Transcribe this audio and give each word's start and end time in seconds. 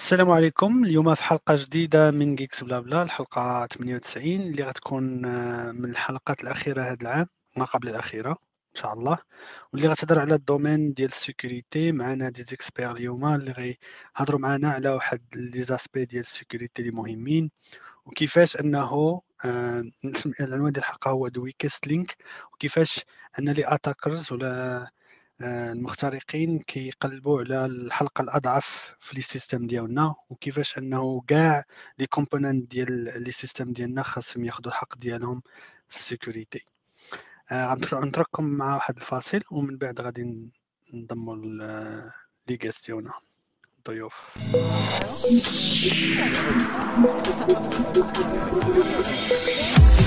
السلام 0.00 0.30
عليكم. 0.30 0.84
اليوم 0.84 1.14
في 1.14 1.24
حلقة 1.24 1.56
جديدة 1.56 2.10
من 2.10 2.34
Geeks 2.36 2.64
BlaBla 2.64 3.02
الحلقة 3.02 3.66
98 3.66 4.40
اللي 4.40 4.62
غتكون 4.64 5.24
آه، 5.24 5.72
من 5.72 5.90
الحلقات 5.90 6.42
الأخيرة 6.42 6.82
هذا 6.82 6.96
العام 7.02 7.26
ما 7.56 7.64
قبل 7.64 7.88
الأخيرة 7.88 8.30
إن 8.30 8.74
شاء 8.74 8.92
الله. 8.92 9.18
واللي 9.72 9.88
غتهضر 9.88 10.20
على 10.20 10.34
ال 10.34 10.41
domaine 10.41 10.92
ديال 10.92 11.08
ال 11.08 11.17
security 11.17 11.92
معنا 11.92 12.28
دي 12.28 12.42
زيكسبير 12.42 12.90
اليوم 12.92 13.24
اللي 13.24 13.52
غيهضروا 13.52 14.40
معنا 14.40 14.70
على 14.72 14.88
واحد 14.90 15.22
les 15.34 15.62
aspects 15.62 16.04
ديال 16.04 16.20
ال 16.20 16.27
security 16.27 16.82
اللي 16.82 16.92
مهمين. 16.92 17.50
وكيفاش 18.06 18.56
أنه 18.56 19.20
آه، 19.44 19.84
العنوان 20.40 20.72
ديال 20.72 20.84
الحلقة 20.84 21.10
هو 21.10 21.28
the 21.28 21.42
weakest 21.44 21.86
link 21.86 22.16
وكيفاش 22.52 23.04
أن 23.38 23.48
les 23.48 23.74
attackers 23.74 24.32
ولا 24.32 24.90
المخترقين 25.42 26.58
كيقلبوا 26.58 27.40
على 27.40 27.66
الحلقة 27.66 28.22
الأضعف 28.22 28.94
في 29.00 29.16
les 29.16 29.22
systèmes 29.22 29.66
ديالنا 29.66 30.14
وكيفاش 30.30 30.78
أنه 30.78 31.20
كاع 31.20 31.64
les 31.98 32.06
composantes 32.06 32.70
ديال 32.70 33.22
les 33.22 33.32
systèmes 33.32 33.72
ديالنا 33.72 34.02
خاصهم 34.02 34.44
ياخذوا 34.44 34.68
الحق 34.68 34.98
ديالهم 34.98 35.42
في 35.88 35.96
ال 35.96 36.03
security. 36.03 36.64
آه، 37.52 37.74
غنترككم 37.74 38.44
مع 38.44 38.74
واحد 38.74 38.96
الفاصل 38.96 39.40
ومن 39.50 39.78
بعد 39.78 40.00
غادي 40.00 40.50
نضموا 40.94 41.36
لي 42.48 42.56
كيستناو 42.56 43.12
الضيوف 43.78 44.30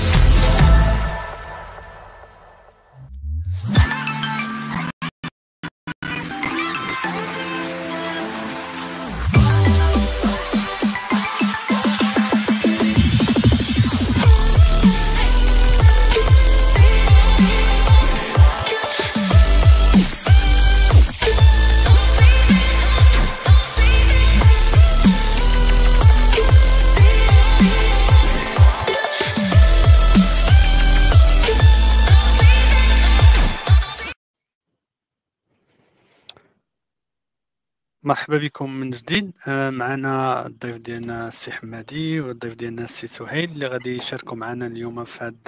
مرحبا 38.06 38.38
بكم 38.38 38.70
من 38.70 38.90
جديد. 38.90 39.32
آه، 39.48 39.70
معنا 39.70 40.46
الضيف 40.46 40.76
ديالنا 40.76 41.28
السي 41.28 41.52
حمادي 41.52 42.20
والضيف 42.20 42.54
ديالنا 42.54 42.84
السي 42.84 43.06
سهيل 43.06 43.50
اللي 43.50 43.66
غادي 43.66 43.96
يشاركوا 43.96 44.36
معنا 44.36 44.66
اليوم 44.66 45.04
في 45.04 45.24
هاد 45.24 45.40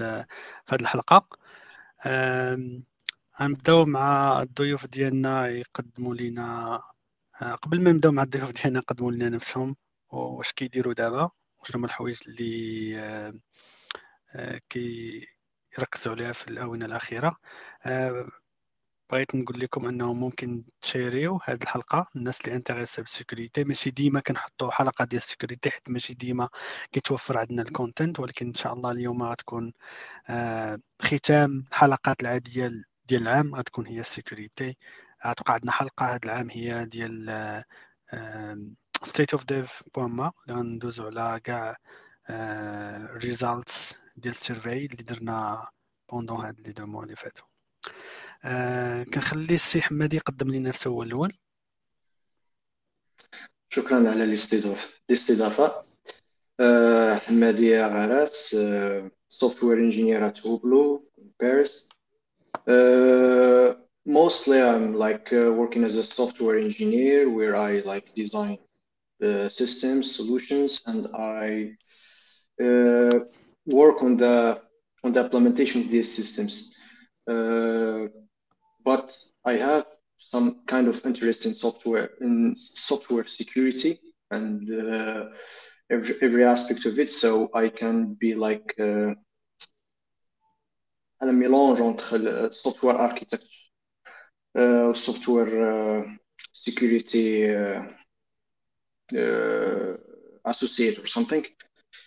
في 0.66 0.74
هاد 0.74 0.80
الحلقة. 0.80 1.28
غنبداو 3.40 3.84
مع 3.84 4.42
الضيوف 4.42 4.86
ديالنا 4.86 5.48
يقدموا 5.48 6.14
لنا 6.14 6.80
آه، 7.42 7.54
قبل 7.54 7.82
ما 7.82 7.92
نبداو 7.92 8.12
مع 8.12 8.22
الضيوف 8.22 8.52
ديالنا 8.52 8.78
يقدموا 8.78 9.12
لنا 9.12 9.28
نفسهم 9.28 9.76
واش 10.10 10.52
كيديروا 10.52 10.94
دابا 10.94 11.30
وشنو 11.60 11.78
هما 11.78 11.86
الحوايج 11.86 12.18
اللي 12.28 12.98
آه، 14.34 14.60
كيركزوا 14.70 16.12
عليها 16.12 16.32
في 16.32 16.48
الآونة 16.48 16.86
الأخيرة. 16.86 17.36
بغيت 19.10 19.34
نقول 19.34 19.60
لكم 19.60 19.86
أنه 19.86 20.12
ممكن 20.14 20.64
ت 20.80 20.88
share 20.88 21.25
يو 21.25 21.40
هذه 21.44 21.62
الحلقة 21.62 22.06
الناس 22.16 22.40
اللي 22.40 22.56
intéressés 22.56 23.02
ب 23.02 23.09
security 23.09 23.64
ماشي 23.64 23.90
ديما 23.90 24.20
كنحطوا 24.20 24.70
حلقة 24.70 25.04
ديال 25.04 25.22
ال 25.22 25.28
security 25.28 25.70
حيت 25.70 25.88
ماشي 25.90 26.14
ديما 26.14 26.48
كيتوفر 26.92 27.38
عندنا 27.38 27.62
ال 27.62 27.70
content 27.70 28.20
ولكن 28.20 28.46
إن 28.46 28.54
شاء 28.54 28.72
الله 28.72 28.90
اليوم 28.90 29.22
غتكون 29.22 29.72
آه 30.28 30.78
ختام 31.02 31.64
الحلقات 31.68 32.20
العاديه 32.22 32.70
ديال 33.08 33.22
العام 33.22 33.54
غتكون 33.54 33.86
هي 33.86 34.00
ال 34.00 34.09
security 34.09 34.76
غتبقى 35.26 35.52
عندنا 35.54 35.72
حلقة 35.72 36.06
هذا 36.06 36.20
العام 36.24 36.50
هي 36.50 36.84
ديال 36.86 37.64
State 39.04 39.32
of 39.34 39.44
Dev.ma 39.44 40.32
غندوزو 40.50 41.06
على 41.06 41.40
كاع 41.44 41.76
results 43.24 43.94
ديال 44.16 44.34
ال 44.34 44.42
survey 44.42 44.86
اللي 44.86 45.02
درنا 45.02 45.66
pendant 46.12 46.40
هاد 46.40 46.60
les 46.60 46.72
deux 46.72 46.86
mois 46.86 47.04
اللي 47.04 47.16
فاتوا 47.16 47.46
آه 48.46 49.02
كنخلي 49.02 49.54
السي 49.54 49.82
حمادي 49.82 50.16
يقدم 50.16 50.50
لنا 50.50 50.68
نفسه 50.68 50.90
هو 50.90 51.02
الأول 51.02 51.32
شكرا 53.70 54.10
على 54.10 54.24
الاستضافه 55.10 55.84
آه 56.60 57.14
حمادي 57.14 57.80
غراس 57.80 58.56
software 59.28 59.78
engineer 59.78 60.26
at 60.26 60.46
هوبلو 60.46 61.10
باريس 61.40 61.88
mostly 64.06 64.60
I'm 64.62 64.94
like 64.94 65.32
uh, 65.32 65.52
working 65.60 65.82
as 65.84 65.96
a 65.96 66.02
software 66.02 66.58
engineer 66.58 67.28
where 67.36 67.56
I 67.56 67.80
like 67.92 68.14
design 68.14 68.58
uh, 69.22 69.48
systems 69.48 70.14
solutions 70.18 70.80
and 70.86 71.02
I 71.14 71.76
uh, 72.66 73.18
work 73.66 74.02
on 74.06 74.16
the 74.16 74.36
on 75.04 75.10
the 75.12 75.22
implementation 75.26 75.82
of 75.82 75.88
these 75.90 76.10
systems 76.18 76.52
but 78.86 79.18
I 79.44 79.54
have 79.54 79.84
some 80.16 80.62
kind 80.66 80.88
of 80.88 81.04
interest 81.04 81.44
in 81.44 81.54
software 81.54 82.10
in 82.20 82.54
software 82.56 83.26
security 83.26 83.98
and 84.30 84.62
uh, 84.70 85.24
every 85.90 86.14
every 86.22 86.44
aspect 86.44 86.86
of 86.86 86.98
it. 86.98 87.10
So 87.12 87.50
I 87.52 87.68
can 87.68 88.14
be 88.14 88.34
like 88.34 88.74
uh, 88.78 89.12
un 91.20 91.32
mélange 91.32 91.80
entre 91.80 92.52
software 92.52 92.98
architecture, 93.08 93.64
uh, 94.54 94.92
software 94.92 95.54
uh, 95.72 96.04
security 96.52 97.28
uh, 97.54 97.82
uh, 99.22 99.96
associate 100.44 100.98
or 100.98 101.06
something. 101.06 101.44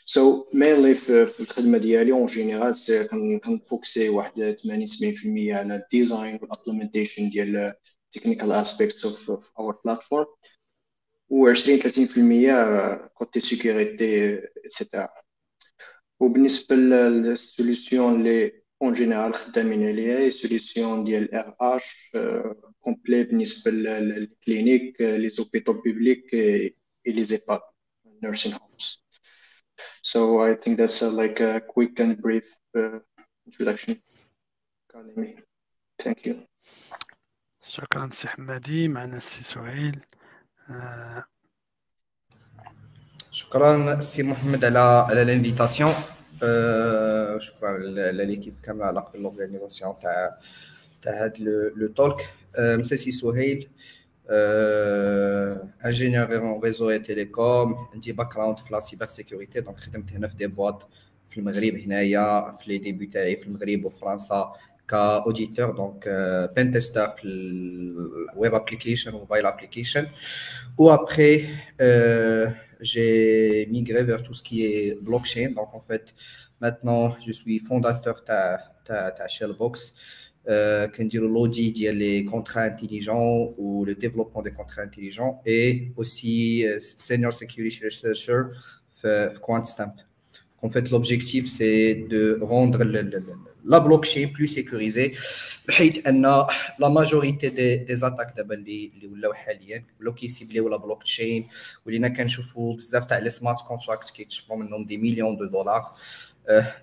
so, 0.06 0.56
mainly 0.56 0.95
في, 0.95 1.39
الخدمه 1.39 1.77
ديالي 1.77 2.11
en 2.12 2.25
général 2.25 2.75
c'est 2.75 3.07
كن 3.44 3.60
focus 3.60 4.01
ي 4.01 4.09
واحد 4.09 4.55
80 4.63 4.88
70% 4.88 5.53
على 5.53 5.75
ال 5.75 5.85
design 5.85 6.40
وال 6.41 6.53
implementation 6.53 7.29
ديال 7.29 7.73
technical 8.12 8.51
aspects 8.51 9.06
of 9.06 9.51
our 9.59 9.81
platform 9.85 10.28
و 11.29 11.47
20 11.47 11.79
30% 11.79 13.09
côté 13.13 13.40
sécurité 13.40 14.38
et 14.66 14.76
cetera 14.76 15.09
وبالنسبه 16.19 16.75
لل 16.75 17.01
solutions 17.01 18.16
اللي 18.19 18.51
en 18.81 18.94
général 18.94 19.34
خدامين 19.33 19.88
عليها 19.88 20.19
هي 20.19 20.29
solution 20.29 21.03
ديال 21.03 21.35
RH 21.35 22.12
complet 22.81 23.23
بالنسبة 23.23 23.72
لل 23.72 23.95
cliniques 23.95 25.01
les 25.01 25.29
hôpitaux 25.29 25.73
publics 25.73 26.34
et 26.34 27.23
les 27.23 27.37
EHPAD 27.37 27.59
nursing 28.23 28.53
homes 28.53 29.09
So 30.01 30.41
I 30.41 30.55
think 30.55 30.77
that's 30.77 31.01
a, 31.01 31.09
like 31.09 31.39
a 31.39 31.61
quick 31.61 31.99
and 31.99 32.17
brief 32.21 32.55
uh, 32.75 32.99
introduction. 33.45 34.01
Thank 35.97 36.25
you. 36.25 36.49
شكرا 37.61 38.09
سي 38.11 38.27
حمادي 38.27 38.87
معنا 38.87 39.17
السي 39.17 39.43
سهيل 39.43 39.99
آه. 40.69 41.23
شكرا 43.31 43.99
سي 43.99 44.23
محمد 44.23 44.65
على 44.65 44.79
على 44.79 45.21
ال 45.22 45.28
invitation 45.28 45.94
آه 46.43 47.37
شكرا 47.37 47.77
ل 48.12 48.16
l'équipe 48.16 48.56
كاملة 48.63 48.85
على 48.85 49.05
l'organisation 49.16 50.00
تاع 49.99 50.39
تاع 51.01 51.23
هاد 51.23 51.39
le 51.75 51.88
talk 51.88 52.34
آه 52.55 52.75
مسا 52.75 52.95
سي 52.95 53.11
سهيل 53.11 53.69
ingénieur 55.85 56.37
en 56.37 56.61
réseaux 56.64 56.90
et 56.90 56.99
télécoms 56.99 57.76
عندي 57.93 58.11
background 58.11 58.59
في 58.59 58.73
la 58.73 58.79
cybersécurité 58.79 59.61
donc 59.61 59.79
خدمت 59.79 60.14
هنا 60.14 60.28
في 60.28 60.35
des 60.35 60.47
boîtes 60.47 60.87
في 61.26 61.37
المغرب 61.37 61.76
هنايا 61.76 62.52
في 62.52 62.64
les 62.67 62.78
débuts 62.78 63.05
تاعي 63.05 63.35
في 63.35 63.47
المغرب 63.47 63.85
وفرنسا 63.85 64.53
ك 64.87 65.72
auditeur 65.72 66.09
donc 66.55 66.72
pentester 66.72 67.09
في 67.09 67.23
ال 67.23 67.56
web 67.56 68.53
application 68.53 69.11
mobile 69.11 69.46
application 69.46 70.08
و 70.78 70.93
après 70.93 71.47
j'ai 72.81 73.67
migré 73.70 74.03
vers 74.03 74.23
tout 74.23 74.34
ce 74.34 74.43
qui 74.43 74.66
est 74.66 74.96
blockchain. 75.02 75.52
Donc, 75.52 75.73
en 75.73 75.81
fait, 75.81 76.16
maintenant, 76.61 77.16
je 77.26 77.31
suis 77.31 77.59
fondateur 77.59 78.23
de 78.28 79.28
Shellbox. 79.28 79.93
Euh, 80.47 80.88
l'audit 81.14 81.74
les 81.94 82.24
contrats 82.26 82.62
intelligents 82.62 83.53
ou 83.58 83.86
le 83.86 83.94
développement 83.94 84.41
des 84.41 84.52
contrats 84.52 84.82
intelligents 84.82 85.41
et 85.46 85.91
aussi 85.97 86.66
euh, 86.66 86.80
senior 86.80 87.34
security 87.34 87.84
researcher 87.84 88.44
pour 89.02 89.41
QuantStamp. 89.41 89.94
En 90.62 90.70
fait, 90.70 90.90
l'objectif, 90.90 91.50
c'est 91.50 92.06
de 92.09 92.40
rendre 92.41 92.84
لا 93.66 93.78
بلوك 93.78 94.06
تشين 94.06 94.30
بلو 94.30 94.47
سيكوريزي 94.47 95.14
بحيث 95.68 96.08
ان 96.08 96.22
لا 96.80 96.90
ماجوريتي 96.90 97.50
دي 97.50 97.76
دي 97.76 97.96
زاتاك 97.96 98.34
دابا 98.38 98.56
اللي 98.56 98.91
اللي 98.96 99.08
ولاو 99.08 99.34
حاليا 99.34 99.86
ولاو 100.00 100.14
كيسيبليو 100.14 100.70
لا 100.70 100.78
بلوك 100.78 101.03
تشين 101.03 101.47
ولينا 101.86 102.08
كنشوفوا 102.08 102.76
بزاف 102.76 103.06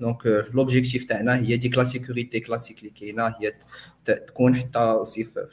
donc 0.01 0.27
l'objectif 0.55 1.05
تاعنا 1.05 1.37
هي 1.37 1.57
ديك 1.57 1.79
la 1.79 1.85
sécurité 1.85 2.41
classique 2.41 2.79
اللي 2.79 2.91
كاينة 2.91 3.27
هي 3.27 3.53
تكون 4.05 4.57
حتى 4.57 4.79
aussi 4.79 5.25
في 5.25 5.47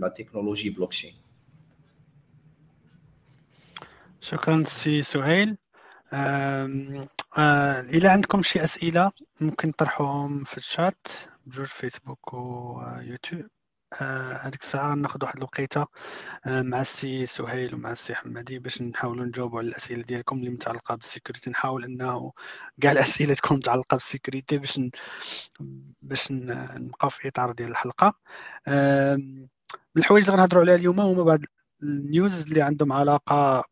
la 0.00 0.08
technologie 0.08 0.70
blockchain 0.70 1.14
شكرا 4.20 4.64
سي 4.66 5.02
سهيل. 5.02 5.56
آه، 7.38 7.80
إلى 7.80 8.08
عندكم 8.08 8.42
شي 8.42 8.64
أسئلة 8.64 9.10
ممكن 9.40 9.72
تطرحوهم 9.72 10.44
في 10.44 10.56
الشات 10.56 11.06
بجوج 11.46 11.66
فيسبوك 11.66 12.34
ويوتيوب 12.34 13.40
آه، 13.40 13.55
هذيك 13.94 14.62
الساعة 14.62 14.94
ناخذ 14.94 15.24
واحد 15.24 15.36
الوقيتة 15.36 15.86
آه، 16.46 16.62
مع 16.62 16.80
السي 16.80 17.26
سهيل 17.26 17.74
ومع 17.74 17.92
السي 17.92 18.14
حمادي 18.14 18.58
باش 18.58 18.82
نحاولوا 18.82 19.24
نجاوبوا 19.24 19.58
على 19.58 19.68
الأسئلة 19.68 20.02
ديالكم 20.02 20.38
اللي 20.38 20.50
متعلقة 20.50 20.94
ب 20.94 21.00
security. 21.00 21.50
نحاول 21.50 21.84
إنه 21.84 22.32
كاع 22.82 22.92
الأسئلة 22.92 23.34
تكون 23.34 23.56
متعلقة 23.56 23.96
ب 23.96 24.03
security 24.03 24.58
باش 24.58 24.78
ن... 24.78 24.90
باش 26.02 26.32
نبقاو 26.32 27.10
في 27.10 27.28
إطار 27.28 27.52
ديال 27.52 27.70
الحلقة. 27.70 28.14
من 29.96 30.02
الحوايج 30.02 30.24
اللي 30.24 30.36
غنهضروا 30.36 30.62
عليها 30.62 30.74
اليوم 30.76 31.00
هما 31.00 31.22
بعض 31.22 31.40
ال 31.82 31.94
news 31.94 32.42
اللي 32.42 32.62
عندهم 32.62 32.92
علاقة 32.92 33.64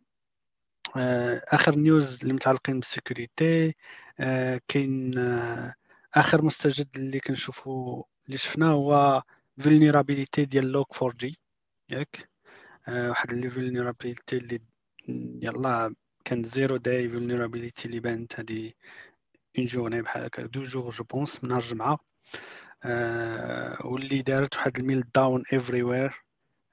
آه، 0.96 1.40
آخر 1.52 1.76
news 1.76 2.20
اللي 2.22 2.34
متعلقين 2.34 2.80
ب 2.80 2.90
security 2.90 3.74
آه، 4.20 4.60
كاين 4.68 5.18
آه، 5.18 5.74
آخر 6.14 6.42
مستجد 6.44 6.88
اللي 6.96 7.20
كنشوفوا 7.20 8.02
اللي 8.26 8.38
شفناه 8.38 8.72
هو 8.72 9.22
vulnerability 9.58 10.44
ديال 10.44 10.66
Log4j 10.72 11.38
ياك 11.90 12.30
واحد 12.88 13.32
اللي 13.32 13.50
vulnerability 13.50 14.36
اللي 14.36 14.60
يلا 15.42 15.94
كان 16.24 16.44
zero-day 16.44 17.08
vulnerability 17.08 17.86
اللي 17.88 18.00
بانت 18.00 18.40
هادي 18.40 18.76
en 19.58 19.66
journée 19.66 20.02
بحال 20.02 20.24
هكا. 20.24 20.46
deux 20.46 20.62
jours 20.62 20.90
je 20.90 21.04
pense 21.04 21.44
من 21.44 21.50
نهار 21.50 21.62
الجمعة. 21.62 21.98
واللي 23.84 24.22
دارت 24.22 24.56
واحد 24.56 24.78
ال 24.78 25.04
meltdown 25.14 25.44
everywhere 25.52 26.24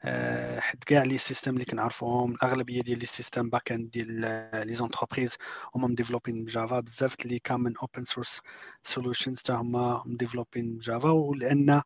آه، 0.04 0.60
حيت 0.60 0.84
كاع 0.84 1.04
les 1.04 1.18
systèmes 1.18 1.54
اللي 1.54 1.66
كنعرفوهم 1.66 2.32
الأغلبية 2.36 2.82
ديال 2.82 3.00
les 3.00 3.06
systèmes 3.06 3.50
backend 3.50 3.92
ديال 3.92 4.22
les 4.68 4.74
entreprises 4.74 5.38
هما 5.76 5.88
م 5.88 5.94
develop 5.94 6.34
ين 6.34 6.46
ب 6.46 6.52
Java. 6.52 6.80
بزاف 6.80 7.16
اللي 7.26 7.40
common 7.40 7.78
open 7.78 8.06
source 8.06 8.42
solutions 8.84 9.40
حتى 9.40 9.54
هما 9.54 10.04
م 10.06 10.13
develop 10.13 10.63
ين 10.63 10.78
ب 10.78 10.83
Java. 10.83 11.10
ولأن 11.10 11.70
آه، 11.70 11.84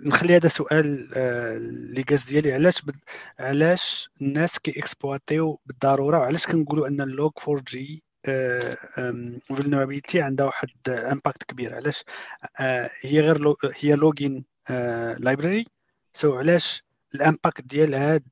نخلي 0.00 0.36
هذا 0.36 0.48
سؤال 0.48 1.10
آه، 1.14 1.56
les 1.56 2.02
gars 2.02 2.24
ديالي. 2.24 2.52
علاش 2.52 2.82
بد... 2.82 2.96
علاش 3.38 4.10
الناس 4.22 4.58
كي 4.58 4.78
exploiter 4.80 5.45
يو 5.45 5.60
بالضرورة؟ 5.66 6.18
وعلاش 6.18 6.46
كنقولوا 6.46 6.88
أن 6.88 7.00
ال 7.00 7.05
Log4j 7.05 7.32
vulnerability 7.48 10.22
عندها 10.22 10.46
واحد 10.46 10.68
impact 10.88 11.44
كبير؟ 11.44 11.74
علاش 11.74 12.04
هي 13.02 13.20
غير 13.20 13.38
لو... 13.38 13.56
هي 13.80 13.94
logging 13.94 14.44
library 15.18 15.66
so 16.14 16.38
علاش 16.38 16.82
ال 17.14 17.21
impact 17.21 17.60
ديال 17.64 17.94
هاد 17.94 18.24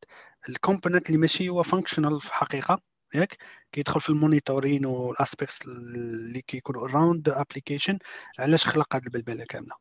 ال 0.49 0.55
component 0.55 1.07
اللي 1.07 1.19
ماشي 1.19 1.49
هو 1.49 1.63
functional 1.63 2.21
في 2.21 2.29
الحقيقة؟ 2.29 2.81
ياك؟ 3.15 3.37
كيدخل 3.73 4.01
في 4.01 4.09
ال 4.11 4.18
monitoring 4.18 4.87
وال 4.87 5.05
aspects 5.05 5.67
اللي 5.67 6.41
كيكونوا 6.43 6.89
around 6.89 7.29
application 7.29 7.99
علاش 8.39 8.67
خلق 8.67 8.95
هاد 8.97 9.05
البلبلة 9.05 9.45
كاملة؟ 9.45 9.75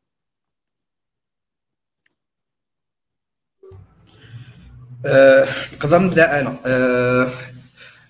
نقدر 5.72 5.96
أه 5.96 6.00
نبدأ 6.00 6.40
أنا. 6.40 6.58
أه 6.66 7.30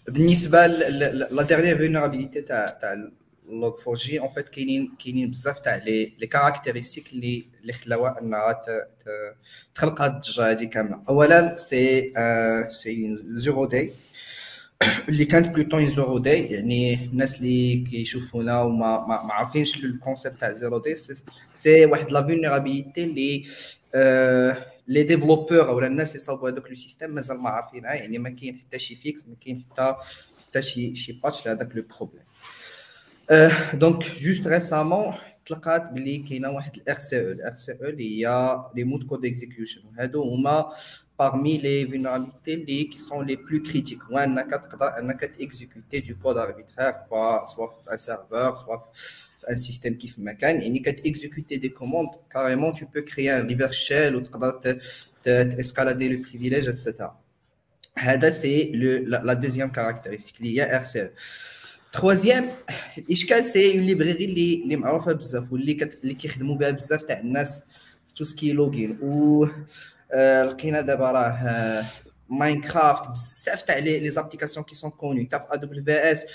بالنسبة 0.09 0.67
la 0.67 1.43
dernière 1.43 1.77
vulnérabilité 1.77 2.41
تاع 2.43 2.71
تاع 2.71 3.09
Log4j 3.49 4.21
en 4.21 4.29
fait 4.29 4.49
كاينين 4.49 4.97
كاينين 5.05 5.31
بزاف 5.31 5.59
تاع 5.61 5.77
les 5.77 6.15
les 6.19 6.27
caractéristiques 6.27 7.13
اللي 7.13 7.49
اللي 7.61 7.73
خلاوها 7.73 8.21
أنها 8.21 8.61
تخلق 9.75 10.03
هاد 10.03 10.15
الضجه 10.15 10.51
هادي 10.51 10.67
كاملة. 10.67 11.03
اولا 11.09 11.57
c'est 11.57 12.13
c'est 12.71 13.17
zero 13.17 13.65
day 13.65 13.93
اللي 15.09 15.25
كانت 15.25 15.47
plutôt 15.49 15.85
zero 15.85 16.19
day 16.19 16.47
يعني 16.47 16.95
الناس 16.95 17.35
اللي 17.35 17.77
كيشوفونا 17.91 18.63
وما 18.63 19.07
ما, 19.07 19.23
ما 19.23 19.33
عارفينش 19.33 19.77
ال 19.77 19.85
concept 19.85 20.41
تاع 20.41 20.53
zero 20.53 20.79
day 20.79 20.97
c'est 21.55 21.85
واحد 21.87 22.11
la 22.11 22.23
vulnérabilité 22.23 23.05
اللي 23.05 23.45
les 24.89 25.03
développeurs 25.03 25.71
ولا 25.71 25.87
الناس 25.87 26.09
اللي 26.11 26.19
صاوبوا 26.19 26.51
هذوك 26.51 26.69
le 26.69 26.75
système 26.75 27.11
مازال 27.11 27.39
ما 27.39 27.51
عارفينها 27.51 27.95
يعني 27.95 28.19
ما 28.19 28.31
كاين 28.31 28.59
حتى 28.59 28.79
شي 28.79 28.97
fix 28.97 29.29
ما 29.29 29.35
كاين 29.41 29.65
حتى 29.71 29.95
حتى 30.49 30.63
شي 30.63 30.95
شي 30.95 31.13
patch 31.13 31.47
لهذاك 31.47 31.77
le 31.77 31.85
problème 31.99 32.25
donc 33.75 34.03
juste 34.19 34.47
récemment 34.47 35.15
تلقات 35.47 35.93
بلي 35.93 36.19
كاينة 36.19 36.51
واحد 36.51 36.77
الار 36.77 36.99
سي 36.99 37.21
أو 37.21 37.33
الار 37.33 37.55
سي 37.55 37.73
أو 37.73 37.89
اللي 37.89 38.27
هي 38.27 38.57
لي 38.75 38.85
مود 38.85 39.03
كود 39.03 39.27
اكزيكيوشن 39.27 39.81
وهادو 39.87 40.23
هما 40.23 40.73
parmi 41.18 41.58
les 41.58 41.86
vulnérabilités 41.86 42.58
les, 42.68 42.90
qui 42.90 43.00
sont 43.00 43.22
les 43.22 43.38
plus 43.38 43.62
critiques. 43.62 44.10
Ou 44.10 44.18
un 44.18 44.36
تقدر 44.36 44.92
exécuter 45.40 46.02
du 46.02 46.16
code 46.16 46.38
arbitraire 46.38 47.06
soit 47.54 47.70
un 47.88 47.98
serveur, 47.98 48.58
soit 48.58 48.92
un 49.48 49.58
système 49.58 49.98
qui 49.98 50.08
fait 50.08 50.22
مكان 50.22 50.62
يعني 50.62 50.84
exécuter 51.06 51.58
des 51.58 51.72
commandes 51.72 52.16
carrément 52.30 52.72
tu 52.72 52.86
peux 52.86 53.02
créer 53.02 53.30
un 53.30 53.44
reverse 53.44 53.76
shell 53.76 54.16
ou 54.16 54.22
تقدر 54.22 54.80
escalader 55.60 56.10
le 56.10 56.22
privilège 56.22 56.68
etc. 56.68 57.10
هذا 57.98 58.32
c'est 58.32 58.72
la, 58.74 59.22
la 59.24 59.36
deuxième 59.36 59.72
caractéristique 59.72 60.40
اللي 60.40 60.62
هي 60.62 60.80
RCE. 60.84 61.12
تخوازيام 61.94 62.50
الاشكال 62.98 63.46
سي 63.46 63.78
اون 63.78 63.84
ليبريري 63.86 64.26
اللي 64.26 64.64
اللي 64.64 64.76
معروفه 64.76 65.14
بزاف 65.14 65.52
واللي 65.52 65.74
كت... 65.74 66.00
اللي 66.04 66.14
كيخدموا 66.14 66.56
بها 66.56 66.72
بزاف 66.72 67.04
تاع 67.04 67.20
الناس 67.20 67.64
في 68.08 68.14
تو 68.14 68.24
سكي 68.24 68.54
لوغين 68.54 68.98
و 69.02 69.46
آه 69.46 69.50
لقينا 70.45 70.81
دابا 70.81 71.11
راه 71.11 71.85
ماينكرافت 72.29 73.11
بزاف 73.11 73.63
تاع 73.63 73.79
لي 73.79 74.11
زابليكاسيون 74.11 74.67
كي 74.67 74.75
سون 74.75 74.91
كوني 74.91 75.25
تا 75.25 75.39
في 75.39 75.47
ا 75.51 75.83
في 75.85 75.91
اس 75.93 76.27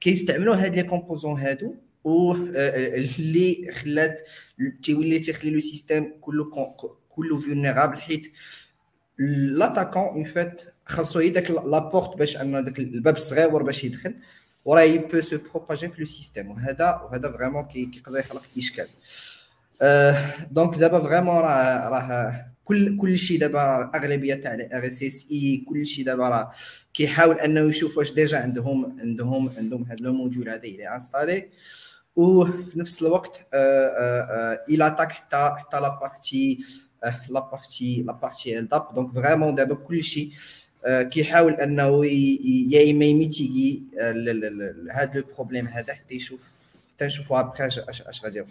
كيستعملوا 0.00 0.56
هاد 0.56 0.74
لي 0.76 0.82
كومبوزون 0.82 1.38
هادو 1.38 1.74
و 2.04 2.34
اللي 2.34 3.72
خلات 3.72 4.26
تيولي 4.82 5.18
تيخلي 5.18 5.50
لو 5.50 5.60
سيستيم 5.60 6.12
كله 6.20 6.74
كله 7.08 7.36
فولنيرابل 7.36 7.98
حيت 7.98 8.32
لاتاكون 9.58 10.02
اون 10.02 10.24
فيت 10.24 10.62
خاصو 10.86 11.20
يدك 11.20 11.50
لابورت 11.50 12.16
باش 12.16 12.36
أن 12.36 12.64
داك 12.64 12.78
الباب 12.78 13.16
الصغير 13.16 13.62
باش 13.62 13.84
يدخل. 13.84 14.14
وراه 14.64 14.82
يبو 14.82 15.20
سو 15.20 15.38
بروباجي 15.38 15.88
في 15.88 16.00
لو 16.00 16.06
سيستيم 16.06 16.50
وهذا 16.50 17.00
وهذا 17.04 17.32
فريمون 17.32 17.64
كيقدر 17.64 18.18
يخلق 18.18 18.42
إشكال. 18.58 18.88
دونك 20.50 20.78
دابا 20.78 21.00
فريمون 21.08 21.36
راه 21.36 21.88
راه 21.88 22.46
كل 22.64 22.96
كل 22.96 23.18
شيء 23.18 23.38
دابا 23.40 23.90
أغلبية 23.96 24.34
تاع 24.34 24.52
ار 24.52 24.86
اس 24.86 25.02
اس 25.02 25.26
اي 25.30 25.64
كل 25.68 25.86
شيء 25.86 26.04
دابا 26.04 26.28
راه 26.28 26.52
كيحاول 26.94 27.40
أنه 27.40 27.60
يشوف 27.60 27.98
واش 27.98 28.12
ديجا 28.12 28.38
عندهم 28.38 29.00
عندهم 29.00 29.50
عندهم 29.56 29.84
هذا 29.84 29.96
لو 30.00 30.12
موديول 30.12 30.48
هذا 30.48 30.62
اللي 30.64 30.94
انستالي 30.94 31.48
وفي 32.16 32.78
نفس 32.78 33.02
الوقت 33.02 33.46
إلى 34.68 34.86
اتاك 34.86 35.12
حتى 35.12 35.54
حتى 35.58 35.80
لا 35.80 35.88
بارتي 35.88 36.58
لا 37.28 37.40
بارتي 37.40 38.02
لا 38.02 38.12
بارتي 38.12 38.58
ال 38.58 38.68
داب 38.68 38.94
دونك 38.94 39.12
فريمون 39.12 39.54
دابا 39.54 39.74
كل 39.74 40.04
شيء 40.04 40.32
كيحاول 40.86 41.52
أنه 41.52 42.06
يا 42.06 42.90
إما 42.90 43.04
ي 43.04 43.14
mitiger 43.14 43.82
هذا 44.92 45.12
le 45.14 45.22
problème 45.34 45.66
هذا 45.66 45.94
حتى 45.94 46.14
يشوف 46.14 46.48
حتى 46.94 47.06
نشوفوا 47.06 47.40
ابخي 47.40 47.66
اش 47.66 48.24
غادي 48.24 48.38
يوقع. 48.38 48.50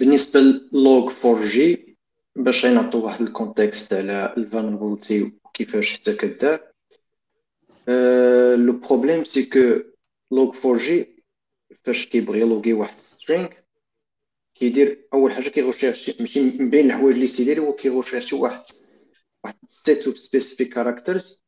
بالنسبة 0.00 0.40
لل 0.40 0.69
Log 0.69 1.12
4 1.24 1.44
J 1.44 1.96
باش 2.36 2.66
نعطيو 2.66 3.04
واحد 3.04 3.20
ال 3.20 3.29
context 3.29 3.94
على 3.94 4.34
ال 4.36 4.43
vulnerability 4.43 5.38
وكيفاش 5.44 5.92
حتى 5.92 6.14
كدار 6.14 6.72
le 8.56 8.72
problème 8.72 9.24
c'est 9.24 9.44
que 9.44 9.82
Log 10.30 10.56
4 10.64 10.78
J 10.78 11.24
فاش 11.84 12.06
كيبغي 12.06 12.40
ي 12.40 12.45
logger 12.45 12.72
واحد 12.72 13.00
string 13.00 13.48
كيدير 14.54 15.08
اول 15.14 15.32
حاجة 15.32 15.48
كي 15.48 15.59
rechercher 15.59 16.16
ماشي 16.20 16.40
من 16.40 16.70
بين 16.70 16.86
الحوايج 16.86 17.14
اللي 17.14 17.26
تيدير 17.28 17.60
هو 17.60 17.72
كي 17.72 17.83
rechercher 17.83 18.36
واحد 18.36 18.62
واحد 19.44 19.56
set 19.66 20.06
of 20.06 20.18
specific 20.18 20.74
characters 20.74 21.42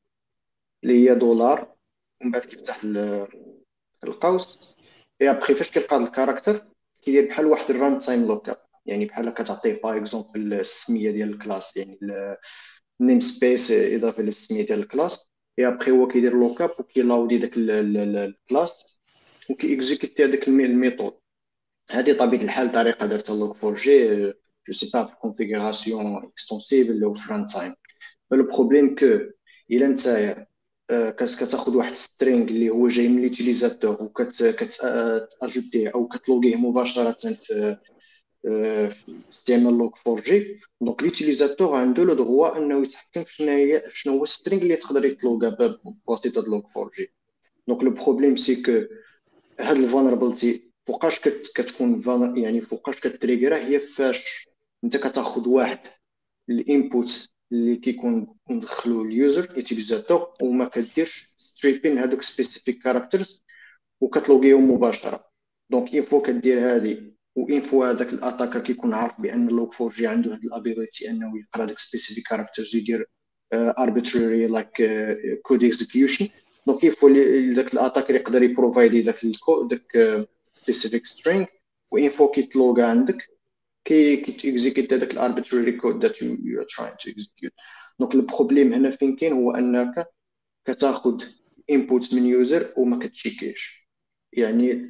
اللي 0.84 1.10
هي 1.10 1.14
دولار 1.14 1.74
ومن 2.20 2.30
بعد 2.30 2.42
كيفتح 2.42 2.80
القوس 4.04 4.76
اي 5.22 5.30
ابخي 5.30 5.54
فاش 5.54 5.70
كيلقى 5.70 5.96
ال 5.96 6.03
character 6.03 6.67
كيدير 7.08 7.28
بحال 7.28 7.46
واحد 7.46 7.70
ال 7.70 7.98
runtime 7.98 8.26
look 8.26 8.48
up 8.48 8.56
يعني 8.86 9.06
بحال 9.06 9.30
كتعطيه 9.30 9.80
par 9.82 9.96
exemple 9.96 10.54
السمية 10.54 11.10
ديال 11.10 11.30
ال 11.30 11.38
class 11.38 11.76
يعني 11.76 11.98
ال 13.00 13.04
name 13.04 13.20
space 13.20 13.70
إضافة 13.70 14.22
للسمية 14.22 14.66
ديال 14.66 14.78
ال 14.78 14.85
class. 14.85 15.26
إي 15.58 15.68
أبخي 15.68 15.90
هو 15.90 16.06
كيدير 16.06 16.34
look 16.34 16.62
up 16.62 16.70
وكيلاودي 16.78 17.38
داك 17.38 17.52
ال 17.56 17.78
class 17.78 18.84
وكي 19.50 19.71
exécuter 19.71 20.24
هذاك 20.24 20.48
ال 20.48 20.56
method. 20.56 21.12
هذه 21.90 22.12
طبيعة 22.12 22.42
الحال 22.42 22.72
طريقة 22.72 23.06
دارتها 23.06 23.36
Log4j 23.36 23.74
je 23.74 24.26
sais 24.68 24.90
pas 24.94 25.04
في 25.04 25.12
ال 25.12 25.20
configuration 25.20 26.16
extensible 26.16 27.04
أو 27.04 27.12
في 27.12 27.32
runtime 27.32 27.74
le 28.32 28.46
problème 28.46 28.94
que 28.94 29.18
الا 29.70 29.86
نتايا 29.86 30.47
كتاخذ 30.90 31.76
واحد 31.76 31.94
string 31.94 32.48
اللي 32.48 32.70
هو 32.70 32.88
جاي 32.88 33.08
من 33.08 33.20
l'utilisateur 33.20 34.02
وكت 34.02 34.49
ajouter 34.49 35.57
يه 35.57 35.88
أو 35.94 36.08
كت 36.08 36.18
logger 36.18 36.47
يه 36.47 36.56
مباشره 36.56 37.34
في 37.34 37.76
استعمال 39.30 39.78
Log 39.78 39.98
4 40.06 40.24
J 40.24 40.60
donc 40.80 41.02
l'utilisateur 41.02 41.74
عنده 41.74 42.04
le 42.04 42.14
droit 42.14 42.58
انه 42.58 42.82
يتحكم 42.82 43.24
في 43.24 43.34
شنو 43.34 43.48
هي 43.48 43.82
شنو 43.92 44.12
هو 44.18 44.24
string 44.24 44.62
اللي 44.62 44.76
تقدر 44.76 45.04
يت 45.04 45.22
logger 45.22 45.76
بواسطه 46.06 46.40
Log 46.40 46.66
4 46.76 46.90
J 46.98 47.12
donc 47.68 47.82
le 47.82 47.90
problème 47.90 48.36
c'est 48.36 48.62
que 48.62 48.94
هاد 49.60 49.76
ال 49.76 49.83
vulnerability 49.83 50.72
فوقاش 50.86 51.20
كتكون 51.54 52.02
يعني 52.36 52.60
فوقاش 52.60 53.00
كت 53.00 53.12
trigger 53.12 53.51
ا 53.51 53.56
هي 53.56 53.78
فاش 53.78 54.48
انت 54.84 54.96
كتاخذ 54.96 55.48
واحد 55.48 55.78
ال 56.50 56.63
input 56.63 57.28
اللي 57.52 57.76
كيكون 57.76 58.34
ندخلو 58.50 59.02
ال 59.02 59.13
user 59.13 59.56
utilisateur 59.56 60.30
وما 60.42 60.64
كديرش 60.64 61.34
stripping 61.36 61.98
هذوك 61.98 62.22
specific 62.22 62.82
characters 62.82 63.42
وكت 64.00 64.18
logger 64.18 64.53
يهم 64.53 64.70
مباشرة. 64.70 65.24
donc 65.70 65.94
une 65.94 66.02
fois 66.02 66.22
كدير 66.22 66.76
هذه 66.76 67.12
une 67.36 67.60
fois 67.60 67.90
هذاك 67.90 68.12
ال 68.12 68.18
attacker 68.18 68.60
كيكون 68.60 68.94
عارف 68.94 69.20
بأن 69.20 69.48
ال 69.48 69.72
Log4j 69.72 70.06
عنده 70.06 70.34
هذه 70.34 70.44
ال 70.44 70.53
ability 70.53 71.10
أنه 71.10 71.38
يقرأ 71.38 71.64
داك 71.64 71.78
specific 71.78 72.28
characters 72.28 72.76
يدير 72.76 73.06
arbitrary 73.52 74.46
like 74.46 74.82
code 75.42 75.64
execution 75.64 76.28
donc 76.66 76.84
une 76.84 76.92
fois 76.92 77.10
داك 77.54 77.74
ال 77.74 77.79
attacker 77.79 78.14
يقدر 78.14 78.42
ي 78.42 78.49
provide 78.49 78.96
ي 78.96 79.02
داك 79.02 79.16
داك 79.70 80.26
specific 80.62 81.06
string 81.06 81.46
une 81.90 82.08
fois 82.08 82.32
كيت 82.34 82.51
logger 82.51 82.84
عندك. 82.84 83.37
كي 83.88 84.16
كيت 84.16 84.39
execute 84.39 84.92
هذاك 84.92 85.12
ال 85.12 85.18
arbitrary 85.18 85.72
code 85.72 86.02
that 86.02 86.22
you 86.22 86.60
are 86.60 86.64
trying 86.64 86.96
to 86.96 87.10
execute 87.10 87.52
donc 87.98 88.14
ال 88.14 88.21
problème 88.21 88.72
هنا 88.72 88.90
فين 88.90 89.16
كاين 89.16 89.32
هو 89.32 89.50
أنك 89.50 90.06
كتاخذ 90.64 91.24
input 91.70 92.14
من 92.14 92.26
user 92.26 92.72
وما 92.76 92.98
كت 92.98 93.15
check 93.15 93.56
يش. 93.56 93.88
يعني 94.32 94.86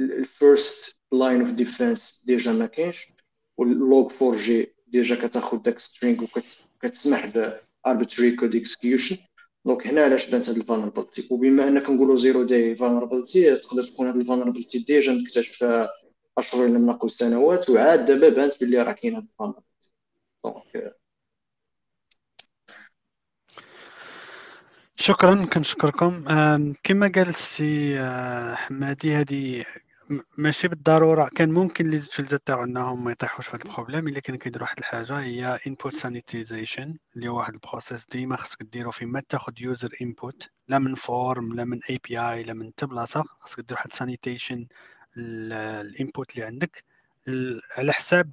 ال 0.00 0.16
first 0.16 0.96
line 1.12 1.40
of 1.40 1.50
defense 1.50 2.22
déjà 2.26 2.52
ما 2.52 2.66
كاينش 2.66 3.08
وال 3.56 3.78
Log 3.78 4.12
4 4.22 4.36
J 4.36 4.74
déjà 4.86 5.14
كتاخذ 5.26 5.56
داك 5.56 5.78
string 5.78 6.24
وكتسمح 6.24 7.26
ب 7.26 7.52
arbitrary 7.88 8.36
code 8.40 8.54
execution. 8.54 9.16
donc 9.64 9.86
هنا 9.86 10.04
علاش 10.04 10.30
بانت 10.30 10.48
هاد 10.48 10.56
ال 10.56 10.61
vulnerability 10.61 11.28
وبما 11.30 11.68
ان 11.68 11.78
كنقولوا 11.78 12.16
zero 12.16 12.42
day 12.42 12.76
vulnerability 12.76 13.56
تقدر 13.56 13.82
تكون 13.82 14.06
هاد 14.06 14.16
ال 14.16 14.20
vulnerability 14.20 14.78
déjà 14.78 15.12
مكتشفة 15.12 15.88
أشهر 16.38 16.66
لم 16.66 16.86
نقل 16.86 17.10
سنوات 17.10 17.70
وعاد 17.70 18.06
دابا 18.06 18.28
بانت 18.28 18.60
باللي 18.60 18.82
راه 18.82 18.92
كاين 18.92 19.14
هاد 19.14 19.22
ال 19.22 19.27
vulnerability 19.27 19.90
donc 20.44 20.94
شكرا 24.96 25.46
كنشكركم. 25.46 26.24
كما 26.84 27.12
قال 27.14 27.28
السي 27.28 28.00
آه، 28.00 28.54
حمادي 28.54 29.14
هذه 29.14 29.64
ماشي 30.38 30.68
بالضرورة. 30.68 31.28
كان 31.36 31.52
ممكن 31.52 31.90
لي 31.90 32.00
تاعو 32.46 32.64
إنهم 32.64 33.04
ما 33.04 33.10
يطيحوش 33.12 33.46
في 33.46 33.56
هذا 33.56 33.64
ال 33.64 33.69
problème 33.69 34.08
إلا 34.08 34.20
كان 34.20 34.36
كيديروا 34.36 34.66
واحد 34.66 34.78
الحاجة 34.78 35.20
هي 35.20 35.58
input 35.66 35.94
sanitization 35.94 36.98
اللي 37.16 37.28
هو 37.28 37.36
واحد 37.36 37.54
ال 37.54 37.61
process 37.61 38.06
ديما 38.06 38.36
خصك 38.36 38.62
ديرو 38.62 38.90
فين 38.90 39.08
ما 39.08 39.22
تاخذ 39.28 39.52
user 39.60 39.96
input 40.02 40.48
لا 40.68 40.78
من 40.78 40.94
form 40.94 41.54
لا 41.54 41.64
من 41.64 41.80
API 41.90 42.42
لا 42.42 42.52
من 42.54 42.66
حتى 42.68 42.86
بلاصه 42.86 43.24
خصك 43.40 43.60
دير 43.60 43.76
واحد 43.76 43.92
sanitation 43.92 44.66
ال 45.16 45.36
input 45.36 46.34
اللي 46.34 46.46
عندك. 46.46 46.84
على 47.78 47.92
حساب 47.92 48.32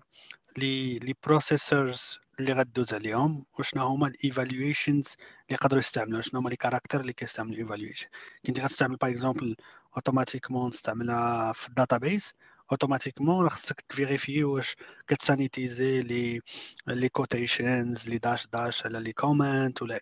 les 0.58 1.00
les 1.00 1.16
processors 1.24 2.20
اللي 2.40 2.54
غدوز 2.54 2.94
عليهم 2.94 3.46
وشنو 3.60 3.84
هما 3.84 4.08
ال 4.08 4.16
evaluations 4.16 5.06
اللي 5.18 5.52
يقدروا 5.52 5.80
يستعملوا 5.80 6.22
شنو 6.22 6.40
هما 6.40 6.50
les 6.50 6.56
caractères 6.56 7.02
اللي 7.02 7.14
كيستعملوا 7.14 7.56
ال 7.56 7.61
evaluation 7.61 8.08
كنتي 8.46 8.62
غتستعمل 8.62 8.96
par 8.96 9.10
exemple 9.12 9.56
automatiquement 9.96 10.70
نستعملها 10.70 11.54
في 11.54 11.68
ال 11.68 11.75
database 11.75 12.34
automatiquement 12.72 13.44
راه 13.44 13.50
خصك 13.50 13.82
ت 13.90 13.96
vérifier 13.96 14.44
واش 14.44 14.76
كت 15.08 15.27
sanitize 15.27 16.02
ي 16.02 16.12
les 16.12 16.42
les 16.88 17.10
quotations 17.10 17.87
les 17.87 18.10
dash 18.10 18.48
dash 18.48 18.86
على 18.86 19.00
les 19.00 19.14
comments 19.14 19.82
ولا 19.82 20.00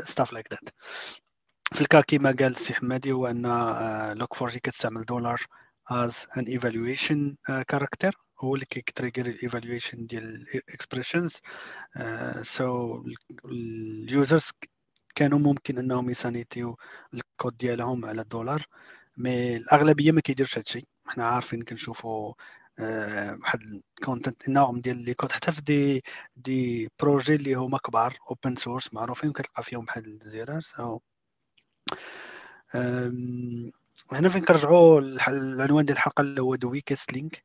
stuff 0.00 0.32
like 0.32 0.48
that 0.52 0.68
في 1.72 1.80
ال 1.80 1.85
cas 1.85 2.00
كيما 2.00 2.28
قال 2.38 2.46
السي 2.50 2.74
حمادي 2.74 3.12
هو 3.12 3.26
أن 3.26 3.42
Log4j 4.18 4.60
كتستعمل 4.60 5.04
دولار 5.04 5.42
as 5.90 6.26
an 6.36 6.46
evaluation 6.48 7.36
uh, 7.48 7.64
character. 7.72 8.12
هو 8.40 8.54
اللي 8.54 8.66
كي 8.66 8.79
trigger 8.79 9.26
ال 9.26 9.33
evaluation 9.33 10.06
ديال 10.06 10.46
ال 10.54 10.61
expressions 10.61 11.40
so 12.42 13.04
ال 13.44 13.62
users 13.62 14.50
كانوا 15.14 15.38
ممكن 15.38 15.78
إنهم 15.78 16.10
ي 16.10 16.17
sanitize 16.17 16.76
و 17.14 17.21
ال 17.21 17.28
code 17.28 17.56
ديالهم 17.56 18.04
على 18.04 18.22
الدولار 18.22 18.62
mais 19.18 19.56
الأغلبية 19.56 20.12
ما 20.12 20.20
كيديرش 20.20 20.58
هادشي 20.58 20.86
حنا 21.06 21.26
عارفين 21.26 21.62
كنشوفوا 21.62 22.34
واحد 22.78 23.60
ال 23.98 24.04
quantité 24.04 24.48
énorme 24.48 24.80
ديال 24.80 25.04
les 25.04 25.14
codes. 25.14 25.32
حتى 25.32 25.52
في 25.52 25.60
des 25.62 26.02
des 26.36 26.88
projets 27.00 27.34
اللي 27.34 27.54
هما 27.54 27.78
كبار 27.78 28.16
open 28.30 28.56
source 28.56 28.94
معروفين 28.94 29.32
كتلقى 29.32 29.62
فيهم 29.62 29.84
بحال 29.84 30.06
les 30.06 30.22
erreurs 30.22 30.60
so 30.60 30.98
هنا 34.12 34.28
فين 34.28 34.44
كنرجعوا 34.44 35.00
العنوان 35.00 35.84
ديال 35.84 35.96
الحلقة 35.96 36.20
اللي 36.20 36.42
هو 36.42 36.54
the 36.54 36.68
weakest 36.68 37.12
link 37.12 37.44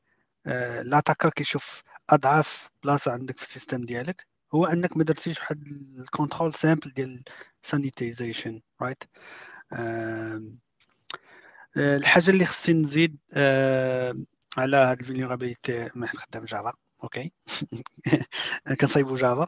l'attacker 0.84 1.29
كيشوف 1.30 1.84
اضعف 2.10 2.70
بلاصة 2.84 3.12
عندك 3.12 3.38
في 3.38 3.44
ال 3.43 3.50
system 3.50 3.86
ديالك. 3.86 4.27
هو 4.56 4.65
أنك 4.65 4.98
ما 4.98 5.03
درتيش 5.03 5.39
واحد 5.39 5.63
ال 6.00 6.06
control 6.06 6.53
simple 6.53 6.91
ديال 6.91 7.24
sanitization 7.63 8.62
right 8.81 9.03
الحاجة 11.77 12.30
اللي 12.32 12.46
خصني 12.46 12.75
نزيد 12.82 13.18
على 14.58 14.77
هاد 14.77 15.00
ال 15.00 15.06
vulnerability 15.06 15.89
ما 15.96 16.08
خدام 16.08 16.46
Java 16.46 16.74
okay؟ 17.03 17.31
كنصايبو 18.82 19.15
Java. 19.15 19.48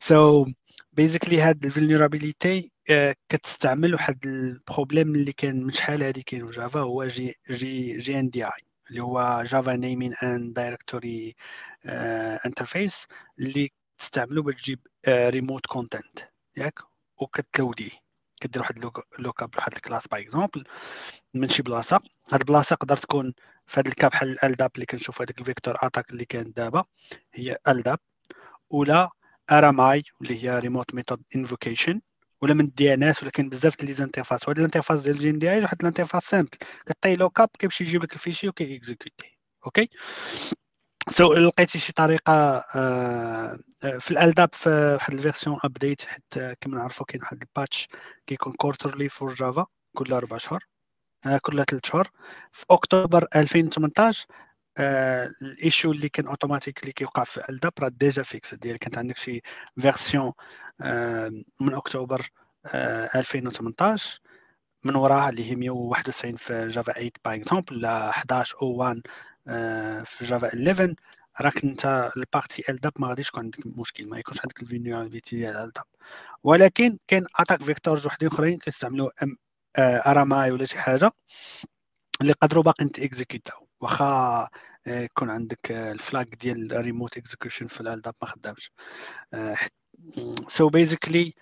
so 0.00 0.46
basically 0.96 1.40
هاد 1.40 1.64
ال 1.64 1.72
vulnerability 1.72 2.72
كتستعمل 3.28 3.94
واحد 3.94 4.26
ال 4.26 4.36
problème 4.36 5.14
اللي 5.14 5.32
كان 5.32 5.62
من 5.64 5.72
شحال 5.72 6.02
هادي 6.02 6.22
كاين 6.22 6.50
في 6.50 6.56
Java 6.56 6.80
هو 6.80 7.06
J 7.06 7.34
J 7.50 7.98
JNDI 7.98 8.50
اللي 8.90 9.02
هو 9.02 9.42
Java 9.46 9.76
Naming 9.76 10.14
and 10.14 10.54
Directory 10.54 11.34
Interface 12.46 13.06
اللي 13.38 13.70
تستعملو 13.98 14.42
باش 14.42 14.62
تجيب 14.62 14.80
remote 15.08 15.66
content 15.66 16.18
ياك؟ 16.56 16.78
وكت 17.20 17.41
load 17.41 17.69
يه. 17.69 17.90
كدير 18.40 18.62
واحد 18.62 18.78
lookup 19.18 19.54
لواحد 19.54 19.72
ال 19.74 19.79
class 19.79 20.06
par 20.08 20.20
exemple 20.20 20.64
من 21.34 21.48
شي 21.48 21.62
بلاصة. 21.62 22.00
هاد 22.32 22.40
البلاصة 22.40 22.76
تقدر 22.76 22.96
تكون 22.96 23.34
في 23.66 23.80
هاد 23.80 23.86
الكاب 23.86 24.10
بحال 24.10 24.28
ال 24.28 24.36
LDAP 24.36 24.70
اللي 24.74 24.86
كنشوف 24.86 25.22
هذيك 25.22 25.40
ال 25.40 25.45
vector 25.45 25.76
attack 25.82 26.10
اللي 26.10 26.24
كان 26.24 26.52
دابا 26.52 26.84
هي 27.34 27.58
LDAP 27.68 27.98
ولا 28.70 29.10
RMI 29.52 30.02
اللي 30.22 30.44
هي 30.44 30.58
remote 30.58 30.94
method 30.94 31.22
invocation 31.36 32.00
ولا 32.42 32.54
من 32.54 32.64
ال 32.64 32.94
DNS 32.94 33.22
ولا 33.22 33.30
كاين 33.30 33.48
بزاف 33.48 33.76
ديال 33.76 33.88
les 33.88 34.00
interfaces 34.00 34.42
وهاد 34.48 34.58
ال 34.58 34.62
interface 34.62 35.00
ديال 35.00 35.18
JNDI 35.18 35.62
واحد 35.62 35.76
ال 35.80 35.84
interface 35.84 36.24
simple 36.24 36.48
كتعطي 36.86 37.16
lookup 37.16 37.48
كيمشي 37.58 37.84
يجيب 37.84 38.02
لك 38.02 38.14
ال 38.14 38.18
fichier 38.18 38.48
وكي 38.48 38.76
exécuter 38.76 39.38
okay 39.66 39.88
so 41.08 41.34
so, 41.34 41.38
لقيتي 41.38 41.78
شي 41.78 41.92
طريقة 41.92 42.32
آه 42.74 43.58
في 43.98 44.10
ال 44.10 44.18
LDAP 44.18 44.48
في 44.54 44.70
واحد 44.94 45.14
ال 45.14 45.19
version 45.19 45.58
update 45.64 46.02
حيت 46.02 46.56
كما 46.60 46.76
نعرفوا 46.78 47.06
كاين 47.06 47.22
واحد 47.22 47.42
ال 47.42 47.50
patch 47.50 47.88
كيكون 48.26 48.52
quarterly 48.52 49.08
for 49.08 49.34
Java 49.34 49.66
كل 49.96 50.12
أربع 50.12 50.36
شهور 50.38 50.64
آه 51.26 51.38
كل 51.42 51.64
ثلاث 51.64 51.86
شهور. 51.86 52.10
في 52.52 52.64
اكتوبر 52.70 53.26
2018 53.36 54.26
آه 54.30 54.43
ال 54.78 54.97
issue 54.97 55.92
اللي 55.92 56.08
كان 56.08 56.26
اوتوماتيك 56.26 56.80
اللي 56.82 56.92
كيوقع 56.92 57.24
في 57.24 57.48
LDAP 57.50 57.72
راه 57.80 57.88
ديجا 57.88 58.22
فيكس 58.22 58.54
ديال 58.54 58.78
كانت 58.78 58.98
عندك 58.98 59.16
شي 59.16 59.42
version 59.80 60.32
آه 60.80 61.30
من 61.60 61.74
أكتوبر 61.74 62.30
آه 62.74 63.10
2018 63.14 64.20
من 64.84 64.96
وراها 64.96 65.30
اللي 65.30 65.50
هي 65.50 65.54
191 65.56 66.36
في 66.36 66.68
Java 66.68 66.92
8 66.92 67.10
par 67.24 67.34
exemple 67.34 67.80
لا 67.80 68.10
11 68.10 68.56
أو 68.62 68.68
1 68.76 69.00
في 70.06 70.24
Java 70.24 70.48
11 70.48 70.94
راك 71.40 71.64
انت 71.64 72.10
ال 72.16 72.23
partie 72.23 72.64
LDAP 72.68 72.92
ما 72.98 73.08
غاديش 73.08 73.28
يكون 73.28 73.44
عندك 73.44 73.66
مشكل 73.66 74.08
ما 74.08 74.18
يكونش 74.18 74.40
عندك 74.40 74.62
ال 74.62 74.67
vulnerability 74.67 75.36
ديال 75.36 75.56
LDAP 75.56 75.84
ولكن 76.44 76.98
كاين 77.08 77.26
attack 77.38 77.62
vectors 77.62 78.06
وحدين 78.06 78.28
أخرين 78.28 78.58
كيستعملوا 78.58 79.10
RMI 79.78 80.50
ولا 80.50 80.64
شي 80.64 80.78
حاجة 80.78 81.12
اللي 82.20 82.32
قدروا 82.32 82.62
باقي 82.62 82.88
تي 82.88 83.02
exécuter 83.02 83.56
و 83.56 83.63
واخا 83.84 84.48
يكون 84.86 85.30
عندك 85.30 85.70
ال 85.70 85.83
flag 85.83 86.34
ديال 86.34 86.80
remote 86.84 87.16
execution 87.16 87.66
في 87.66 87.80
ال 87.80 87.87
LDAP 87.87 88.14
ما 88.22 88.28
خدامش. 88.28 88.70
so 90.48 90.68
basically 90.68 91.34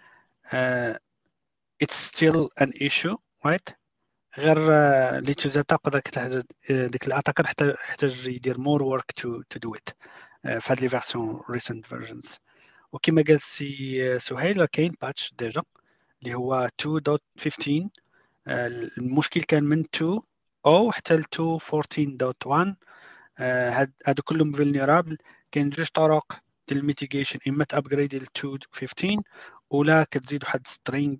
it's 1.84 1.94
still 1.94 2.48
an 2.60 2.70
issue 2.88 3.16
right 3.46 3.74
غير 4.38 4.58
l'utilisateur 5.20 5.78
يقدر 5.84 6.00
كتحتاج 6.00 6.42
ديك 6.70 7.06
ال 7.06 7.11
attacker 7.11 7.44
يحتاج 7.60 8.26
يدير 8.28 8.58
more 8.58 8.82
work 8.82 9.12
to 9.12 9.42
to 9.42 9.58
do 9.58 9.74
it 9.74 9.88
في 10.60 10.72
هاد 10.72 10.80
les 10.80 10.88
versions 10.88 11.42
recent 11.50 11.86
versions 11.86 12.38
وكما 12.92 13.22
قال 13.22 13.34
السي 13.34 14.18
سهيل 14.18 14.64
كاين 14.64 14.94
patch 15.02 15.34
ديجا 15.38 15.62
اللي 16.22 16.34
هو 16.34 16.68
2.15 16.82 17.88
المشكل 18.98 19.42
كان 19.42 19.64
من 19.64 19.80
2 19.94 20.20
أو 20.66 20.92
حتى 20.92 21.16
ل 21.16 21.24
2.14.1 21.24 22.76
هادو 24.06 24.22
كلهم 24.24 24.52
vulnerable 24.52 25.18
كاين 25.52 25.70
جوج 25.70 25.86
طرق 25.94 26.40
ديال 26.68 26.80
ال 26.80 26.86
mitigation 26.86 27.38
إما 27.48 27.64
ت 27.64 27.71
upgrade 27.71 28.14
ل 28.14 28.26
2.15 28.38 29.22
ولا 29.70 30.06
كتزيد 30.10 30.44
واحد 30.44 30.66
string 30.66 31.16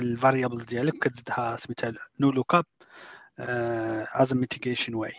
ال 0.00 0.07
variable 0.07 0.64
ديالك 0.64 0.98
كتزيدها 0.98 1.56
سميتها 1.56 1.92
no 2.20 2.30
lookup 2.30 2.66
as 3.38 4.34
mitigation 4.34 4.94
oui 4.94 5.12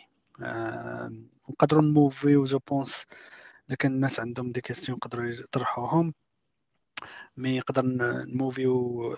نقدروا 1.49 1.81
ن 1.81 1.94
move 1.94 2.45
يو 2.45 2.52
je 2.52 2.59
pense 2.67 3.05
اذا 3.67 3.75
كان 3.75 3.91
الناس 3.91 4.19
عندهم 4.19 4.51
des 4.51 4.61
questions 4.61 4.97
يقدروا 4.97 5.25
يطرحوهم. 5.25 6.13
mais 7.37 7.59
نقدر 7.59 7.81
ن 8.33 8.45
move 8.45 8.92
يو 8.92 9.15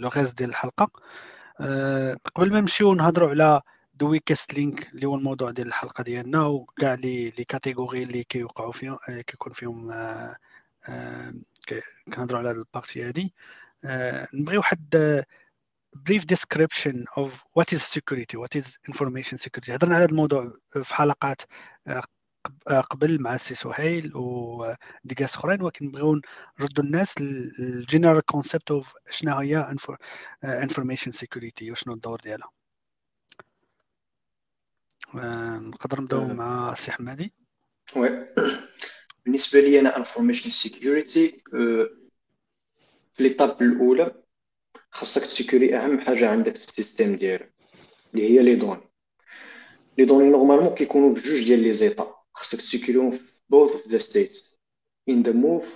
لو 0.00 0.10
ديال 0.14 0.50
الحلقة. 0.50 0.90
أه 1.60 2.16
قبل 2.34 2.52
ما 2.52 2.60
نمشيو 2.60 2.94
نهضروا 2.94 3.30
على 3.30 3.62
the 3.94 4.10
weakest 4.10 4.54
link 4.54 4.88
اللي 4.94 5.06
هو 5.06 5.14
الموضوع 5.14 5.50
ديال 5.50 5.66
الحلقة 5.66 6.04
ديالنا 6.04 6.46
وكاع 6.46 6.94
لي 6.94 7.30
les 7.30 7.44
catégories 7.44 8.02
اللي 8.02 8.24
كيوقعوا 8.24 8.72
فيهم 8.72 8.98
كيكون 9.26 9.52
فيهم 9.52 9.90
أه 9.90 10.36
كنهضروا 12.14 12.38
على 12.38 12.50
ال 12.50 12.57
partie 12.57 13.02
هادي. 13.02 13.34
نبغي 14.34 14.56
واحد 14.56 15.24
brief 16.08 16.22
description 16.34 16.96
of 17.18 17.28
what 17.58 17.72
is 17.76 17.82
security 17.82 18.36
what 18.36 18.54
is 18.60 18.78
information 18.88 19.36
security. 19.38 19.70
هضرنا 19.70 19.94
على 19.94 20.04
هذا 20.04 20.10
الموضوع 20.10 20.52
في 20.68 20.94
حلقات 20.94 21.42
قبل 22.90 23.22
مع 23.22 23.34
السي 23.34 23.54
سهيل 23.54 24.12
و 24.16 24.28
des 24.28 24.63
guests 24.63 25.34
أخرين 25.36 25.62
ولكن 25.62 25.86
نبغيو 25.86 26.20
نردوا 26.60 26.84
الناس 26.84 27.20
لل 27.20 27.42
general 27.42 28.20
concept 28.20 28.70
of 28.70 28.92
شنو 29.10 29.36
هي 29.36 29.76
information 30.44 31.10
security 31.12 31.70
وشنو 31.70 31.94
الدور 31.94 32.20
ديالها. 32.20 32.50
نقدر 35.58 36.00
نبداو 36.00 36.26
مع 36.26 36.72
السي 36.72 36.90
حمادي. 36.90 37.32
oui. 37.96 38.26
بالنسبة 39.24 39.60
لي 39.60 39.80
أنا 39.80 39.96
information 39.96 40.50
security 40.50 41.42
في 43.12 43.22
l'étape 43.22 43.62
الأولى 43.62 44.14
خاصك 44.90 45.22
ت 45.22 45.27
sécuriser 45.27 45.76
أهم 45.76 46.00
حاجة 46.00 46.30
عندك 46.30 46.56
في 46.56 46.68
ال 46.68 46.75
system 46.75 47.16
ديالك 47.16 47.54
اللي 48.14 48.30
هي 48.30 48.42
les 48.42 48.54
données. 48.56 48.90
les 49.98 50.04
données 50.04 50.28
normalement 50.28 50.74
كيكونوا 50.74 51.14
في 51.14 51.28
جوج 51.28 51.44
ديال 51.44 51.62
les 51.62 51.72
états. 51.72 52.19
ت 52.48 52.53
sécuriser 52.53 53.00
هم 53.00 53.10
في 53.10 53.20
both 53.52 53.70
of 53.74 53.90
the 53.90 53.98
states. 53.98 54.56
In 55.10 55.22
the 55.22 55.32
move 55.32 55.66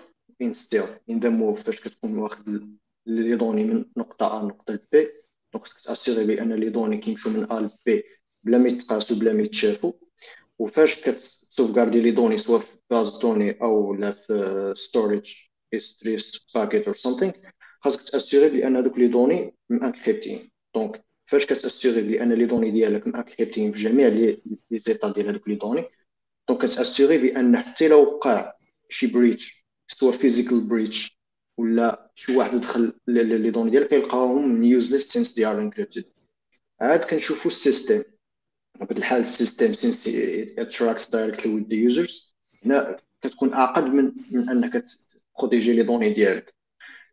in 0.41 0.55
still 0.55 0.89
in 1.11 1.21
the 1.21 1.31
move 1.31 1.63
فاش 1.63 1.81
كتكون 1.81 2.19
واخد 2.19 2.77
les 3.07 3.37
données 3.37 3.65
من 3.65 3.85
نقطة 3.97 4.41
ا 4.41 4.43
لنقطة 4.43 4.79
بي 4.93 5.09
donc 5.53 5.65
خاصك 5.65 5.81
ت 5.85 5.90
assurer 5.90 6.25
بان 6.25 6.53
les 6.53 6.69
données 6.69 6.97
كيمشيو 6.97 7.33
من 7.33 7.53
ا 7.53 7.61
لبي 7.61 8.03
بلا 8.45 8.59
ما 8.59 8.69
يتقاسوا 8.69 9.17
بلا 9.17 9.33
ما 9.33 9.43
يتشافوا. 9.43 9.93
وفاش 10.59 11.01
كت 11.01 11.16
sauvegarder 11.16 12.01
les 12.01 12.11
données 12.11 12.37
سواء 12.37 12.59
في 12.61 12.77
base 12.91 13.19
de 13.19 13.26
données 13.26 13.51
أو 13.51 13.95
لا 13.95 14.13
في 14.13 14.73
storage 14.77 15.33
S 15.77 16.05
bucket 16.55 16.87
or 16.87 16.97
something 16.97 17.33
خاصك 17.81 18.11
ت 18.11 18.15
assurer 18.15 18.49
بأن 18.49 18.77
هذوك 18.77 18.99
les 18.99 19.09
données 19.09 19.55
م 19.71 19.79
encrypt 19.79 20.35
ين 20.35 20.51
donc 20.75 21.05
فاش 21.27 21.47
كت 21.47 21.59
assurer 21.59 22.03
بأن 22.03 22.33
les 22.33 22.45
données 22.45 22.71
ديالك 22.71 23.07
م 23.07 23.13
encrypt 23.13 23.59
ين 23.59 23.73
في 23.73 23.83
جميع 23.83 24.09
les 24.09 24.43
états 24.71 25.13
ديال 25.13 25.29
هذوك 25.29 25.49
les 25.49 25.55
données 25.55 25.85
donc 26.49 26.61
كت 26.61 26.74
assurer 26.74 27.19
بان 27.19 27.57
حتى 27.57 27.89
لو 27.89 28.03
وقع 28.03 28.53
شي 28.89 29.07
breach 29.07 29.65
سواء 29.89 30.13
physical 30.13 30.61
breach 30.61 31.21
ولا 31.57 32.11
شي 32.15 32.37
واحد 32.37 32.61
دخل 32.61 32.93
les 33.07 33.51
données 33.51 33.71
ديالك 33.71 33.89
كيلقاوهم 33.89 34.65
useless 34.65 35.09
since 35.13 35.35
they 35.35 35.47
are 35.47 35.61
encrypted 35.61 36.05
عاد 36.81 37.05
كنشوفوا 37.05 37.51
ال 37.51 37.58
system 37.58 38.03
بطبيعه 38.81 38.99
الحال 38.99 39.21
ال 39.21 39.28
system 39.28 39.73
since 39.73 40.09
interacts 40.59 41.11
directly 41.11 41.55
with 41.55 41.63
the 41.63 41.75
users 41.75 42.37
هنا 42.65 42.97
كتكون 43.23 43.53
اعقد 43.53 43.85
من 43.85 44.13
من 44.31 44.49
انك 44.49 44.85
protéger 45.39 45.73
les 45.73 45.83
données 45.83 46.13
ديالك 46.13 46.55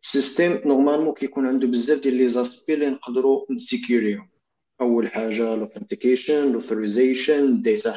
ال 0.02 0.10
system 0.10 0.60
normalement 0.64 1.14
كيكون 1.14 1.46
عنده 1.46 1.66
بزاف 1.66 2.00
ديال 2.00 2.14
les 2.14 2.28
aspects 2.28 2.74
اللي 2.74 2.90
نقدروا 2.90 3.46
ن 3.50 3.56
sécuriser 3.56 4.15
هم 4.15 4.28
اول 4.80 5.08
حاجة 5.08 5.54
ال 5.54 5.60
authentication 5.60 6.44
ال 6.44 6.52
authorization 6.52 7.62
data 7.62 7.92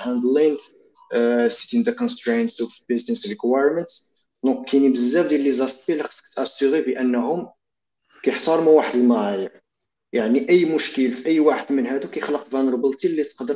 setting 1.48 1.84
the 1.84 1.94
constraints 1.94 2.60
of 2.60 2.70
business 2.90 3.28
requirements. 3.28 4.12
donc 4.44 4.70
كاينين 4.70 4.92
بزاف 4.92 5.28
ديال 5.28 5.42
les 5.42 5.52
aspects 5.52 5.94
اللي 5.94 6.04
خصك 6.04 6.24
ت 6.36 6.41
assurer 6.41 6.82
بأنهم 6.82 7.50
كيحترموا 8.24 8.74
واحد 8.74 8.96
المعايير. 8.96 9.62
يعني 10.14 10.50
أي 10.50 10.66
مشكل 10.66 11.12
في 11.12 11.26
أي 11.26 11.40
واحد 11.40 11.72
من 11.72 11.88
هادو 11.88 12.08
كيخلق 12.08 12.50
vulnerability 12.50 13.08
اللي 13.08 13.24
تقدر 13.24 13.56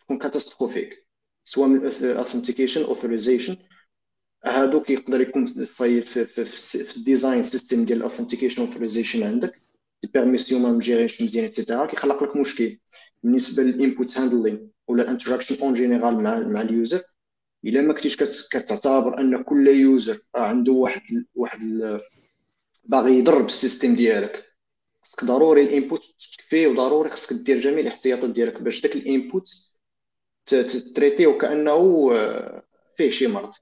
تكون 0.00 0.18
catastrophique 0.18 1.06
سواء 1.44 1.68
من 1.68 1.86
ال 1.86 1.92
authentication 1.92 2.82
authorization 2.82 3.56
هادو 4.44 4.82
كيقدر 4.82 5.20
يكون 5.20 5.46
في, 5.46 6.02
في, 6.02 6.24
في, 6.24 6.44
في, 6.44 6.96
ال 6.96 7.03
design 7.03 7.42
system 7.42 7.84
ديال 7.84 7.98
ال 7.98 8.02
authentication 8.02 8.62
authorization 8.62 9.22
عندك. 9.22 9.62
des 10.02 10.10
permissions 10.14 10.62
ما 10.62 10.72
م 10.72 10.77
gérer 10.77 11.02
ينش 11.02 11.22
مزيان 11.22 11.44
et 11.44 11.54
cetera 11.54 11.86
كيخلق 11.86 12.22
لك 12.22 12.36
مشكل. 12.36 12.78
بالنسبة 13.22 13.62
لل 13.62 13.78
input 13.78 14.18
handling 14.18 14.70
ولا 14.88 15.02
ال 15.02 15.06
interaction 15.06 15.56
en 15.62 15.72
général 15.72 16.14
مع 16.22 16.38
مع 16.38 16.60
ال 16.60 16.68
user 16.68 17.02
إلا 17.64 17.80
ما 17.80 17.92
كنتيش 17.94 18.16
كتعتبر 18.52 19.20
أن 19.20 19.42
كل 19.42 19.68
user 19.68 20.18
عنده 20.34 20.72
واحد 20.72 21.24
واحد 21.34 21.60
باغي 22.84 23.18
يضرب 23.18 23.44
ال 23.44 23.51
system 23.51 23.94
ديالك. 23.94 24.44
خصك 25.02 25.24
ضروري 25.24 25.62
ال 25.62 25.71
input 25.71 26.14
تكفيه 26.36 26.66
وضروري 26.66 27.10
خصك 27.10 27.32
دير 27.32 27.58
جميع 27.58 27.80
الاحتياطات 27.80 28.30
ديالك 28.30 28.62
باش 28.62 28.80
داك 28.80 28.96
ال 28.96 29.05
input 29.05 29.48
traiter 30.94 31.19
يه 31.19 31.26
وكأنه 31.26 32.10
فيه 32.96 33.10
شي 33.10 33.26
مرض. 33.26 33.52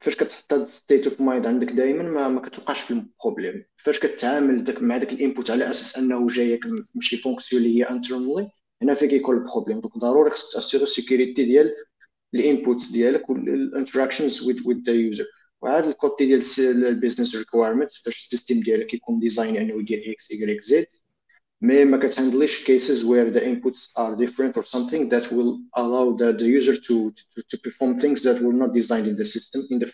فاش 0.00 0.16
كتحط 0.16 0.52
هاد 0.52 0.64
state 0.66 1.06
of 1.06 1.20
mind 1.20 1.46
عندك 1.46 1.72
دائما 1.72 2.02
ما, 2.02 2.28
ما 2.28 2.40
كتوقعش 2.40 2.80
في 2.80 2.90
ال 2.90 2.98
problème 2.98 3.64
فاش 3.76 3.98
كتعامل 3.98 4.64
داك 4.64 4.82
مع 4.82 4.96
داك 4.96 5.12
ال 5.12 5.18
input 5.18 5.50
على 5.50 5.70
أساس 5.70 5.98
أنه 5.98 6.28
جايك 6.28 6.66
من 6.66 7.00
شي 7.00 7.16
fonction 7.16 7.62
اللي 7.62 7.78
هي 7.78 7.82
internally 7.90 8.50
هنا 8.82 8.94
فين 8.94 9.08
كيكون 9.08 9.36
ال 9.36 9.41
problème 9.41 9.80
donc 9.80 9.98
ضروري 9.98 10.30
خصك 10.30 10.52
ت 10.54 10.58
assurer 10.58 10.82
ال 10.82 10.89
sécurité 10.89 11.44
ديال 11.44 11.74
ال 12.34 12.42
inputs 12.42 12.90
ديالك 12.90 13.30
وال 13.30 13.46
interactions 13.46 14.42
with 14.42 14.60
with 14.68 14.76
the 14.86 14.92
user 14.92 15.24
وهاد 15.62 15.86
ال 15.86 15.94
côté 15.94 16.26
ديال 16.26 16.42
ال 16.86 16.92
business 16.92 17.36
requirement 17.36 17.92
فاش 17.92 18.24
ال 18.24 18.29
system 18.29 18.60
ديالك 18.60 18.94
يكون 18.94 19.18
design 19.18 19.56
انه 19.56 19.80
يدير 19.80 20.02
إكس 20.06 20.28
واي 20.30 20.60
زد 20.62 20.86
مي 21.60 21.84
ما 21.84 21.98
كتهندليش 21.98 22.64
cases 22.64 23.04
where 23.04 23.30
the 23.30 23.40
inputs 23.40 23.88
are 23.96 24.16
different 24.16 24.56
or 24.56 24.64
something 24.64 25.08
that 25.08 25.32
will 25.32 25.60
allow 25.74 26.12
the, 26.12 26.32
the 26.32 26.46
user 26.58 26.76
to, 26.76 27.10
to, 27.34 27.42
to 27.50 27.58
perform 27.58 27.98
things 27.98 28.22
that 28.22 28.40
were 28.40 28.52
not 28.52 28.72
designed 28.72 29.06
in 29.06 29.16
the 29.16 29.24
system 29.24 29.60
in 29.70 29.78
the. 29.78 29.88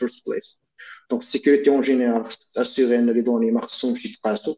Donc, 1.11 1.22
sécurité 1.22 1.70
en 1.70 1.83
général, 1.83 2.24
خصك 2.24 2.55
ت 2.54 2.60
assurer 2.60 2.98
ان 2.98 3.11
les 3.10 3.20
données 3.20 3.50
ما 3.50 3.61
خصهمش 3.61 4.05
يتقاسوا 4.05 4.55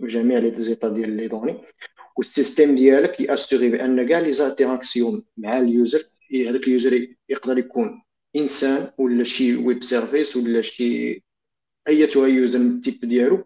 جميع 0.00 0.38
les 0.38 0.60
états 0.60 0.88
ديال 0.88 1.16
les 1.16 1.28
données 1.28 1.56
وال 2.16 2.31
system 2.31 2.74
ديالك 2.74 3.20
ي 3.20 3.26
assurer 3.26 3.68
بان 3.68 4.08
كاع 4.08 4.18
les 4.18 4.30
interactions 4.30 5.24
مع 5.36 5.58
ال 5.58 5.67
user 5.67 6.02
هذاك 6.48 6.66
ال 6.66 6.74
user 6.74 7.08
يقدر 7.28 7.58
يكون 7.58 8.02
انسان 8.36 8.90
ولا 8.98 9.24
شي 9.24 9.56
web 9.56 9.82
service 9.82 10.36
ولا 10.36 10.60
شي 10.60 11.22
other 11.88 12.26
user 12.26 12.58
من 12.58 12.76
ال 12.76 12.81
type 12.81 13.00
ديالو 13.00 13.44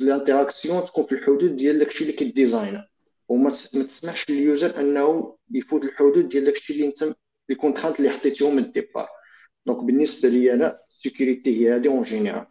ال 0.00 0.07
interaction 0.07 0.84
تكون 0.84 1.04
في 1.06 1.12
الحدود 1.12 1.56
ديال 1.56 1.78
داكشي 1.78 2.04
اللي 2.04 2.12
كيديزاينا. 2.12 2.88
وما 3.28 3.50
تسمحش 3.50 4.30
لل 4.30 4.47
user 4.47 4.80
انه 4.80 5.36
يفوت 5.50 5.84
الحدود 5.84 6.28
ديال 6.28 6.44
داكشي 6.44 6.72
اللي 6.72 6.86
انت 6.86 7.14
les 7.48 7.54
contraintes 7.54 7.98
اللي 7.98 8.10
حطيتيهم 8.10 8.56
من 8.56 8.62
ال 8.64 8.69
départ. 8.69 9.08
donc 9.66 9.84
بالنسبة 9.84 10.28
لي 10.28 10.52
أنا 10.52 10.78
ال 10.90 10.98
sécurité 10.98 11.60
هي 11.60 11.76
هذه 11.76 11.88
en 11.88 12.02
général 12.02 12.46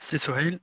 سي 0.00 0.18
سهيل. 0.18 0.60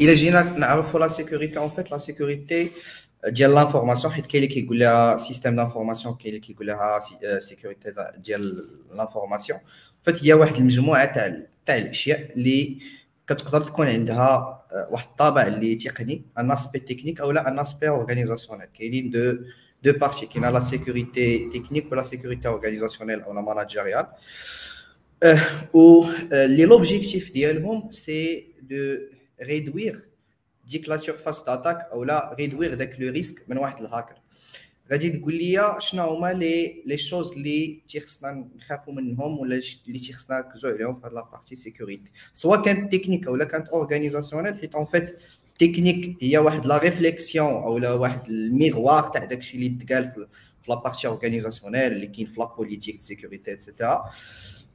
إلى 0.00 0.14
جينا 0.14 0.42
نعرفوا 0.42 1.00
la 1.00 1.08
sécurité 1.08 1.58
en 1.58 1.68
fait 1.68 1.90
la 1.90 1.98
sécurité 1.98 2.70
ديال 3.26 3.54
l'information 3.54 4.12
حيت 4.12 4.26
كاين 4.26 4.44
اللي 4.44 4.54
كيقول 4.54 4.78
لها 4.78 5.16
système 5.16 5.56
d'information 5.56 6.14
كاين 6.14 6.34
اللي 6.34 6.46
كيقول 6.46 6.66
لها 6.66 6.98
sécurité 7.38 7.94
ديال 8.16 8.68
l'information 8.94 9.50
en 9.50 9.58
fait 10.00 10.24
هي 10.24 10.32
واحد 10.32 10.56
المجموعة 10.56 11.14
تاع 11.14 11.36
تاع 11.66 11.76
الأشياء 11.76 12.32
اللي 12.36 12.78
كتقدر 13.26 13.62
تكون 13.62 13.86
عندها 13.86 14.62
واحد 14.90 15.06
الطابع 15.06 15.46
اللي 15.46 15.74
تقني 15.74 16.24
un 16.38 16.50
aspect 16.50 16.78
technique 16.78 17.20
أو 17.20 17.30
لا 17.30 17.48
un 17.48 17.58
aspect 17.58 17.88
organisationnel 17.88 18.66
كاينين 18.74 19.10
deux 19.10 19.36
deux 19.82 19.94
parties, 19.94 20.28
qui 20.28 20.38
a 20.38 20.50
la 20.50 20.60
sécurité 20.60 21.48
technique 21.50 21.90
ou 21.90 21.94
la 21.94 22.04
sécurité 22.04 22.48
organisationnelle 22.48 23.24
ou 23.28 23.34
la 23.34 23.42
managériale. 23.42 24.08
Euh, 25.24 25.36
où 25.72 26.06
euh, 26.32 26.48
l'objectif 26.48 27.30
ديالهم, 27.32 27.88
c'est 30.72 30.78
de 30.78 30.84
réduire 30.84 30.90
la 30.90 30.98
surface 30.98 31.44
d'attaque 31.44 31.88
ou 31.94 32.04
la 32.04 32.34
réduire 32.38 32.76
le 32.98 33.10
risque 33.10 33.46
de 33.48 33.94
hacker. 33.94 34.16
غادي 34.92 35.10
تقول 35.10 35.34
لي 35.34 35.76
شنو 35.78 36.02
هما 36.02 36.32
les 36.32 36.82
les 36.86 36.96
choses 36.96 37.32
اللي 37.32 37.82
تيخصنا 37.88 38.48
نخافوا 38.56 38.92
منهم 38.94 39.38
ولا 39.38 39.60
اللي 39.86 39.98
تيخصنا 39.98 40.38
نركزوا 40.38 40.70
عليهم 40.70 41.00
في 41.00 41.06
هاد 41.06 41.12
la 41.12 41.23
partie 41.23 41.56
sécurité. 41.56 42.10
سواء 42.32 42.62
كانت 42.62 42.92
تكنيك 42.92 43.26
ولا 43.26 43.44
كانت 43.44 43.68
organisationnelle 43.68 44.58
حيت 44.58 44.74
en 44.74 44.84
fait 44.84 45.18
technique 45.58 46.16
هي 46.22 46.38
واحد 46.38 46.66
la 46.66 46.78
réflexion 46.78 47.46
أو 47.46 47.78
لا 47.78 47.92
واحد 47.92 48.28
ال 48.28 48.39
miroir 48.39 49.02
تاع 49.02 49.24
داكشي 49.24 49.56
اللي 49.56 49.68
تقال 49.68 50.10
في 50.10 50.26
la 50.68 50.78
partie 50.78 51.06
organisationnelle 51.06 51.92
اللي 51.92 52.06
كاين 52.06 52.26
في 52.26 52.40
la 52.40 52.46
politique 52.46 52.96
sécurité 52.96 53.52
et 53.52 53.66
cetera 53.66 54.10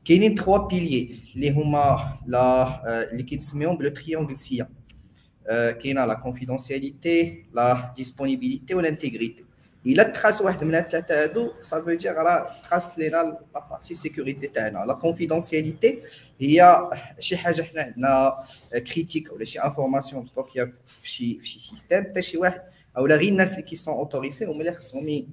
كاينين 0.06 0.36
trois 0.36 0.58
piliers 0.58 1.20
اللي 1.36 1.52
هما 1.52 2.18
لا 2.28 3.12
اللي 3.12 3.24
كنسميهم 3.24 3.78
ب 3.78 3.82
le 3.82 3.90
triangle 3.90 4.38
CIA 4.38 4.70
كاينة 5.50 6.06
la 6.06 6.14
confidentialité 6.14 7.46
la 7.54 7.94
disponibilité 7.98 8.76
وال 8.76 8.88
intégrité 8.88 9.46
الا 9.86 10.04
تقاس 10.04 10.42
واحد 10.42 10.64
من 10.64 10.76
الثلاثه 10.76 11.24
هادو 11.24 11.52
صافي 11.62 11.96
دير 11.96 12.14
راه 12.14 12.62
تقاس 12.64 13.00
لينا 13.00 13.18
la 13.56 13.68
partie 13.70 13.96
sécurité 13.96 14.48
تاعنا 14.48 14.86
la 14.88 14.94
confidentialité 14.94 16.00
هي 16.42 16.90
شي 17.20 17.38
حاجة 17.38 17.62
حنا 17.62 17.82
عندنا 17.82 18.44
critique 18.94 19.32
ولا 19.32 19.46
شي 19.46 19.60
information 19.60 20.24
مستوكيه 20.24 20.64
في 20.88 21.10
شي 21.10 21.40
في 21.40 21.48
شي 21.48 21.60
système 21.60 22.04
حتى 22.04 22.22
شي 22.22 22.38
واحد 22.38 22.62
أو 22.98 23.08
لا 23.08 23.16
غير 23.16 23.32
الناس 23.32 23.52
اللي 23.52 23.62
كي 23.62 23.73
sont 23.73 23.94
autorisés 23.94 24.46
هما 24.46 24.60
اللي 24.60 24.72
خصهم 24.72 25.26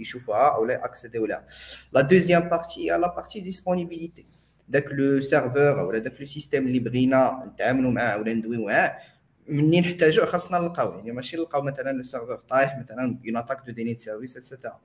يشوفوها 0.00 0.54
أو 0.54 0.64
لا 0.64 0.84
اكسيديو 0.84 1.26
لها 1.26 1.44
la 1.92 2.00
deuxième 2.00 2.48
partie 2.48 2.92
هي 2.92 2.98
la 2.98 3.14
partie 3.14 3.40
disponibilité 3.40 4.24
داك 4.68 4.92
le 4.92 5.20
serveur 5.20 5.86
ولا 5.86 5.98
داك 5.98 6.20
le 6.20 6.26
système 6.26 6.66
اللي 6.66 6.78
بغينا 6.78 7.50
نتعاملوا 7.54 7.90
معاه 7.90 8.18
ولا 8.20 8.34
ندويو 8.34 8.66
معاه 8.66 8.98
منين 9.48 9.82
نحتاجو 9.82 10.26
خاصنا 10.26 10.58
نلقاو 10.58 10.92
يعني 10.98 11.12
ماشي 11.12 11.36
نلقاو 11.36 11.62
مثلا 11.62 11.90
le 11.92 12.02
serveur 12.02 12.36
طايح 12.36 12.78
مثلا 12.78 13.18
une 13.26 13.36
attaque 13.36 13.58
de 13.66 13.72
déni 13.72 13.96
service 13.96 14.36
et 14.36 14.47
cetera 14.47 14.80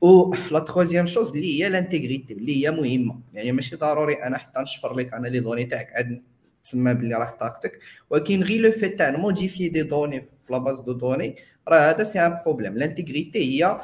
و 0.00 0.34
la 0.50 0.58
troisième 0.58 1.06
chose 1.06 1.30
اللي 1.30 1.62
هي 1.64 1.68
l'intégrité 1.68 2.34
اللي 2.34 2.66
هي 2.66 2.70
مهمة. 2.70 3.20
يعني 3.34 3.52
ماشي 3.52 3.76
ضروري 3.76 4.14
أنا 4.14 4.38
حتى 4.38 4.60
نشفر 4.60 4.94
لك 4.94 5.14
أنا 5.14 5.28
les 5.28 5.40
données 5.40 5.64
تاعك 5.64 5.92
عاد 5.92 6.22
تسمى 6.64 6.94
باللي 6.94 7.14
راك 7.14 7.40
طاقتك. 7.40 7.78
ولكن 8.10 8.42
غير 8.42 8.60
le 8.60 8.72
fait 8.72 8.98
تاع 8.98 9.10
modifier 9.16 9.68
des 9.68 9.82
données 9.82 10.20
في 10.20 10.28
la 10.50 10.58
base 10.58 10.80
de 10.80 10.92
données 10.92 11.36
راه 11.68 11.90
هذا 11.90 12.04
c'est 12.04 12.18
un 12.20 12.38
problème. 12.44 12.78
l'intégrité 12.78 13.38
هي 13.64 13.80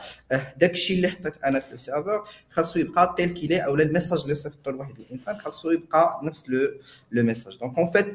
داكشي 0.57 0.95
اللي 0.95 1.09
حطيت 1.09 1.45
أنا 1.45 1.61
في 1.61 1.73
ال 1.73 1.79
serveur. 1.79 2.25
خاصو 2.51 2.79
يبقى 2.79 3.15
tel 3.17 3.31
qu'il 3.35 3.50
est 3.50 3.59
أو 3.65 3.75
ال 3.75 3.81
message 3.81 4.21
اللي 4.23 4.35
صيفطو 4.35 4.71
لواحد 4.71 4.99
الإنسان 4.99 5.39
خاصو 5.39 5.71
يبقى 5.71 6.21
نفس 6.23 6.49
le 6.49 6.69
le 7.13 7.23
message 7.23 7.59
donc 7.59 7.79
en 7.79 7.91
fait 7.91 8.07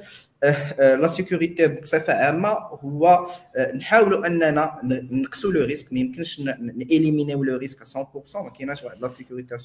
la 0.79 1.07
sécurité 1.07 1.67
بصفة 1.67 2.13
عامة 2.13 2.49
هو 2.49 3.27
نحاولوا 3.75 4.27
أننا 4.27 4.79
نقصوا 5.11 5.51
le 5.51 5.65
risque 5.65 5.93
ما 5.93 5.99
يمكنش 5.99 6.39
نإليمينيو 6.39 7.43
le 7.43 7.57
risque 7.57 7.83
100% 7.83 8.35
ما 8.35 8.49
كايناش 8.49 8.83
واحد 8.83 9.01
la 9.01 9.07
sécurité 9.07 9.57
100% 9.57 9.59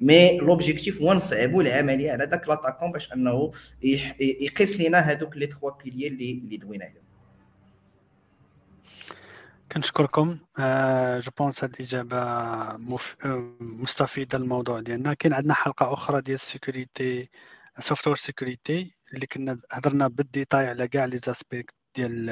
mais 0.00 0.38
l'objectif 0.38 1.02
هو 1.02 1.14
نصعبوا 1.14 1.62
العملية 1.62 2.12
على 2.12 2.26
داك 2.26 2.48
l'attaquant 2.48 2.92
باش 2.92 3.12
أنه 3.12 3.50
يقيس 4.20 4.80
لنا 4.80 4.98
هذوك 4.98 5.36
les 5.36 5.46
trois 5.46 5.70
piliers 5.84 6.08
اللي 6.08 6.56
دوينا 6.56 6.84
عليهم. 6.84 7.07
كنشكركم. 9.72 10.38
je 11.18 11.30
pense 11.38 11.64
هاد 11.64 11.74
الإجابة 11.74 12.16
مف... 12.76 13.16
للموضوع 14.38 14.80
ديالنا. 14.80 15.14
كاين 15.14 15.34
عندنا 15.34 15.54
حلقة 15.54 15.92
أخرى 15.92 16.20
ديال 16.20 16.34
ال 16.34 16.45
security 16.45 17.30
software 17.80 18.16
security 18.16 18.94
اللي 19.14 19.26
كنا 19.26 19.58
هضرنا 19.72 20.08
بال 20.08 20.23
détail 20.23 20.68
على 20.68 20.88
كاع 20.88 21.04
les 21.04 21.18
aspects 21.18 21.74
ديال 21.94 22.26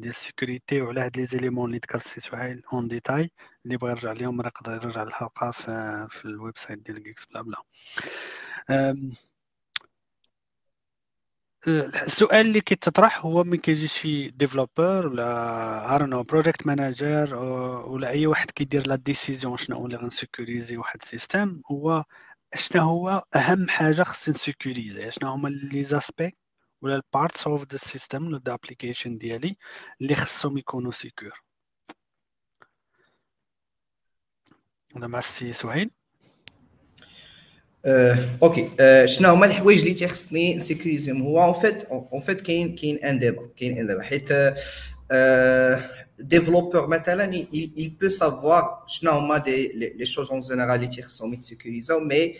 ديال 0.00 0.08
ال 0.08 0.16
sécurité 0.16 0.82
وعلى 0.82 1.00
هاد 1.00 1.16
les 1.16 1.24
éléments 1.24 1.66
اللي 1.66 1.78
ذكر 1.78 1.98
السي 1.98 2.20
سهيل 2.20 2.62
en 2.72 2.88
détail 2.88 3.30
اللي 3.64 3.76
بغى 3.76 3.90
يرجع 3.90 4.12
ليهم 4.12 4.40
راه 4.40 4.48
يقدر 4.48 4.72
يرجع 4.72 5.02
الحلقة 5.02 5.50
في, 5.50 6.06
في 6.10 6.24
ال 6.24 6.58
website 6.58 6.78
ديال 6.78 7.02
GeeksBlaBla. 7.02 7.62
السؤال 11.68 12.46
اللي 12.46 12.60
كيتطرح 12.60 13.24
هو 13.24 13.44
من 13.44 13.58
كيجي 13.58 13.88
شي 13.88 14.28
developer 14.28 15.06
ولا 15.06 15.94
I 15.96 16.00
don't 16.00 16.22
know 16.22 16.38
project 16.38 16.66
manager 16.66 17.34
ولا 17.86 18.08
أي 18.10 18.26
واحد 18.26 18.50
كيدير 18.50 18.86
la 18.86 18.96
décision 18.96 19.56
شنو 19.56 19.86
اللي 19.86 19.96
غن 19.96 20.11
sécuriser 20.11 20.76
واحد 20.76 21.02
ال 21.02 21.11
system 21.11 21.62
هو 21.72 22.04
شنو 22.56 22.82
هو 22.82 23.24
أهم 23.36 23.68
حاجة 23.68 24.02
خصني 24.02 24.34
ن 24.34 24.42
sécuriser 24.42 25.10
شنو 25.10 25.30
هما 25.30 25.48
les 25.48 25.84
aspects 25.84 26.36
ولا 26.82 26.96
ال 26.96 27.04
parts 27.04 27.46
of 27.46 27.64
the 27.72 27.78
system 27.78 28.26
ولا 28.26 28.40
the 28.46 28.54
application 28.54 29.18
ديالي 29.18 29.56
اللي 30.00 30.14
خصهم 30.14 30.58
يكونوا 30.58 30.90
سيكور 30.92 31.42
هذا 34.96 35.06
مع 35.06 35.18
السي 35.18 35.52
سهيل 35.52 35.90
اوكي 38.43 38.69
شنو 39.07 39.29
هما 39.29 39.45
الحوايج 39.45 39.79
اللي 39.79 39.93
تيخصني 39.93 40.55
نسيكوريزيهم 40.55 41.21
هو 41.21 41.43
اون 41.43 41.53
فيت 41.53 41.83
اون 41.83 42.19
فيت 42.19 42.41
كاين 42.41 42.75
كاين 42.75 42.97
ان 42.97 43.19
ديبا 43.19 43.49
كاين 43.57 43.77
ان 43.77 43.87
ديبا 43.87 44.01
حيت 44.03 44.29
développeur 46.21 46.87
مثلا 46.87 47.31
il, 47.31 47.71
il 47.75 47.97
peut 47.97 48.09
savoir 48.09 48.87
شنو 48.87 49.11
هما 49.11 49.37
دي 49.37 49.67
لي 49.67 50.05
choses 50.05 50.29
en 50.29 50.41
général 50.47 50.71
اللي 50.71 50.87
تيخصهم 50.87 51.33
يتسيكوريزاو 51.33 51.99
مي 51.99 52.35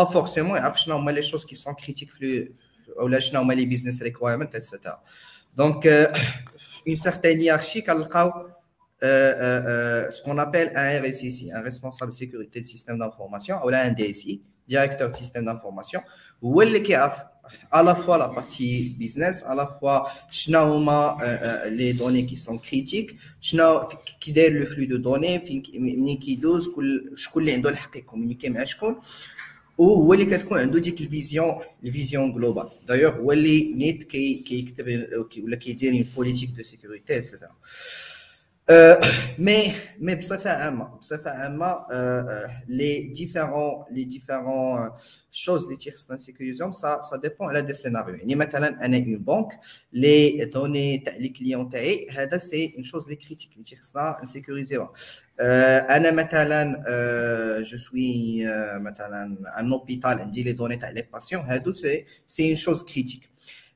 pas 0.00 0.04
forcément 0.04 0.56
يعرف 0.56 0.80
شنو 0.80 0.96
هما 0.96 1.10
لي 1.10 1.22
choses 1.22 1.44
qui 1.44 1.56
sont 1.56 1.74
critiques 1.74 2.12
في 2.18 2.48
ولا 2.96 3.18
شنو 3.18 3.40
هما 3.40 3.54
لي 3.54 3.76
business 3.76 4.02
requirements 4.02 4.56
etc 4.56 4.90
donc 5.60 5.88
une 6.88 6.96
certaine 6.96 7.40
hiérarchie 7.40 7.82
كنلقاو 7.86 8.48
ce 10.10 10.22
qu'on 10.22 10.38
appelle 10.38 10.72
un 10.76 11.00
RSSI 11.02 11.52
un 11.52 11.62
responsable 11.62 12.12
de 12.12 12.16
sécurité 12.16 12.60
de 12.60 12.66
système 12.66 12.98
d'information 12.98 13.56
ou 13.64 13.68
un 13.68 13.90
DSI 13.90 14.40
Directeur 14.69 15.09
de 15.11 15.15
système 15.15 15.45
d'information 15.45 16.01
هو 16.43 16.61
اللي 16.61 16.79
كيعرف 16.79 17.13
à 17.71 17.81
la 17.83 17.95
fois 17.95 18.17
la 18.17 18.29
partie 18.29 18.95
business 18.99 19.43
à 19.43 19.55
la 19.55 19.67
fois 19.67 20.07
شنو 20.31 20.59
هما 20.59 21.17
les 21.79 21.93
données 21.93 22.25
qui 22.25 22.35
sont 22.35 22.57
critiques 22.57 23.15
شنو 23.41 23.87
كي 24.21 24.31
داير 24.31 24.53
لو 24.53 24.65
فلو 24.65 24.85
دو 24.85 24.97
دوني 24.97 25.39
فين 25.39 25.63
ملي 25.75 26.15
كيدوز 26.15 26.67
كل 26.67 27.11
شكون 27.15 27.41
اللي 27.41 27.53
عنده 27.53 27.69
الحق 27.69 27.97
يكومونيكي 27.97 28.49
مع 28.49 28.63
شكون 28.63 28.95
وهو 29.77 30.13
اللي 30.13 30.25
كتكون 30.25 30.59
عنده 30.59 30.79
ديك 30.79 31.01
ال 31.01 31.09
vision 31.09 31.55
ال 31.83 31.90
vision 31.90 32.33
globale 32.33 32.69
d'ailleurs 32.87 33.15
هو 33.15 33.31
اللي 33.31 33.73
نيت 33.73 34.03
كي 34.03 34.33
كيكتب 34.47 35.07
ولا 35.43 35.55
كيدير 35.55 36.03
une 36.03 36.15
politique 36.15 36.49
de 36.49 36.63
sécurité 36.63 37.17
et 37.17 37.25
cetera 37.25 37.51
mais 39.37 39.73
mais 39.99 40.15
بصفه 40.15 40.49
عامه 40.49 40.97
بصفه 40.97 41.31
عامه 41.31 41.85
les 42.67 43.09
différents 43.19 43.85
les 43.91 44.05
différents 44.05 44.89
choses 45.31 45.63
اللي 45.63 45.75
تيخصنا 45.75 46.15
نسيكوريزهم 46.15 46.71
ça 46.73 47.01
ça 47.01 47.17
dépend 47.17 47.41
على 47.41 47.61
des 47.61 47.73
scénarios 47.73 48.15
يعني 48.15 48.35
مثلا 48.35 48.85
أنا 48.85 48.97
une 48.97 49.17
banque 49.17 49.59
les 49.93 50.45
données 50.45 50.97
تاع 50.97 51.15
les 51.15 51.29
clients 51.29 51.69
تاعي 51.69 52.07
هذا 52.11 52.37
c'est 52.37 52.73
une 52.75 52.83
chose 52.83 53.09
les 53.09 53.15
critiques 53.15 53.49
اللي 53.53 53.63
تيخصنا 53.63 54.17
نسيكوريزيوها 54.23 54.91
أنا 55.89 56.11
مثلا 56.11 56.83
je 57.61 57.77
suis 57.77 58.43
مثلا 58.79 59.37
un 59.59 59.71
hôpital 59.71 60.19
عندي 60.19 60.43
les 60.43 60.51
données 60.51 60.75
تاع 60.77 60.89
les 60.89 61.01
patients 61.13 61.43
هادو 61.43 61.73
c'est 61.73 62.05
c'est 62.27 62.47
une 62.47 62.55
chose 62.55 62.83
critique 62.83 63.28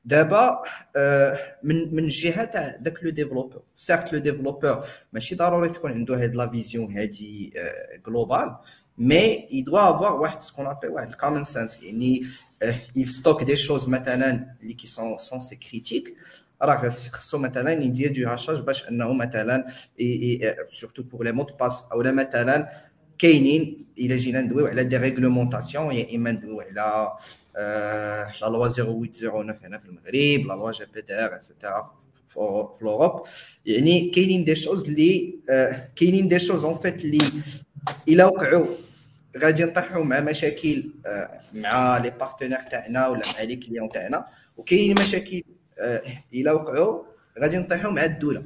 دابا 0.04 0.62
من 1.62 1.94
من 1.94 2.04
الجهه 2.04 2.44
تاع 2.44 2.76
داك 2.80 3.04
le 3.04 3.10
développeur 3.10 3.62
certes 3.76 4.12
le 4.12 4.18
développeur 4.18 4.86
ماشي 5.12 5.34
ضروري 5.34 5.68
تكون 5.68 5.92
عنده 5.92 6.22
هاد 6.22 6.34
la 6.34 6.48
vision 6.50 6.96
هادي 6.96 7.52
globale 8.06 8.56
mais 8.98 9.48
il 9.50 9.64
doit 9.70 9.88
avoir 9.92 10.12
واحد 10.12 10.42
ce 10.42 10.49
qu'on 10.49 10.66
appelle 10.66 10.88
واحد 10.88 11.08
ال 11.08 11.13
common 11.13 11.44
sense 11.44 11.82
يعني 11.82 12.22
il 12.98 13.02
stocke 13.06 13.44
des 13.44 13.56
choses 13.56 13.88
مثلا 13.88 14.56
اللي 14.62 14.74
qui 14.74 14.86
sont 14.86 15.18
censées 15.18 15.56
critiques 15.56 16.16
راه 16.62 16.88
خصو 16.88 17.38
مثلا 17.38 17.72
يدير 17.72 18.12
du 18.12 18.28
hachage 18.28 18.60
باش 18.60 18.88
أنه 18.88 19.12
مثلا 19.12 19.66
surtout 20.72 21.02
pour 21.02 21.24
les 21.24 21.32
mots 21.32 21.46
de 21.60 21.67
passe 21.67 21.84
أو 21.92 22.02
مثلا 22.02 22.68
كاينين 23.18 23.86
إلا 23.98 24.16
جينا 24.16 24.40
ندويو 24.40 24.66
على 24.66 24.84
des 24.84 24.96
réglementations 24.96 25.92
يا 25.92 26.16
إما 26.16 26.30
ندويو 26.32 26.60
على 26.60 27.12
la 27.54 28.46
loi 28.48 28.68
0809 28.68 29.66
هنا 29.66 29.78
في 29.78 29.84
المغرب 29.84 30.46
la 30.48 30.54
loi 30.54 30.72
GDPR 30.72 31.34
et 31.34 31.49
cetera 31.49 31.94
في 32.28 32.78
l'Europe 32.82 33.22
يعني 33.66 34.10
كاينين 34.10 34.44
des 34.44 34.54
choses 34.54 34.84
اللي 34.84 35.38
كاينين 35.96 36.28
des 36.28 36.38
choses 36.38 36.64
en 36.64 36.74
fait 36.78 37.04
اللي 37.04 37.32
الا 38.08 38.24
وقعوا 38.26 38.66
غادي 39.38 39.64
نطيحوا 39.64 40.04
مع 40.04 40.20
مشاكل 40.20 40.90
مع 41.52 41.98
les 41.98 42.10
partenaires 42.10 42.58
تاعنا 42.70 43.08
ولا 43.08 43.22
مع 43.36 43.42
les 43.42 43.56
clients 43.56 43.88
تاعنا 43.88 44.26
وكاين 44.56 45.00
مشاكل 45.00 45.42
الا 46.34 46.52
وقعوا 46.52 47.02
غادي 47.40 47.58
نطيحوا 47.58 47.90
مع 47.90 48.04
الدولة 48.04 48.44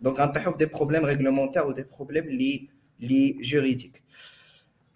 donc 0.00 0.20
غنطيحوا 0.20 0.52
في 0.52 0.58
des 0.58 0.66
problèmes 0.66 1.04
réglementaires 1.04 1.66
و 1.66 1.70
des 1.70 1.84
problèmes 1.96 2.24
les 2.24 2.68
les 3.00 3.32
juridiques 3.42 4.02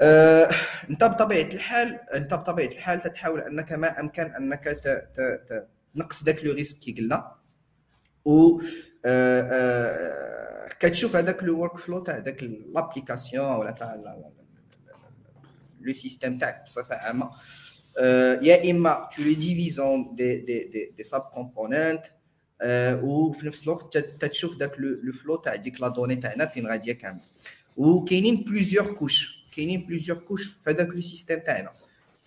أه، 0.00 0.48
أنت 0.90 1.04
بطبيعة 1.04 1.48
الحال 1.54 2.00
أنت 2.14 2.34
بطبيعة 2.34 2.68
الحال 2.68 3.02
تتحاول 3.02 3.40
أنك 3.40 3.72
ما 3.72 4.00
أمكن 4.00 4.22
أنك 4.22 4.64
تنقص 5.94 6.24
ذاك 6.24 6.44
le 6.44 6.52
risque 6.52 6.78
كي 6.78 6.92
قلنا. 6.92 7.34
و 8.24 8.60
أه، 9.06 9.40
أه، 9.42 10.68
كتشوف 10.80 11.16
هذاك 11.16 11.42
le 11.42 11.60
workflow 11.60 11.98
تاع 11.98 12.18
ذاك 12.18 12.42
l'application 12.42 13.56
ولا 13.56 13.70
تاع 13.70 13.94
le 15.80 15.94
système 15.94 16.38
تاعك 16.38 16.62
بصفة 16.64 16.94
عامة. 16.96 17.30
يا 18.42 18.70
إما 18.70 19.08
tu 19.16 19.22
le 19.22 19.32
divises 19.32 19.80
en 19.80 20.14
des 20.14 20.36
des 20.38 20.64
des, 20.64 20.92
des 20.96 21.04
sub-components 21.04 22.02
وفي 23.02 23.46
نفس 23.46 23.64
الوقت 23.64 23.98
تتشوف 23.98 24.58
ذاك 24.58 24.72
le 24.78 25.12
flux 25.12 25.36
تاع 25.36 25.56
ديك 25.56 25.80
la 25.80 25.88
donnée 25.88 26.16
تاعنا 26.16 26.46
فين 26.46 26.66
غاديه 26.66 26.92
كامل 26.92 27.20
وكاينين 27.76 28.44
plusieurs 28.44 28.94
couches 28.94 29.33
كاينين 29.56 29.86
plusieurs 29.86 30.18
couches 30.18 30.44
في 30.44 30.70
هذاك 30.70 30.88
le 30.88 31.00
système 31.00 31.38
تاعنا 31.38 31.70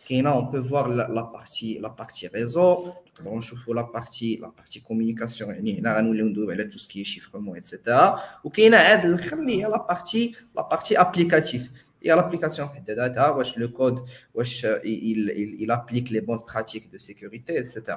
كاينة 0.09 0.33
on 0.33 0.45
peut 0.45 0.63
voir 0.63 0.87
la 0.87 1.21
partie 1.21 1.79
la 1.79 1.87
partie 1.87 2.27
réseau 2.27 2.93
نقدروا 3.15 3.37
نشوفوا 3.37 3.75
la 3.75 3.81
partie 3.81 4.35
la 4.35 4.51
partie 4.57 4.79
communication 4.79 5.49
يعني 5.49 5.79
هنا 5.79 5.97
غنوليو 5.97 6.25
ندويو 6.25 6.51
على 6.51 6.63
tout 6.63 6.77
ce 6.77 6.88
qui 6.88 7.03
chiffrement 7.03 7.47
et 7.47 7.55
cetera 7.55 8.21
وكاينه 8.43 8.77
عاد 8.77 9.05
الآخر 9.05 9.39
اللي 9.39 9.63
هي 9.63 9.69
la 9.69 9.87
partie 9.89 10.35
la 10.55 10.61
partie 10.61 11.01
applicative 11.01 11.69
هي 12.03 12.15
l'application 12.15 12.67
بحد 12.67 12.91
ذاتها 12.91 13.29
واش 13.29 13.57
le 13.57 13.71
code 13.71 14.05
واش 14.33 14.65
il 14.65 15.71
applique 15.71 16.09
les 16.09 16.21
bonnes 16.21 16.45
pratiques 16.51 16.91
de 16.91 16.97
sécurité 16.97 17.53
etc 17.57 17.93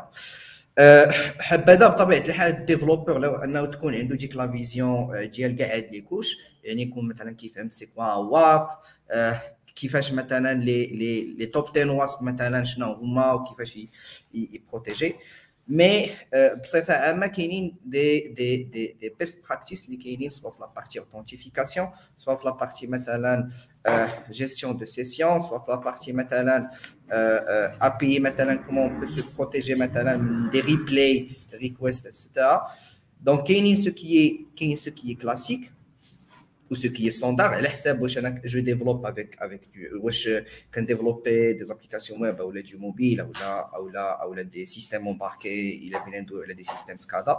حبذا 1.40 1.88
بطبيعه 1.88 2.20
الحال 2.20 2.56
ال 2.56 2.62
developer 2.62 3.18
لو 3.18 3.34
انه 3.34 3.64
تكون 3.64 3.94
عنده 3.94 4.16
ديك 4.16 4.36
la 4.36 4.52
vision 4.52 5.30
ديال 5.30 5.56
كاع 5.56 5.76
هاد 5.76 5.88
les 5.92 6.00
couches 6.00 6.36
يعني 6.64 6.82
يكون 6.82 7.08
مثلا 7.08 7.32
كيفهم 7.34 7.70
c'est 7.70 7.86
quoi 7.86 8.14
WAF 8.14 8.68
كيفاش 9.76 10.12
مثلا 10.12 10.54
les 10.54 10.86
les 10.86 11.24
les 11.24 11.46
top 11.46 11.68
10 11.78 11.90
OWASP 11.92 12.22
مثلا 12.22 12.64
شنو 12.64 12.92
هما 12.92 13.32
وكيفاش 13.32 13.78
ي 14.34 14.43
protéger 14.43 15.14
mais 15.68 16.10
بصفة 16.62 16.94
عامة 16.94 17.26
كاينين 17.26 17.76
des 17.84 18.20
des 18.20 18.56
des 18.56 18.96
des 19.00 19.14
best 19.20 19.38
practices 19.48 19.84
اللي 19.84 19.96
كاينين 19.96 20.30
soit 20.30 20.50
في 20.50 20.56
la 20.60 20.70
partie 20.70 20.98
authentification 20.98 21.88
soit 22.16 22.34
في 22.34 22.44
la 22.44 22.55
partie 22.55 22.86
مثلا 22.86 23.50
gestion 24.30 24.76
de 24.76 24.84
session 24.84 25.42
soit 25.42 25.58
في 25.58 25.64
la 25.68 25.79
partie 25.79 26.12
مثلا 26.12 26.70
API 27.82 28.20
مثلا 28.20 28.54
comment 28.54 29.00
peut 29.00 29.06
se 29.06 29.22
protéger 29.36 29.74
مثلا 29.74 30.16
من 30.16 30.50
des 30.50 30.60
replay 30.60 31.28
requests 31.54 32.06
et 32.06 32.22
cetera 32.22 32.68
donc 33.20 33.44
كاينين 33.46 33.76
ce 33.76 33.92
qui 33.92 34.46
كاين 34.56 34.76
ce 34.76 34.90
qui 34.90 35.14
classique 35.14 35.72
ou 36.70 36.76
ce 36.76 36.86
qui 36.86 37.06
est 37.08 37.10
standard 37.10 37.52
على 37.52 37.68
حساب 37.68 38.02
واش 38.02 38.18
أنا 38.18 38.42
je 38.44 38.60
développe 38.60 39.06
avec 39.06 39.36
avec 39.38 39.68
واش 40.02 40.28
كن 40.74 40.87
développer 40.87 41.52
des 41.52 41.64
applications 41.64 42.22
web 42.22 42.40
اولا 42.40 42.60
du 42.60 42.78
mobile 42.78 43.20
اولا 43.20 43.70
اولا 43.74 44.22
اولا 44.22 44.42
des 44.42 44.66
systèmes 44.66 45.08
embarqués 45.08 45.76
إلى 45.76 46.02
بينا 46.04 46.20
ندوي 46.20 46.44
على 46.44 46.54
des 46.54 46.62
systèmes 46.62 46.96
SCADA 46.96 47.36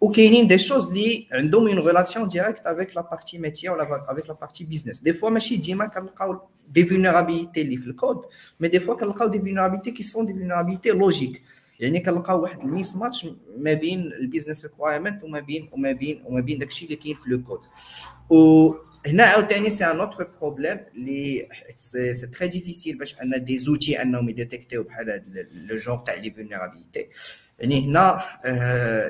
وكاينين 0.00 0.46
des 0.46 0.58
choses 0.58 0.86
اللي 0.86 1.28
عندهم 1.32 1.68
une 1.68 1.78
relation 1.78 2.28
directe 2.28 2.60
avec 2.66 2.96
la 2.96 3.02
partie 3.02 3.38
métier 3.38 3.68
ولا 3.68 4.12
avec 4.12 4.28
la 4.28 4.34
partie 4.34 4.64
business 4.64 5.00
des 5.00 5.12
fois 5.12 5.30
ماشي 5.30 5.56
ديما 5.56 5.86
كنلقاو 5.86 6.40
des 6.68 6.86
vulnérabilités 6.86 7.62
اللي 7.62 7.76
في 7.76 7.86
ال 7.86 7.93
code 7.93 8.22
mais 8.60 8.68
des 8.68 8.80
fois 8.80 8.94
كنلقاو 8.94 9.28
des 9.28 9.38
vulnérabilités 9.38 9.90
qui 9.90 10.02
sont 10.02 10.26
des 10.26 10.32
vulnérabilités 10.32 10.90
logiques 10.90 11.42
يعني 11.80 12.00
كنلقاو 12.00 12.42
واحد 12.42 12.62
ال 12.62 12.96
mismatch 12.96 13.26
ما 13.56 13.72
بين 13.72 14.00
ال 14.00 14.07
business 14.07 14.64
requirement 14.64 15.24
وما 15.24 15.40
بين 15.40 15.68
وما 15.72 15.92
بين 15.92 16.22
وما 16.26 16.40
بين 16.40 16.58
داكشي 16.58 16.84
اللي 16.84 16.96
كاين 16.96 17.14
في 17.14 17.30
le 17.30 17.42
code. 17.42 17.60
وهنا 18.30 19.24
عاوتاني 19.24 19.70
c'est 19.70 19.84
un 19.84 20.00
autre 20.00 20.30
problème 20.40 20.80
اللي 20.94 21.48
c'est 21.76 22.26
très 22.26 22.48
difficile 22.48 22.98
باش 22.98 23.20
أن 23.20 23.44
des 23.44 23.58
outils 23.58 24.02
أنهم 24.02 24.28
ي 24.28 24.33
détecter 24.33 24.77
و 24.77 24.82
بحال 24.82 25.10
هذا 25.10 25.24
le 25.52 25.76
genre 25.76 26.00
تاع 26.00 26.14
les 26.14 26.30
vulnérabilités 26.30 27.08
يعني 27.58 27.86
هنا 27.86 28.22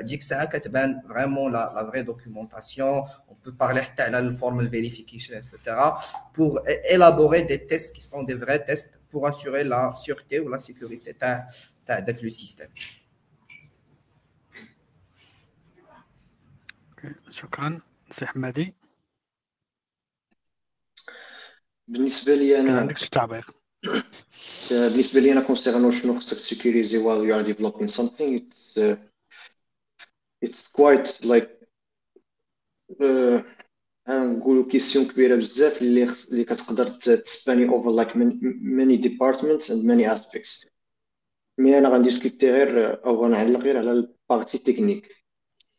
ديك 0.01 0.21
الساعة 0.21 0.45
كتبان 0.45 1.03
vraiment 1.09 1.53
la 1.53 1.73
la 1.75 1.91
vraie 1.91 2.03
documentation 2.03 2.89
on 2.89 3.37
peut 3.45 3.51
parler 3.51 3.83
حتى 3.83 4.03
على 4.03 4.19
ال 4.19 4.26
formal 4.26 4.71
verification 4.71 5.35
et 5.35 5.51
cetera 5.51 5.99
pour 6.39 6.61
élaborer 6.95 7.43
des 7.43 7.67
tests 7.67 7.93
qui 7.93 8.03
sont 8.03 8.23
des 8.23 8.35
vrais 8.35 8.65
tests 8.65 8.99
pour 9.11 9.27
assurer 9.27 9.65
la 9.65 9.93
sûreté 9.95 10.41
ou 10.41 10.49
la 10.49 10.59
sécurité 10.59 11.15
تاع 11.87 11.99
داك 11.99 12.23
le 12.23 12.29
système 12.29 12.69
شكرا. 17.31 17.83
سي 18.11 18.27
حمادي؟ 18.27 18.75
بالنسبة 21.89 22.35
لي 22.35 22.61
أنا 22.61 22.79
عندك 22.79 22.99
شي 22.99 23.11
تعبير؟ 23.11 23.47
بالنسبة 24.71 25.21
لي 25.21 25.33
أنا 25.33 25.41
concernant 25.41 25.91
شنو 25.91 26.19
خصك 26.19 26.37
ت 26.37 26.43
sécuriser 26.43 26.99
while 26.99 27.25
you 27.27 27.35
are 27.35 27.43
developing 27.43 27.87
something. 27.87 28.39
It's 28.39 28.77
uh, 28.77 28.97
it's 30.45 30.69
quite 30.69 31.25
like 31.25 31.51
uh, 33.01 33.43
نقولوا 34.09 34.69
question 34.71 35.09
كبيرة 35.09 35.37
بزاف 35.37 35.83
اللي 35.83 36.03
اللي 36.03 36.45
كتقدر 36.45 36.87
ت 36.87 37.03
span 37.03 37.69
ي 37.69 37.73
over 37.73 37.91
like 37.91 38.09
many 38.13 38.99
departments 39.03 39.71
and 39.71 39.85
many 39.85 40.05
aspects. 40.07 40.67
mais 41.59 41.79
أنا 41.79 41.89
غن 41.89 42.01
discuter 42.01 42.51
غير 42.51 43.05
أو 43.07 43.25
غنعلق 43.25 43.61
غير 43.61 43.79
على 43.79 43.93
ال 43.93 44.02
partie 44.02 44.59
technique. 44.59 45.09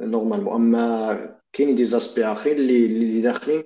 normalement 0.02 0.54
أما 0.54 1.40
كاينين 1.54 1.76
des 1.76 1.86
aspects 1.86 2.26
آخرين 2.26 2.56
اللي 2.58 2.86
اللي 2.86 3.22
داخلين 3.22 3.64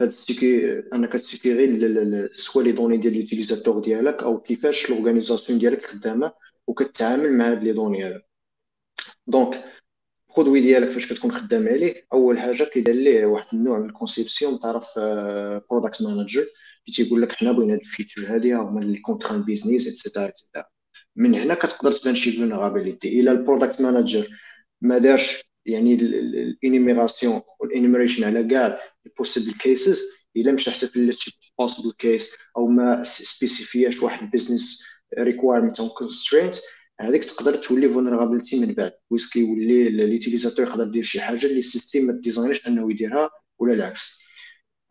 هاد 0.00 0.08
ال 0.08 0.16
sécurité 0.16 0.78
أنك 0.94 1.12
ت 1.12 1.24
sécuriser 1.24 2.28
soit 2.32 2.62
les 2.62 2.72
données 2.72 2.96
ديال 2.96 3.14
l'utilisateur 3.18 3.80
ديالك 3.80 4.22
أو 4.22 4.40
كيفاش 4.40 4.90
l'organisation 4.90 5.58
ديالك 5.58 5.86
خدامة 5.86 6.32
وكتعامل 6.66 7.32
مع 7.32 7.50
هاد 7.50 7.62
les 7.64 7.72
données 7.72 8.04
هذا. 8.04 8.22
donc 9.26 9.64
ال 10.30 10.34
produit 10.34 10.60
ديالك 10.60 10.90
فاش 10.90 11.12
كتكون 11.12 11.32
خدام 11.32 11.68
عليه 11.68 12.06
أول 12.12 12.38
حاجة 12.38 12.64
كيدير 12.64 12.94
ليه 12.94 13.26
واحد 13.26 13.46
النوع 13.52 13.78
من 13.78 13.86
ال 13.86 13.92
conception 13.92 14.58
تعرف 14.60 14.98
product 15.70 16.02
manager 16.02 16.40
اللي 16.40 16.96
تيقول 16.96 17.22
لك 17.22 17.32
حنا 17.32 17.52
بغينا 17.52 17.74
هاد 17.74 17.80
ال 17.80 17.87
feature 17.87 18.34
هادي 18.34 18.54
هما 18.54 18.80
اللي 18.80 18.98
contraintes 18.98 19.42
business 19.42 19.86
et 19.86 19.96
cetera 19.96 20.26
et 20.26 20.36
cetera 20.36 20.64
من 21.18 21.34
هنا 21.34 21.54
كتقدر 21.54 21.92
تبان 21.92 22.14
شي 22.14 22.32
vulnérabilité 22.32 23.20
إلى 23.20 23.30
ال 23.30 23.36
product 23.36 23.80
manager 23.80 24.28
ما 24.80 24.98
دارش 24.98 25.44
يعني 25.66 25.94
ال 25.94 26.06
énumération 26.06 27.40
وال 27.60 27.70
enumeration 27.70 28.24
على 28.24 28.44
كاع 28.44 28.78
ال 29.06 29.11
possible 29.11 29.52
cases 29.52 30.02
إلا 30.36 30.52
مشى 30.52 30.70
حتى 30.70 30.86
في 30.86 31.12
possible 31.58 31.92
case 31.98 32.34
أو 32.56 32.66
ما 32.66 33.02
spécifier 33.02 33.84
اش 33.84 34.02
واحد 34.02 34.30
business 34.30 34.82
requirement 35.18 35.80
أو 35.80 35.88
constraint 35.88 36.54
هذيك 37.00 37.24
تقدر 37.24 37.54
تولي 37.54 37.88
vulnerability 37.88 38.60
من 38.60 38.74
بعد. 38.74 38.92
ويس 39.10 39.30
كيولي 39.30 39.88
l'utilisateur 39.88 40.66
يقدر 40.66 40.86
يدير 40.86 41.02
شي 41.02 41.20
حاجة 41.20 41.46
اللي 41.46 41.58
ال 41.58 41.64
système 41.64 42.06
ما 42.06 42.12
design 42.12 42.53
ش 42.53 42.66
أنه 42.66 42.90
يديرها 42.90 43.30
ولا 43.58 43.74
العكس. 43.74 44.20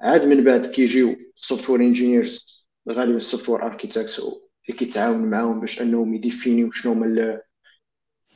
عاد 0.01 0.25
من 0.25 0.43
بعد 0.43 0.65
كيجيو 0.65 1.15
software 1.35 1.81
engineers 1.81 2.45
غالبا 2.89 3.17
ال 3.17 3.22
software 3.22 3.63
architects 3.63 4.21
اللي 4.67 4.77
كيتعاون 4.79 5.29
معاهم 5.29 5.59
باش 5.59 5.81
انهم 5.81 6.13
ي 6.13 6.20
définir 6.20 6.65
و 6.65 6.71
شنو 6.71 6.91
هما 6.91 7.41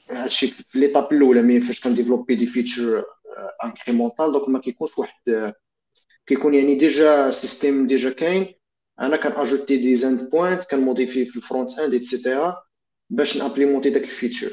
هادشي 0.10 0.48
في 0.48 0.80
l'étape 0.80 1.14
الأولى 1.13 1.41
mais 1.42 1.60
فاش 1.60 1.80
كن 1.80 1.89
développer 1.89 2.36
des 2.36 2.48
features 2.48 3.06
incrémental 3.64 4.32
donc 4.32 4.50
ما 4.50 4.60
كيكونش 4.60 4.98
واحد 4.98 5.54
كيكون 6.26 6.54
يعني 6.54 6.76
déjà 6.76 7.32
système 7.32 7.88
déjà 7.88 8.10
كاين. 8.10 8.54
أنا 9.00 9.17
كان 9.17 9.32
ajouter 9.32 9.78
des 9.78 9.96
endpoints 9.96 10.30
كن 10.30 10.64
modifier 10.64 11.26
في 11.26 11.36
ال 11.36 11.39
front-end 11.39 11.72
et 11.72 11.80
cetera 11.80 12.64
باش 13.10 13.38
ن 13.38 13.42
implémenter 13.42 13.90
داك 13.89 14.04
ال 14.04 14.09
feature. 14.09 14.52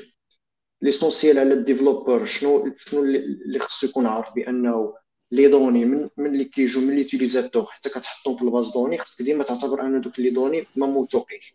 l'essentiel 0.82 1.38
على 1.38 1.54
ال 1.54 1.62
developer 1.62 2.24
شنو 2.24 2.74
شنو 2.76 3.02
اللي 3.04 3.58
خصو 3.58 3.86
يكون 3.86 4.06
عارف 4.06 4.34
بأنه 4.34 4.94
les 5.32 5.48
données 5.48 5.84
من 5.84 6.08
من 6.16 6.26
اللي 6.26 6.44
كيجيو 6.44 6.80
من 6.82 6.94
l'utilisateur 6.94 7.64
حتى 7.64 7.88
كتحطهم 7.88 8.36
في 8.36 8.42
ال 8.42 8.48
base 8.48 8.68
données 8.68 8.98
خصك 8.98 9.22
ديما 9.22 9.44
تعتبر 9.44 9.82
أن 9.82 10.00
دوك 10.00 10.20
les 10.20 10.30
données 10.30 10.66
ما 10.76 10.86
موثوقينش 10.86 11.54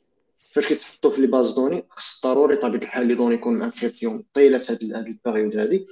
فاش 0.54 0.68
كيتحطوا 0.68 1.12
في 1.12 1.22
les 1.22 1.28
bases 1.28 1.52
données 1.52 1.86
خص 1.90 2.26
ضروري 2.26 2.56
طبيعه 2.56 2.82
الحال 2.82 3.08
les 3.08 3.16
données 3.16 3.36
يكون 3.36 3.62
encryptées 3.62 4.26
طيلة 4.34 4.62
هاد 4.70 4.94
هاد 4.94 5.08
ال 5.08 5.14
période 5.14 5.56
هادي. 5.56 5.86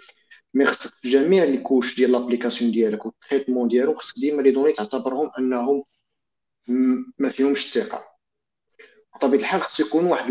mais 0.54 0.66
خصك 0.66 0.96
في 0.96 1.10
جميع 1.10 1.44
les 1.44 1.58
couches 1.58 1.96
ديال 1.96 2.12
l'application 2.12 2.72
ديالك 2.72 3.06
وال 3.06 3.16
traitement 3.16 3.68
ديالو 3.68 3.94
خصك 3.94 4.20
ديما 4.20 4.42
les 4.42 4.52
données 4.52 4.72
تعتبرهم 4.72 5.30
أنهم 5.40 5.84
ما 7.20 7.30
فيهمش 7.30 7.66
الثقة. 7.66 8.04
بطبيعه 9.16 9.40
الحال 9.40 9.62
خص 9.62 9.80
يكون 9.80 10.06
واحد 10.06 10.30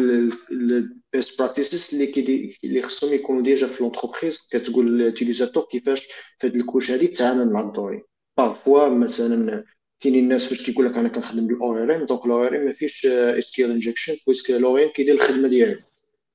ال 0.51 0.68
best 0.68 1.39
practices 1.39 1.95
اللي 1.95 2.57
اللي 2.65 2.83
خصهم 2.83 3.15
يكونوا 3.15 3.43
déjà 3.43 3.67
في 3.67 3.83
l'entreprise 3.83 4.39
كتقول 4.51 4.99
l'utilisateur 4.99 5.69
كيفاش 5.73 6.09
في 6.39 6.47
هاد 6.47 6.57
ال 6.57 6.62
couche 6.62 6.91
هادي 6.91 7.09
تعامل 7.09 7.53
مع 7.53 7.61
ال 7.61 7.66
données 7.66 8.03
parfois 8.37 8.89
مثلا 8.89 9.65
كاينين 10.01 10.25
الناس 10.25 10.45
فاش 10.45 10.63
كيقول 10.63 10.87
لك 10.87 10.97
أنا 10.99 11.09
كنخدم 11.09 11.47
بال 11.47 11.75
ORM 11.77 12.07
donc 12.07 12.27
ال 12.27 12.45
ORM 12.45 12.65
ما 12.65 12.73
فيش 12.73 13.07
SQL 13.07 13.67
injection 13.67 14.17
puisque 14.27 14.51
ال 14.51 14.77
ORM 14.77 14.89
كيدير 14.89 15.15
الخدمة 15.15 15.49
ديالو. 15.49 15.81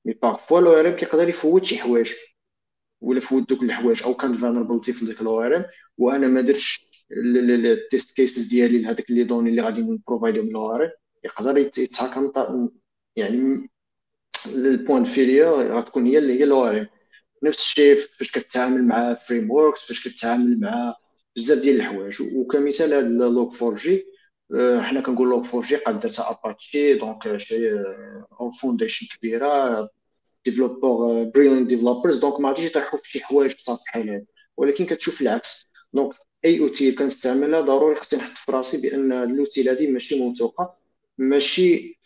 mais 0.04 0.12
parfois 0.22 0.60
ال 0.60 0.72
ORM 0.72 0.96
كيقدر 0.96 1.28
يفوت 1.28 1.64
شي 1.64 1.78
حوايج 1.78 2.12
ولا 3.00 3.20
في 3.20 3.40
دوك 3.40 3.62
الحوايج 3.62 4.02
أو 4.02 4.14
كان 4.14 4.34
vulnerability 4.34 4.92
في 4.92 5.06
ديك 5.06 5.20
ال 5.20 5.42
ORM 5.42 5.64
وأنا 5.98 6.26
ما 6.26 6.40
درتش 6.40 6.86
ال 7.12 7.33
test 7.33 8.16
cases 8.16 8.46
ديالي 8.46 8.78
لهذاك 8.78 9.10
les 9.10 9.24
données 9.24 9.50
اللي 9.50 9.62
غادي 9.62 9.82
ن 9.82 9.89
provide 9.89 10.35
هم 10.35 10.48
ال 10.48 10.74
ORM 10.74 10.90
يقدر 11.24 11.58
يتهاكم 11.58 12.68
يعني 13.16 13.70
ال 14.46 14.56
point 14.56 15.04
faible 15.04 15.50
غتكون 15.50 16.06
هي 16.06 16.18
اللي 16.18 16.40
هي 16.40 16.44
ال 16.44 16.66
ORM 16.66 16.86
نفس 17.42 17.58
الشيء 17.58 17.94
فاش 17.94 18.32
كتعامل 18.32 18.84
مع 18.84 19.14
frameworks 19.14 19.80
فاش 19.80 20.08
كتعامل 20.08 20.60
مع 20.60 20.94
بزاف 21.36 21.58
ديال 21.58 21.76
الحوايج. 21.76 22.22
وكمثال 22.34 22.94
هذا 22.94 23.08
Log4j 23.08 24.06
حنا 24.80 25.00
كنقول 25.00 25.28
Log4j 25.28 25.76
قاد 25.76 26.00
داتا 26.00 26.30
Apache 26.30 26.94
donc 26.94 27.36
شي 27.36 27.70
foundation 28.60 29.06
كبيرة 29.16 29.88
développeur 30.44 31.24
brilliant 31.24 31.66
developers 31.66 32.16
donc 32.16 32.40
ما 32.40 32.48
غاديش 32.48 32.64
يطيحوا 32.64 32.98
في 32.98 33.10
شي 33.10 33.20
حوايج 33.20 33.54
بساط 33.54 33.80
بحال 33.86 34.10
هاد. 34.10 34.26
ولكن 34.56 34.86
كتشوف 34.86 35.20
العكس. 35.20 35.70
donc 35.92 36.14
أي 36.44 36.60
outil 36.60 36.92
كنستعملها 36.92 37.60
ضروري 37.60 37.94
خصني 37.94 38.20
نحط 38.20 38.36
في 38.36 38.52
راسي 38.52 38.80
بأن 38.80 39.12
ال 39.12 39.22
outil 39.22 39.70
هادي 39.70 39.86
ماشي 39.86 40.20
موثوقه 40.20 40.76
ماشي 41.18 41.98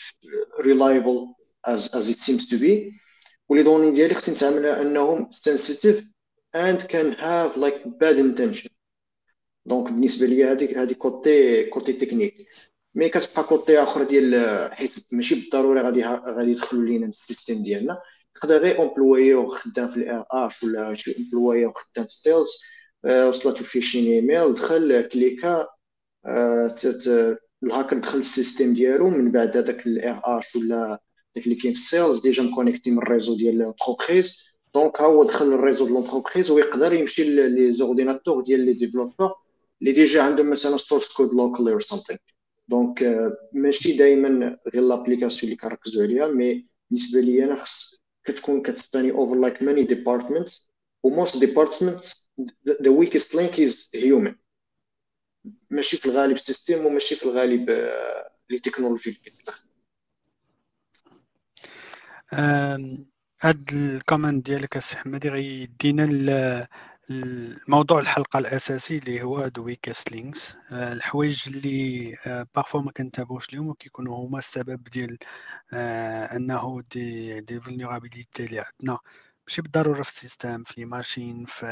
reliable 0.60 1.26
as 1.68 1.80
as 1.80 2.08
it 2.08 2.18
seems 2.18 2.48
to 2.48 2.56
be. 2.56 2.94
و 3.48 3.52
les 3.52 3.62
données 3.62 3.90
ديالي 3.90 4.14
خصني 4.14 4.34
نتعاملها 4.34 4.82
أنهم 4.82 5.30
sensitive 5.30 6.04
and 6.56 6.78
can 6.88 7.12
have 7.12 7.56
like 7.56 7.84
bad 8.00 8.16
intention. 8.18 8.70
donc 9.70 9.92
بالنسبة 9.92 10.26
لي 10.26 10.44
هذيك 10.44 10.78
هذه 10.78 10.92
côté 10.92 11.64
côté 11.64 11.92
technique. 11.92 12.34
mais 12.94 13.08
كتبقى 13.08 13.44
côté 13.44 13.82
آخر 13.82 14.02
ديال 14.04 14.34
حيت 14.74 14.94
ماشي 15.12 15.34
بالضروري 15.34 15.80
غادي 15.80 16.04
غادي 16.04 16.50
يدخلوا 16.50 16.84
لينا 16.84 17.06
ال 17.06 17.13
système 17.13 17.62
ديالنا. 17.62 18.00
يقدر 18.36 18.56
غير 18.56 18.82
employé 18.82 19.48
خدام 19.48 19.88
في 19.88 19.96
ال 19.96 20.26
RH 20.32 20.62
ولا 20.62 20.94
شي 20.94 21.16
employé 21.18 21.66
خدام 21.66 22.04
في 22.06 22.10
ال 22.10 22.17
sales 22.17 22.50
وصلته 23.04 23.64
فيه 23.64 23.80
شي 23.80 23.98
ايميل 24.14 24.54
دخل 24.54 25.08
كليكا 25.12 25.66
الهاكر 27.62 27.98
دخل 27.98 28.18
ال 28.18 28.25
système 28.25 28.74
ديالو. 28.74 29.10
من 29.10 29.30
بعد 29.30 29.56
هذاك 29.56 29.86
ال 29.86 30.38
RH 30.38 30.56
ولا 30.56 31.00
داك 31.36 31.44
اللي 31.44 31.56
كاين 31.56 31.72
في 31.72 31.78
ال 31.78 31.85
sales 31.85 32.20
déjà 32.20 32.42
م 32.42 32.48
connecté 32.48 32.90
من 32.90 32.98
ال 32.98 33.04
réseau 33.04 33.36
ديال 33.36 33.58
l'entreprise 33.58 34.58
donc 34.74 35.00
ها 35.00 35.06
هو 35.06 35.24
دخل 35.24 35.52
ال 35.52 35.57
réseau 35.57 35.84
ديال 35.84 35.94
l'entreprise 35.94 36.50
ويقدر 36.50 36.92
يمشي 36.92 37.24
les 37.24 37.72
ordinateurs 37.72 38.42
ديال 38.42 38.60
les 38.60 38.72
développeurs 38.72 39.32
اللي 39.80 39.92
ديجا 39.92 40.22
عندهم 40.22 40.50
مثلا 40.50 40.76
source 40.76 41.12
code 41.12 41.34
locally 41.34 41.72
or 41.72 41.80
something 41.80 42.18
donc 42.68 43.04
ماشي 43.52 43.96
دائما 43.96 44.58
غير 44.74 44.82
l'application 44.82 45.42
اللي 45.44 45.56
كنركزوا 45.56 46.02
عليها 46.02 46.26
mais 46.26 46.66
بالنسبة 46.90 47.20
لي 47.20 47.44
أنا 47.44 47.56
خص 47.56 48.02
كتكون 48.24 48.62
كت 48.62 48.78
span 48.78 49.10
over 49.10 49.34
like 49.34 49.62
many 49.62 49.82
departments 49.82 50.72
و 51.02 51.09
most 51.09 51.36
departments 51.36 52.32
the 52.82 52.90
weakest 52.90 53.34
link 53.34 53.60
is 53.60 53.90
human 53.94 54.34
ماشي 55.70 55.96
في 55.96 56.06
الغالب 56.06 56.38
système 56.38 56.86
وماشي 56.86 57.16
في 57.16 57.22
الغالب 57.22 57.70
les 58.50 58.58
technologies 58.58 59.10
اللي 59.10 59.20
كتستخدم 59.24 59.70
هاد 63.42 63.70
ال 63.72 63.81
comment 63.82 64.46
ديالك 64.46 64.76
السي 64.76 64.96
حمادي 64.96 65.28
غيدينا 65.28 66.04
الموضوع 67.10 67.98
الحلقة 68.00 68.38
الأساسي 68.38 68.98
اللي 68.98 69.22
هو 69.22 69.48
the 69.48 69.64
weakest 69.64 70.12
links 70.12 70.56
الحوايج 70.72 71.42
اللي 71.46 72.16
parfois 72.54 72.78
ما 72.78 72.92
كنتابعوش 72.92 73.52
لهم 73.54 73.68
وكيكونوا 73.68 74.16
هما 74.26 74.38
السبب 74.38 74.84
ديال 74.84 75.18
آه، 75.72 76.36
أنه 76.36 76.82
des 76.92 77.40
des 77.40 77.60
vulnérabilités 77.60 78.44
اللي 78.46 78.60
عندنا. 78.60 78.98
ماشي 79.48 79.62
بالضرورة 79.62 80.02
في 80.02 80.10
ال 80.10 80.17
système 80.17 80.62
في 80.64 80.74
les 80.78 80.84
machines 80.86 81.44
في 81.44 81.66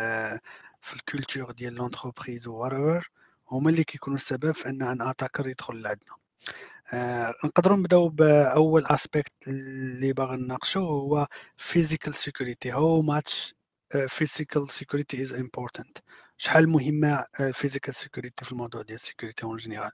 في 0.83 0.96
ال 0.97 1.03
culture 1.03 1.51
ديال 1.53 1.74
l'entreprise 1.75 2.49
و 2.48 2.68
هما 3.51 3.70
اللي 3.70 3.85
كيكونوا 3.85 4.18
السبب 4.18 4.53
في 4.53 4.68
أن 4.68 4.83
أن 4.83 5.03
attacker 5.03 5.49
يدخل 5.48 5.83
لعندنا. 5.83 6.16
آه، 6.94 7.35
نقدروا 7.44 7.77
نبداو 7.77 8.09
بأول 8.09 8.87
aspect 8.87 9.33
اللي 9.48 10.12
باغي 10.12 10.37
نناقشو 10.37 10.81
هو 10.81 11.27
physical 11.57 12.14
security 12.14 12.73
how 12.73 13.03
much 13.03 13.55
physical 14.09 14.71
security 14.71 15.23
is 15.23 15.33
important 15.33 15.99
شحال 16.37 16.68
مهمة 16.68 17.24
ال 17.40 17.47
physical 17.47 17.94
security 17.94 18.44
في 18.44 18.53
الموضوع 18.53 18.83
ديال 18.83 18.96
ال 18.97 19.02
sécurité 19.02 19.42
en 19.42 19.57
général 19.57 19.90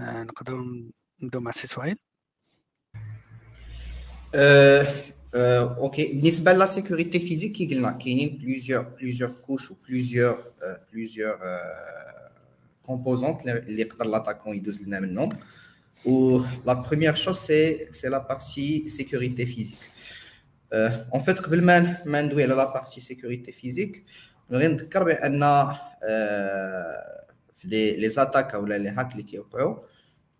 نقدروا 0.00 0.64
نبدأو 1.22 1.40
مع 1.40 1.50
سي 1.50 1.66
سهيل؟ 1.66 1.96
OK 5.34 6.12
بالنسبة 6.12 6.52
la 6.52 6.66
sécurité 6.66 7.18
physique 7.18 7.52
كي 7.52 7.74
قلنا 7.74 7.90
كاينين 7.90 8.38
plusieurs 8.38 8.82
plusieurs 8.82 9.30
couches 9.30 9.70
و 9.70 9.74
plusieurs 9.88 10.52
plusieurs 10.92 11.38
composantes 12.82 13.40
اللي 13.46 13.80
يقدر 13.80 14.04
l'attaquant 14.04 14.56
يدوز 14.56 14.82
لنا 14.82 15.00
منهم. 15.00 15.38
و 16.04 16.38
la 16.66 16.72
première 16.72 17.14
chose 17.14 17.36
c'est 17.36 17.92
c'est 17.92 18.08
la 18.08 18.18
partie 18.18 18.88
sécurité 18.88 19.46
physique 19.46 19.78
en 21.12 21.20
fait 21.20 21.38
قبل 21.38 21.64
ما 21.64 21.96
ما 22.04 22.22
ندوي 22.22 22.42
على 22.42 22.54
la 22.54 22.72
partie 22.72 23.00
sécurité 23.00 23.52
physique 23.52 24.04
نغي 24.50 24.68
نذكر 24.68 25.02
بان 25.04 25.40
في 27.54 27.68
les 27.68 28.08
attaques 28.08 28.54
ولا 28.54 28.78
les 28.78 28.88
hacks 28.88 29.12
اللي 29.12 29.22
كيوقعوا 29.22 29.76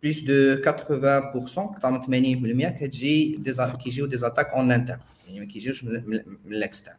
plus 0.02 0.20
de 0.20 0.56
80% 0.56 0.68
أكثر 1.58 1.90
من 1.90 2.70
80% 2.72 2.78
كتجي 2.80 3.42
كيجيو 3.84 4.06
des 4.06 4.16
attaques 4.16 4.48
en 4.48 4.72
interne 4.72 4.98
يعني 5.26 5.40
ما 5.40 5.46
كيجيوش 5.46 5.84
من 5.84 6.20
ال 6.46 6.52
externe 6.53 6.96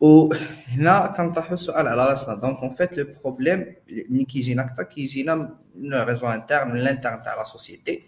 وهنا 0.00 1.14
كنطرحوا 1.16 1.54
السؤال 1.54 1.86
على 1.86 2.08
راسنا. 2.08 2.34
donc 2.34 2.58
en 2.58 2.70
fait 2.70 2.98
le 2.98 3.14
problème 3.22 3.74
ملي 4.08 4.24
كيجينا 4.24 4.62
hack 4.62 4.82
كيجينا 4.82 5.34
من 5.74 5.94
réseau 5.94 6.26
interne 6.26 6.68
من 6.68 6.80
ال 6.80 6.85
interne 6.85 7.22
تاع 7.22 7.34
la 7.34 7.44
société 7.44 8.02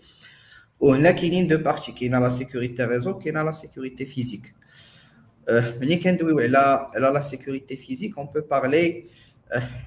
وهنا 0.80 1.10
كاينين 1.10 1.48
deux 1.48 1.58
parties 1.58 1.92
كاينة 1.92 2.18
la 2.18 2.28
sécurité 2.28 2.84
réseau 2.84 3.18
كاينة 3.18 3.42
la 3.42 3.50
sécurité 3.50 4.06
physique 4.06 4.54
ملي 5.50 5.96
كندويو 5.96 6.38
على 6.38 6.90
على 6.94 7.08
la 7.14 7.20
sécurité 7.20 7.76
physique 7.76 8.18
on 8.18 8.26
peut 8.26 8.40
parler 8.50 9.04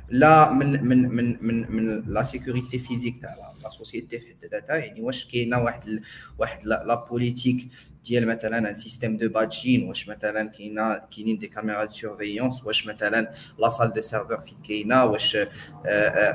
là 0.09 0.51
من 0.53 0.87
من 0.87 1.09
من 1.15 1.37
من 1.41 1.71
من 1.71 2.03
la 2.07 2.23
sécurité 2.23 2.79
physique 2.79 3.21
تاع 3.21 3.35
la 3.63 3.69
société 3.69 4.19
في 4.19 4.27
حد 4.27 4.45
ذاتها 4.51 4.75
يعني 4.75 5.01
واش 5.01 5.25
كاينة 5.25 5.59
واحد 5.59 6.01
واحد 6.39 6.65
la 6.65 7.05
politique 7.09 7.67
ديال 8.05 8.27
مثلا 8.27 8.69
un 8.69 8.73
système 8.73 9.17
de 9.17 9.29
badging 9.29 9.87
واش 9.89 10.09
مثلا 10.09 10.47
كاينة 10.47 10.97
كاينين 10.97 11.37
des 11.37 11.47
caméras 11.47 11.83
de 11.83 11.93
surveillance 11.93 12.63
واش 12.63 12.87
مثلا 12.87 13.31
la 13.59 13.69
salle 13.69 13.93
de 13.93 14.01
serveurs 14.01 14.37
فين 14.41 14.57
كاينة 14.67 15.05
واش 15.05 15.37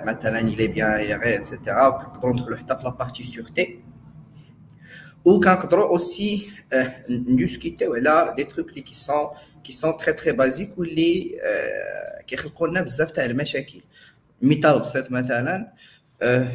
مثلا 0.05 0.38
elle 0.40 0.66
est 0.66 0.77
bien 0.77 0.90
aérée 0.90 1.37
et 1.37 1.49
cetera 1.49 1.88
نقدروا 1.88 2.35
ندخلوا 2.35 2.57
حتى 2.57 2.77
في 2.77 2.83
la 2.83 2.90
partie 2.90 3.24
sécurité 5.29 5.51
وكنقدروا 5.51 5.88
aussi 5.88 6.48
نديسكوتيو 7.11 7.95
على 7.95 8.35
des 8.37 8.44
trucs 8.44 8.68
اللي 8.69 8.83
qui 8.83 8.94
sont 8.94 9.27
qui 9.64 9.72
sont 9.72 9.96
très 9.96 10.12
très 10.12 10.33
basiques 10.33 10.79
واللي 10.79 11.41
كيخلقوا 12.27 12.69
لنا 12.69 12.81
بزاف 12.81 13.11
تاع 13.11 13.25
المشاكل 13.25 13.81
مثال 14.43 14.81
بسيط 14.81 15.11
مثلا 15.11 15.73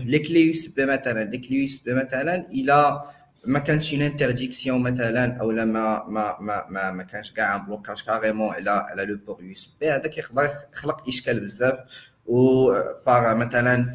les 0.05 0.19
clés 0.19 0.45
USB 0.45 0.85
مثلا 0.85 1.23
les 1.23 1.37
clés 1.37 1.57
USB 1.57 1.93
مثلا 1.93 2.35
إلى 2.51 3.01
ما 3.45 3.59
كانش 3.59 3.93
une 3.93 4.01
interdiction 4.01 4.81
مثلا 4.81 5.37
أو 5.41 5.51
لا 5.51 5.65
ما 5.65 6.05
ما 6.07 6.37
ما 6.41 6.65
ما, 6.69 6.91
ما 6.91 7.03
كانش 7.03 7.31
كاع 7.31 7.55
un 7.55 7.65
blocage 7.65 8.01
carrément 8.01 8.49
على 8.49 8.69
على 8.69 9.05
le 9.05 9.17
port 9.17 9.43
USB 9.43 9.89
هذا 9.89 10.07
كيقدر 10.07 10.49
يخلق 10.73 11.07
اشكال 11.07 11.39
بزاف 11.39 11.79
و 12.25 12.71
par 13.05 13.35
مثلا 13.35 13.93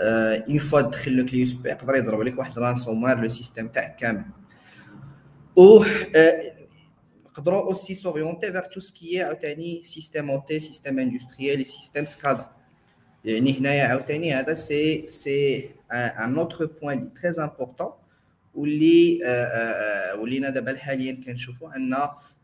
une 0.00 0.58
fois 0.58 0.80
تدخل 0.80 1.12
le 1.12 1.24
clé 1.26 1.38
USB 1.38 1.68
يقدر 1.68 1.94
يضرب 1.94 2.20
لك 2.20 2.38
واحد 2.38 2.58
ransomware 2.58 3.18
le 3.18 3.28
système 3.28 3.68
تاعك 3.68 3.96
كامل. 3.96 4.24
و 5.56 5.84
نقدروا 7.26 7.62
aussi 7.62 7.94
s'orienter 7.94 8.52
vers 8.52 8.60
tout 8.60 8.80
ce 8.80 8.97
qui 8.97 9.22
عاوتاني 9.22 9.82
système 9.84 10.30
OT 10.30 10.60
système 10.60 10.98
industriel 10.98 11.66
système 11.66 12.04
SCADA 12.04 12.46
يعني 13.24 13.58
هنايا 13.58 13.84
عاوتاني 13.84 14.34
هذا 14.34 14.54
c'est 14.54 15.10
c'est 15.10 15.70
un 15.92 16.38
autre 16.38 16.66
point 16.66 16.98
لي 17.04 17.10
très 17.32 17.44
important 17.44 17.92
واللي 18.54 19.18
ولينا 20.18 20.50
دابا 20.50 20.78
حاليا 20.78 21.20
كنشوفوا 21.26 21.76
أن 21.76 21.94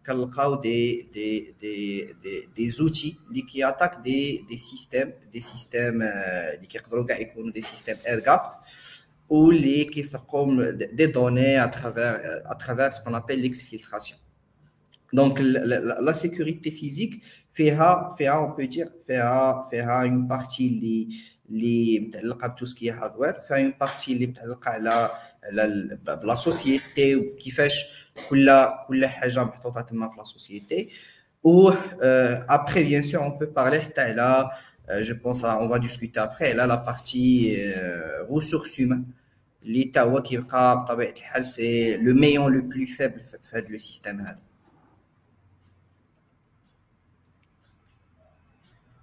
كنلقاو 0.07 0.55
des 0.55 1.03
des 1.15 1.55
des 1.61 2.05
des 2.23 2.49
des 2.57 2.71
outils 2.71 3.17
اللي 3.29 3.43
كي 3.43 3.53
attaquent 3.53 3.99
des 4.05 4.45
des 4.49 4.59
systèmes 4.59 5.13
des 5.33 5.41
systèmes 5.41 6.03
اللي 6.03 6.67
كيقدروا 6.67 7.07
كاع 7.07 7.19
يكونوا 7.19 7.53
des 7.53 7.63
systèmes 7.63 7.97
air-gapped 8.09 8.53
واللي 9.29 9.85
كيسرقوا 9.85 10.71
des 10.71 11.07
données 11.07 11.65
à 11.65 11.72
travers 11.72 12.21
à 12.51 12.56
travers 12.56 12.91
ce 12.91 12.98
qu'on 12.98 13.15
appelle 13.15 13.39
l'exfiltration 13.39 14.21
donc 15.13 15.41
la 15.41 16.13
sécurité 16.13 16.71
physique 16.71 17.21
فيها 17.53 18.15
فيها 18.19 18.31
on 18.33 18.53
peut 18.53 18.65
dire 18.65 18.91
فيها 19.07 19.69
فيها 19.71 20.03
une 20.03 20.27
partie 20.29 20.67
اللي 20.67 21.09
اللي 21.51 21.99
متعلقة 22.01 22.49
ب 22.49 22.53
tout 22.53 22.70
ce 22.70 22.78
qui 22.78 22.91
hardware 22.91 23.41
فيها 23.41 23.57
une 23.57 23.75
partie 23.81 24.13
اللي 24.13 24.27
متعلقة 24.27 24.71
على 24.71 24.91
على 24.91 25.11
la 26.23 26.35
société 26.35 27.17
وكيفاش 27.17 27.85
كل 28.29 28.51
كل 28.89 29.07
حاجة 29.07 29.45
محطوطه 29.45 29.81
تما 29.81 30.09
في 30.09 30.17
la 30.19 30.25
société 30.25 30.89
Ou 31.45 31.71
euh, 32.03 32.41
après, 32.49 32.83
bien 32.85 33.03
sûr, 33.03 33.21
on 33.21 33.33
peut 33.33 33.51
parler 33.51 33.83
là, 34.15 34.51
euh, 34.89 35.03
je 35.03 35.13
pense, 35.13 35.45
on 35.45 35.69
va 35.69 35.79
discuter 35.79 36.19
après. 36.19 36.55
Là, 36.55 36.67
la 36.67 36.79
partie 36.79 37.55
euh, 37.59 38.25
ressources 38.31 38.79
humaines. 38.79 39.05
L'État 39.63 40.11
qui 40.23 40.39
c'est 41.43 41.99
le 41.99 42.15
maillon 42.15 42.49
le 42.49 42.67
plus 42.67 42.87
faible 42.87 43.21
de 43.21 43.73
le 43.73 43.79
système. 43.79 44.25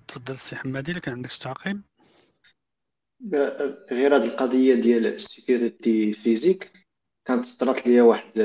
تفضل 0.08 0.34
السي 0.34 0.56
حمادي 0.56 1.00
كان 1.00 1.14
عندك 1.14 1.32
تعقيب 1.32 1.82
غير 3.92 4.16
هذه 4.16 4.26
القضية 4.26 4.76
ديال 4.76 5.06
ال 5.06 5.18
sécurité 5.18 6.14
physique 6.14 6.72
كانت 7.26 7.46
طرات 7.60 7.88
ليا 7.88 8.02
واحد 8.02 8.40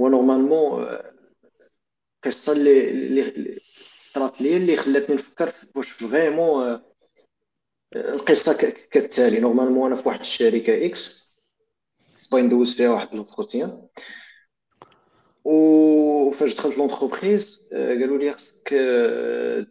هو 0.00 0.08
normalement 0.08 0.86
القصة 2.16 2.52
اللي 2.52 2.90
اللي 2.90 3.60
طرات 4.14 4.40
ليا 4.40 4.56
اللي 4.56 4.76
خلاتني 4.76 5.16
نفكر 5.16 5.52
واش 5.74 5.88
vraiment 5.90 6.80
القصة 7.96 8.74
كالتالي. 8.90 9.40
normalement 9.40 9.92
أنا 9.92 10.02
في 10.02 10.08
واحد 10.08 10.20
الشركة 10.20 10.86
X 10.86 11.36
باغي 12.32 12.42
ندوز 12.42 12.74
فيها 12.74 12.88
واحد 12.90 13.14
l'entretien 13.14 13.88
وفاش 15.44 16.54
دخلت 16.54 16.78
l'entreprise 16.78 17.68
قالوا 17.72 18.18
لي 18.18 18.32
خصك 18.32 18.74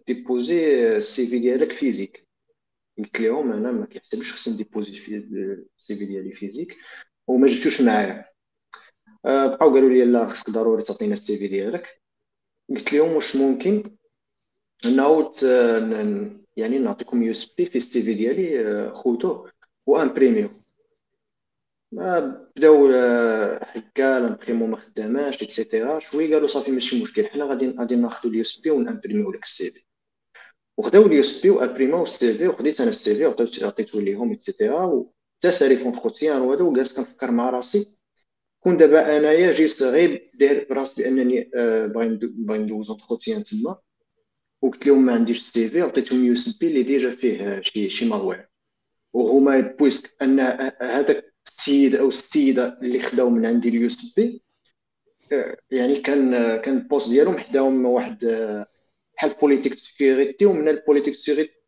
déposer 0.08 0.98
ال 0.98 1.28
CV 1.28 1.39
ديالك 1.40 1.72
physique 1.72 2.28
قلت 2.98 3.20
لهم 3.20 3.52
أنا 3.52 3.72
ما 3.72 3.86
كيحسبش 3.86 4.34
خصني 4.34 4.54
ن 4.54 4.58
déposer 4.58 4.91
ال 4.91 5.96
CV 5.96 6.06
ديالي 6.06 6.32
physique 6.32 6.78
وما 7.28 7.48
جبتوش 7.48 7.82
معايا. 7.82 8.26
بقاو 9.26 9.74
قالوا 9.74 9.89
لي 9.89 10.06
لا 10.06 10.28
خصك 10.28 10.50
ضروري 10.50 10.84
تعطينا 10.84 11.14
ال 11.14 11.38
CV 11.38 11.48
ديالك. 11.48 12.02
قلت 12.70 12.94
لهم 12.94 13.12
واش 13.14 13.36
ممكن؟ 13.36 13.98
أنه 14.86 15.32
يعني 16.58 16.78
نعطيكم 16.80 17.24
USB 17.24 17.66
فيه 17.66 17.76
ال 17.76 18.02
CV 18.02 18.14
ديالي 18.14 18.91
خوتوه 18.94 19.52
وامبريميو 19.86 20.50
بداو 21.91 22.88
هكا 23.62 24.18
ال 24.18 24.22
imprimante 24.22 24.68
ما 24.68 24.78
خداماش 24.78 25.44
et 25.44 25.58
cetera 25.58 26.00
شوية 26.00 26.34
قالوا 26.34 26.48
صافي 26.48 26.72
ماشي 26.72 27.02
مشكل 27.02 27.26
حنا 27.26 27.46
غادي 27.46 27.70
غادي 27.70 27.96
ناخذوا 27.96 28.32
ال 28.32 28.41
USB 28.41 28.72
ونامبريميو 28.72 29.32
لك 29.32 29.44
ال 29.44 29.72
CV. 29.72 29.86
وخداو 30.78 31.06
ال 31.06 31.20
USB 31.20 31.50
وامبريمو 31.50 32.04
ال 32.04 32.34
CV 32.34 32.48
وخديت 32.48 32.82
أنا 32.82 32.90
ال 32.89 33.16
CV 33.16 33.26
وعطيتو 33.64 34.00
ليهم 34.00 34.32
et 34.32 34.45
cetera 34.45 34.84
وتا 34.84 35.52
ساليت 35.52 35.82
l'entretien 35.82 36.41
وهذا 36.42 36.62
وجالس 36.62 36.94
كنفكر 36.94 37.32
مع 37.32 37.50
راسي. 37.50 37.98
كون 38.60 38.78
دابا 38.78 39.18
أنايا 39.18 39.52
جيت 39.52 39.84
غير 39.84 40.32
داير 40.40 40.68
براسي 40.70 41.04
بأنني 41.04 41.50
باغي 42.46 42.60
ندوز 42.60 42.90
entretien 42.89 43.44
تما. 43.44 43.76
وقلت 44.62 44.88
لهم 44.88 45.06
ما 45.06 45.14
عنديش 45.14 45.38
ال 45.38 45.70
CV 45.70 45.82
عطيتهم 45.82 46.26
USB 46.26 46.68
اللي 46.68 46.84
déjà 46.84 47.12
فيه 47.12 47.62
شي 47.62 47.90
شي 47.90 48.06
malware 48.06 48.50
وهما 49.14 49.60
puisque 49.60 50.16
أن 50.22 50.40
هذاك 50.82 51.34
السيد 51.48 51.96
أو 51.96 52.08
السيدة 52.08 52.80
اللي 52.82 53.00
خداو 53.00 53.30
من 53.30 53.46
عندي 53.46 53.70
ال 53.70 53.88
USB 53.88 54.44
يعني 55.72 56.02
كان 56.02 56.32
كان 56.58 56.78
ال 56.78 56.83
poste 56.83 57.10
ديالهم 57.10 57.38
حداهم 57.38 57.86
واحد 57.86 58.26
بحال 59.24 59.40
politique 59.41 59.78
sécurité 59.78 60.46
ومن 60.46 60.68
ال 60.68 60.72
politique 60.72 61.16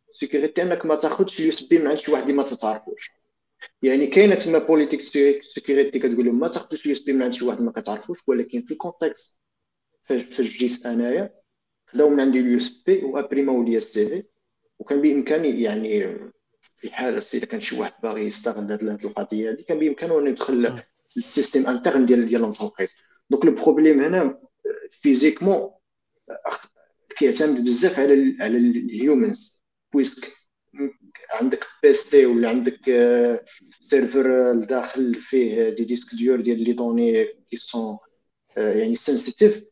sécurité 0.09 0.61
أنك 0.61 0.85
ما 0.85 0.95
تاخذش 0.95 1.39
ال 1.39 1.49
USB 1.49 1.79
من 1.79 1.87
عند 1.87 1.97
شي 1.97 2.11
واحد 2.11 2.23
اللي 2.23 2.33
ما 2.33 2.43
تتعرفوش. 2.43 3.11
يعني 3.81 4.07
كاينة 4.07 4.35
تما 4.35 4.57
politique 4.57 5.01
sécurité 5.41 5.99
كتقول 5.99 6.25
لهم 6.25 6.39
ما 6.39 6.47
تاخذوش 6.47 6.81
ال 6.81 6.95
USB 6.95 7.13
من 7.13 7.23
عند 7.23 7.33
شي 7.33 7.45
واحد 7.45 7.61
ما 7.61 7.71
كتعرفوش 7.71 8.17
ولكن 8.27 8.61
في 8.61 8.71
ال 8.71 8.79
contexte 8.79 9.39
فاش 10.01 10.57
جيت 10.57 10.85
أنايا 10.85 11.33
خداو 11.87 12.09
من 12.09 12.19
عندي 12.19 12.39
ال 12.39 12.57
USB 12.57 13.03
وامبريماو 13.03 13.63
ليا 13.63 13.77
ال 13.77 14.07
CV. 14.07 14.23
وكان 14.79 15.01
بإمكاني 15.01 15.61
يعني 15.63 16.17
في 16.77 16.91
حال 16.91 17.21
إذا 17.33 17.45
كان 17.45 17.59
شي 17.59 17.79
واحد 17.79 17.93
باغي 18.03 18.25
يستغل 18.25 18.71
هذه 18.71 19.05
القضية 19.05 19.51
هذه 19.51 19.61
كان 19.61 19.79
بإمكانه 19.79 20.19
إنه 20.19 20.29
يدخل 20.29 20.81
لل 21.15 21.27
système 21.27 21.67
interne 21.67 22.05
ديال 22.05 22.27
ديال 22.27 22.41
l'entreprise 22.41 22.95
donc 23.29 23.45
le 23.45 23.51
problème 23.51 23.99
هنا 23.99 24.39
physiquement 24.91 25.71
كيعتمد 27.17 27.63
بزاف 27.63 27.99
على 27.99 28.37
على 28.41 28.57
ال 28.57 28.72
humans 28.72 29.59
puisque 29.93 30.31
عندك 31.31 31.67
PC 31.83 32.25
ولا 32.25 32.49
عندك 32.49 32.79
serveur 33.79 34.53
لداخل 34.53 35.21
فيه 35.21 35.69
des 35.69 35.83
disques 35.83 36.15
durs 36.15 36.41
ديال 36.41 36.63
les 36.63 36.73
données 36.73 37.25
qui 37.25 37.55
sont 37.55 37.97
يعني 38.57 38.95
sensitive 38.95 39.65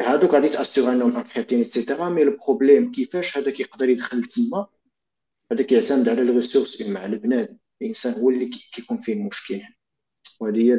هادوك 0.00 0.30
غادي 0.30 0.48
t'assures 0.48 0.92
انهم 0.92 1.16
انكريبتين 1.16 1.58
et 1.58 1.70
cetera 1.70 2.08
mais 2.08 2.22
ال 2.22 2.30
problème 2.30 2.92
كيفاش 2.92 3.38
هذا 3.38 3.50
كيقدر 3.50 3.88
يدخل 3.88 4.24
تما؟ 4.24 4.66
هذا 5.52 5.62
كيعتمد 5.62 6.08
على 6.08 6.22
ال 6.22 6.27
ressources 6.27 6.82
مع 6.82 7.04
البنادم. 7.04 7.56
الإنسان 7.82 8.12
هو 8.12 8.30
اللي 8.30 8.50
كيكون 8.72 8.98
فيه 8.98 9.12
المشكل 9.12 9.60
وهذه 10.40 10.58
هي 10.58 10.74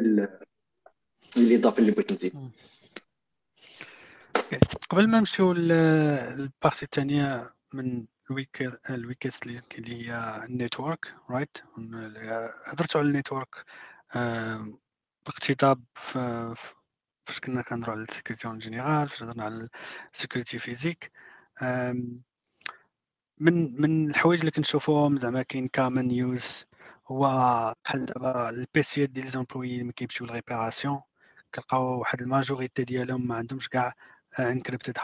الإضافة 1.36 1.78
اللي 1.78 1.92
بغيت 1.92 2.12
نزيد. 2.12 2.32
قبل 4.90 5.08
ما 5.08 5.18
نمشيو 5.18 5.52
لل 5.52 5.84
partie 5.84 6.82
الثانية 6.82 7.50
من 7.74 8.06
ال 8.90 8.96
weakness 8.96 9.42
اللي 9.42 9.60
هي 10.10 10.44
ال 10.44 10.53
network 10.53 11.14
right 11.30 11.58
هضرتوا 12.66 13.00
على 13.00 13.08
ال 13.08 13.15
network 13.15 13.64
باقتضاب 15.26 15.84
فاش 15.96 17.40
كنا 17.44 17.62
كنهضروا 17.62 17.94
على 17.94 18.02
ال 18.02 18.07
sécurité 18.07 18.48
en 18.48 18.58
général 18.58 19.08
فاش 19.08 19.22
هضرنا 19.22 19.44
على 19.44 19.68
ال 20.14 20.19
sécurité 20.19 20.58
physique. 20.58 21.12
من 23.40 23.80
من 23.80 24.10
الحوايج 24.10 24.38
اللي 24.40 24.50
كنشوفوهم 24.50 25.18
زعما 25.18 25.42
كاين 25.42 25.68
common 25.68 26.10
use 26.10 26.64
هو 27.08 27.24
بحال 27.84 28.06
دابا 28.06 28.50
البيسيات 28.50 29.10
ديال 29.10 29.24
les 29.24 29.40
employés 29.40 29.82
ملي 29.82 29.92
كيمشيو 29.92 30.26
ل 30.26 30.33
réparation 30.33 31.00
كنلقاو 31.54 32.00
واحد 32.00 32.20
ال 32.22 32.29
majorité 32.29 32.84
ديالهم 32.84 33.28
ما 33.28 33.34
عندهمش 33.34 33.68
كاع 33.68 33.94
encrypted 34.40 34.98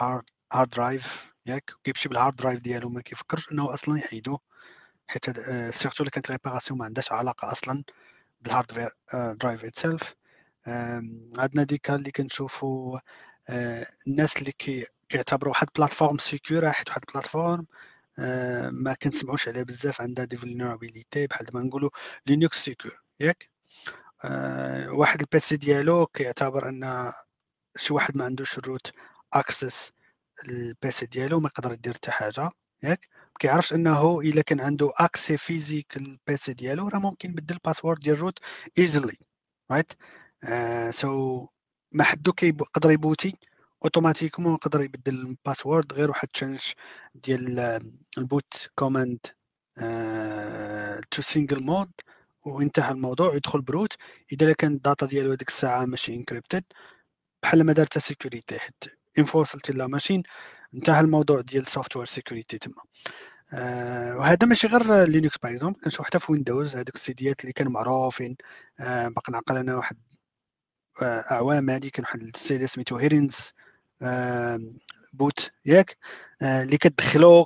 hard 0.53 0.69
drive 0.69 1.31
ياك 1.45 1.71
كيمشي 1.83 2.09
بال 2.09 2.18
hard 2.18 2.35
drive 2.35 2.61
ديالو 2.61 2.89
ما 2.89 3.01
كيفكرش 3.01 3.51
إنه 3.51 3.73
أصلا 3.73 3.97
يحيدو 3.99 4.37
حيت 5.07 5.25
surtout 5.75 6.03
اللي 6.03 6.11
كانت 6.11 6.31
réparation 6.31 6.79
ما 6.79 6.85
عندهاش 6.85 7.11
علاقة 7.11 7.51
أصلا 7.51 7.83
بال 8.41 8.57
hard 8.57 8.89
drive 9.13 9.65
itself 9.65 10.15
عندنا 11.37 11.63
ديك 11.63 11.91
اللي 11.91 12.11
كنشوفوا 12.11 12.99
الناس 14.07 14.37
اللي 14.37 14.51
كيعتبروا 15.09 15.53
واحد 15.53 15.67
platform 15.77 16.17
secure 16.17 16.71
حيت 16.71 16.87
واحد 16.89 17.01
platform 17.13 17.65
ما 18.71 18.95
كنسمعوش 19.01 19.47
عليه 19.47 19.63
بزاف 19.63 20.01
عندها 20.01 20.25
des 20.25 20.37
vulnérabilités 20.37 21.27
بحال 21.27 21.47
ما 21.53 21.61
نقولوا 21.63 21.89
Linux 22.25 22.65
secure 22.65 23.01
ياك؟ 23.19 23.49
واحد 24.89 25.19
ال 25.21 25.33
PC 25.33 25.57
ديالو 25.57 26.05
كيعتبر 26.05 26.69
إن 26.69 27.11
شي 27.77 27.93
واحد 27.93 28.17
ما 28.17 28.25
عندوش 28.25 28.57
ال 28.57 28.64
root 28.64 28.91
access 29.33 29.93
ال 30.49 30.68
PC 30.68 31.05
ديالو 31.05 31.39
ما 31.39 31.47
يقدر 31.47 31.73
يدير 31.73 31.93
حتى 31.93 32.11
حاجة 32.11 32.51
ياك؟ 32.83 33.07
كيعرفش 33.39 33.73
إنه 33.73 34.21
إلا 34.21 34.41
كان 34.41 34.61
عنده 34.61 34.91
accès 34.97 35.37
physique 35.37 35.97
ال 35.97 36.16
PC 36.16 36.53
ديالو 36.53 36.87
راه 36.87 36.99
ممكن 36.99 37.29
يبدل 37.29 37.55
ال 37.55 37.60
password 37.60 37.99
ديال 37.99 38.15
ال 38.15 38.20
root 38.20 38.39
easily 38.79 39.17
right 39.71 39.93
so 40.95 41.45
ما 41.91 42.03
حدو 42.03 42.33
كيقدر 42.33 42.91
يبوتي 42.91 43.33
automatiquement 43.83 44.53
يقدر 44.53 44.81
يبدل 44.81 45.13
ال 45.15 45.24
password 45.24 45.93
غير 45.93 46.09
واحد 46.09 46.27
change 46.27 46.59
ديال 47.15 47.59
ال 48.17 48.27
boot 48.27 48.69
command 48.75 49.19
to 51.11 51.21
single 51.21 51.63
mode 51.63 51.91
وانتهى 52.45 52.91
الموضوع 52.91 53.35
يدخل 53.35 53.61
ب 53.61 53.66
root. 53.66 53.93
إذا 54.31 54.53
كان 54.53 54.73
ال 54.73 54.79
data 54.79 55.05
ديالو 55.05 55.31
هذيك 55.31 55.47
الساعة 55.49 55.85
ماشي 55.85 56.13
encrypted 56.15 56.63
بحال 57.43 57.63
ما 57.63 57.73
دار 57.73 57.87
sécurité 57.97 58.59
حيت 58.59 58.83
enfin 59.19 59.41
وصلت 59.41 59.71
la 59.71 59.87
machine 59.87 60.23
انتهى 60.73 60.99
الموضوع 61.01 61.41
ديال 61.41 61.61
ال 61.61 61.66
software 61.66 62.05
security 62.05 62.57
تما. 62.57 62.83
آه 63.53 64.17
وهذا 64.17 64.47
ماشي 64.47 64.67
غير 64.67 65.03
Linux 65.05 65.37
par 65.37 65.51
exemple 65.51 65.81
كنشوف 65.81 66.05
حتى 66.05 66.19
في 66.19 66.31
Windows 66.31 66.75
هذوك 66.75 66.95
السيديات 66.95 67.41
اللي 67.41 67.53
كانوا 67.53 67.71
معروفين. 67.71 68.37
آه 68.79 69.07
باقي 69.09 69.33
نعقل 69.33 69.57
أنا 69.57 69.75
واحد 69.77 69.97
آه 71.01 71.23
أعوام 71.31 71.69
هذه 71.69 71.89
كان 71.89 72.05
واحد 72.05 72.21
السيد 72.21 72.65
سميتو 72.65 72.97
Hiren's 72.97 73.53
Boot 75.13 75.51
ياك 75.65 75.97
آه، 76.41 76.63
اللي 76.63 76.77
كتدخلو 76.77 77.45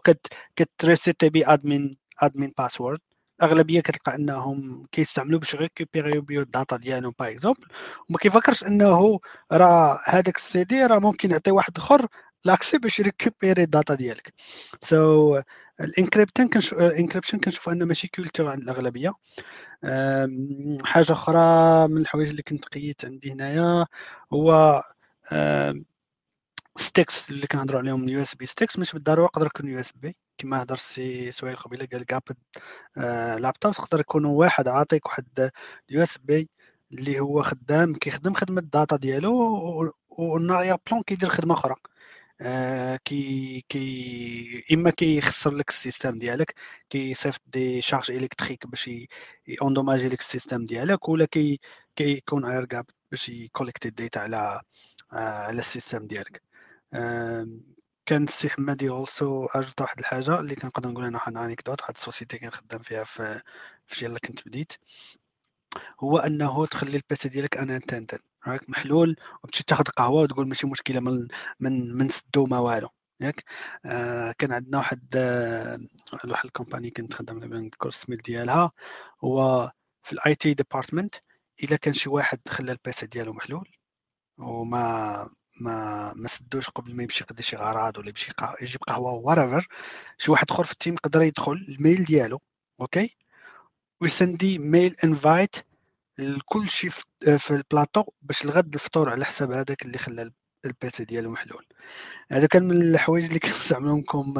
كتريسيتي 0.55 1.29
بيه 1.29 1.47
admin 1.47 1.97
admin 2.21 2.53
password 2.57 2.99
الاغلبيه 3.39 3.81
كتلقى 3.81 4.15
أنهم 4.15 4.87
كيستعملوا 4.91 5.39
باش 5.39 5.55
ريكوبيريو 5.55 6.21
بيو 6.21 6.41
ال 6.41 6.48
data 6.48 6.77
ديالهم 6.77 7.13
par 7.19 7.29
exemple 7.29 7.67
وما 8.09 8.17
كيفكرش 8.19 8.63
أنه 8.63 9.19
راه 9.51 9.99
هذاك 10.05 10.37
السي 10.37 10.63
دي 10.63 10.85
راه 10.85 10.99
ممكن 10.99 11.31
يعطي 11.31 11.51
واحد 11.51 11.77
آخر 11.77 12.07
l'accès 12.45 12.77
باش 12.77 12.99
يريكوبيري 12.99 13.63
ال 13.63 13.70
data 13.70 13.95
ديالك. 13.95 14.33
so 14.81 15.39
so, 15.39 15.43
ال 15.81 15.87
encryption 15.87 16.47
كنشوف 16.47 16.79
ال 16.79 16.85
encryption 16.85 17.39
كنشوف 17.39 17.69
أنه 17.69 17.85
ماشي 17.85 18.07
culture 18.07 18.47
عند 18.47 18.61
الأغلبية. 18.63 19.13
حاجة 20.83 21.11
أخرى 21.11 21.87
من 21.87 21.97
الحوايج 21.97 22.29
اللي 22.29 22.41
كنت 22.41 22.65
قيت 22.65 23.05
عندي 23.05 23.31
هنايا 23.31 23.85
هو 24.33 24.81
sticks 26.77 27.29
اللي 27.31 27.47
كنهضروا 27.47 27.79
عليهم 27.79 28.09
USB. 28.09 28.45
sticks 28.45 28.79
مش 28.79 28.93
بالضرورة 28.93 29.25
يقدر 29.25 29.45
يكون 29.45 29.67
USB. 29.69 30.15
كما 30.37 30.61
هضر 30.63 30.75
سي 30.75 31.31
سهيل 31.31 31.55
قبيلة 31.55 31.87
قال 31.93 32.05
آه 32.97 33.35
لابتوب 33.37 33.73
تقدر 33.73 33.99
يكونوا 33.99 34.39
واحد 34.39 34.67
عاطيك 34.67 35.05
واحد 35.05 35.51
ال 35.89 36.03
USB 36.03 36.49
اللي 36.91 37.19
هو 37.19 37.43
خدام 37.43 37.93
كيخدم 37.95 38.33
خدمة 38.33 38.59
ال 38.61 38.68
data 38.68 38.95
ديالو 38.95 39.33
و 40.09 40.32
en 40.32 40.77
arrière-plan 40.91 41.03
كيدير 41.03 41.29
خدمة 41.29 41.53
أخرى. 41.53 41.75
آه 42.41 42.95
كي 43.05 43.65
كي 43.69 44.65
إما 44.73 44.89
كيخسر 44.91 45.51
لك 45.53 45.69
ال 45.69 45.76
system 45.76 46.19
ديالك 46.19 46.55
كيصيفط 46.89 47.41
décharge 47.47 48.11
électrique 48.11 48.67
باش 48.67 48.89
يوندوماجي 49.47 50.09
لك 50.09 50.19
ال 50.19 50.26
system 50.26 50.65
ديالك 50.65 51.09
ولا 51.09 51.25
كي 51.25 51.59
كيكون 51.95 52.45
air 52.45 52.65
gap 52.65 52.85
باش 53.11 53.29
يكوليكتي 53.29 53.87
ال 53.87 53.94
data 53.94 54.19
على 54.19 54.61
آه 55.13 55.15
على 55.17 55.59
ال 55.59 55.66
system 55.66 56.07
ديالك. 56.07 56.41
آه 56.45 56.54
كان 58.05 58.23
السي 58.23 58.49
حمادي 58.49 58.89
also 58.89 59.45
ajoute 59.45 59.81
واحد 59.81 59.99
الحاجة 59.99 60.39
اللي 60.39 60.55
كنقدر 60.55 60.89
نقول 60.89 61.05
أنا 61.05 61.17
واحد 61.17 61.37
anecdote 61.37 61.81
واحد 61.81 61.93
ال 61.95 62.01
société 62.01 62.39
كنخدم 62.39 62.77
فيها 62.77 63.03
في 63.03 63.41
في 63.87 64.05
اللي 64.05 64.19
كنت 64.19 64.47
بديت. 64.47 64.73
هو 66.03 66.17
أنه 66.17 66.65
تخلي 66.65 66.97
ال 66.97 67.08
PC 67.08 67.29
ديالك 67.29 67.57
unattended 67.57 68.19
راك 68.47 68.69
محلول 68.69 69.15
وتمشي 69.43 69.63
تاخذ 69.63 69.83
قهوة 69.83 70.21
وتقول 70.21 70.47
ماشي 70.47 70.67
مشكلة 70.67 70.99
من 70.99 71.27
من 71.59 71.93
من 71.97 72.09
سدو 72.09 72.45
ما 72.45 72.59
والو 72.59 72.89
ياك؟ 73.21 73.43
آه 73.85 74.31
كان 74.31 74.51
عندنا 74.53 74.77
واحد 74.77 75.15
آه 75.17 75.79
واحد 76.25 76.45
ال 76.45 76.51
company 76.51 76.89
كنت 76.91 77.13
خدام 77.13 77.43
نذكر 77.43 77.87
السميت 77.87 78.25
ديالها. 78.25 78.71
هو 79.23 79.71
في 80.03 80.13
ال 80.13 80.35
IT 80.35 80.53
department 80.53 81.15
إلا 81.63 81.75
كان 81.77 81.93
شي 81.93 82.09
واحد 82.09 82.39
خلى 82.49 82.71
ال 82.71 82.83
PC 82.83 83.05
ديالو 83.07 83.33
محلول 83.33 83.69
وما 84.37 85.29
ما 85.61 86.13
ما 86.13 86.27
سدوش 86.27 86.69
قبل 86.69 86.95
ما 86.95 87.03
يمشي 87.03 87.23
يقضي 87.23 87.43
شي 87.43 87.55
غراض 87.55 87.97
ولا 87.97 88.09
يمشي 88.09 88.31
يجيب 88.61 88.83
قهوة 88.83 89.13
whatever 89.13 89.67
شي 90.17 90.31
واحد 90.31 90.51
آخر 90.51 90.63
في 90.65 90.71
ال 90.71 90.76
team 90.76 90.93
يقدر 90.93 91.21
يدخل 91.21 91.65
ال 91.69 91.76
mail 91.76 92.05
ديالو 92.05 92.39
OK 92.81 93.15
ويسندي 94.01 94.59
mail 94.59 94.95
invite 95.03 95.55
لكل 96.19 96.69
شيء 96.69 96.89
في 97.37 97.51
البلاطو 97.51 98.03
باش 98.21 98.45
الغد 98.45 98.73
الفطور 98.73 99.09
على 99.09 99.25
حساب 99.25 99.51
هذاك 99.51 99.85
اللي 99.85 99.97
خلى 99.97 100.31
ال 100.65 100.79
PC 100.79 101.05
ديالو 101.05 101.31
محلول. 101.31 101.65
هذا 102.31 102.47
كان 102.47 102.63
من 102.67 102.81
الحوايج 102.81 103.25
اللي 103.25 103.39
كنستعملهم 103.39 103.99
like 103.99 104.33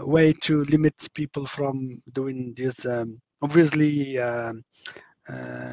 a 0.00 0.32
way 0.32 0.50
to 0.50 0.62
limit 0.62 1.00
people 1.16 1.46
from 1.46 2.00
doing 2.06 2.54
this 2.58 2.86
uh, 2.86 3.06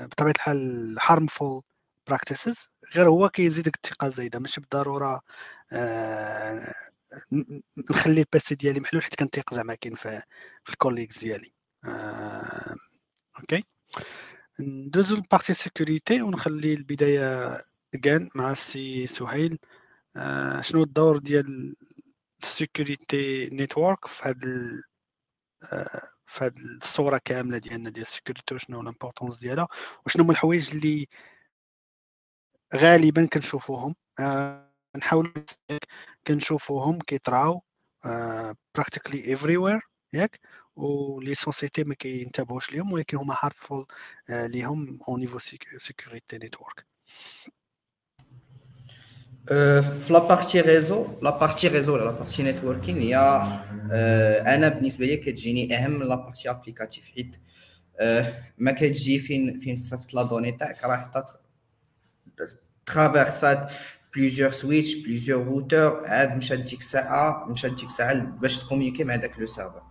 بطبيعة 0.08 0.32
الحال 0.32 0.98
harmful 1.00 1.71
practices 2.12 2.70
غير 2.96 3.08
هو 3.08 3.30
كيزيدك 3.30 3.76
الثقه 3.76 4.08
الزايده 4.08 4.40
ماشي 4.40 4.62
بالضرورة 4.62 5.22
uh, 5.74 6.74
نخلي 7.90 8.22
ال 8.22 8.33
PC 8.33 8.56
ديالي 8.56 8.80
محلول 8.80 9.04
حيت 9.04 9.16
كنتيق 9.16 9.54
زعما 9.54 9.76
كاين 9.76 9.96
في, 9.96 10.22
في 10.64 10.70
ال 10.72 10.76
collègues 10.76 11.20
ديالي. 11.20 11.52
OK. 13.40 13.64
ندوزو 14.60 15.16
la 15.16 15.25
partie 15.25 15.54
sécurité 15.54 16.22
ونخلي 16.22 16.74
البداية 16.74 17.62
كان 18.04 18.30
مع 18.36 18.52
السي 18.52 19.08
سهيل. 19.08 19.60
آه 20.16 20.62
شنو 20.62 20.84
الدور 20.84 21.18
ديال 21.18 21.76
ال 22.44 22.55
security 22.55 23.50
network 23.50 24.08
في 24.08 24.30
هاد 24.30 24.46
آه 25.74 26.02
في 26.26 26.46
هاد 26.46 26.60
الصورة 26.60 27.22
كاملة 27.26 27.58
ديالنا 27.58 27.90
ديال 27.90 28.06
ال 28.06 28.11
sécurité 28.11 28.56
وشنو 28.56 28.82
l'importance 28.82 29.38
ديالها؟ 29.40 29.68
وشنو 30.06 30.24
هما 30.24 30.32
الحوايج 30.32 30.76
اللي 30.76 31.08
غالبا 32.76 33.26
كنشوفوهم. 33.26 33.96
آه 34.20 34.72
نحاول 34.98 35.34
كنشوفوهم 36.28 37.00
كيطراو 37.00 37.62
practically 38.76 39.38
everywhere 39.38 39.82
ياك؟ 40.14 40.40
و 40.76 40.91
les 40.91 41.36
sociétés 41.36 41.84
ما 41.84 41.96
كينتبهوش 41.96 42.72
ليهم 42.74 42.92
ولكن 42.92 43.18
هما 43.18 43.36
harmful 43.40 43.86
ليهم 44.30 45.00
au 45.08 45.20
niveau 45.20 45.40
sécurité 45.78 46.38
network 46.38 46.86
في 49.48 50.08
la 50.10 50.23
partie 50.23 50.62
réseau 50.62 51.08
la 51.22 51.33
partie 51.33 51.68
réseau 51.68 51.94
ولا 51.94 52.04
la 52.04 52.14
partie 52.14 52.44
networking 52.44 52.98
هي 53.02 53.16
أنا 54.56 54.70
بالنسبة 54.70 55.06
لي 55.06 55.18
كتجيني 55.18 55.76
أهم 55.76 55.92
من 55.92 56.08
la 56.08 56.18
partie 56.18 56.50
applicative 56.50 57.08
حيت 57.08 57.36
ما 58.58 58.72
كتجي 58.72 59.20
فين 59.20 59.60
فين 59.60 59.80
تصيفط 59.82 60.14
la 60.14 60.24
donnée 60.24 60.52
تاعك؟ 60.52 60.84
راه 60.84 61.12
ترافيرسات 61.14 61.41
plusieurs 64.16 64.52
switchs 64.52 64.94
plusieurs 64.94 65.44
routeurs 65.44 66.04
عاد 66.06 66.38
مشات 66.38 66.60
ديك 66.60 66.80
الساعة 66.80 67.46
مشات 67.50 67.72
ديك 67.74 67.86
الساعة 67.86 68.14
باش 68.14 68.60
تكومينيكي 68.60 69.04
مع 69.04 69.16
داك 69.16 69.40
le 69.40 69.46
serveur 69.46 69.84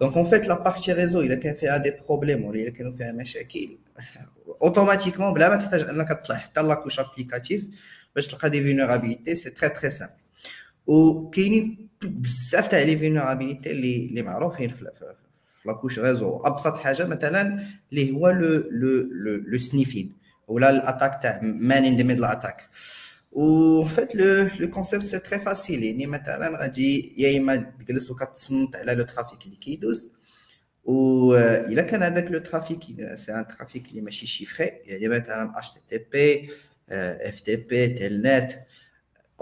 donc 0.00 0.16
en 0.16 0.24
fait 0.24 0.48
la 0.48 0.54
partie 0.54 0.92
réseau 0.92 1.20
الا 1.20 1.34
كان 1.34 1.54
فيها 1.54 1.76
des 1.76 1.92
problèmes 2.08 2.44
ولا 2.44 2.62
الا 2.62 2.70
كانوا 2.70 2.92
فيها 2.92 3.12
مشاكل 3.12 3.78
automatiquement 4.62 5.34
بلا 5.34 5.48
ما 5.48 5.56
تحتاج 5.56 5.80
انك 5.80 6.08
تطلع 6.08 6.36
حتى 6.36 6.62
la 6.62 6.71
couche 6.71 7.00
applicative 7.00 7.66
باش 8.14 8.26
تلقى 8.28 8.50
des 8.50 8.62
vulnérabilités 8.62 9.34
c'est 9.34 9.50
très 9.50 9.68
très 9.68 9.90
simple 9.90 10.12
وكاينين 10.86 11.88
بزاف 12.02 12.68
تاع 12.68 12.82
les 12.82 12.96
vulnérabilités 12.96 13.70
اللي 13.70 13.96
اللي 13.96 14.22
معروفين 14.22 14.68
في 14.68 14.90
في 15.44 15.68
la 15.68 15.76
couche 15.76 15.98
réseau 15.98 16.36
ابسط 16.44 16.78
حاجة 16.78 17.04
مثلا 17.04 17.66
اللي 17.92 18.12
هو 18.12 18.28
le 18.30 18.62
le 18.70 19.42
le 19.46 19.58
sniffing 19.58 20.12
ولا 20.48 20.70
l'attaque 20.70 21.22
تاع 21.22 21.40
man 21.42 21.84
in 21.84 22.04
middle 22.06 22.24
attack 22.24 22.68
en 23.32 23.84
fait 23.84 24.14
le 24.16 24.48
le 24.60 24.70
concept 24.70 25.04
c'est 25.04 25.18
très 25.18 25.40
facile 25.40 25.82
يعني 25.84 26.06
مثلا 26.06 26.58
غادي 26.62 27.14
يا 27.22 27.38
إما 27.38 27.56
تجلس 27.56 28.10
وكتصنت 28.10 28.76
على 28.76 28.94
le 28.94 29.04
trafic 29.04 29.46
اللي 29.46 29.56
كيدوز 29.56 30.10
و 30.84 31.34
إلا 31.36 31.82
كان 31.82 32.02
هذاك 32.02 32.30
le 32.30 32.38
trafic 32.38 32.80
c'est 33.14 33.32
un 33.34 33.46
trafic 33.48 33.88
اللي 33.90 34.00
ماشي 34.00 34.26
chiffré 34.26 34.66
يعني 34.84 35.08
مثلا 35.08 35.58
اتش 35.58 35.68
تي 35.90 35.98
بي 36.12 36.50
اف 36.90 37.40
تي 37.40 37.56
بي 37.56 37.88
تيل 37.88 38.22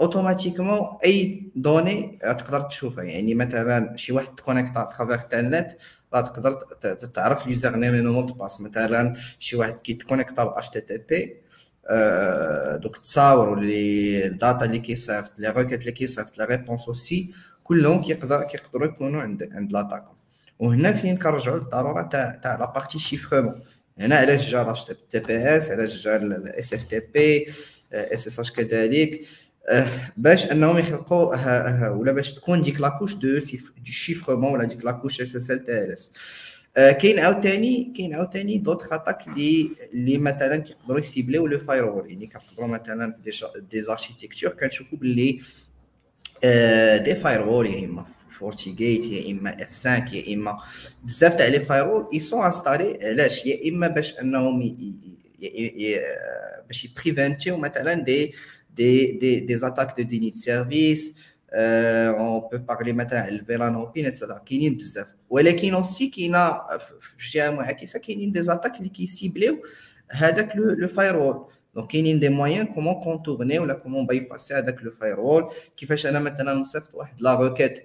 أوتوماتيكمون 0.01 0.97
أي 1.05 1.43
دوني 1.55 2.19
تقدر 2.21 2.61
تشوفها. 2.61 3.03
يعني 3.03 3.35
مثلا 3.35 3.95
شي 3.95 4.13
واحد 4.13 4.35
تكونيكتا 4.35 4.89
à 4.97 5.00
travers 5.00 5.21
Telnet 5.21 5.65
راه 6.13 6.21
تقدر 6.21 6.53
تعرف 6.93 7.45
ال 7.45 7.75
username 7.75 7.95
mot 7.95 8.17
de 8.17 8.31
passe 8.31 8.61
مثلا 8.61 9.13
شي 9.39 9.55
واحد 9.55 9.77
كيتكونيكتا 9.77 10.43
ب 10.43 10.47
HTTP 10.47 10.69
donc 10.69 12.97
تصاور 12.97 13.59
لي 13.59 14.25
ال 14.25 14.33
data 14.33 14.65
اللي 14.65 14.79
كيصيفط 14.79 15.31
les 15.37 15.49
requêtes 15.49 15.81
اللي 15.81 15.91
كيصيفط 15.91 16.37
les 16.37 16.45
réponses 16.45 16.87
aussi 16.87 17.31
كلهم 17.63 18.01
كيقدر 18.01 18.43
كيقدروا 18.43 18.87
يكونوا 18.87 19.21
عند 19.21 19.49
عند 19.53 19.71
l'attaquant 19.71 20.15
وهنا 20.59 20.91
فين 20.91 21.17
كنرجعوا 21.17 21.57
للضرورة 21.57 22.01
تاع 22.01 22.35
تاع 22.35 22.55
la 22.59 22.65
partie 22.65 22.99
chiffrement. 22.99 23.61
هنا 23.99 24.15
علاش 24.15 24.51
جا 24.51 24.73
HTTPS 25.09 25.71
علاش 25.71 26.03
جا 26.03 26.15
الاس 26.15 26.73
اف 26.73 26.83
تي 26.83 26.99
بي 26.99 27.45
اس 27.91 28.27
اس 28.27 28.39
اش 28.39 28.51
كذلك. 28.51 29.21
باش 30.17 30.51
أنهم 30.51 30.77
يخلقوا 30.77 31.89
ولا 31.89 32.11
باش 32.11 32.33
تكون 32.33 32.61
ديك 32.61 32.81
la 32.81 32.89
couche 32.89 33.15
de 33.15 33.39
chiffrement 33.83 34.53
ولا 34.53 34.63
ديك 34.63 34.85
la 34.85 34.94
couche 34.94 35.21
SSL 35.21 35.63
TLS 35.63 36.11
كاين 36.75 37.19
عاوتاني 37.19 37.93
كاين 37.97 38.13
عاوتاني 38.15 38.57
دوت 38.57 38.93
اتاك 38.93 39.27
اللي 39.27 39.71
اللي 39.93 40.17
مثلا 40.17 40.57
كيقدروا 40.57 40.99
يسيبليو 40.99 41.47
le 41.47 41.59
firewall 41.59 42.09
يعني 42.09 42.27
كنقدروا 42.27 42.67
مثلا 42.67 43.11
في 43.11 43.31
des 43.71 43.81
architectures 43.81 44.49
كنشوفوا 44.49 44.97
باللي 44.97 45.39
des 47.03 47.15
firewalls 47.15 47.65
يا 47.67 47.85
إما 47.85 48.05
FortiGate 48.29 49.05
يا 49.05 49.31
إما 49.31 49.63
F5 49.63 49.89
يا 50.15 50.33
إما 50.33 50.57
بزاف 51.03 51.35
تاع 51.35 51.47
les 51.47 51.59
firewalls 51.59 52.07
ils 52.13 52.19
sont 52.19 52.45
installés 52.45 52.99
علاش؟ 53.03 53.45
يا 53.45 53.69
إما 53.69 53.87
باش 53.87 54.19
أنهم 54.19 54.77
باش 56.67 56.85
يبريفنتيو 56.85 57.57
مثلا 57.57 57.93
des 57.93 58.33
des 58.75 59.11
des 59.11 59.39
des 59.39 59.57
attaques 59.57 60.01
de 60.01 60.03
déni 60.03 60.33
service 60.35 61.15
on 61.53 62.39
peut 62.39 62.57
parler 62.57 62.93
مثلا 62.93 63.19
على 63.19 63.35
ال 63.35 63.43
VLAN 63.43 63.75
hopping 63.75 64.05
et 64.05 64.13
cetera 64.13 64.37
كاينين 64.37 64.77
بزاف 64.77 65.15
ولكن 65.29 65.73
aussi 65.73 66.07
كاينة 66.07 66.57
في 67.01 67.31
جهه 67.31 67.49
معاكسه 67.49 67.99
كاينين 67.99 68.31
des 68.31 68.41
attaques 68.43 68.77
اللي 68.77 68.89
كيسيبليو 68.89 69.61
هذاك 70.11 70.55
le 70.55 70.87
firewall 70.87 71.45
donc 71.75 71.87
كاينين 71.91 72.19
des 72.19 72.29
moyens 72.29 72.65
comment 72.65 73.03
contourner 73.03 73.59
ولا 73.59 73.73
comment 73.73 74.05
bypasser 74.05 74.53
هذاك 74.53 74.83
le 74.83 74.91
firewall 74.91 75.51
كيفاش 75.77 76.05
أنا 76.05 76.19
مثلا 76.19 76.53
نصيفط 76.53 76.95
واحد 76.95 77.21
la 77.21 77.33
requête 77.33 77.83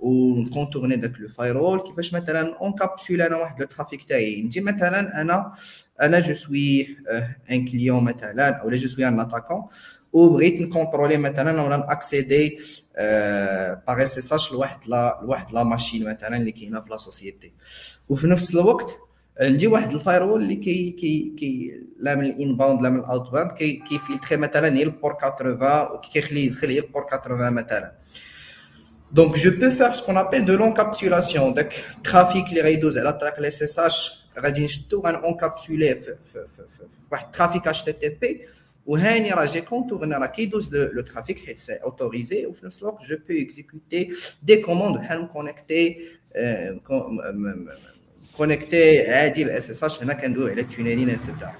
ونكونتورني 0.00 0.96
داك 0.96 1.12
le 1.20 1.28
firewall. 1.28 1.80
كيفاش 1.80 2.14
مثلا 2.14 2.56
اونكابسول 2.60 3.22
أنا 3.22 3.36
واحد 3.36 3.60
le 3.60 3.66
trafic 3.66 4.04
تاعي. 4.04 4.42
نجي 4.42 4.60
مثلا 4.60 5.20
أنا 5.20 5.52
أنا 6.02 6.20
je 6.20 6.34
suis 6.34 6.96
un 7.50 7.64
client 7.68 8.04
مثلا 8.04 8.48
أو 8.48 8.70
je 8.70 8.88
suis 8.88 9.08
un 9.08 9.20
attaquant 9.20 9.62
وبغيت 10.12 10.60
نكونترولي 10.60 11.16
مثلا 11.16 11.62
ولا 11.62 11.76
ناكسيدي 11.76 12.58
par 13.86 14.02
SSH 14.02 14.52
لواحد 14.52 14.78
لواحد 15.22 15.52
لا 15.52 15.62
ماشين 15.62 16.04
مثلا 16.08 16.36
اللي 16.36 16.52
كاينة 16.52 16.80
في 16.80 16.90
لا 16.90 16.96
سوسيتي 16.96 17.52
وفي 18.08 18.26
نفس 18.26 18.54
الوقت 18.54 18.98
عندي 19.40 19.66
واحد 19.66 19.92
الفايرول 19.92 20.42
اللي 20.42 20.54
كي 20.54 20.90
كي 20.90 21.34
كي 21.38 21.80
لا 21.98 22.14
من 22.14 22.24
الان 22.24 22.56
باوند 22.56 22.82
لا 22.82 22.90
من 22.90 22.98
الاوت 22.98 23.30
باوند 23.30 23.52
كي 23.52 23.72
كيفلتري 23.72 24.36
مثلا 24.36 24.76
هي 24.76 24.82
البور 24.82 25.16
80 25.38 25.58
وكيخلي 25.94 26.46
يدخل 26.46 26.68
هي 26.68 26.78
البور 26.78 27.06
80 27.10 27.52
مثلا 27.52 27.92
Donc, 29.10 29.36
je 29.36 29.48
peux 29.48 29.70
faire 29.70 29.94
ce 29.94 30.02
qu'on 30.02 30.16
appelle 30.16 30.44
de 30.44 30.52
l'encapsulation. 30.52 31.50
Donc, 31.52 31.70
trafic, 32.02 32.50
les 32.50 32.60
réseaux, 32.60 32.90
la 32.90 33.14
traque, 33.14 33.40
les 33.40 33.50
SSH, 33.50 33.98
tout 34.88 35.02
encapsulé, 35.02 35.96
trafic 37.32 37.62
HTTP, 37.64 38.42
ou 38.86 38.96
j'ai 38.98 39.62
contourné 39.62 40.16
la 40.20 40.28
qui 40.28 40.46
le 40.46 41.02
trafic, 41.02 41.38
c'est 41.56 41.82
autorisé, 41.82 42.46
ou 42.46 42.54
je 43.02 43.14
peux 43.14 43.36
exécuter 43.36 44.10
des 44.42 44.60
commandes, 44.60 45.00
connecter, 45.32 46.02
connecté 48.38 49.08
عادي 49.08 49.44
ب 49.44 49.70
SSH 49.70 50.02
هنا 50.02 50.12
كندويو 50.12 50.48
على 50.48 50.60
ال 50.60 50.65
tunneling 50.65 51.10
et 51.10 51.21
cetera 51.21 51.54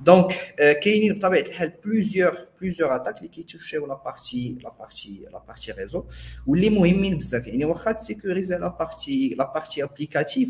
donc 0.00 0.54
كاينين 0.82 1.18
بطبيعه 1.18 1.40
الحال 1.42 1.72
plusieurs 1.84 2.46
plusieurs 2.60 2.94
attaques 2.96 3.16
اللي 3.18 3.28
كيتوشيو 3.28 3.86
la 3.86 3.94
partie 3.94 4.58
la 4.64 4.72
partie 4.78 5.26
la 5.32 5.38
partie 5.38 5.72
réseau 5.72 6.04
واللي 6.46 6.70
مهمين 6.70 7.18
بزاف 7.18 7.46
يعني 7.46 7.64
واخا 7.64 7.92
تسيكوريزي 7.92 8.56
la 8.56 8.68
partie 8.68 9.34
la 9.38 9.52
partie 9.54 9.84
applicative 9.84 10.48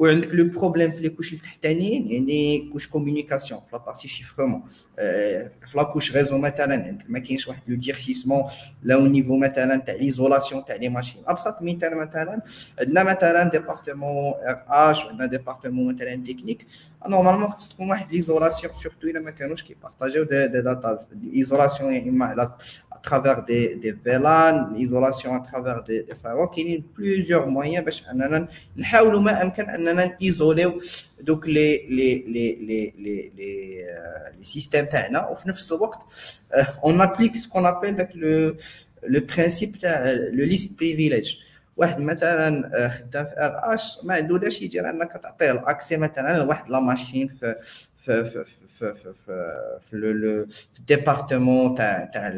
وعندك 0.00 0.34
le 0.34 0.44
problème 0.44 0.90
في 0.90 1.00
les 1.00 1.08
couches 1.08 1.32
التحتانيين 1.32 2.12
يعني 2.12 2.70
couche 2.72 2.86
communication 2.88 3.60
في 3.60 3.66
la 3.72 3.78
partie 3.78 4.08
chiffrement 4.08 4.62
في 5.66 5.76
la 5.76 5.82
couche 5.82 6.16
réseau 6.16 6.38
مثلا 6.38 6.86
عندك 6.86 7.04
ما 7.08 7.18
كاينش 7.18 7.48
واحد 7.48 7.62
le 7.68 7.76
durcissement 7.76 8.42
لا 8.82 8.94
au 8.94 9.06
niveau 9.06 9.36
مثلا 9.36 9.76
تاع 9.76 9.94
l'isolation 9.94 10.64
تاع 10.64 10.76
les 10.76 10.88
machines 10.88 11.22
ابسط 11.26 11.62
مثال 11.62 11.96
مثلا 11.96 12.42
عندنا 12.80 13.02
مثلا 13.02 13.44
département 13.44 14.32
RH 14.34 15.04
وعندنا 15.04 15.26
département 15.26 15.94
مثلا 15.94 16.14
technique 16.14 16.66
normalement 17.08 17.48
خص 17.48 17.68
تكون 17.68 17.90
واحد 17.90 18.12
l'isolation 18.12 18.72
surtout 18.74 19.08
الا 19.08 19.20
ما 19.20 19.30
كانوش 19.30 19.62
كيبارطاجيو 19.62 20.22
دي 20.22 20.48
داتا 20.48 20.98
isolation 21.22 21.82
à 23.00 23.02
travers 23.02 23.42
des, 23.44 23.76
des 23.76 23.92
VLAN, 23.92 24.72
l'isolation 24.74 25.34
à 25.34 25.40
travers 25.40 25.82
des, 25.82 26.02
des 26.02 26.14
firewalls, 26.14 26.50
il 26.56 26.70
y 26.70 26.76
a 26.76 26.80
plusieurs 26.94 27.46
moyens 27.46 27.84
باش 27.84 28.04
أننا 28.10 28.48
نحاولوا 28.76 29.20
ما 29.20 29.42
أمكن 29.42 29.70
أننا 29.70 30.16
نيزوليو 30.22 30.80
دوك 31.20 31.46
لي 31.48 31.76
لي 31.76 32.14
لي 32.14 32.54
لي 32.54 32.92
لي 32.98 33.32
لي 33.36 33.84
لي 34.38 34.44
سيستيم 34.44 34.84
تاعنا. 34.84 35.28
وفي 35.28 35.48
نفس 35.48 35.72
الوقت 35.72 35.98
on 36.84 37.00
applique 37.00 37.36
ce 37.36 37.45
qu'on 37.45 37.66
appelle 37.66 37.92
داك 37.92 38.10
le 38.14 38.56
le 39.02 39.20
principe 39.36 39.76
تاع 39.76 40.10
le 40.10 40.44
least 40.44 40.78
privilege 40.78 41.36
واحد 41.76 42.00
مثلا 42.00 42.88
خدام 42.88 43.24
في 43.24 43.32
RH 43.38 43.98
ما 44.02 44.14
عندوش 44.14 44.62
يدير 44.62 44.90
انك 44.90 45.12
تعطيه 45.12 45.50
l'accès 45.50 45.96
مثلا 45.96 46.38
لواحد 46.38 46.68
la 46.68 46.80
machine 46.80 47.28
في 47.28 47.56
في 47.98 48.24
في 48.24 48.44
في 48.80 49.14
في 49.14 49.24
في 49.90 49.96
le 49.96 50.46
في 50.72 50.78
ال 50.80 50.88
département 50.88 51.74
تاع 51.74 52.04
تاع 52.04 52.30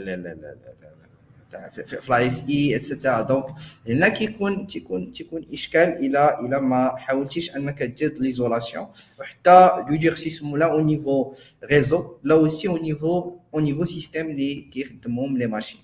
في 1.68 2.08
الاي 2.08 2.26
اس 2.26 2.44
اي 2.48 2.76
et 2.76 2.87
cetera 2.87 3.20
donc 3.20 3.46
هنا 3.88 4.08
كيكون 4.08 4.66
تيكون 4.66 5.12
تيكون 5.12 5.46
اشكال 5.52 5.88
إلى 5.88 6.36
إلى 6.40 6.60
ما 6.60 6.96
حاولتيش 6.96 7.56
انك 7.56 7.78
تزيد 7.78 8.18
l'isolation 8.18 8.86
وحتى 9.20 9.84
du 9.88 9.96
durcissement 9.96 10.60
لا 10.60 10.72
au 10.72 10.80
niveau 10.80 11.32
réseau 11.64 12.16
لا 12.22 12.34
aussi 12.34 12.68
au 12.68 12.76
niveau 12.76 13.38
au 13.54 13.60
niveau 13.60 13.84
système 13.84 14.30
اللي 14.30 14.54
كيخدمهم 14.54 15.38
les 15.38 15.46
machines 15.46 15.80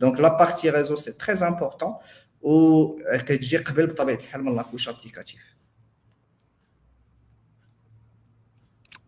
donc 0.00 0.20
la 0.20 0.36
partie 0.38 0.70
réseau 0.70 0.96
c'est 0.96 1.12
très 1.12 1.48
important 1.48 1.94
و 2.42 2.86
كتجي 2.96 3.56
قبل 3.56 3.86
بطبيعه 3.86 4.16
الحال 4.16 4.44
من 4.44 4.56
la 4.56 4.64
couche 4.64 4.88
applicative 4.88 5.56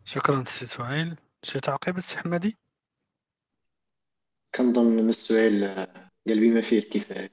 شكرا 0.08 0.44
سي 0.44 0.66
سهيل 0.66 1.16
شي 1.42 1.60
تعقيب 1.60 2.00
سي 2.00 2.18
حمادي؟ 2.18 2.56
كنظن 4.54 4.86
من 4.86 5.08
السؤال 5.08 5.86
قلبي 6.26 6.50
ما 6.50 6.60
فيه 6.60 6.78
الكفاية. 6.78 7.30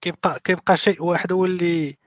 كيبقى 0.00 0.40
كيبقى 0.44 0.76
شيء 0.76 1.02
واحد 1.02 1.32
هو 1.32 1.44
اللي 1.44 1.98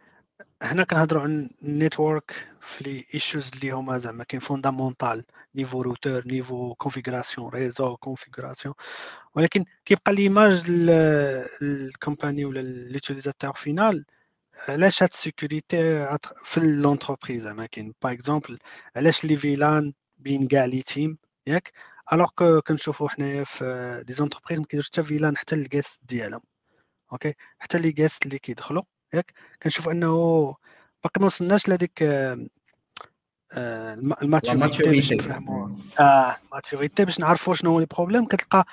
هنا 0.61 0.83
كنهضروا 0.83 1.21
عن 1.21 1.49
ال 1.63 1.74
network 1.74 2.47
في 2.61 2.83
les 2.83 3.05
issues 3.13 3.51
اللي 3.55 3.71
هما 3.71 3.97
زعما 3.97 4.23
كاين 4.23 4.41
fondamental 4.41 5.25
niveau 5.55 5.81
routeur 5.81 6.27
niveau 6.27 6.75
configuration 6.75 7.49
réseau 7.49 7.97
configuration 7.97 8.75
ولكن 9.35 9.65
كيبقى 9.85 10.13
l'image 10.13 10.63
ال 11.61 11.72
company 11.72 12.45
ولا 12.45 12.59
l'utilisateur 12.59 13.53
final 13.53 14.05
علاش 14.67 15.03
هاد 15.03 15.09
ال 15.13 15.24
sécurité 15.24 16.07
في 16.43 16.59
l'entreprise 16.59 17.43
زعما 17.43 17.65
كاين؟ 17.65 17.93
par 18.03 18.11
exemple 18.13 18.59
علاش 18.95 19.25
les 19.25 19.37
VLAN 19.37 19.93
بين 20.17 20.47
كاع 20.47 20.65
les 20.65 20.81
teams 20.81 21.17
ياك؟ 21.47 21.71
alors 22.13 22.29
que 22.35 22.61
كنشوفو 22.61 23.07
حنايا 23.07 23.43
في 23.43 24.03
des 24.07 24.13
entreprises 24.13 24.59
ما 24.59 24.65
كيديروش 24.65 24.87
حتى 24.87 25.03
VLAN 25.03 25.37
حتى 25.37 25.55
ال 25.55 25.63
guest 25.63 25.99
ديالهم. 26.03 26.41
أوكي 27.11 27.33
حتى 27.59 27.77
les 27.79 27.91
guests 27.91 28.25
اللي 28.25 28.39
كيدخلوا 28.39 28.83
ياك؟ 29.13 29.33
كنشوف 29.63 29.89
انه 29.89 30.07
باقي 31.03 31.19
ما 31.19 31.25
وصلناش 31.25 31.67
لهذيك 31.69 32.03
ال 33.53 33.69
maturité 33.69 34.91
باش 34.91 35.13
نفهموا 35.13 35.69
آه 35.99 36.35
ال 36.45 36.52
maturité 36.52 37.05
باش 37.05 37.19
نعرفوا 37.19 37.55
شنو 37.55 37.71
هو 37.71 37.79
les 37.79 37.85
problèmes. 37.85 38.25
كتلقى 38.25 38.65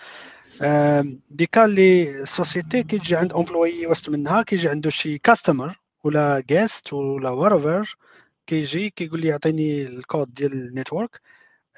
ديك 1.31 1.67
les 1.67 2.27
sociétés 2.27 2.83
كيجي 2.83 3.17
عند 3.17 3.33
employé 3.33 3.87
وسط 3.87 4.11
منها 4.11 4.43
كيجي 4.43 4.69
عنده 4.69 4.91
شي 4.91 5.19
customer 5.19 5.81
ولا 6.05 6.41
guest 6.41 6.93
ولا 6.93 7.31
ورافر 7.31 7.97
كيجي 8.47 8.91
كيقول 8.91 9.21
لي 9.21 9.29
يعطيني 9.29 9.87
الكود 9.87 10.35
ديال 10.35 10.53
ال 10.53 10.61
network 10.61 11.21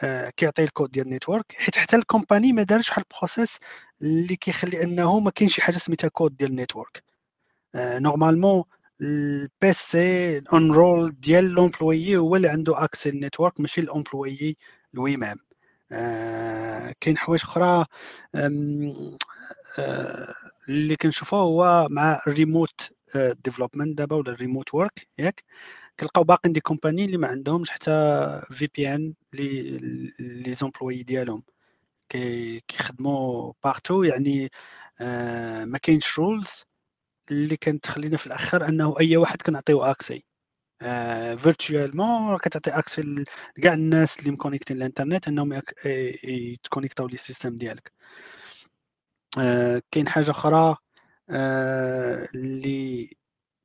آه 0.03 0.31
كيعطي 0.31 0.65
الكود 0.65 0.91
ديال 0.91 1.07
ال 1.07 1.13
network 1.13 1.53
حيت 1.59 1.79
حتى 1.79 1.97
ال 1.97 2.04
company 2.04 2.53
ما 2.53 2.63
دارش 2.63 2.89
واحد 2.91 3.03
ال 3.13 3.19
process 3.19 3.59
اللي 4.03 4.37
كيخلي 4.37 4.83
انه 4.83 5.21
ما 5.21 5.31
كاينش 5.31 5.55
شي 5.55 5.63
حاجة 5.63 5.77
سميتها 5.77 6.09
كود 6.09 6.37
ديال 6.37 6.51
ال 6.51 7.03
network 7.77 8.65
normalement 9.01 9.73
ال 9.73 10.39
PC 10.39 10.73
enrôlé 10.73 11.21
ديال 11.21 11.45
l'employé 11.45 12.17
هو 12.17 12.37
اللي 12.37 12.49
عنده 12.49 12.85
accès 12.85 13.09
ال 13.09 13.15
network 13.15 13.61
ماشي 13.61 13.81
ال 13.81 14.57
employé 14.95 15.17
lui-même 15.17 15.37
آه 15.93 16.95
كاين 17.01 17.19
حوايج 17.19 17.41
أخرى 17.43 17.87
آه 19.79 20.35
اللي 20.69 20.97
كنشوفوه 20.97 21.41
هو 21.41 21.87
مع 21.91 22.21
الريموت 22.27 22.91
development 23.45 23.99
دابا 23.99 24.17
ولا 24.17 24.33
ال 24.33 24.39
remote 24.39 24.75
work 24.75 25.09
ياك. 25.19 25.45
كنلقاو 26.01 26.25
باقي 26.25 26.49
des 26.53 26.61
companies 26.61 27.05
اللي 27.05 27.17
ما 27.19 27.29
عندهمش 27.29 27.71
حتى 27.71 27.91
VPN 28.53 29.15
les 29.35 30.55
les 30.55 30.68
employés 30.68 31.03
ديالهم. 31.03 31.43
كيخدموا 32.69 33.53
partout 33.65 34.03
يعني 34.05 34.51
آه 35.01 35.65
ما 35.65 35.79
كاينش 35.79 36.19
rules 36.19 36.65
اللي 37.31 37.57
كانت 37.57 37.85
تخلينا 37.85 38.17
في 38.17 38.27
الآخر 38.27 38.69
أنه 38.69 38.95
أي 39.01 39.17
واحد 39.17 39.43
كنعطيو 39.43 39.85
accès 39.85 40.25
virtuellement 41.37 42.39
كتعطي 42.39 42.71
accès 42.71 43.25
لكاع 43.59 43.73
الناس 43.73 44.21
اللي 44.21 44.31
مكونيكتين 44.31 44.77
الانترنت 44.77 45.29
إنهم 45.29 45.61
يتكونيكتاو 46.25 47.07
les 47.07 47.17
systèmes 47.17 47.57
ديالك. 47.57 47.93
آه 49.39 49.83
كاين 49.91 50.09
حاجة 50.09 50.31
أخرى 50.31 50.77
آه 51.31 52.29
اللي 52.35 53.11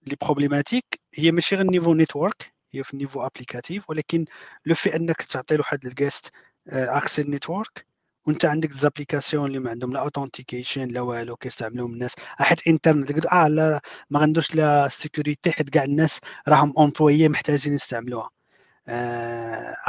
les 0.08 0.16
problématiques 0.22 0.86
هي 1.16 1.32
ماشي 1.32 1.55
غير 1.55 1.66
niveau 1.66 1.94
network 1.94 2.54
هي 2.72 2.84
في 2.84 2.93
ال 2.94 2.98
niveau 2.98 3.26
applicatif 3.26 3.89
ولكن 3.89 4.26
le 4.66 4.76
fait 4.76 4.96
إنك 4.95 5.22
تعطي 5.22 5.55
لواحد 5.55 5.86
ال 5.86 5.93
guest 5.93 6.32
accès 6.68 7.24
network 7.24 7.86
وانت 8.28 8.46
عندك 8.46 8.72
applications 8.72 9.46
اللي 9.46 9.60
ما 9.60 9.70
عندهم 9.70 9.94
لا 9.94 10.00
authentication 10.00 10.88
لا 10.88 11.02
والو 11.02 11.36
كيستعملوهم 11.36 11.94
الناس. 11.94 12.16
حيت 12.20 12.68
interne 12.68 13.06
آه 13.32 13.48
لا 13.48 13.82
ما 14.10 14.20
عندوش 14.20 14.56
لا 14.56 14.88
sécurité 14.88 15.52
حيت 15.52 15.70
كاع 15.70 15.84
الناس 15.84 16.20
راهم 16.48 16.74
employés 16.80 17.30
محتاجين 17.30 17.74
يستعملوها. 17.74 18.30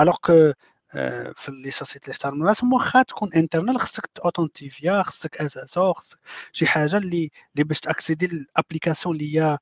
alors 0.00 0.16
que 0.24 0.52
في 1.36 1.48
les 1.52 1.70
sociétés 1.70 2.04
اللي 2.06 2.12
احترموا 2.12 2.48
راسهم 2.48 2.72
واخا 2.72 3.02
تكون 3.02 3.32
internal 3.34 3.80
خصك 3.80 4.10
authentifier 4.24 5.02
خصك 5.02 5.36
SSO 5.36 5.92
خصك 5.92 6.18
شي 6.52 6.66
حاجة 6.66 6.96
اللي 6.96 7.30
اللي 7.54 7.64
باش 7.64 7.80
تأكسيدي 7.80 8.26
ال 8.26 8.34
application 8.34 9.14
اللي 9.16 9.38
هي 9.40 9.58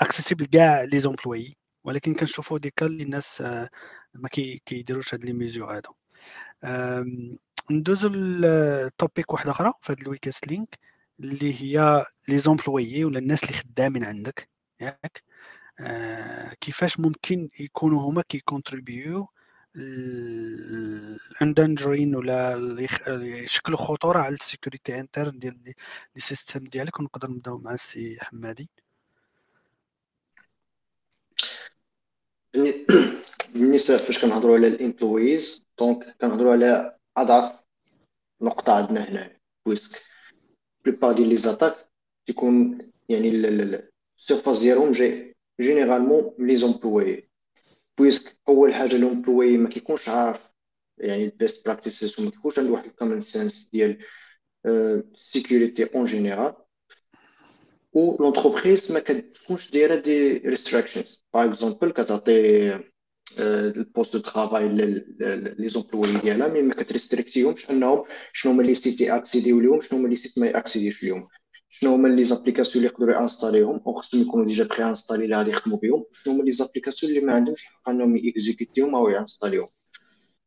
accessible 0.00 0.46
كاع 0.46 0.82
les 0.82 0.98
employés 1.00 1.56
ولكن 1.84 2.14
كنشوفوا 2.14 2.58
ديك 2.58 2.82
اللي 2.82 3.02
الناس 3.04 3.40
ما 4.14 4.28
كيديروش 4.66 5.14
هاد 5.14 5.24
les 5.24 5.32
mesures 5.32 5.76
هادو. 5.76 5.94
ندوزو 7.70 8.08
ل 8.12 8.32
topic 8.32 9.32
واحدة 9.32 9.50
أخرى 9.50 9.72
في 9.82 9.92
هاد 9.92 10.00
ال 10.00 10.06
weakest 10.06 10.46
link 10.48 10.78
اللي 11.20 11.54
هي 11.62 12.04
les 12.28 12.38
employés 12.38 13.04
ولا 13.04 13.18
الناس 13.18 13.44
اللي 13.44 13.54
خدامين 13.54 14.04
عندك 14.04 14.48
ياك؟ 14.80 15.22
آه 15.80 16.54
كيفاش 16.60 17.00
ممكن 17.00 17.50
يكونوا 17.60 18.00
هما 18.02 18.22
كيكونتريبيو 18.28 19.28
ال 21.42 21.48
endangering 21.48 22.16
ولا 22.16 22.56
يشكلوا 23.08 23.78
خطورة 23.78 24.18
على 24.20 24.34
ال 24.34 24.41
sécurité 24.41 25.00
interne 25.00 25.38
ديال 25.38 25.58
les 25.64 25.74
systèmes 26.16 26.64
ديالك 26.64 27.00
ونقدر 27.00 27.30
نبدأو 27.30 27.58
مع 27.58 27.74
السي 27.74 28.18
حمادي. 28.20 28.70
بالنسبة 33.54 33.96
فاش 33.96 34.18
كنهضروا 34.24 34.56
على 34.56 34.68
ال 34.68 34.78
employees 34.78 35.66
donc 35.78 36.16
كنهضروا 36.20 36.52
على 36.52 36.98
أضعف 37.16 37.57
نقطة 38.40 38.72
عندنا 38.72 39.08
هنا. 39.08 39.36
puisque 39.66 40.02
plupart 40.84 41.12
ديال 41.12 41.28
les 41.28 41.36
attaques 41.36 41.88
تيكون 42.26 42.78
يعني 43.08 43.28
ال 43.28 43.44
surface 43.44 44.58
ديالهم 44.58 44.92
جاي 44.92 45.36
généralement 45.60 46.34
les 46.38 46.56
employés 46.56 47.28
puisque 47.98 48.36
أول 48.48 48.74
حاجة 48.74 48.96
l'employé 48.96 49.56
ما 49.56 49.68
كيكونش 49.68 50.08
عارف 50.08 50.50
يعني 50.98 51.24
ال 51.24 51.32
best 51.32 51.66
practices 51.66 52.20
وما 52.20 52.30
كيكونش 52.30 52.58
عنده 52.58 52.72
واحد 52.72 52.84
ال 52.84 52.89
common 52.89 53.20
sense 53.20 53.68
ديال 53.72 53.98
ال 54.66 54.79
sécurité 54.79 55.84
en 55.84 56.04
général 56.04 56.54
و 57.92 58.22
l'entreprise 58.22 58.92
ما 58.92 59.00
كتكونش 59.00 59.70
دايرة 59.70 59.94
des 59.94 60.38
restrictions 60.38 61.24
par 61.34 61.48
exemple 61.48 61.90
كتعطي 61.90 62.70
ال 63.38 63.50
poste 63.50 64.12
de 64.16 64.18
travail 64.22 65.68
les 65.68 65.82
employés 65.82 66.20
ديالها 66.22 66.48
mais 66.48 66.62
ما 66.62 66.74
كتريستريكتيهمش 66.74 67.70
أنهم 67.70 68.04
شنو 68.32 68.52
هما 68.52 68.62
les 68.62 68.74
sites 68.74 69.00
ياكسيديو 69.00 69.60
ليهم 69.60 69.80
شنو 69.80 69.98
هما 69.98 70.08
les 70.08 70.16
sites 70.16 70.38
ما 70.38 70.46
ياكسيديوش 70.46 71.02
ليهم. 71.02 71.28
شنو 71.68 71.94
هما 71.94 72.08
les 72.08 72.24
applications 72.24 72.84
اللي 72.84 72.94
يقدروا 72.94 73.20
انستاليهم 73.20 73.80
أو 73.86 73.94
خصهم 73.94 74.22
يكونوا 74.22 74.46
déjà 74.46 74.64
préinstallés 74.64 75.24
اللي 75.24 75.36
غادي 75.36 75.50
يخدموا 75.50 75.78
بهم. 75.78 76.04
شنو 76.12 76.34
هما 76.34 76.42
les 76.42 76.52
applications 76.52 77.12
اللي 77.12 77.26
ما 77.26 77.32
عندهمش 77.32 77.62
الحق 77.62 77.88
أنهم 77.88 78.16
يكزيكوتيهم 78.16 78.94
أو 78.94 79.08
ينستاليهم 79.08 79.68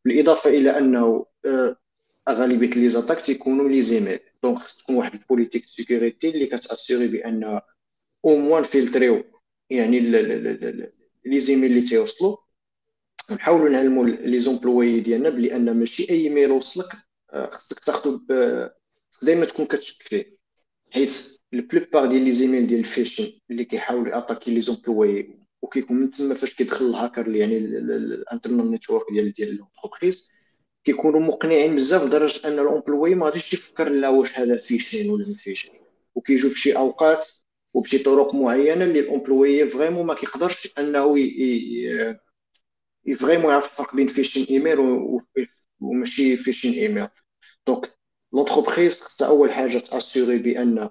بالإضافة 0.05 0.49
إلى 0.49 0.77
أنه 0.77 1.25
غالبيه 2.29 2.69
les 2.69 2.89
attaques 2.89 3.21
تيكونوا 3.21 3.69
les 3.69 3.81
e-mails 3.81 4.19
donc 4.43 4.57
خص 4.57 4.77
تكون 4.77 4.95
واحد 4.95 5.13
ال 5.13 5.18
politique 5.18 5.65
sécurité 5.65 6.29
اللي 6.29 6.45
كتاسيري 6.45 7.07
بأن 7.07 7.43
au 8.25 8.35
moins 8.37 8.63
فيلتريو 8.63 9.23
يعني 9.69 9.99
les 11.25 11.39
e-mails 11.39 11.71
اللي 11.71 11.81
تيوصلوا. 11.81 12.37
نحاولوا 13.31 13.69
نعلموا 13.69 14.05
les 14.05 14.39
employés 14.39 14.99
ديالنا 14.99 15.29
بلي 15.29 15.55
أن 15.55 15.79
ماشي 15.79 16.09
أي 16.09 16.29
mail 16.29 16.51
وصلك 16.51 16.91
خصك 17.33 17.79
تاخذو 17.79 18.21
دائما 19.21 19.45
تكون 19.45 19.65
كتشك 19.65 20.03
فيه 20.03 20.37
حيت 20.91 21.39
ال 21.53 21.60
plupart 21.60 22.05
ديال 22.05 22.21
les 22.21 22.31
e-mails 22.31 22.67
ديال 22.67 22.79
ال 22.79 22.86
phishing 22.86 23.41
اللي 23.51 23.65
كيحاول 23.65 24.09
ياتاكي 24.09 24.51
les 24.51 24.61
employés 24.61 25.39
وكيكون 25.61 25.97
من 25.97 26.09
تما 26.09 26.33
فاش 26.33 26.53
كيدخل 26.53 26.85
الهاكر 26.85 27.35
يعني 27.35 27.57
ال 27.57 27.70
internal 27.70 28.71
network 28.71 29.05
ديال 29.11 29.33
ديال 29.33 29.55
l'entreprise 29.55 30.29
كيكونوا 30.83 31.19
مقنعين 31.19 31.75
بزاف 31.75 32.03
لدرجه 32.03 32.47
أن 32.47 32.59
ال 32.59 32.66
employé 32.66 33.15
ما 33.15 33.25
غاديش 33.25 33.53
يفكر 33.53 33.89
لا 33.89 34.09
واش 34.09 34.39
هذا 34.39 34.57
phishing 34.57 35.09
ولا 35.09 35.27
ما 35.27 35.33
phishing 35.35 35.71
وكيجيو 36.15 36.49
في 36.49 36.59
شي 36.59 36.77
أوقات 36.77 37.27
وبشي 37.73 37.97
طرق 37.97 38.35
معينة 38.35 38.85
اللي 38.85 38.99
ال 38.99 39.08
employé 39.08 39.67
vraiment 39.69 40.05
ما 40.05 40.13
كيقدرش 40.13 40.73
أنه 40.79 41.17
vraiment 43.15 43.51
يعرف 43.51 43.65
الفرق 43.65 43.95
بين 43.95 44.07
phishing 44.07 44.45
email 44.49 44.79
وماشي 45.79 46.37
phishing 46.37 46.73
email 46.73 47.07
donc 47.67 47.91
l'entreprise 48.33 49.01
خصها 49.01 49.27
اول 49.27 49.51
حاجة 49.51 49.77
تاسيري 49.77 50.37
بان 50.37 50.89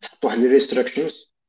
تحط 0.00 0.24
واحد 0.24 0.38
les 0.38 0.58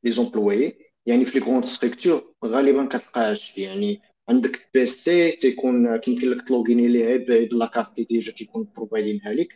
les 0.03 0.11
employés 0.11 0.77
يعني 1.05 1.25
في 1.25 1.39
les 1.39 1.45
grandes 1.45 1.65
structures 1.65 2.33
غالبا 2.45 2.85
كتلقاهاش 2.85 3.57
يعني 3.57 4.01
عندك 4.29 4.69
PC 4.73 5.31
تيكون 5.31 5.97
كيمكن 5.97 6.29
لك 6.29 6.47
تلوغيني 6.47 6.87
ليه 6.87 7.17
la 7.51 7.65
carte 7.65 7.99
déjà 8.01 8.31
كيكون 8.31 8.67
بروفايدينها 8.75 9.33
لك 9.33 9.47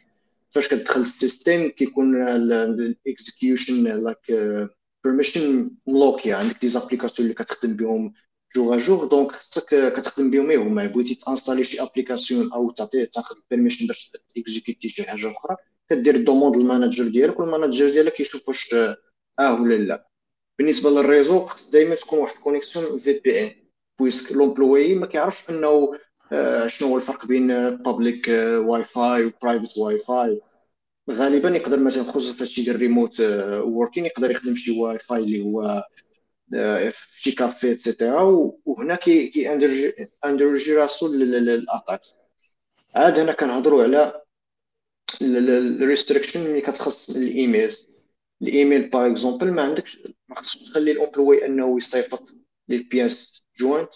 فاش 0.49 0.67
كتدخل 0.67 1.01
ال 1.01 1.10
système 1.10 1.69
كيكون 1.69 2.21
ال 2.27 2.43
execution 2.43 3.83
la 3.83 4.31
permission 5.03 5.71
ملوكي 5.87 6.33
عندك 6.33 6.61
des 6.61 6.67
applications 6.67 7.29
اللي 7.29 7.43
كتخدم 7.43 7.75
بهم 7.75 8.13
jour 8.55 8.77
jour 8.77 9.05
donc 9.05 9.31
خصك 9.31 9.93
كتخدم 9.95 10.29
بهم 10.29 10.51
هما 10.51 10.85
بغيتي 10.85 11.15
ت 11.15 11.20
installer 11.20 11.63
شي 11.63 11.81
application 11.81 12.53
أو 12.53 12.71
تعطي 12.71 13.05
تاخذ 13.05 13.35
ال 13.35 13.40
permission 13.40 13.87
باش 13.87 14.11
exécuter 14.37 14.89
شي 14.89 15.03
حاجة 15.03 15.31
أخرى 15.31 15.55
كدير 15.89 16.15
ال 16.15 16.20
demande 16.20 16.55
لل 16.55 16.67
manager 16.67 17.07
ديالك 17.07 17.39
وال 17.39 17.51
manager 17.51 17.89
ديالك 17.89 18.13
كيشوف 18.13 18.47
واش 18.47 18.75
آه 19.39 19.61
ولا 19.61 19.75
لا 19.75 20.07
بالنسبة 20.59 20.89
لل 20.89 21.03
réseau 21.03 21.45
خص 21.45 21.69
دائما 21.69 21.95
تكون 21.95 22.19
واحد 22.19 22.35
ال 22.35 22.42
connexion 22.42 22.99
VPN 22.99 23.55
puisque 23.99 24.31
l'employé 24.31 24.95
ما 24.95 25.05
كيعرفش 25.05 25.49
انه 25.49 25.93
شنو 26.67 26.87
هو 26.87 26.97
الفرق 26.97 27.25
بين 27.25 27.47
public 27.75 28.27
Wi-Fi 28.57 29.25
و 29.25 29.32
private 29.32 29.77
Wi-Fi 29.77 30.41
غالبا 31.11 31.49
يقدر 31.49 31.79
مثلا 31.79 32.03
خصوصا 32.03 32.33
فاش 32.33 32.57
يدير 32.57 32.75
ريموت 32.75 33.21
working 33.63 34.05
يقدر 34.05 34.31
يخدم 34.31 34.53
شي 34.53 34.79
واي 34.79 34.99
فاي 34.99 35.19
اللي 35.23 35.41
هو 35.43 35.83
في 36.91 37.21
شي 37.21 37.31
café 37.31 37.71
et 37.71 37.84
cetera 37.84 38.21
وهنا 38.65 38.95
كي 38.95 39.27
كي 39.27 39.53
endanger 40.25 40.73
راسو 40.73 41.13
لل 41.13 41.36
attacks 41.36 42.15
عاد 42.95 43.19
هنا 43.19 43.33
كنهضروا 43.33 43.83
على 43.83 44.21
ال 45.21 45.31
restrictions 45.31 46.45
اللي 46.45 46.61
كتخص 46.61 47.09
ال 47.09 47.21
emails 47.21 47.89
ال 48.41 48.49
email 48.49 48.89
par 48.89 49.11
exemple 49.11 49.51
ما 49.51 49.61
عندكش 49.61 49.99
ما 50.29 50.35
خصكش 50.35 50.69
تخلي 50.69 50.91
ال 50.91 50.98
employé 50.98 51.45
أنه 51.45 51.77
يصيفط 51.77 52.35
ل 52.69 52.77
les 52.77 52.99
pièces 52.99 53.43
jointes 53.59 53.89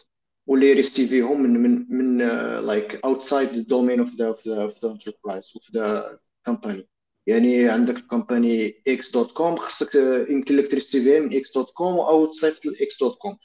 واللي 0.48 0.70
يريسيفيهم 0.70 1.42
من 1.42 1.54
من 1.54 1.86
من 1.90 2.18
like 2.68 3.06
outside 3.06 3.50
ال 3.50 3.57
domain 3.57 4.00
of 4.00 4.16
the 4.16 4.28
of 4.28 4.48
the 4.86 4.92
enterprise 4.92 5.52
of 5.56 5.72
the 5.72 6.20
company 6.46 6.88
يعني 7.28 7.70
عندك 7.70 7.98
ال 7.98 8.08
company 8.08 8.82
X 8.88 9.12
dot 9.12 9.32
com 9.32 9.56
خصك 9.56 9.96
يمكن 10.30 10.56
لك 10.56 10.72
تريسيفيها 10.72 11.20
من 11.20 11.38
X 11.38 11.54
dot 11.54 11.70
com 11.70 12.00
أو 12.00 12.26
تصيفط 12.26 12.66
ل 12.66 12.83
X 12.83 13.00
dot 13.00 13.16
com. 13.18 13.38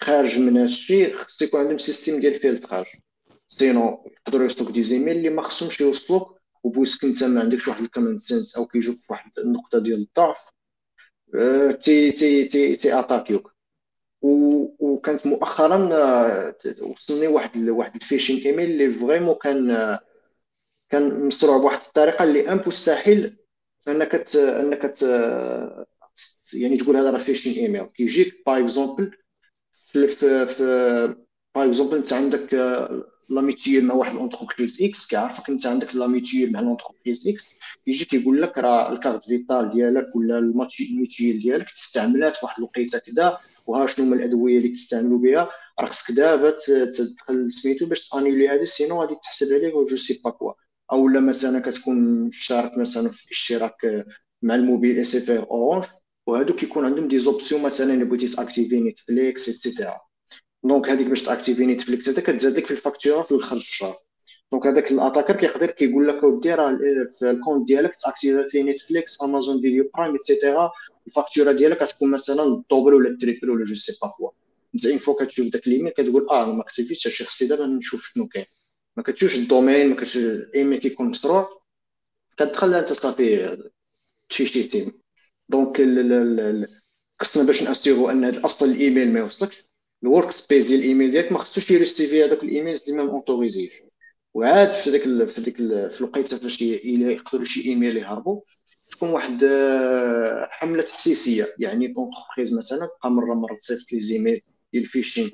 خارج 0.00 0.38
من 0.38 0.56
هذا 0.56 0.64
الشيء 0.64 1.14
خص 1.14 1.42
يكون 1.42 1.60
عندهم 1.60 1.76
système 1.76 2.20
ديال 2.20 2.34
filtrage. 2.34 2.86
sinon 3.48 4.04
يقدروا 4.26 4.42
يوصلوك 4.42 4.70
des 4.70 4.82
emails 4.82 5.16
اللي 5.16 5.30
ما 5.30 5.42
خصهمش 5.42 5.80
يوصلوك 5.80 6.40
و 6.62 6.67
puisque 6.67 7.04
انت 7.04 7.24
ما 7.24 7.40
عندكش 7.40 7.68
واحد 7.68 7.82
الكومن 7.82 8.18
سنس 8.18 8.56
أو 8.56 8.66
كيجوك 8.66 8.96
في 9.02 9.12
واحد 9.12 9.30
النقطة 9.38 9.78
ديال 9.78 9.98
الضعف 9.98 10.44
تي 11.84 12.10
تي 12.10 12.44
تي 12.44 12.76
تي 12.76 12.98
أتاكيوك. 12.98 13.52
وكانت 14.22 15.26
مؤخرا 15.26 15.76
وصلني 16.82 17.26
واحد 17.26 17.68
واحد 17.68 17.94
ال 17.94 18.00
phishing 18.00 18.46
email 18.46 18.70
اللي 18.70 18.90
vraiment 18.90 19.34
كان 19.34 19.98
كان 20.92 21.26
مصنوع 21.26 21.56
بواحد 21.58 21.80
الطريقة 21.80 22.24
اللي 22.24 22.52
مستحيل 22.52 23.36
أنك 23.88 24.36
أنك 24.36 24.94
يعني 26.52 26.76
تقول 26.76 26.96
هذا 26.96 27.10
راه 27.10 27.18
phishing 27.18 27.52
email. 27.52 27.84
كيجيك 27.84 28.42
par 28.46 28.58
exemple 28.58 29.10
في 29.74 31.14
par 31.54 31.66
exemple 31.66 31.96
أنت 31.96 32.12
عندك 32.12 32.54
la 33.28 33.38
mutuelle 33.38 33.80
مع 33.80 33.94
واحد 33.94 34.14
l'entreprise 34.14 34.82
X 34.82 35.06
كيعرفك 35.06 35.48
أنت 35.48 35.66
عندك 35.66 35.94
la 35.94 36.04
mutuelle 36.04 36.46
مع 36.46 36.60
l'entreprise 36.60 37.28
X 37.28 37.46
يجي 37.86 38.04
كيقول 38.04 38.42
لك 38.42 38.58
راه 38.58 38.92
ال 38.92 38.97
carte 38.97 39.24
vitale 39.24 39.70
ديالك 39.70 40.16
ولا 40.16 40.38
ال 40.38 40.49
mutuelle 40.49 41.38
ديالك 41.38 41.70
تستعملات 41.70 42.36
في 42.36 42.44
واحد 42.46 42.58
الوقيته 42.58 42.98
كذا 42.98 43.38
وها 43.66 43.86
شنو 43.86 44.06
هما 44.06 44.16
الأدوية 44.16 44.58
اللي 44.58 44.68
تستعملوا 44.68 45.18
بها. 45.18 45.50
راه 45.80 45.86
خصك 45.86 46.14
دابا 46.14 46.50
تدخل 46.96 47.52
سميتو 47.52 47.86
باش 47.86 48.08
ت 48.08 48.13
annuler 48.13 48.48
هذه 48.48 48.64
sinon 48.64 49.00
غادي 49.00 49.14
تحسب 49.22 49.52
عليك 49.52 49.74
je 49.74 49.96
sais 49.96 50.20
pas 50.24 50.30
quoi 50.30 50.52
أو 50.92 51.08
لا 51.08 51.20
مثلا 51.20 51.60
كتكون 51.60 52.30
شارك 52.30 52.78
مثلا 52.78 53.10
في 53.10 53.30
اشتراك 53.30 54.06
مع 54.42 54.54
ال 54.54 54.98
mobile 54.98 55.16
SFR 55.16 55.30
Orange. 55.30 55.84
وهادو 56.26 56.54
كيكون 56.54 56.84
عندهم 56.84 57.08
des 57.08 57.18
options 57.18 57.62
مثلا 57.62 58.04
بغيتي 58.04 58.26
ت 58.26 58.33
activer 58.33 58.80
Netflix 58.80 59.66
et 59.66 59.74
cetera 59.74 60.00
donc 60.64 60.88
هذيك 60.88 61.06
باش 61.06 61.22
ت 61.22 61.28
activer 61.28 61.66
Netflix 61.66 62.08
هذا 62.08 62.22
كتزاد 62.22 62.56
لك 62.56 62.66
في 62.66 62.70
الفاكتورة 62.70 63.22
في 63.22 63.30
الآخر 63.30 63.56
الشهر. 63.56 63.94
donc 64.52 64.66
هذاك 64.66 64.92
ال 64.92 64.97
attacker 64.97 65.36
كيقدر 65.36 65.70
كيقول 65.70 66.08
لك 66.08 66.24
اودي 66.24 66.54
راه 66.54 66.78
في 67.18 67.30
ال 67.30 67.35
compte 67.35 67.68
ديالك 67.68 67.94
ت 68.04 68.09
activer 68.09 68.44
في 68.50 68.62
Netflix 68.62 69.22
Amazon 69.22 69.60
Video 69.60 69.90
Prime 69.94 70.12
et 70.12 70.26
cetera 70.26 70.70
الفاكتورة 71.06 71.52
ديالك 71.52 71.84
كتكون 71.84 72.10
مثلا 72.10 72.44
ال 72.44 72.51
double 72.51 72.94
ولا 72.94 73.08
ال 73.08 73.14
triple 73.14 73.50
ولا 73.50 73.64
je 73.64 73.74
sais 73.74 73.92
pas 74.02 74.08
quoi. 74.08 74.30
une 74.86 74.98
fois 74.98 75.24
كتشوف 75.24 75.46
داك 75.48 75.68
l'email 75.68 75.92
كتقول 75.92 76.28
آه 76.30 76.52
ما 76.52 76.62
اكتيفيتش 76.62 77.06
هادشي 77.06 77.24
خصني 77.24 77.48
دابا 77.48 77.66
نشوف 77.66 78.04
شنو 78.04 78.28
كاين. 78.28 78.46
ما 78.96 79.02
كتشوفش 79.02 79.38
ال 79.38 79.44
domaine 79.44 79.88
ما 79.88 79.96
كتشوفش 79.96 80.46
ايميل 80.54 80.78
كيكون 80.80 81.06
مشروع 81.06 81.62
كتدخل 82.36 82.74
انت 82.74 82.92
صافي 82.92 83.58
شي 84.28 84.46
victime. 84.46 84.92
دونك 85.48 85.82
خصنا 87.20 87.42
باش 87.42 87.62
n 87.62 87.68
assurer 87.68 88.10
أن 88.10 88.24
أصلا 88.24 88.72
الإيميل 88.72 89.12
ما 89.12 89.18
يوصلكش. 89.18 89.64
ال 90.02 90.30
workspace 90.30 90.66
ديال 90.66 90.80
الإيميل 90.80 91.10
ديالك 91.10 91.32
ما 91.32 91.38
خصوش 91.38 91.70
يريسيفي 91.70 92.24
هذوك 92.24 92.42
ال 92.44 92.49
emails 92.49 92.82
اللي 92.90 93.02
ما 93.02 93.10
autorisé 93.10 93.60
ش 93.60 93.72
وعاد 94.34 94.70
في 94.72 94.90
ديك 94.90 95.02
في 95.24 95.40
ديك 95.40 95.56
في 95.88 96.00
الوقيتة 96.00 96.38
فاش 96.38 96.62
يقدروا 96.62 97.44
شي 97.44 97.64
إيميل 97.64 97.96
يهربوا 97.96 98.40
تكون 98.90 99.08
واحد 99.08 99.44
آه، 99.44 100.48
حملة 100.50 100.82
تحسيسية. 100.82 101.54
يعني 101.58 101.94
entreprise 101.96 102.54
مثلا 102.54 102.86
تبقى 102.86 103.10
مرة 103.10 103.34
مرة 103.34 103.54
تصيفط 103.56 103.92
les 103.92 104.00
emails 104.00 104.42
ديال 104.72 104.82
ال 104.82 104.87
phishing 104.87 105.30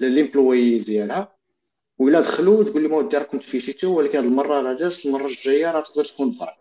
ل 0.00 0.07
les 0.07 0.26
employés 0.26 0.78
ديالها. 0.78 1.33
وإلا 2.04 2.20
دخلوا 2.20 2.64
تقول 2.64 2.82
لهم 2.82 2.92
ودي 2.92 3.16
راكم 3.16 3.38
تفيشيتو 3.38 3.96
ولكن 3.98 4.18
هذه 4.18 4.24
المرة 4.24 4.60
راه 4.62 4.72
دازت 4.72 5.06
المرة 5.06 5.26
الجاية 5.26 5.72
راه 5.72 5.80
تقدر 5.80 6.04
تكون 6.04 6.30
vraie. 6.30 6.56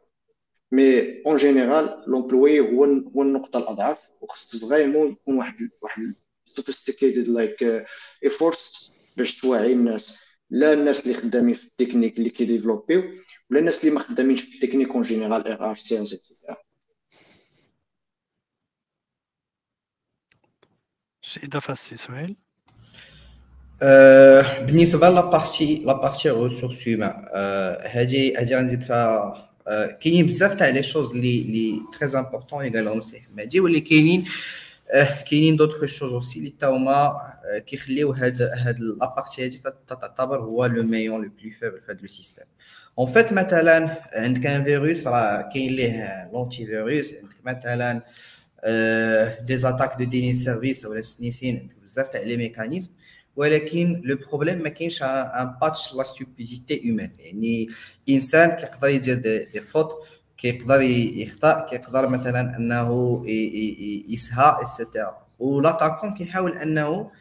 mais 0.72 1.22
en 1.26 1.36
général 1.36 2.04
l'employé 2.08 2.60
هو 2.60 2.84
هو 2.86 3.22
النقطة 3.22 3.58
الأضعف 3.60 4.12
وخص 4.22 4.66
vraiment 4.66 5.12
يكون 5.12 5.38
واحد 5.38 5.70
واحد 5.82 6.16
sophisticated 6.50 7.28
like 7.28 7.86
efforts 8.26 8.92
باش 9.18 9.38
توعي 9.42 9.74
الناس. 9.74 10.24
لا 10.50 10.74
الناس 10.74 11.04
اللي 11.08 11.14
خدامين 11.14 11.54
في 11.54 11.66
التكنيك 11.66 12.18
اللي 12.18 12.30
كيديفلوبيو 12.30 13.04
ولا 13.50 13.60
الناس 13.60 13.80
اللي 13.80 13.92
ما 13.92 14.00
خدامينش 14.00 14.42
في 14.42 14.56
ال 14.56 14.90
technique 14.90 15.02
en 15.02 15.48
général 15.48 15.72
RH 15.72 15.82
CS 15.82 16.04
et 16.04 16.14
cetera 16.14 16.58
شي 21.22 21.46
إضافة 21.46 21.74
سي 21.74 21.98
سهيل؟ 21.98 22.36
بالنسبة 24.66 25.10
la 25.10 25.22
partie 25.22 25.84
la 25.86 25.94
partie 25.94 26.30
ressources 26.30 26.88
humaines 26.88 27.26
هادي 27.86 28.38
هادي 28.38 28.56
غنزيد 28.56 28.82
فيها 28.82 29.34
كاينين 30.02 30.26
بزاف 30.26 30.56
تاع 30.56 30.70
les 30.70 30.84
choses 30.84 31.14
les 31.14 31.44
les 31.44 31.82
très 32.00 32.20
importantes 32.20 32.66
اللي 32.66 32.78
قالهم 32.78 33.02
سي 33.02 33.20
حمادي 33.20 33.60
واللي 33.60 33.80
كاينين 33.80 34.26
كاينين 35.32 35.56
d'autres 35.56 35.86
choses 35.86 36.14
aussi 36.14 36.40
اللي 36.40 36.54
تا 36.60 36.68
هما 36.68 37.14
كيخليو 37.66 38.12
هاد 38.12 38.42
هاد 38.42 38.80
la 38.80 38.96
partie 38.96 39.46
هادي 39.46 39.62
تعتبر 39.88 40.40
هو 40.42 40.66
le 40.66 40.84
maillon 40.84 41.24
le 41.24 41.30
plus 41.42 41.52
faible 41.60 41.82
في 41.82 41.92
هاد 41.92 42.02
le 42.02 42.08
système 42.08 42.46
en 43.00 43.08
fait 43.08 43.34
مثلا 43.34 44.02
عندك 44.14 44.46
un 44.46 44.64
virus 44.64 45.08
راه 45.08 45.50
كاين 45.54 45.72
ليه 45.72 46.30
l'antivirus 46.34 47.14
عندك 47.14 47.36
مثلا 47.46 48.02
des 49.46 49.58
attaques 49.58 49.96
de 50.00 50.04
déni 50.06 50.34
service 50.34 50.86
ولا 50.86 51.02
sniffing 51.02 51.60
عندك 51.60 51.76
بزاف 51.84 52.08
تاع 52.08 52.22
les 52.22 52.38
mécanismes 52.38 52.92
ولكن 53.36 54.02
le 54.06 54.16
problème 54.16 54.64
ما 54.64 54.70
كاينش 54.70 55.04
un 55.04 55.56
patch 55.62 55.94
la 55.94 56.04
stupidité 56.04 56.86
humaine 56.86 57.12
يعني 57.20 57.68
إنسان 58.10 58.50
كيقدر 58.50 58.88
يدير 58.88 59.16
des 59.54 59.62
fautes 59.62 59.92
كيقدر 60.38 60.82
يخطأ 60.82 61.66
كيقدر 61.70 62.10
مثلا 62.10 62.58
أنه 62.58 63.24
يسهى 64.10 64.58
et 64.62 64.76
cetera 64.76 65.18
و 65.40 65.46
l'attaquant 65.46 66.14
كيحاول 66.14 66.58
أنه 66.58 67.12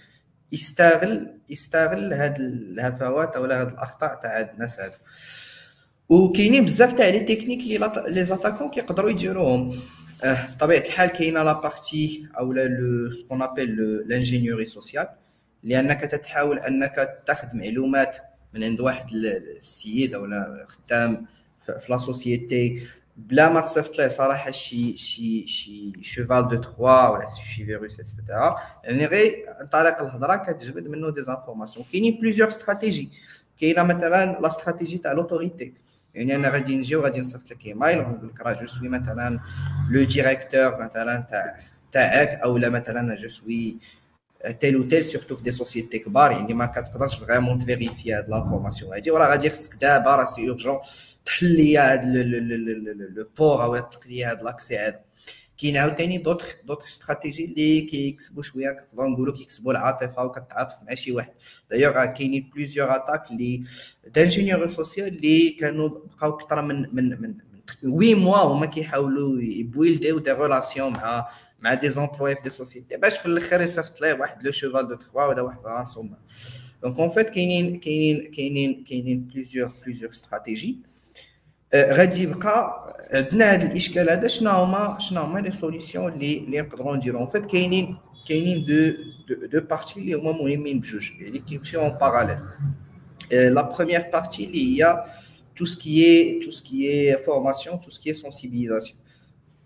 يستغل 0.53 1.39
يستغل 1.51 2.13
هاد 2.13 2.37
الهفوات 2.39 3.37
أو 3.37 3.45
هاد 3.45 3.69
الأخطاء 3.69 4.15
تاع 4.15 4.39
هاد 4.39 4.51
الناس 4.55 4.81
هادو. 4.81 4.95
وكاينين 6.09 6.65
بزاف 6.65 6.93
تاع 6.93 7.09
les 7.09 7.21
techniques 7.21 7.61
اللي 7.61 8.05
les 8.09 8.25
attaquants 8.25 8.71
كيقدروا 8.71 9.11
يديروهم. 9.11 9.81
بطبيعه 10.25 10.81
الحال 10.81 11.09
كاينة 11.09 11.43
la 11.43 11.53
partie 11.53 12.27
أو 12.39 12.53
le 12.53 13.13
ce 13.13 13.21
qu'on 13.21 13.43
appelle 13.43 14.05
l'ingénierie 14.07 14.65
sociale 14.67 15.07
لأنك 15.63 16.01
تتحاول 16.01 16.59
أنك 16.59 17.23
تأخذ 17.27 17.49
معلومات 17.57 18.17
من 18.55 18.65
عند 18.65 18.81
واحد 18.81 19.11
السيد 19.13 20.15
أو 20.15 20.27
خدام 20.69 21.27
في 21.67 21.87
la 21.89 21.97
société 21.97 22.83
بلا 23.17 23.53
ما 23.53 23.61
تصيفط 23.61 23.99
ليه 23.99 24.09
صراحة 24.09 24.51
شي 24.51 24.97
شي 24.97 25.47
شي 25.47 25.93
cheval 26.03 26.49
de 26.49 26.57
Troie 26.57 27.09
ولا 27.09 27.27
شي 27.55 27.65
virus 27.65 28.01
et 28.01 28.15
cetera 28.15 28.57
يعني 28.85 29.07
غير 29.07 29.45
عن 29.61 29.67
طريق 29.67 30.01
الهضرة 30.01 30.37
كتجبد 30.37 30.87
منه 30.89 31.11
des 31.11 31.23
informations 31.23 31.87
كاينين 31.93 32.21
plusieurs 32.21 32.49
stratégies 32.49 33.09
كاينة 33.61 33.83
مثلا 33.83 34.41
la 34.41 34.47
stratégie 34.47 34.99
تاع 34.99 35.13
l'autorité 35.13 35.73
يعني 36.15 36.35
أنا 36.35 36.49
غادي 36.49 36.77
نجي 36.77 36.97
وغادي 36.97 37.21
نصيفط 37.21 37.51
لك 37.51 37.67
ايميل 37.67 37.99
ونقول 37.99 38.29
لك 38.29 38.41
راه 38.41 38.53
je 38.53 38.67
suis 38.67 38.89
مثلا 38.89 39.41
le 39.91 40.03
directeur 40.05 40.83
مثلا 40.85 41.27
تاع 41.31 41.59
تاعك 41.93 42.29
أو 42.29 42.59
لا 42.59 42.69
مثلا 42.69 43.15
je 43.15 43.29
suis 43.29 43.77
tel 44.61 44.77
et 44.77 44.83
tel 44.83 45.05
surtout 45.05 45.37
في 45.37 45.43
des 45.43 45.51
sociétés 45.51 45.99
كبار 45.99 46.31
يعني 46.31 46.55
ما 46.55 46.67
كتقدرش 46.67 47.17
vraiment 47.17 47.59
ت 47.59 47.65
vérifier 47.65 48.13
هاد 48.13 48.29
l'information 48.29 48.95
هادي 48.95 49.11
وراه 49.11 49.31
غادي 49.31 49.51
خصك 49.51 49.75
دابا 49.81 50.17
راه 50.17 50.25
c'est 50.25 50.49
urgent 50.49 50.79
تحل 51.25 51.47
لي 51.47 51.77
هاد 51.77 52.05
le 53.17 53.29
port 53.39 53.63
أو 53.65 53.79
تطلق 53.79 54.07
لي 54.07 54.25
هاد 54.25 54.43
l'accès 54.43 54.79
هذا 54.79 55.01
كاين 55.59 55.77
عاوتاني 55.77 56.19
d'autres 56.19 56.57
d'autres 56.65 56.87
stratégies 56.87 57.45
اللي 57.45 57.81
كيكسبوا 57.81 58.43
شوية 58.43 58.71
كنقدروا 58.71 59.09
نقولوا 59.11 59.35
كيكسبوا 59.35 59.73
العاطفه 59.73 60.25
وكتعاطف 60.25 60.75
مع 60.83 60.95
شي 60.95 61.13
واحد 61.13 61.33
دايوغ 61.71 62.05
كاينين 62.05 62.51
plusieurs 62.55 62.95
attaques 62.97 63.31
اللي 63.31 63.65
d'ingénierie 64.15 64.67
sociale 64.67 65.09
اللي 65.09 65.51
كانوا 65.51 65.89
بقاو 65.89 66.31
أكثر 66.31 66.63
من 66.63 66.95
من 66.95 67.23
من 67.23 67.35
وي 67.85 68.15
موا 68.15 68.37
هما 68.39 68.67
كيحاولوا 68.67 69.41
يبويلديو 69.43 70.19
des 70.19 70.33
relations 70.33 70.93
مع 70.93 71.29
مع 71.63 71.75
des 71.75 71.91
employés 71.91 72.37
في 72.37 72.43
des 72.43 72.51
sociétés 72.51 72.97
باش 72.97 73.19
في 73.19 73.27
الآخر 73.27 73.61
يصيفط 73.61 74.01
ليه 74.01 74.13
واحد 74.13 74.43
le 74.43 74.51
cheval 74.51 74.89
de 74.89 74.95
Troie 74.95 75.25
ولا 75.25 75.43
واحد 75.43 75.59
ransom 75.67 76.15
donc 76.83 76.99
en 76.99 77.11
fait 77.11 77.31
كاينين 77.31 77.81
كاينين 77.81 78.31
كاينين 78.31 78.85
كاينين 78.85 79.21
plusieurs 79.21 79.73
plusieurs 79.85 80.11
stratégies 80.11 80.77
غادي 81.75 82.23
يبقى 82.23 82.87
عندنا 83.13 83.45
هذا 83.55 83.67
الإشكال 83.67 84.11
هذا 84.11 84.29
شنو 84.29 84.51
هما 84.51 84.97
شنو 85.01 85.21
هما 85.21 85.39
les 85.39 85.51
solutions 85.51 86.13
اللي 86.13 86.39
اللي 86.39 86.61
نقدروا 86.61 86.97
نديرو؟ 86.97 87.27
en 87.27 87.34
fait 87.34 87.47
كاينين 87.47 87.97
كاينين 88.29 88.67
deux 88.67 88.93
deux 89.47 89.61
parties 89.67 90.01
اللي 90.01 90.15
هما 90.15 90.33
مهمين 90.33 90.81
بجوج. 90.81 91.11
يعني 91.21 91.39
كيمشيو 91.39 91.81
en 91.81 91.89
parallèle 91.91 92.39
la 93.33 93.63
première 93.63 94.11
partie 94.13 94.45
اللي 94.45 94.83
هي 94.85 95.05
tout 95.61 95.67
ce 95.67 95.77
qui 95.77 96.03
est 96.03 96.43
tout 96.45 96.53
ce 96.59 96.63
qui 96.63 96.79
est 96.87 97.19
formation 97.27 97.73
tout 97.85 97.91
ce 97.91 98.01
qui 98.01 98.09
est 98.11 98.21
sensibilisation. 98.27 98.97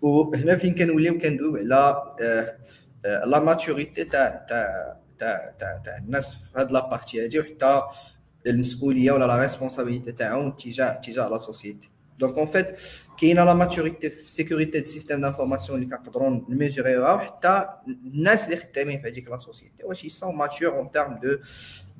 وهنا 0.01 0.55
فين 0.55 0.75
كنوليو 0.75 1.17
كندويو 1.17 1.57
على 1.57 2.57
la 3.05 3.39
maturité 3.39 4.03
تاع 4.03 4.45
تاع 4.49 4.97
تاع 5.19 5.55
تاع 5.59 5.81
تاع 5.85 5.97
الناس 5.97 6.35
في 6.35 6.59
هاد 6.59 6.71
la 6.71 6.84
partie 6.84 7.23
هادي 7.23 7.39
وحتى 7.39 7.81
المسؤوليه 8.47 9.11
ولا 9.11 9.25
la 9.25 9.41
responsabilité 9.41 10.11
تاعهم 10.11 10.51
تجاه 10.51 10.93
تجاه 10.93 11.29
la 11.29 11.37
société 11.37 11.89
donc 12.19 12.37
en 12.37 12.45
fait 12.47 12.67
كاينة 13.19 13.43
la 13.43 13.53
maturité 13.53 14.09
في 14.09 14.31
sécurité 14.31 14.79
du 14.79 14.85
système 14.85 15.21
d'information 15.21 15.81
اللي 15.81 15.95
كنقدروا 15.97 16.41
ن 16.49 16.55
mesurer 16.55 16.95
يوها 16.95 17.13
وحتى 17.13 17.69
الناس 17.87 18.45
اللي 18.45 18.57
خدامين 18.57 18.99
في 18.99 19.07
هذيك 19.07 19.27
la 19.27 19.37
société 19.37 19.83
واش 19.83 20.05
ils 20.05 20.18
sont 20.18 20.35
matures 20.35 20.77
en 20.77 20.91
termes 20.91 21.19
de 21.23 21.37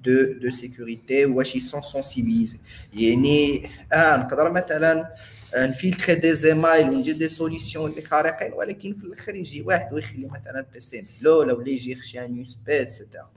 de 0.07 0.33
de 0.33 0.49
sécurité 0.49 1.25
واش 1.25 1.55
ils 1.55 1.66
sont 1.66 1.81
sensibilisés 1.81 2.57
يعني 2.93 3.69
آه 3.93 4.17
نقدر 4.17 4.51
مثلا 4.51 5.15
ن 5.57 5.64
filtrer 5.64 6.15
des 6.15 6.33
emails 6.33 6.89
وندير 6.89 7.17
des 7.17 7.27
solutions 7.27 7.91
اللي 7.91 8.01
خارقين 8.01 8.53
ولكن 8.53 8.93
في 8.93 9.03
الآخر 9.03 9.35
يجي 9.35 9.61
واحد 9.61 9.93
ويخلي 9.93 10.25
مثلا 10.27 10.65
PC 10.73 11.01
محلول 11.01 11.51
ولا 11.51 11.69
يجي 11.69 11.91
يخشي 11.91 12.25
un 12.25 12.37
USB 12.37 12.81
et 12.81 12.93
cetera 12.93 13.29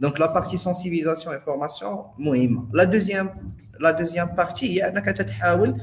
donc 0.00 0.20
la 0.20 0.26
partie 0.26 0.56
sensibilisation 0.56 1.34
et 1.34 1.40
formation 1.40 2.04
مهمه 2.18 2.68
la 2.72 2.84
deuxième 2.84 3.52
la 3.80 3.90
deuxième 3.90 4.26
partie 4.26 4.66
هي 4.66 4.88
انك 4.88 5.06
تتحاول 5.06 5.82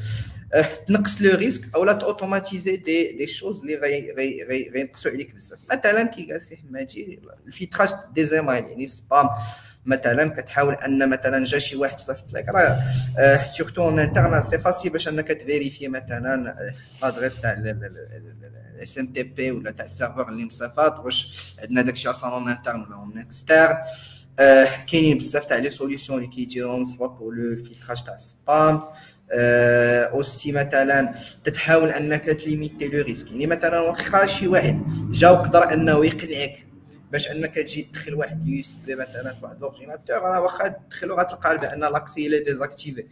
تنقص 0.87 1.21
le 1.21 1.35
risque 1.35 1.75
أو 1.75 1.83
لا 1.83 2.03
automatiser 2.03 2.75
des 2.75 3.11
des 3.11 3.27
choses 3.27 3.59
اللي 3.59 3.75
غي 3.75 4.11
غي 4.11 4.43
غي 4.43 4.69
غينقصوا 4.69 5.11
عليك 5.11 5.35
بزاف 5.35 5.59
مثلا 5.71 6.03
كي 6.03 6.31
قال 6.31 6.41
سي 6.41 6.57
حمادي 6.57 7.19
ال 7.47 7.52
filtrage 7.52 7.89
des 8.15 8.23
emails 8.25 8.65
يعني 8.65 8.87
spam 8.87 9.29
مثلا 9.87 10.29
كتحاول 10.29 10.73
أن 10.73 11.09
مثلا 11.09 11.43
جا 11.43 11.59
شي 11.59 11.75
واحد 11.75 11.99
صيفط 11.99 12.33
لك. 12.33 12.45
راه 12.49 12.83
surtout 13.57 13.83
en 13.83 13.99
interne 13.99 14.43
c'est 14.43 14.59
facile 14.59 14.89
باش 14.89 15.07
أنك 15.07 15.27
ت 15.27 15.34
vérifier 15.34 15.87
مثلا 15.87 16.55
l'adresse 17.01 17.39
تاع 17.41 17.63
SMTP 18.83 19.51
ولا 19.51 19.71
تاع 19.71 19.85
ال 19.85 19.91
serveur 19.91 20.29
اللي 20.29 20.45
مصيفط 20.45 20.99
واش 20.99 21.53
عندنا 21.61 21.81
داكشي 21.81 22.09
أصلا 22.09 22.33
en 22.33 22.49
interne 22.49 22.81
ولا 22.81 22.95
en 22.95 23.17
externe 23.17 23.77
كاينين 24.91 25.17
بزاف 25.17 25.45
تاع 25.45 25.57
les 25.57 25.69
solutions 25.69 26.17
اللي 26.17 26.29
كيديروهم 26.29 26.85
soit 26.85 27.07
pour 27.07 27.33
le 27.35 27.63
filtrage 27.63 28.03
تاع 28.03 28.13
ال 28.13 28.27
spam 28.27 28.81
aussi 30.11 30.51
مثلا 30.51 31.13
تتحاول 31.43 31.89
أنك 31.89 32.25
ت 32.25 32.33
limiter 32.33 32.87
le 32.87 33.01
risque 33.03 33.31
يعني 33.31 33.47
مثلا 33.47 33.79
واخا 33.79 34.25
شي 34.25 34.47
واحد 34.47 34.83
جا 35.11 35.29
وقدر 35.29 35.73
أنه 35.73 36.05
يقنعك 36.05 36.66
باش 37.11 37.31
انك 37.31 37.55
تجي 37.55 37.81
تدخل 37.81 38.13
واحد 38.13 38.43
ال 38.43 38.59
USB 38.59 38.95
مثلا 38.95 39.33
في 39.33 39.45
واحد 39.45 39.61
l'ordinateur 39.61 40.15
راه 40.17 40.41
واخا 40.41 40.67
تدخلو 40.67 41.15
غتلقى 41.15 41.57
بأن 41.57 41.79
l'accès 41.79 42.27
il 42.27 42.39
est 42.39 42.56
désactivé 42.56 43.05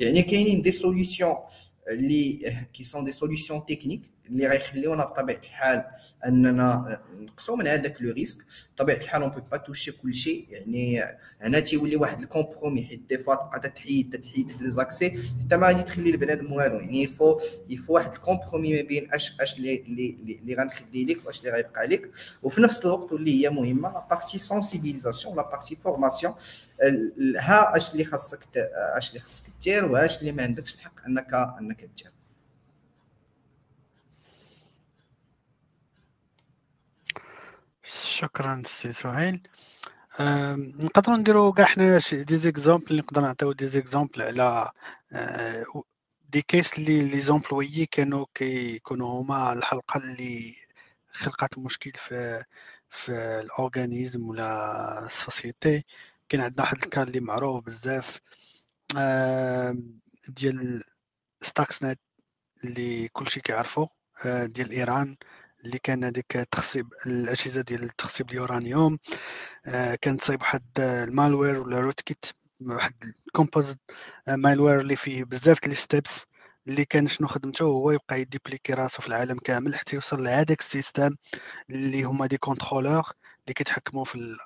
يعني 0.00 0.22
كاينين 0.22 0.62
des 0.62 0.72
solutions 0.72 1.34
اللي 1.90 2.56
كي 2.72 2.84
sont 2.84 3.04
des 3.04 3.12
solutions 3.12 3.66
techniques 3.66 4.02
اللي 4.30 4.46
غيخليونا 4.46 5.04
بطبيعة 5.04 5.38
الحال 5.38 5.84
أننا 6.26 7.00
نقصوا 7.20 7.56
من 7.56 7.66
هذاك 7.66 8.02
le 8.02 8.12
risque. 8.12 8.38
بطبيعة 8.74 8.96
الحال 8.96 9.22
on 9.22 9.30
peut 9.30 9.40
pas 9.40 9.56
toucher 9.56 9.92
كل 9.92 10.14
شيء. 10.14 10.46
يعني 10.50 11.02
هنا 11.40 11.60
تيولي 11.60 11.96
واحد 11.96 12.20
ال 12.20 12.26
compromis 12.26 12.84
حيت 12.84 13.00
des 13.08 13.18
fois 13.18 13.34
تبقى 13.34 13.60
تحيد 13.70 14.20
تحيد 14.20 14.50
في 14.50 14.64
les 14.64 14.70
accès. 14.70 15.18
حتى 15.44 15.56
ما 15.56 15.66
غادي 15.66 15.82
تخلي 15.82 16.10
البنادم 16.10 16.52
والو. 16.52 16.78
يعني 16.78 17.02
يفو 17.02 17.40
يفو 17.68 17.92
واحد 17.94 18.12
ال 18.12 18.18
compromis 18.18 18.74
ما 18.74 18.88
بين 18.88 19.14
اش 19.14 19.32
أش 19.40 19.58
اللي 19.58 19.76
اللي 19.80 20.38
اللي 20.42 20.54
غنخلي 20.54 21.04
لك 21.04 21.26
وأش 21.26 21.40
اللي 21.40 21.50
غيبقى 21.50 21.86
لك 21.86 22.10
وفي 22.42 22.60
نفس 22.60 22.86
الوقت 22.86 23.12
واللي 23.12 23.44
هي 23.44 23.50
مهمة 23.50 23.92
la 23.92 24.06
partie 24.10 24.38
sensibilisation 24.38 25.36
la 25.36 25.42
partie 25.42 25.76
formation 25.76 26.34
ها 27.38 27.76
أش 27.76 27.92
اللي 27.92 28.04
خاصك 28.04 28.48
أش 28.96 29.08
اللي 29.08 29.20
خاصك 29.20 29.44
دير 29.62 29.84
واش 29.84 30.20
اللي 30.20 30.32
ما 30.32 30.42
عندكش 30.42 30.74
الحق 30.74 31.04
انك 31.06 31.34
أنك 31.34 31.80
دير. 31.96 32.09
شكرا 37.82 38.62
سي 38.66 38.92
سهيل. 38.92 39.42
نقدروا 40.84 41.16
نديروا 41.16 41.52
كاع 41.52 41.64
حنا 41.64 42.00
des 42.12 42.36
exemples 42.36 42.96
نقدر 42.96 43.20
نعطيو 43.20 43.52
des 43.52 43.68
exemples 43.68 44.22
على 44.22 44.70
des 46.30 46.42
cas 46.42 46.78
اللي 46.78 47.02
les 47.02 47.20
employés 47.20 47.86
كانوا 47.86 48.26
كيكونوا 48.34 49.20
هما 49.22 49.52
الحلقة 49.52 49.98
اللي 49.98 50.54
خلقت 51.12 51.58
مشكل 51.58 51.92
في 51.96 52.44
في 52.90 53.12
ال 53.12 53.24
organisme 53.24 54.28
ولا 54.28 55.06
ال 55.06 55.15
société. 55.15 55.84
كاين 56.28 56.42
عندنا 56.42 56.62
واحد 56.62 56.76
ال 56.82 56.88
cas 56.88 57.08
اللي 57.08 57.20
معروف 57.20 57.64
بزاف 57.64 58.20
ديال 60.28 60.82
Stuxnet 61.40 62.00
اللي 62.64 63.08
كلشي 63.08 63.40
كيعرفو 63.40 63.86
آه، 64.26 64.46
ديال 64.46 64.70
إيران. 64.70 65.16
اللي 65.64 65.78
كان 65.78 66.04
هذيك 66.04 66.26
تخصيب 66.50 66.88
الأجهزة 67.06 67.60
ديال 67.62 67.88
تخصيب 67.88 68.30
اليورانيوم 68.30 68.98
آه، 69.66 69.94
كان 69.94 70.16
تصيب 70.16 70.40
واحد 70.42 70.62
ال 70.78 70.88
malware 70.88 71.60
ولا 71.60 71.80
rootkit 71.80 72.24
واحد 72.68 72.94
ال 73.26 73.31
composite 73.31 73.78
malware 74.28 74.80
اللي 74.80 74.96
فيه 74.96 75.24
بزاف 75.24 75.60
ديال 75.62 75.76
steps 75.76 76.26
اللي 76.68 76.84
كان 76.84 77.08
شنو 77.08 77.28
خدمته 77.28 77.64
هو 77.64 77.90
يبقى 77.90 78.20
ي 78.20 78.25
dupliquer 78.25 78.74
راسو 78.74 79.02
في 79.02 79.08
العالم 79.08 79.38
كامل 79.38 79.74
حتى 79.74 79.96
يوصل 79.96 80.24
لهذاك 80.24 80.60
ال 80.60 80.67
système 80.67 81.16
اللي 81.70 82.02
هما 82.02 82.26
des 82.26 82.38
contrôleurs 82.38 83.12
اللي 83.44 83.54
كيتحكموا 83.54 84.04
في 84.04 84.36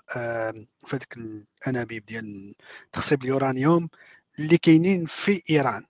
في 0.87 0.97
هذيك 0.97 1.17
الأنابيب 1.17 2.07
ديال 2.07 2.55
تخصيب 2.93 3.23
اليورانيوم 3.23 3.89
اللي 4.39 4.59
كاينين 4.59 5.07
في 5.07 5.43
إيران. 5.51 5.85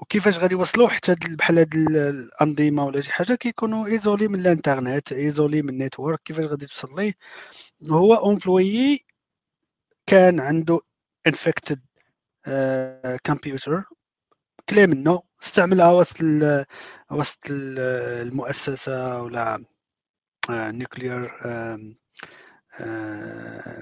وكيفاش 0.00 0.38
غادي 0.38 0.54
يوصلوا 0.54 0.88
حتى 0.88 1.14
بحال 1.28 1.58
هاد 1.58 1.74
الأنظمة 1.74 2.84
ولا 2.84 3.00
شي 3.00 3.12
حاجة 3.12 3.34
كيكونوا 3.34 3.86
isolés 3.86 4.28
من 4.28 4.40
الإنترنت 4.40 5.12
isolés 5.12 5.62
من 5.62 5.68
ال 5.68 5.74
network 5.74 6.20
كيفاش 6.24 6.46
غادي 6.46 6.66
توصل 6.66 6.94
ليه. 6.96 7.14
هو 7.90 8.30
employé 8.30 9.06
كان 10.06 10.40
عنده 10.40 10.80
infected 11.26 11.80
computer 13.24 13.84
كلا 14.68 14.86
منه 14.86 15.22
استعملها 15.42 15.92
وسط 15.92 16.16
وسط 17.10 17.38
المؤسسة 17.50 19.22
ولا 19.22 19.64
nuclear 20.50 21.40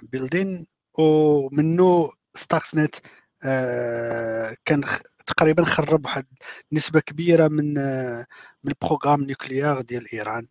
building 0.03 0.67
ومنه 0.99 2.11
Stuxnet 2.35 2.95
كان 4.65 4.85
تقريبا 5.27 5.65
خرب 5.65 6.05
واحد 6.07 6.27
نسبة 6.73 7.01
كبيرة 7.01 7.49
من 7.49 7.75
من 8.65 8.71
ال 8.73 8.78
programme 8.78 9.23
nucléaire 9.25 9.81
ديال 9.81 10.13
إيران 10.13 10.47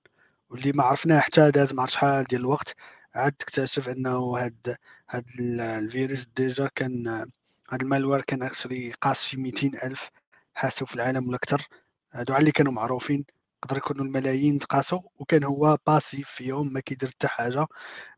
واللي 0.49 0.71
ما 0.71 0.83
عرفناه 0.83 1.19
حتى 1.19 1.51
داز 1.51 1.73
مع 1.73 1.85
شحال 1.85 2.23
ديال 2.23 2.41
الوقت 2.41 2.75
عاد 3.15 3.31
تكتشف 3.31 3.89
إنه 3.89 4.37
هاد 4.37 4.75
هاد 5.09 5.25
الفيروس 5.39 6.25
déjà 6.36 6.69
كان 6.75 7.07
هاد 7.71 7.81
ال 7.81 7.86
malware 7.86 8.21
كان 8.21 8.43
actually 8.43 8.91
قاس 9.01 9.23
شي 9.23 9.37
200 9.37 9.71
ألف 9.83 10.09
حاسو 10.55 10.85
في 10.85 10.95
العالم 10.95 11.27
ولا 11.27 11.35
أكثر 11.37 11.67
هادو 12.13 12.33
على 12.33 12.41
اللي 12.41 12.51
كانوا 12.51 12.71
معروفين. 12.73 13.25
يقدر 13.66 13.78
يكونوا 13.78 14.05
الملايين 14.05 14.59
تقاسوا 14.59 14.99
وكان 15.20 15.43
هو 15.43 15.78
passif 15.88 16.29
فيهم 16.30 16.74
ما 16.74 16.80
كيدير 16.80 17.09
حتى 17.09 17.28
حاجة 17.28 17.68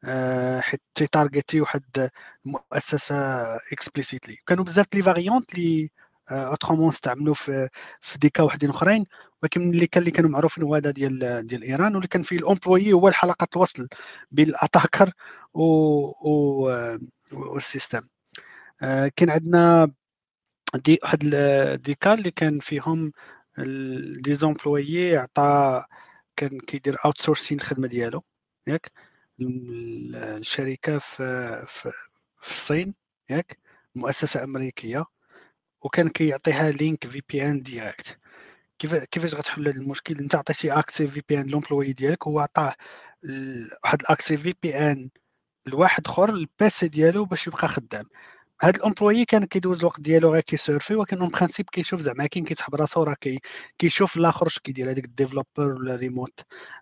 أه 0.05 0.59
حيت 0.59 0.81
تي 0.95 1.08
targeter 1.08 1.61
واحد 1.61 2.09
المؤسسة 2.45 3.15
explicitly 3.71 4.37
كانوا 4.47 4.63
بزاف 4.63 4.95
les 4.95 5.01
variantes 5.01 5.55
les 5.55 5.89
autrement 6.31 6.89
استعملوا 6.89 7.33
في 7.33 7.69
في 8.01 8.17
des 8.17 8.30
cas 8.30 8.43
وحدين 8.43 8.69
أخرين 8.69 9.05
ولكن 9.43 9.69
اللي 9.69 9.87
كان 9.87 10.01
اللي 10.01 10.11
كانوا 10.11 10.29
معروفين 10.29 10.63
هو 10.63 10.75
هذا 10.75 10.91
ديال 10.91 11.47
ديال 11.47 11.63
إيران 11.63 11.93
واللي 11.95 12.07
كان 12.07 12.23
فيه 12.23 12.37
ال 12.37 12.44
employé 12.44 12.93
هو 12.93 13.07
الحلقة 13.07 13.47
الوصل 13.55 13.87
بين 14.31 14.47
ال 14.49 14.56
attacker 14.56 15.11
و, 15.53 15.63
و... 16.29 16.71
وال 17.33 17.48
système 17.48 18.01
أه 18.83 19.11
كان 19.15 19.29
عندنا 19.29 19.91
دي 20.75 20.99
واحد 21.03 21.19
des 21.83 21.98
cas 21.98 22.13
اللي 22.13 22.31
كان 22.31 22.59
فيهم 22.59 23.11
des 24.21 24.35
employés 24.35 25.17
عطى 25.17 25.83
كان 26.35 26.59
كيدير 26.59 26.97
outsourcing 27.05 27.57
الخدمه 27.57 27.87
ديالو 27.87 28.23
ياك 28.67 28.91
الشركة 29.41 30.99
في 30.99 31.17
في, 31.67 31.91
في 32.41 32.51
الصين 32.51 32.95
ياك 33.29 33.57
مؤسسه 33.95 34.43
امريكيه 34.43 35.05
وكان 35.85 36.09
كيعطيها 36.09 36.71
link 36.71 37.07
VPN 37.07 37.61
direct 37.61 38.19
كيف 38.79 38.95
كيفاش 38.95 39.35
غتحل 39.35 39.67
هذا 39.67 39.77
المشكل 39.81 40.17
انت 40.19 40.35
عطيتي 40.35 40.71
accès 40.71 41.07
VPN 41.07 41.47
l'employé 41.47 41.93
ديالك 41.93 42.27
هو 42.27 42.39
عطاه 42.39 42.75
واحد 43.83 44.01
ال 44.01 44.07
accès 44.07 44.37
VPN 44.37 45.09
لواحد 45.67 46.07
اخر 46.07 46.29
ال 46.29 46.48
PC 46.48 46.87
ديالو 46.87 47.25
باش 47.25 47.47
يبقى 47.47 47.67
خدام 47.67 48.05
هاد 48.61 48.75
ال 48.75 48.81
employé 48.81 49.25
كان 49.25 49.45
كيدوز 49.45 49.79
الوقت 49.79 49.99
ديالو 50.01 50.33
غير 50.33 50.41
كي 50.41 50.55
surfer 50.55 50.95
ولكن 50.95 51.19
en 51.19 51.29
principe 51.29 51.69
كيشوف 51.69 52.01
زعما 52.01 52.27
كاين 52.27 52.45
كيتحب 52.45 52.75
راسو 52.75 53.03
راه 53.03 53.13
كي 53.13 53.39
كيشوف 53.77 54.17
الآخر 54.17 54.47
اش 54.47 54.59
كيدير 54.59 54.91
هذاك 54.91 55.05
ال 55.05 55.09
developer 55.09 55.47
ولا 55.59 55.95
ريموت 55.95 56.39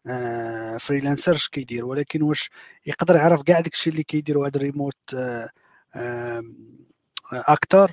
آه 0.07 0.77
freelancer 0.77 1.35
اش 1.35 1.49
كيدير 1.49 1.85
ولكن 1.85 2.21
واش 2.21 2.49
يقدر 2.85 3.15
يعرف 3.15 3.41
كاع 3.41 3.59
داكشي 3.59 3.89
اللي 3.89 4.03
كيديروا 4.03 4.45
هاد 4.45 4.55
الريموت 4.55 4.97
آه 5.15 5.49
آه 5.95 6.43
أكتر 7.33 7.91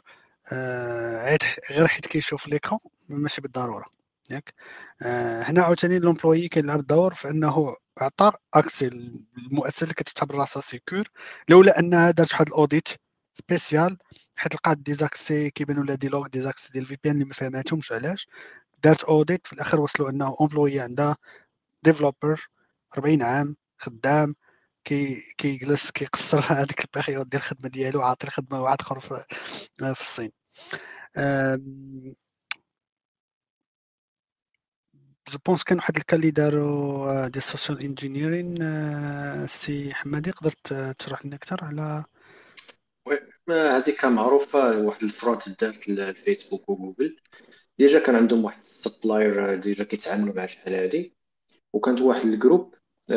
آه 0.53 1.39
غير 1.71 1.87
حيت 1.87 2.07
كيشوف 2.07 2.49
l'écran 2.49 2.81
ماشي 3.09 3.41
بالضرورة 3.41 3.87
ياك؟ 4.31 4.55
آه 5.03 5.43
هنا 5.43 5.63
عاوتاني 5.63 5.99
l'employé 5.99 6.49
كيلعب 6.49 6.87
دور 6.87 7.15
في 7.15 7.31
انه 7.31 7.77
عطى 8.01 8.33
accès 8.55 8.87
المؤسسة 8.87 9.85
اللي 9.85 9.95
كتعتبر 9.95 10.35
راسها 10.35 10.63
secure 10.63 11.09
لولا 11.49 11.79
انها 11.81 12.11
دارت 12.11 12.33
واحد 12.33 12.47
ال 12.49 12.56
audit 12.56 12.89
spécial 13.35 13.97
حيت 14.37 14.55
لقات 14.55 14.79
des 14.79 15.06
accès 15.06 15.51
كيبانوا 15.51 15.85
لها 15.85 15.95
des 15.95 16.09
logs 16.09 16.27
d'accès 16.27 16.73
ديال 16.73 16.85
ال 16.85 16.97
VPN 17.05 17.15
اللي 17.15 17.25
ما 17.25 17.35
فهماتهمش 17.35 17.93
علاش. 17.93 18.29
دارت 18.85 19.05
audit 19.05 19.47
في 19.47 19.53
الآخر 19.53 19.81
وصلوا 19.81 20.11
إنه 20.11 20.37
employé 20.41 20.81
عندها 20.81 21.17
développeur 21.85 22.49
40 22.99 23.23
عام 23.23 23.57
خدام 23.79 24.35
كي 24.85 25.23
كيجلس 25.39 25.91
كيقصر 25.91 26.41
هذيك 26.61 26.85
ال 26.85 26.90
période 26.90 27.29
ديال 27.29 27.43
الخدمة 27.43 27.69
ديالو 27.69 28.03
عاطي 28.03 28.27
الخدمة 28.27 28.59
لواحد 28.59 28.81
آخر 28.81 29.01
في, 29.01 29.25
في 29.95 30.01
الصين. 30.01 30.33
je 35.29 35.39
pense 35.47 35.65
كان 35.65 35.79
واحد 35.79 35.97
ال 35.97 36.02
cas 36.02 36.17
اللي 36.17 36.31
داروا 36.31 37.29
de 37.29 37.41
social 37.41 37.81
engineering 37.81 38.57
سي 39.47 39.95
حمادي 39.95 40.31
قدرت 40.31 40.75
تشرح 40.99 41.27
لنا 41.27 41.37
أكثر 41.37 41.65
على 41.65 42.05
هذيك 43.51 44.05
معروفة 44.05 44.81
واحد 44.81 45.03
ال 45.03 45.11
fraude 45.11 45.61
دارت 45.61 45.89
الفيسبوك 45.89 46.69
وجوجل 46.69 47.17
déjà 47.79 47.99
كان 47.99 48.15
عندهم 48.15 48.45
واحد 48.45 48.61
ال 48.61 48.71
supplier 48.71 49.55
déjà 49.55 49.85
كيتعاملوا 49.85 50.35
مع 50.35 50.47
شحال 50.47 50.75
هادي. 50.75 51.15
وكانت 51.73 52.01
واحد 52.01 52.27
ال 52.27 52.34
groupe 52.34 52.75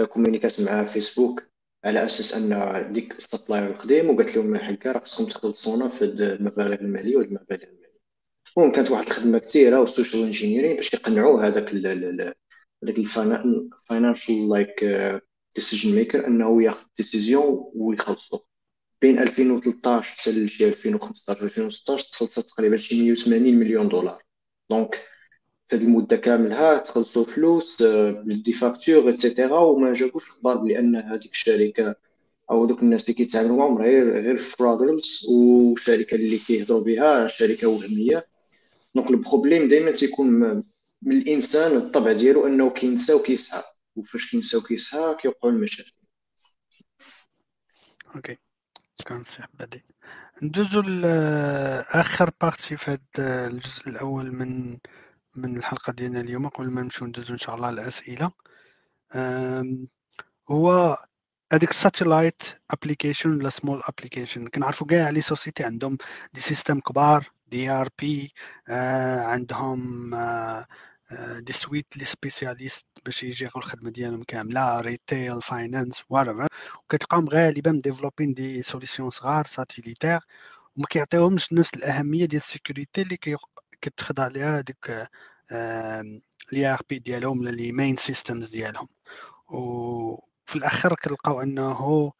كومينيكات 0.09 0.61
مع 0.61 0.83
فيسبوك 0.83 1.43
على 1.85 2.05
أساس 2.05 2.33
أن 2.33 2.91
ديك 2.91 3.15
ال 3.15 3.21
supplier 3.21 3.67
القديم 3.67 4.09
وقالت 4.09 4.35
لهم 4.35 4.55
هكا 4.55 4.91
راه 4.91 4.99
خصكم 4.99 5.25
تخلصونا 5.25 5.87
في 5.87 6.05
المبالغ 6.05 6.73
المالية 6.73 7.17
والمبالغ 7.17 7.63
المالية. 7.63 7.99
المهم 8.57 8.71
كانت 8.71 8.91
واحد 8.91 9.05
الخدمة 9.05 9.37
كثيرة 9.39 9.79
وال 9.79 9.90
social 9.90 10.23
engineering 10.23 10.75
باش 10.75 10.93
يقنعوا 10.93 11.41
هذاك 11.41 11.73
هذاك 12.83 12.97
ال 12.97 13.13
financial 13.13 14.49
like 14.49 14.85
decision 15.55 15.95
maker 15.95 16.27
أنه 16.27 16.63
ياخذ 16.63 16.85
décision 16.97 17.71
ويخلصوا 17.75 18.39
بين 19.01 19.19
2013 19.19 20.11
حتى 20.11 20.31
لشي 20.31 20.67
2015 20.67 21.43
2016 21.43 22.09
تخلصت 22.09 22.49
تقريبا 22.49 22.77
شي 22.77 23.03
180 23.03 23.55
مليون 23.55 23.87
دولار. 23.87 24.23
Donc 24.69 24.95
في 25.67 25.75
هذه 25.75 25.83
المدة 25.83 26.17
كاملها 26.17 26.77
تخلصوا 26.77 27.25
فلوس 27.25 27.83
des 28.23 28.53
factures 28.53 29.09
et 29.09 29.22
cetera 29.22 29.59
وما 29.59 29.93
جابوش 29.93 30.29
أخبار 30.29 30.57
بأن 30.57 30.95
هذيك 30.95 31.31
الشركة 31.31 31.95
أو 32.51 32.65
دوك 32.65 32.83
الناس 32.83 33.03
اللي 33.03 33.13
كيتعاملوا 33.13 33.57
معاهم 33.57 33.77
غير 33.77 34.21
غير 34.21 34.37
frauders 34.37 35.25
وشركة 35.29 36.15
اللي 36.15 36.37
كيهضروا 36.37 36.81
بها 36.81 37.27
شركة 37.27 37.67
وهمية. 37.67 38.27
Donc 38.95 39.09
ال 39.11 39.18
problème 39.18 39.67
دائما 39.67 39.91
تيكون 39.91 40.27
من 41.01 41.17
الإنسان 41.21 41.77
الطبع 41.77 42.11
ديالو 42.11 42.47
أنه 42.47 42.69
كينسى 42.69 43.13
وكيسعى 43.13 43.63
وفاش 43.95 44.31
كينسى 44.31 44.57
وكيسعى 44.57 45.15
كيوقعوا 45.15 45.53
المشاكل. 45.53 45.91
OK 48.15 48.37
كنصح 49.03 49.45
بدي 49.53 49.83
ندوزو 50.43 50.81
لاخر 50.81 52.31
partie 52.41 52.77
في 52.77 52.91
هذا 52.91 53.47
الجزء 53.47 53.89
الأول 53.89 54.31
من 54.31 54.77
من 55.37 55.57
الحلقة 55.57 55.93
ديالنا 55.93 56.19
اليوم. 56.19 56.47
قبل 56.49 56.71
ما 56.71 56.81
نمشيو 56.81 57.07
ندوزو 57.07 57.33
إن 57.33 57.39
شاء 57.39 57.55
الله 57.55 57.69
الاسئله 57.69 58.31
هو 60.51 60.97
هذيك 61.53 61.69
ال 61.69 61.77
satellite 61.77 62.43
application 62.71 63.35
ولا 63.37 63.49
small 63.49 63.81
application 63.89 64.47
كنعرفوا 64.47 64.87
كاع 64.87 65.09
les 65.09 65.21
sociétés 65.21 65.63
عندهم 65.63 65.97
des 66.33 66.41
systèmes 66.41 66.79
كبار 66.79 67.31
des 67.47 67.69
ERP 67.69 68.33
عندهم 69.33 70.13
آه 70.13 70.65
des 71.39 71.53
suites 71.53 71.97
les 71.97 72.05
spécialistes 72.05 72.85
باش 73.05 73.23
يجيروا 73.23 73.57
الخدمة 73.57 73.89
ديالهم 73.89 74.23
كاملة 74.23 74.81
retail 74.81 75.41
finance 75.41 76.03
what 76.09 76.27
وكتلقاهم 76.85 77.29
غالبا 77.29 77.71
مديفلوبين 77.71 78.33
des 78.33 78.61
solutions 78.63 79.09
صغار 79.09 79.45
satellitaires 79.47 80.19
وما 80.77 80.85
كيعطيوهمش 80.89 81.53
نفس 81.53 81.73
الأهمية 81.73 82.25
ديال 82.25 82.41
ال 82.41 82.48
sécurité 82.48 83.01
اللي 83.01 83.17
كتخضع 83.81 84.27
ليها 84.27 84.61
ديك 84.61 85.07
l'ERP 86.53 86.99
ديالهم 86.99 87.39
ولا 87.39 87.49
les 87.49 87.71
main 87.71 87.95
systems 87.95 88.49
ديالهم. 88.49 88.87
و 89.49 90.15
في 90.45 90.55
الآخر 90.55 90.95
كنلقاو 90.95 91.41
أنه 91.41 92.13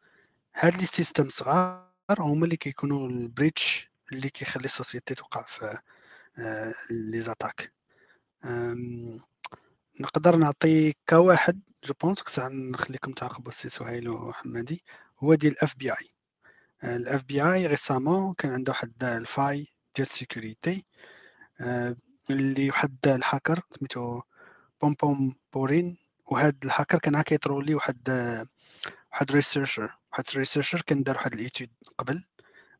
هاد 0.56 0.76
les 0.76 0.86
systèmes 0.86 1.30
صغار 1.30 1.86
هما 2.20 2.44
اللي 2.44 2.56
كيكونوا 2.56 3.08
ال 3.08 3.20
breach 3.20 3.90
اللي 4.12 4.30
كيخلي 4.30 4.64
ال 4.64 4.70
société 4.70 5.14
توقع 5.14 5.42
في 5.42 5.78
آه، 6.38 6.74
les 6.90 7.20
attaques. 7.20 7.75
نقدر 10.00 10.36
نعطي 10.36 10.94
كواحد 11.08 11.60
je 11.84 11.94
pense 12.02 12.38
نخليكم 12.38 13.12
تعاقبوا 13.12 13.52
السي 13.52 13.68
سهيل 13.68 14.08
وحمادي 14.08 14.84
هو 15.18 15.34
ديال 15.34 15.52
ال 15.52 15.76
FBI 15.76 15.90
ال 15.92 17.24
FBI 17.24 17.42
récemment 17.42 18.34
كان 18.34 18.52
عنده 18.52 18.72
واحد 18.72 19.04
ال 19.04 19.11
faille 19.11 19.56
ديال 19.96 20.06
ال 20.06 20.14
sécurité. 20.14 20.86
آه، 21.60 21.96
اللي 22.30 22.70
واحد 22.70 22.96
الهاكر 23.06 23.60
سميتو 23.78 24.22
Pompompurin 24.82 25.98
وهاد 26.30 26.64
الهاكر 26.64 26.98
كان 26.98 27.22
كيترولي 27.22 27.74
واحد 27.74 28.08
واحد 29.12 29.32
researcher 29.32 29.98
واحد 30.12 30.24
researcher 30.36 30.82
كان 30.82 31.02
دار 31.02 31.16
واحد 31.16 31.32
ال 31.32 31.38
étude 31.38 31.70
قبل. 31.98 32.24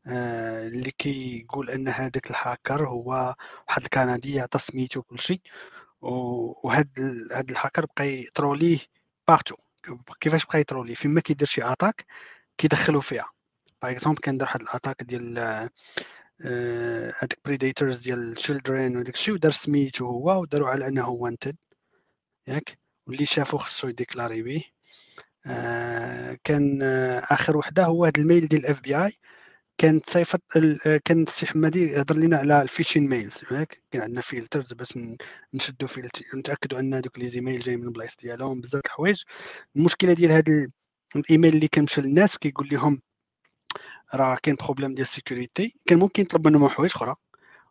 اللي 0.07 0.91
كيقول 0.91 1.69
أن 1.69 1.87
هذاك 1.87 2.29
الهاكر 2.31 2.87
هو 2.87 3.35
واحد 3.69 3.83
الكندي 3.83 4.39
عطى 4.41 4.59
سميتو 4.59 5.01
كلشي 5.01 5.41
وهاد 6.01 6.89
هاد 7.31 7.49
الهاكر 7.51 7.85
بقى 7.85 8.07
يتروليه 8.07 8.79
partout 9.27 9.55
كيفاش 10.21 10.45
بقى 10.45 10.59
يتروليه 10.59 10.95
فيما 10.95 11.21
كيدير 11.21 11.47
شي 11.47 11.63
attaque 11.63 12.05
كيدخلو 12.57 13.01
فيها. 13.01 13.29
par 13.83 13.91
exemple 13.91 14.19
كان 14.21 14.37
دار 14.37 14.47
واحد 14.47 14.61
ال 14.61 14.66
attaque 14.66 15.03
ديال 15.03 15.37
آه، 16.45 17.13
هاديك 17.19 17.39
predators 17.45 17.97
ديال 17.97 18.35
children 18.35 18.97
وداك 18.97 19.13
الشيء 19.15 19.33
ودار 19.33 19.51
سميتو 19.51 20.05
هو 20.05 20.41
وداروا 20.41 20.69
على 20.69 20.87
أنه 20.87 21.09
wanted 21.09 21.57
ياك؟ 22.47 22.77
واللي 23.07 23.25
شافو 23.25 23.57
خصو 23.57 23.87
يديكلاري 23.87 24.41
بيه. 24.41 24.61
آه 25.47 26.37
كان 26.43 26.79
آه 26.83 27.19
آخر 27.19 27.57
وحدة 27.57 27.85
هو 27.85 28.05
هذا 28.05 28.13
ال 28.17 28.23
mail 28.23 28.47
ديال 28.47 28.61
ال 28.61 28.81
FBI 28.81 29.13
كانت 29.77 30.09
صيفط 30.09 30.41
كان 31.05 31.23
السي 31.23 31.45
حمادي 31.47 31.91
يهضر 31.91 32.15
لنا 32.15 32.37
على 32.37 32.61
ال 32.61 32.66
phishing 32.66 33.09
mails 33.09 33.43
ياك 33.51 33.83
كان 33.91 34.01
عندنا 34.01 34.21
filters 34.21 34.73
باش 34.73 34.93
نشدو 35.53 35.87
فيلتر 35.87 36.21
نتاكدوا 36.35 36.79
أن 36.79 37.01
دوك 37.01 37.19
les 37.19 37.29
emails 37.29 37.59
جاي 37.59 37.77
من 37.77 37.91
بلايص 37.91 38.15
ديالهم 38.15 38.61
بزاف 38.61 38.81
الحوايج. 38.85 39.23
المشكلة 39.75 40.13
ديال 40.13 40.31
هذا 40.31 40.67
الإيميل 41.15 41.55
اللي 41.55 41.67
كنمشي 41.67 42.01
للناس 42.01 42.37
كيقول 42.37 42.69
لهم 42.71 43.01
راه 44.15 44.37
كاين 44.43 44.55
problème 44.55 44.89
ديال 44.89 45.01
ال 45.01 45.09
sécurité 45.09 45.75
كان 45.87 45.99
ممكن 45.99 46.23
يطلب 46.23 46.47
منهم 46.47 46.69
حوايج 46.69 46.91
أخرى. 46.95 47.15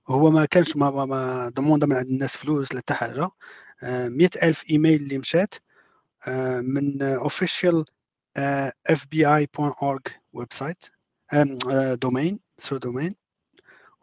هو 0.08 0.30
ما 0.30 0.44
كانش 0.44 0.76
ما, 0.76 1.04
ما 1.04 1.48
ضمون 1.48 1.80
من 1.88 1.96
عند 1.96 2.08
الناس 2.08 2.36
فلوس 2.36 2.74
لا 2.74 2.80
حتى 2.80 2.94
حاجة. 2.94 3.30
مئة 4.08 4.30
ألف 4.48 4.70
إيميل 4.70 5.02
اللي 5.02 5.18
مشات 5.18 5.54
آه، 6.28 6.60
من 6.60 6.98
بوين 9.58 9.72
اورغ 9.82 10.00
ويب 10.32 10.52
سايت 10.52 10.95
دومين 12.02 12.40
سو 12.58 12.76
دومين 12.76 13.14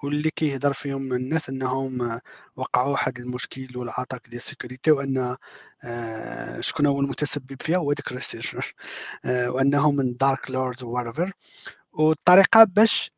واللي 0.04 0.30
كيهضر 0.30 0.74
فيهم 0.74 1.14
الناس 1.14 1.50
إنهم 1.50 2.02
آه، 2.02 2.22
وقعوا 2.56 2.92
واحد 2.92 3.20
المشكل 3.20 3.68
اتاك 3.76 4.28
ديال 4.28 4.38
السيكوريتي 4.38 4.92
وأن 4.92 5.38
آه، 5.84 6.62
شكون 6.62 6.86
هو 6.86 7.00
المتسبب 7.00 7.62
فيها 7.62 7.78
هو 7.78 7.94
داك 7.94 8.08
الريسيرشر 8.12 8.74
وانه 9.54 9.92
من 9.92 10.18
دارك 10.18 10.52
لوردز 10.52 10.84
وارفر 10.84 11.32
والطريقة 11.94 12.64
باش 12.64 13.12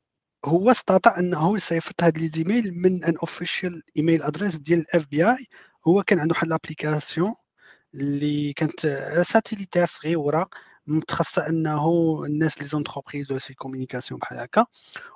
هو 0.45 0.71
استطاع 0.71 1.19
انه 1.19 1.55
يصيفط 1.55 2.03
هاد 2.03 2.17
les 2.17 2.43
من 2.71 3.03
an 3.05 3.17
official 3.17 3.83
email 3.97 4.23
address 4.23 4.57
ديال 4.57 4.79
ال 4.79 5.07
FBI 5.07 5.47
هو 5.87 6.03
كان 6.03 6.19
عنده 6.19 6.33
واحد 6.33 6.47
l'application 6.47 7.33
اللي 7.95 8.53
كانت 8.53 8.87
satellitaire 9.27 9.85
صغيرة 9.85 10.49
متخصصة 10.87 11.47
أنه 11.49 11.85
الناس 12.25 12.61
les 12.61 12.67
entreprises 12.67 13.31
ولا 13.31 13.39
ces 13.39 13.53
communications 13.53 14.19
بحال 14.19 14.39
هكا 14.39 14.65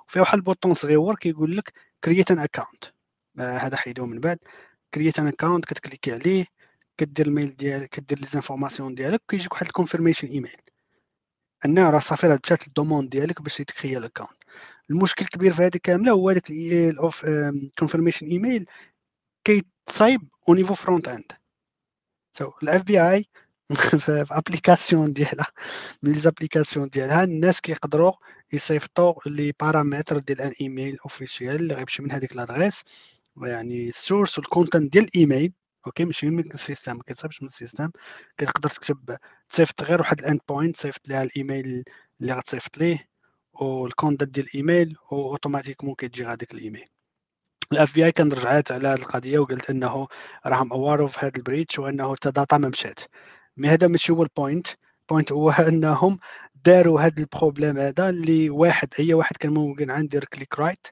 وفيها 0.07 0.21
واحد 0.21 0.37
ال 0.37 0.42
bouton 0.42 0.73
صغيور 0.73 1.15
كيقول 1.15 1.57
لك 1.57 1.73
create 2.03 2.31
an 2.31 2.39
account 2.39 2.85
هذا 3.39 3.77
حيدوه 3.77 4.05
من 4.05 4.19
بعد. 4.19 4.39
create 4.93 5.19
an 5.19 5.27
account 5.27 5.65
كتكليكي 5.65 6.13
عليه 6.13 6.45
كدير 6.97 7.27
ال 7.27 7.33
mail 7.33 7.55
ديالك 7.55 7.89
كدير 7.89 8.19
les 8.19 8.27
informations 8.27 8.95
ديالك 8.95 9.21
كيجيك 9.27 9.53
واحد 9.53 9.65
ال 9.65 9.70
confirmation 9.70 10.27
email 10.27 10.57
أن 11.65 11.79
راه 11.79 11.99
صافي 11.99 12.27
راه 12.27 12.39
مشات 12.45 12.67
ال 12.67 12.72
demande 12.72 13.09
ديالك 13.09 13.41
باش 13.41 13.59
يتكريا 13.59 13.99
ال 13.99 14.05
account 14.05 14.43
المشكل 14.89 15.25
الكبير 15.25 15.53
في 15.53 15.61
هذه 15.61 15.79
كاملة 15.83 16.11
هو 16.11 16.29
هذاك 16.29 16.51
ال 16.51 16.76
of 16.76 17.25
confirmation 17.79 18.27
email 18.27 18.65
كيتصايب 19.43 20.21
au 20.49 20.53
niveau 20.53 20.73
front 20.73 21.07
end 21.07 21.31
so 22.37 22.51
ال 22.63 22.83
FBI 22.83 23.25
في 23.75 24.25
application 24.31 25.13
ديالها. 25.13 25.47
من 26.03 26.11
les 26.11 26.19
applications 26.19 26.89
ديالها 26.89 27.23
الناس 27.23 27.61
كيقدروا 27.61 28.13
يصيفطوا 28.53 29.13
les 29.25 29.53
paramètres 29.59 30.17
ديال 30.17 30.41
un 30.41 30.51
email 30.61 30.97
officiel 31.05 31.55
اللي 31.55 31.73
غيمشي 31.73 32.01
من 32.03 32.11
هذيك 32.11 32.35
l'adresse 32.35 32.83
يعني 33.37 33.89
ال 33.89 33.96
source 33.96 34.37
وال 34.39 34.51
content 34.51 34.93
ديال 34.93 35.03
الايميل 35.03 35.53
OK 35.87 36.05
ماشي 36.05 36.29
من 36.29 36.51
ال 36.51 36.57
système 36.57 36.95
ما 36.95 37.03
كتصيفطش 37.03 37.41
من 37.41 37.47
ال 37.47 37.52
système 37.52 37.89
كتقدر 38.37 38.69
تكتب 38.69 39.17
تصيفط 39.49 39.83
غير 39.83 39.99
واحد 39.99 40.19
ال 40.19 40.39
endpoint 40.49 40.75
تصيفط 40.75 41.07
ليها 41.09 41.23
الايميل 41.23 41.83
اللي 42.21 42.33
غتصيفط 42.33 42.77
ليه 42.77 43.09
وال 43.53 43.70
content 43.70 44.29
ديال 44.29 44.45
الايميل 44.47 44.95
و 45.11 45.16
automatiquement 45.16 45.95
كيجي 45.95 46.25
هذاك 46.25 46.53
الايميل 46.53 46.85
ال 47.71 47.93
FBI 47.95 48.11
كان 48.11 48.31
رجعات 48.31 48.71
على 48.71 48.87
هذه 48.87 48.99
القضية 48.99 49.39
وقالت 49.39 49.69
أنه 49.69 50.07
راهم 50.45 50.73
aware 50.73 51.07
في 51.07 51.19
هذا 51.19 51.31
ال 51.37 51.43
breach 51.43 51.79
وأنه 51.79 52.15
حتى 52.15 52.31
data 52.31 52.57
ما 52.57 52.69
مشات. 52.69 52.99
Mais 53.59 53.67
هذا 53.69 53.87
ماشي 53.87 54.13
هو 54.13 54.23
ال 54.23 54.30
point 54.30 54.67
ال 55.01 55.06
point 55.06 55.31
هو 55.31 55.51
أنهم 55.51 56.19
داروا 56.65 57.01
هذا 57.01 57.13
ال 57.23 57.29
problème 57.29 57.77
هذا 57.77 58.09
اللي 58.09 58.49
واحد 58.49 58.89
اي 58.99 59.13
واحد 59.13 59.37
كان 59.37 59.51
ممكن 59.53 59.91
عنده 59.91 60.05
يدير 60.17 60.25
click 60.25 60.59
right 60.59 60.87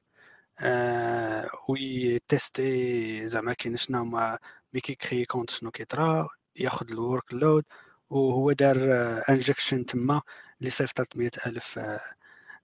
آه 0.60 1.48
ويتيستي 1.68 3.28
زعما 3.28 3.52
كاين 3.54 3.76
شنو 3.76 4.04
ما 4.04 4.38
mais 4.74 4.80
كيكري 4.80 5.24
compte 5.26 5.50
شنو 5.50 5.70
كيطرا 5.70 6.28
ياخذ 6.60 6.92
ال 6.92 7.34
workload 7.34 7.64
وهو 8.10 8.52
دار 8.52 8.76
injection 9.30 9.86
تما 9.86 10.22
اللي 10.60 10.70
صيفط 10.70 10.96
300 10.96 11.30
ألف 11.46 11.78
آه 11.78 12.00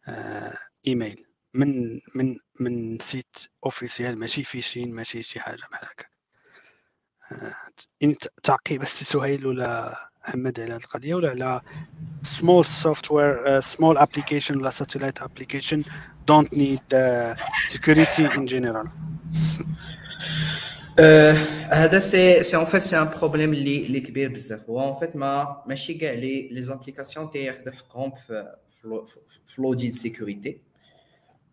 آه 0.09 0.59
ايميل 0.87 1.27
من 1.55 2.01
من 2.15 2.37
من 2.61 2.99
site 3.01 3.37
officiel 3.67 4.19
ماشي 4.19 4.45
phishing 4.45 4.95
ماشي 4.95 5.23
شي 5.23 5.41
حاجة 5.41 5.63
بحال 5.73 5.89
هكا. 5.89 6.07
تعقيب 8.43 8.83
السي 8.83 9.05
سهيل 9.05 9.47
ولا 9.47 9.99
محمد 10.29 10.61
على 10.61 10.75
هذه 10.75 10.81
القضية 10.81 11.15
ولا 11.15 11.31
على 11.31 11.61
software 12.65 13.47
uh, 13.47 13.61
small 13.61 13.97
application 13.99 14.57
ولا 14.57 14.71
application 15.21 15.85
don't 16.27 16.53
need 16.53 16.95
uh, 16.95 17.35
security 17.69 18.25
in 18.25 18.47
general. 18.47 18.87
هذا 21.73 21.99
c'est 21.99 22.43
c'est 22.43 22.57
en 22.57 22.65
fait 22.65 22.83
c'est 22.83 22.99
un 22.99 23.05
problème 23.05 23.53
اللي 23.53 23.87
اللي 23.87 24.01
كبير 24.01 24.33
بزاف. 24.33 24.71
هو 24.71 24.81
en 24.81 25.01
fait 25.01 25.17
ما 25.17 25.63
ماشي 25.67 25.95
كاع 25.95 26.13
les 26.13 26.49
les 26.49 26.63
applications 26.63 27.31
تياخذوا 27.31 27.73
حقهم 27.73 28.13
في 28.15 28.57
في 29.47 29.63
l'audit 29.63 29.91
sécurité 29.91 30.61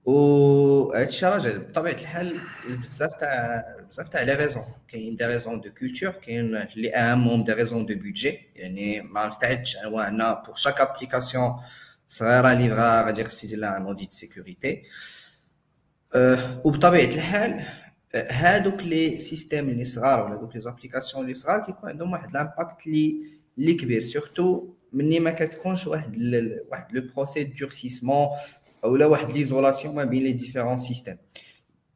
وهادشي 0.06 1.26
راه 1.26 1.58
بطبيعة 1.58 1.94
الحال 1.94 2.40
بزاف 2.70 3.14
تاع 3.14 3.64
بزاف 3.92 4.10
تاع 4.10 4.22
les 4.22 4.36
raisons 4.36 4.64
كاين 4.88 5.16
des 5.16 5.26
raisons 5.26 5.62
de 5.62 5.70
culture 5.80 6.12
كاين 6.12 6.56
اللي 6.56 6.96
اهمهم 6.96 7.44
des 7.44 7.54
raisons 7.54 7.86
de 7.86 7.96
budget 7.96 8.40
يعني 8.56 9.02
ما 9.02 9.28
نستعدش 9.28 9.78
انواعنا 9.78 10.44
pour 10.46 10.56
chaque 10.56 10.82
application 10.82 11.56
صغيره 12.08 12.52
اللي 12.52 12.70
بغا 12.70 13.06
غادي 13.06 13.24
خص 13.24 13.44
يدير 13.44 13.60
لها 13.60 13.78
un 13.78 13.86
audit 13.86 14.12
sécurité 14.12 14.84
وبطبيعه 16.66 17.06
الحال 17.16 17.66
هادوك 18.16 18.80
les 18.80 19.20
systèmes 19.22 19.70
اللي 19.70 19.86
صغار 19.86 20.26
ولا 20.26 20.36
دوك 20.36 20.54
les 20.56 20.60
applications 20.62 21.24
اللي 21.24 21.36
صغار 21.36 21.60
كيكون 21.66 21.90
عندهم 21.90 22.12
واحد 22.12 22.34
l'impact 22.34 22.88
اللي 22.88 23.16
اللي 23.58 23.74
كبير 23.74 24.02
surtout 24.02 24.74
مني 24.94 25.20
ما 25.20 25.32
كتكونش 25.32 25.88
واحد 25.88 26.18
واحد 26.72 26.94
le 26.94 27.10
processus 27.16 27.44
durcissement 27.44 28.28
ou 28.84 28.96
là 28.98 29.08
l'isolation 29.34 29.94
bien 29.94 30.22
les 30.22 30.34
différents 30.34 30.78
systèmes. 30.78 31.18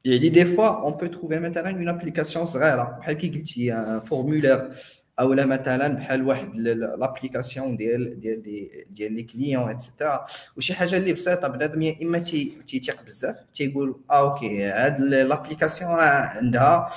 Et 0.06 0.30
des 0.30 0.46
fois 0.46 0.86
on 0.88 0.94
peut 0.94 1.10
trouver 1.10 1.40
maintenant 1.40 1.76
une 1.78 1.90
application 1.90 2.46
صغيره 2.46 2.98
بحال 3.00 3.14
كي 3.18 3.30
قلتي 3.30 3.74
un 3.74 4.02
formulaire 4.06 4.76
أو 5.20 5.34
لا 5.34 5.46
مثلا 5.46 5.88
بحال 5.88 6.28
واحد 6.28 6.56
l'application 6.56 7.78
ديال 7.78 8.20
ديال 8.20 8.44
ديال 8.90 9.14
les 9.14 9.24
clients 9.24 9.70
et 9.70 9.84
cetera 9.84 10.26
وشي 10.58 10.74
حاجة 10.74 10.98
اللي 10.98 11.14
بسيطه 11.14 11.48
بنادم 11.48 11.82
يا 11.82 11.96
اما 12.02 12.20
تيثيق 12.20 13.04
بزاف 13.04 13.36
تيقول 13.54 13.96
آه 14.12 14.32
OK 14.32 14.64
هاد 14.64 15.00
l'application 15.00 15.92
راه 15.92 16.02
عندها 16.38 16.90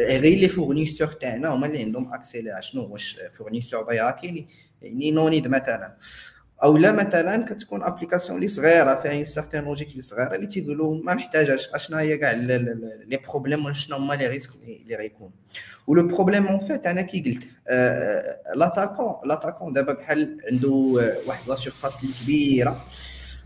غير 0.00 0.38
les 0.38 0.48
fournisseurs 0.48 1.08
تاعنا 1.08 1.48
هما 1.48 1.66
اللي 1.66 1.82
عندهم 1.82 2.14
accès 2.14 2.40
لها 2.42 2.60
شنو 2.60 2.92
واش 2.92 3.18
fournisseur 3.38 3.82
ضيعه 3.82 4.10
كاين 4.10 4.48
يعني 4.82 5.10
نونيد 5.10 5.48
مثلا 5.48 5.96
أو 6.62 6.76
لا 6.76 6.92
مثلا 6.92 7.44
كتكون 7.44 7.82
application 7.82 8.36
اللي 8.36 8.48
صغيرة 8.48 8.94
فيها 8.94 9.12
une 9.12 9.24
certaine 9.24 9.64
logique 9.64 9.90
اللي 9.90 10.02
صغيرة 10.02 10.34
اللي 10.34 10.46
تيقولوا 10.46 11.04
ما 11.04 11.14
محتاجاش 11.14 11.68
اشنا 11.68 12.00
هي 12.00 12.16
كاع 12.18 12.32
les 12.32 13.20
problèmes 13.28 13.72
شنو 13.72 13.96
هما 13.96 14.14
les 14.14 14.26
risques 14.26 14.50
اللي 14.84 14.96
غيكون. 14.96 15.30
و 15.86 15.93
le 15.93 16.08
problème 16.08 16.46
en 16.46 16.58
fait 16.58 16.86
أنا 16.86 17.02
كي 17.02 17.20
قلت 17.20 17.48
l'attaquant 18.56 19.14
l'attaquant 19.28 19.72
دابا 19.72 19.92
بحال 19.92 20.38
عنده 20.50 20.68
واحد 21.26 21.48
la 21.48 21.56
surface 21.56 22.02
اللي 22.02 22.14
كبيرة. 22.22 22.84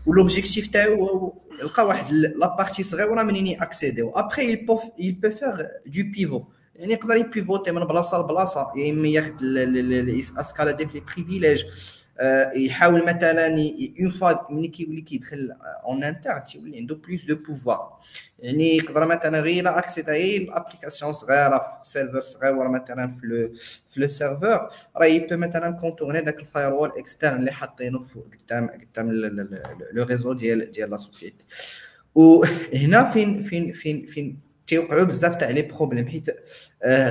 و 0.05 0.11
l'objectif 0.11 0.67
تاعو 0.67 1.33
لقى 1.63 1.85
واحد 1.87 2.13
la 2.13 2.31
partie 2.31 2.83
صغيرة 2.83 3.23
منين 3.23 3.61
accéder 3.61 4.11
après 4.11 4.51
il 4.51 4.65
peut 4.65 4.79
il 4.99 5.11
peut 5.11 5.29
faire 5.29 5.61
de 5.85 6.11
pivot 6.11 6.43
يعني 6.75 6.93
يقدر 6.93 7.15
ي 7.15 7.22
pivoter 7.22 7.71
من 7.71 7.83
بلاصة 7.83 8.19
لبلاصة. 8.19 8.71
يا 8.75 8.91
اما 8.91 9.07
ياخذ 9.07 9.33
escalader 10.39 10.87
في 10.87 10.93
les 10.93 11.03
privilèges 11.15 11.63
يحاول 12.55 13.05
مثلا 13.05 13.47
une 13.99 14.09
fois 14.09 14.51
ملي 14.51 14.67
كيولي 14.67 15.01
كيدخل 15.01 15.55
en 15.85 16.03
interne 16.03 16.39
تيولي 16.39 16.77
عنده 16.77 16.95
plus 16.95 17.25
de 17.25 17.35
pouvoir 17.35 17.99
يعني 18.39 18.77
يقدر 18.77 19.05
مثلا 19.05 19.39
غير 19.39 19.77
accéder 19.77 20.11
غير 20.11 20.41
l'application 20.49 21.13
صغيره 21.13 21.57
في 21.57 21.89
serveur 21.91 22.21
صغير 22.21 22.67
مثلا 22.67 23.07
في 23.07 23.27
le 23.27 23.53
في 23.89 23.99
le 23.99 24.07
serveur 24.07 24.69
راه 24.97 25.05
il 25.05 25.16
peut 25.16 25.37
مثلا 25.37 25.71
contourner 25.71 26.21
داك 26.21 26.39
ال 26.39 26.73
firewall 26.73 26.89
externe 26.89 27.39
اللي 27.39 27.51
حاطينه 27.51 28.05
قدام 28.39 28.67
قدام 28.67 29.11
le 29.91 30.03
réseau 30.03 30.33
ديال 30.33 30.71
ديال 30.71 30.89
la 30.89 30.97
société 30.97 31.45
وهنا 32.15 33.11
فين 33.11 33.43
فين 33.43 33.73
فين 33.73 34.05
فين 34.05 34.39
تيوقعوا 34.67 35.03
بزاف 35.03 35.35
تاع 35.35 35.49
les 35.49 35.61
problèmes 35.61 36.07
حيت 36.07 36.25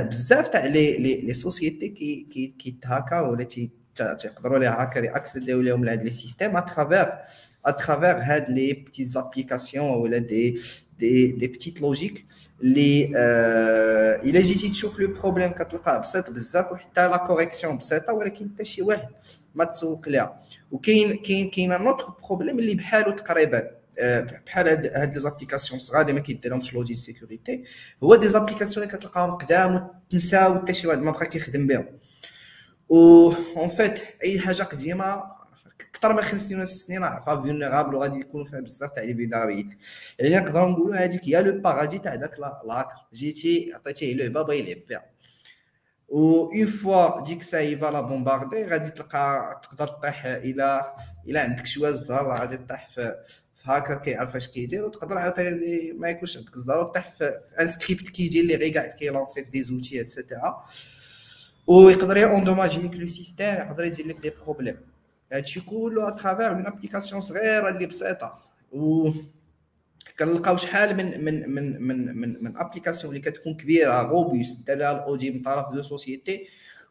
بزاف 0.08 0.48
تاع 0.48 0.64
les 0.64 0.96
les 0.98 1.32
sociétés 1.32 1.88
كي 1.88 2.54
كيت 2.58 2.82
hacka 2.82 3.20
ولا 3.20 3.44
تي 3.44 3.81
تيقدروا 3.94 4.58
les 4.58 4.66
hackers 4.66 5.04
ي 5.04 5.11
accédiو 5.11 5.60
لهم 5.60 5.84
لهاد 5.84 6.02
les 6.04 6.10
systèmes 6.10 6.56
à 6.56 6.63
travers 6.63 7.12
à 7.66 7.73
travers 7.73 8.16
هاد 8.22 8.50
les 8.50 8.72
petites 8.72 9.06
applications 9.08 9.90
ولا 9.90 10.18
دي 10.18 10.60
دي 10.98 11.32
دي 11.32 11.46
بتيت 11.46 11.80
لوجيك 11.80 12.26
اللي 12.62 13.10
آه 13.16 14.22
الا 14.22 14.40
جيتي 14.40 14.68
تشوف 14.68 15.00
le 15.00 15.08
problème 15.20 15.52
كتلقاه 15.52 15.98
بسيط 15.98 16.30
بزاف 16.30 16.72
وحتى 16.72 17.08
la 17.08 17.16
correction 17.16 17.78
بسيطه 17.78 18.12
ولكن 18.12 18.50
حتى 18.54 18.64
شي 18.64 18.82
واحد 18.82 19.08
ما 19.54 19.64
تسوق 19.64 20.08
ليها 20.08 20.42
وكاين 20.72 21.16
كاين 21.16 21.50
كاين 21.50 21.70
un 21.70 21.81
autre 21.81 22.06
problème 22.28 22.58
اللي 22.58 22.74
بحالو 22.74 23.10
تقريبا 23.12 23.70
بحال 24.46 24.68
هاد 24.96 25.14
les 25.14 25.20
applications 25.20 25.80
صغار 25.80 26.00
اللي 26.02 26.12
ما 26.12 26.20
كيديرهمش 26.20 26.74
l'audit 26.74 26.94
sécurité 26.94 27.64
هو 28.02 28.16
des 28.16 28.28
applications 28.28 28.86
اللي 28.86 28.98
كتلقاهم 28.98 29.30
قدام 29.30 29.90
وتنساو 30.06 30.58
حتى 30.58 30.74
شي 30.74 30.86
واحد 30.86 30.98
ما 30.98 31.10
بقى 31.10 31.26
كيخدم 31.26 31.66
بهم 31.66 31.86
و 32.92 33.32
اون 33.56 33.68
فيت 33.68 34.02
أي 34.24 34.40
حاجة 34.40 34.62
قديمة 34.62 35.22
أكثر 35.80 36.12
من 36.12 36.22
خمس 36.22 36.46
سنين 36.46 36.58
ولا 36.58 36.66
ست 36.66 36.86
سنين 36.86 37.04
عرفها 37.04 37.42
فيولنيرابل 37.42 37.94
وغادي 37.94 38.20
يكونوا 38.20 38.46
فيها 38.46 38.60
بزاف 38.60 38.90
تاع 38.92 39.02
لي 39.04 39.14
فيداريت 39.14 39.66
يعني 40.18 40.36
نقدروا 40.36 40.68
نقولوا 40.68 40.96
هذيك 40.96 41.20
هي 41.24 41.42
لو 41.42 41.60
باغادي 41.60 41.98
تاع 41.98 42.14
داك 42.14 42.38
لاكر. 42.40 42.96
جيتي 43.14 43.72
عطيتيه 43.74 44.14
لعبه 44.14 44.42
بغا 44.42 44.54
يلعب 44.54 44.82
بها 44.90 45.04
و 46.08 46.50
اون 46.52 46.66
فوا 46.66 47.24
ديك 47.24 47.42
سايفا 47.42 47.86
لا 47.86 48.00
بومباردي 48.00 48.64
غادي 48.64 48.90
تلقى 48.90 49.60
تقدر 49.62 49.86
تطيح 49.88 50.26
إلى 50.26 50.94
إلى 51.28 51.38
عندك 51.38 51.66
شوية 51.66 51.90
الزهر 51.90 52.40
غادي 52.40 52.56
تطيح 52.56 52.90
في 52.94 53.16
في 53.56 53.70
هاكر 53.70 53.98
كيعرف 53.98 54.36
اش 54.36 54.48
كيدير 54.48 54.84
وتقدر 54.84 55.18
عاوتاني 55.18 55.92
ما 55.92 56.08
يكونش 56.08 56.36
عندك 56.36 56.54
الزهر 56.56 56.80
وتطيح 56.80 57.10
في, 57.10 57.40
في 57.48 57.62
ان 57.62 57.68
سكريبت 57.68 58.08
كيدير 58.08 58.42
اللي 58.42 58.56
غير 58.56 58.74
قاعد 58.74 58.90
كيلونسي 58.90 59.44
في 59.44 59.50
دي 59.50 59.62
زوتي 59.62 60.00
اتسيتيرا 60.00 60.64
ويقدر 61.66 62.16
ي 62.16 62.22
endommager 62.22 62.80
لك 62.82 62.94
le 62.96 63.06
système 63.06 63.54
يقدر 63.54 63.84
يدير 63.84 64.06
لك 64.06 64.16
des 64.20 64.30
problèmes 64.30 64.76
هادشي 65.32 65.60
كله 65.60 66.08
à 66.08 66.14
travers 66.14 66.50
une 66.50 66.66
application 66.66 67.20
صغيره 67.20 67.68
اللي 67.68 67.86
بسيطه 67.86 68.38
و 68.72 69.10
كنلقاو 70.18 70.56
شحال 70.56 70.96
من 70.96 71.24
من 71.24 71.50
من 71.50 71.82
من 71.82 72.18
من, 72.20 72.44
من 72.44 72.56
application 72.56 73.16
اللي 73.16 73.30
كتكون 73.30 73.54
كبيره 73.54 74.02
robuste 74.02 74.66
دارها 74.66 74.92
ال 74.92 74.99
audit 74.99 75.30
من 75.30 75.42
طرف 75.42 75.74
de 75.74 75.82
société 75.82 76.46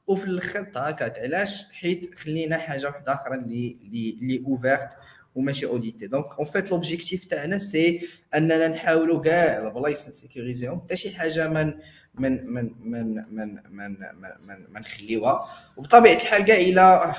وفي 0.08 0.26
الآخر 0.26 0.64
ت 0.64 0.70
attaquat 0.70 1.20
علاش 1.20 1.66
حيت 1.72 2.16
خلينا 2.16 2.58
حاجة 2.58 2.86
واحدة 2.86 3.14
أخرى 3.14 3.36
اللي 3.36 3.78
اللي 4.22 4.44
ouverte 4.48 4.90
وماشي 5.36 5.66
auditée 5.66 6.08
donc 6.08 6.26
en 6.40 6.46
fait 6.46 6.72
l'objectif 6.72 7.26
تاعنا 7.26 7.58
c'est 7.58 8.08
اننا 8.36 8.68
نحاولوا 8.68 9.22
كاع 9.22 9.68
البلايص 9.68 10.10
ن 10.10 10.16
sécuriserهم 10.16 10.82
حتى 10.82 10.96
شي 10.96 11.16
حاجة 11.16 11.48
من 11.48 11.74
من 12.14 12.54
من 12.54 12.76
من 12.84 13.16
من 13.16 13.60
من 13.70 13.98
من, 14.00 14.66
من 14.74 14.82
نخليوها 14.82 15.50
وبطبيعة 15.78 16.16
الحال 16.16 16.46
كاع 16.46 16.56
إلى 16.56 17.14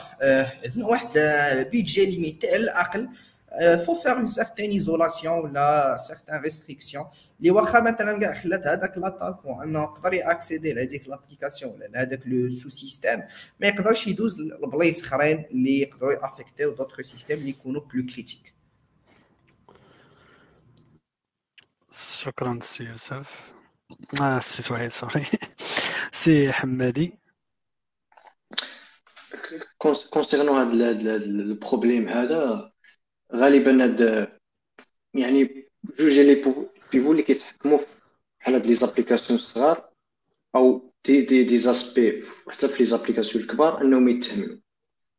عندنا 0.64 0.86
واحد 0.86 1.18
budget 1.72 2.06
limité 2.06 2.46
على 2.46 2.56
الأقل. 2.56 3.08
faut 3.86 3.94
faire 3.94 4.12
une 4.12 4.26
certaine 4.26 4.70
isolation 4.70 5.38
ولا 5.38 5.96
certaine 5.96 6.40
restriction 6.40 7.04
اللي 7.38 7.50
واخا 7.50 7.80
مثلا 7.80 8.18
كاع 8.20 8.34
خلات 8.34 8.66
هذاك 8.66 8.98
l'attaque 8.98 9.36
انه 9.64 9.82
يقدر 9.82 10.14
ي 10.14 10.22
accéder 10.22 10.72
لهذيك 10.72 11.08
l'application 11.08 11.72
ولا 11.72 11.84
لهذاك 11.84 12.20
le 12.26 12.50
sous-système 12.50 13.22
ما 13.60 13.66
يقدرش 13.68 14.06
يدوز 14.06 14.40
لبلايص 14.40 15.04
أخرين 15.04 15.44
اللي 15.50 15.80
يقدروا 15.80 16.12
ي 16.12 16.19
affectiو 16.19 16.74
d'autres 16.74 17.00
systèmes 17.00 17.38
اللي 17.38 17.50
يكونوا 17.50 17.80
plus 17.80 18.06
critiques 18.06 18.54
شكرا 21.92 22.58
سي 22.62 22.84
يوسف. 22.84 23.52
آه 24.22 24.40
سي 24.40 24.62
سهيل 24.62 24.92
sorry 24.92 25.24
سي 26.12 26.52
حمادي 26.52 27.12
concernant 30.10 30.52
هذا 30.52 30.90
ال 31.16 31.27
problème 31.27 32.08
هذا 32.08 32.72
غالبا 33.34 33.84
هاد 33.84 34.28
يعني 35.14 35.68
جوج 35.98 36.18
les 36.18 36.34
pivots 36.92 37.12
اللي 37.12 37.22
كيتحكموا 37.22 37.78
بحال 38.40 38.54
هاد 38.54 38.66
les 38.66 38.74
applications 38.74 39.38
الصغار 39.38 39.90
أو 40.54 40.92
دي 41.04 41.22
دي 41.22 41.44
دي 41.44 41.58
زاسبي 41.58 42.24
حتى 42.48 42.68
في 42.68 42.78
les 42.78 42.84
applications 42.84 43.44
الكبار 43.44 43.80
أنهم 43.80 44.08
يتهملوا. 44.08 44.58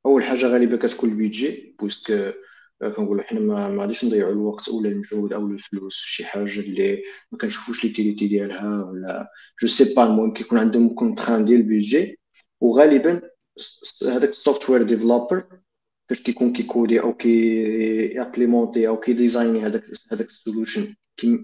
أول 0.05 0.23
حاجة 0.23 0.45
غالبا 0.45 0.77
كتكون 0.77 1.09
ال 1.10 1.19
budget 1.19 1.76
puisque 1.80 2.35
كنقولوا 2.79 3.23
حنا 3.23 3.39
ما 3.39 3.81
غاديش 3.81 4.05
نضيعوا 4.05 4.31
الوقت 4.31 4.69
اولا 4.69 4.89
المجهود 4.89 5.33
أو 5.33 5.47
الفلوس 5.47 5.97
في 5.97 6.11
شي 6.11 6.25
حاجة 6.25 6.59
اللي 6.59 7.03
ما 7.31 7.37
كنشوفوش 7.37 7.83
l'utilité 7.85 8.27
ديالها 8.27 8.85
ولا 8.85 9.31
je 9.61 9.68
sais 9.68 9.93
pas 9.93 10.03
المهم 10.03 10.33
كيكون 10.33 10.59
عندهم 10.59 10.89
contrainte 10.89 11.45
ديال 11.45 11.59
ال 11.60 11.68
budget 11.68 12.19
وغالبا 12.61 13.21
هذاك 14.03 14.29
ال 14.30 14.35
software 14.35 14.84
developer 14.84 15.43
فاش 16.09 16.21
كيكون 16.21 16.53
كي 16.53 16.67
coder 16.67 17.01
أو 17.01 17.13
كي 17.13 18.21
implémenter 18.22 18.88
أو 18.87 18.99
كي 18.99 19.13
designي 19.14 19.65
هذاك 19.65 19.83
هذاك 20.11 20.27
ال 20.27 20.35
solution 20.35 20.95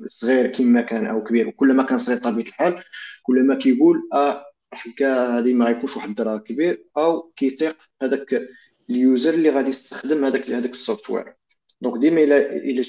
صغير 0.06 0.48
كيما 0.48 0.82
كان 0.82 1.06
أو 1.06 1.24
كبير 1.24 1.48
وكل 1.48 1.74
ما 1.74 1.84
كان 1.84 1.98
صغير 1.98 2.18
طبيعه 2.18 2.48
الحال 2.48 2.84
كل 3.24 3.44
ما 3.44 3.56
كيقول 3.56 4.10
آه 4.14 4.46
حكا 4.74 5.40
هذه 5.40 5.54
ما 5.54 5.66
غيكونش 5.66 5.96
واحد 5.98 6.10
الدرا 6.10 6.38
كبير 6.38 6.86
أو 6.98 7.34
كيثيق 7.36 7.78
هذاك 8.02 8.42
ال 8.90 8.98
user 8.98 9.34
اللي 9.34 9.50
غادي 9.50 9.70
يستخدم 9.70 10.26
هذاك 10.26 10.50
هذاك 10.50 10.72
ال 10.72 10.78
software. 10.78 11.34
donc 11.82 12.02
ديما 12.02 12.22
الا 12.24 12.56
إلا 12.56 12.84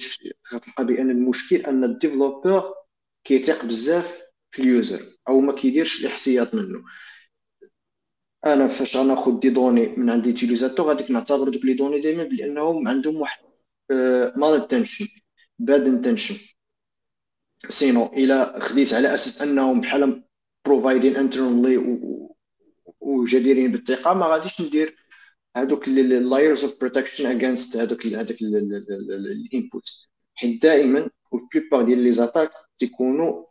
غتلقى 0.55 0.87
بأن 0.87 1.11
المشكل 1.11 1.57
أن 1.57 1.85
ال 1.85 1.92
développeur 1.92 2.75
كيثيق 3.25 3.65
بزاف 3.65 4.23
في 4.51 4.63
ال 4.63 4.70
user 4.70 5.01
أو 5.29 5.41
ما 5.41 5.53
كيديرش 5.53 6.01
الاحتياط 6.01 6.55
منه. 6.55 6.83
أنا 8.47 8.67
فاش 8.67 8.97
غناخذ 8.97 9.39
des 9.41 9.51
données 9.51 9.87
من 9.87 10.11
عند 10.11 10.27
utilisateur 10.27 10.87
غاديك 10.87 11.11
نعتبر 11.11 11.49
دوك 11.49 11.65
les 11.65 11.75
données 11.75 12.01
دائما 12.01 12.25
بأنهم 12.25 12.89
عندهم 12.89 13.17
واحد 13.17 13.45
mal 14.37 14.55
intention 14.55 15.09
bad 15.59 15.87
intention 15.87 16.37
sinon 17.69 18.07
إلا 18.07 18.61
خديت 18.61 18.95
على 18.95 19.15
أساس 19.15 19.43
أنهم 19.43 19.81
بحال 19.81 20.23
provided 20.67 21.17
internally 21.17 21.99
وجديرين 23.01 23.71
بالثقة 23.71 24.15
ما 24.15 24.27
غاديش 24.27 24.61
ندير 24.61 24.97
هذوك 25.57 25.89
ال 25.89 26.00
layers 26.00 26.65
of 26.65 26.81
protection 26.81 27.27
against 27.27 27.77
هذوك 27.77 28.07
هذاك 28.07 28.43
ال 28.43 28.70
input 28.70 30.09
حيت 30.35 30.63
دائما 30.63 31.11
و 31.33 31.38
la 31.38 31.48
plupart 31.48 31.83
ديال 31.83 31.99
les 31.99 32.13
attaques 32.13 32.51
تيكونوا 32.79 33.45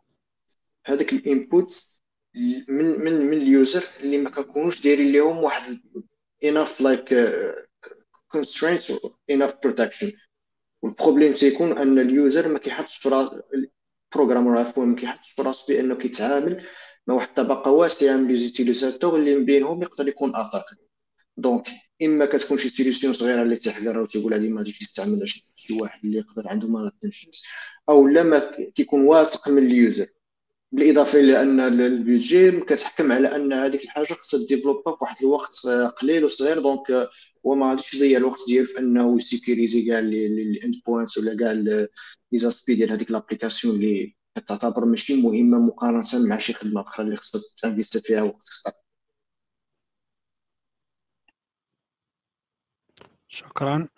هذاك 0.86 1.12
ال 1.12 1.27
input 1.27 2.00
من 2.68 3.00
من 3.00 3.12
من 3.12 3.36
ال 3.38 3.47
user 3.47 3.84
اللي 4.00 4.18
ما 4.18 4.30
كنكونوش 4.30 4.82
دايرين 4.82 5.12
لهم 5.12 5.36
واحد 5.36 5.80
like 6.80 7.12
uh, 7.12 7.52
constraints 8.32 8.90
enough 9.28 9.54
protection. 9.60 10.12
وال 10.82 10.92
problème 10.92 11.32
تيكون 11.32 11.78
أن 11.78 11.98
ال 11.98 12.08
user 12.08 12.48
ما 12.48 12.58
كيحطش 12.58 12.96
في 12.96 13.08
راس 13.08 13.30
ال 14.14 14.18
programmer 14.18 14.58
عفوا 14.58 14.84
ما 14.84 14.96
كيحطش 14.96 15.30
في 15.30 15.42
راسو 15.42 15.66
بأنه 15.66 15.94
كيتعامل 15.94 16.64
مع 17.06 17.14
واحد 17.14 17.28
الطبقه 17.28 17.70
واسعة 17.70 18.16
من 18.16 18.28
les 18.28 18.34
utilisateurs 18.34 19.18
اللي 19.18 19.34
من 19.34 19.44
بينهم 19.44 19.82
يقدر 19.82 20.08
يكون 20.08 20.36
attaque 20.36 20.64
donc 21.36 21.68
إما 22.02 22.26
كتكون 22.26 22.56
شي 22.58 22.68
solution 22.68 23.12
صغيرة 23.12 23.42
اللي 23.42 23.56
تيحقرها 23.56 24.00
وتيقول 24.00 24.34
هذه 24.34 24.48
ما 24.48 24.58
غاديش 24.58 24.82
يستعملها 24.82 25.26
شي 25.26 25.72
واحد 25.72 26.00
اللي 26.04 26.18
يقدر 26.18 26.48
عنده 26.48 26.68
ما 26.68 26.92
أو 27.88 28.08
لا 28.08 28.22
ما 28.22 28.50
كيكون 28.74 29.00
واثق 29.04 29.48
من 29.48 29.66
ال 29.66 29.73
user. 29.73 30.06
بالإضافة 30.72 31.20
إلى 31.20 31.42
أن 31.42 31.60
ال 31.60 31.73
budget 31.73 32.50
كتحكم 32.60 33.12
على 33.12 33.36
أن 33.36 33.52
هذيك 33.52 33.84
الحاجة 33.84 34.06
خصها 34.14 34.46
développer 34.46 34.92
في 34.96 34.98
واحد 35.02 35.16
الوقت 35.22 35.66
قليل 36.00 36.24
وصغير. 36.24 36.60
donc 36.60 37.10
هو 37.46 37.54
ما 37.54 37.70
غاديش 37.70 37.94
يضيع 37.94 38.18
الوقت 38.18 38.38
ديالو 38.48 38.66
في 38.66 38.78
أنه 38.78 39.16
ي 39.16 39.23
sécuriser 39.23 39.82
كاع 39.82 39.98
ال 39.98 40.74
endpoints 40.86 41.18
ولا 41.18 41.36
كاع 41.36 41.52
les 41.52 41.88
aspects 42.34 42.74
ديال 42.74 42.92
هذيك 42.92 43.10
l'application 43.10 43.74
اللي 43.76 44.14
كتعتبر 44.36 44.84
ماشي 44.84 45.16
مهمة 45.22 45.58
مقارنة 45.58 46.04
مع 46.28 46.38
شي 46.38 46.52
خدمة 46.52 46.80
أخرى 46.80 47.06
اللي 47.06 47.16
خصها 47.16 47.40
ت 47.62 47.67
investir 47.67 48.06
فيها 48.06 48.22
وقت 48.22 48.48
أكثر. 48.66 48.89
شكرا. 53.30 53.88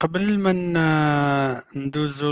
قبل 0.00 0.38
ما 0.38 0.52
ندوزو 1.76 2.30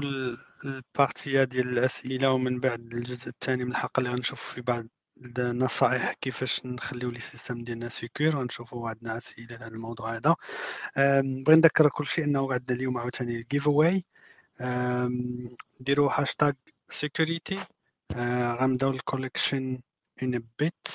ال 0.64 0.76
partie 0.76 1.44
ديال 1.44 1.68
الأسئلة 1.68 2.32
ومن 2.32 2.60
بعد 2.60 2.80
الجزء 2.80 3.28
الثاني 3.28 3.64
من 3.64 3.70
الحلقة 3.70 4.00
اللي 4.00 4.10
غنشوف 4.10 4.42
في 4.54 4.60
بعض 4.60 4.86
النصائح 5.38 6.12
كيفاش 6.12 6.66
نخليو 6.66 7.10
les 7.10 7.20
systèmes 7.20 7.64
ديالنا 7.64 7.88
secure 7.88 8.28
غنشوفوا 8.36 8.88
عندنا 8.88 9.16
أسئلة 9.16 9.56
على 9.56 9.74
الموضوع 9.74 10.16
هذا. 10.16 10.36
بغي 11.46 11.56
نذكر 11.56 11.88
كل 11.88 12.06
شيء 12.06 12.24
إنه 12.24 12.52
عندنا 12.52 12.76
اليوم 12.76 12.98
عاوتاني 12.98 13.36
الجيف 13.36 13.68
اواي 13.68 14.04
ديروا 15.80 16.12
هاشتاغ 16.20 16.52
سيكوريتي 16.88 17.56
غنبداو 18.60 18.90
الكوليكشن 18.90 19.80
ان 20.22 20.44
بيت 20.58 20.88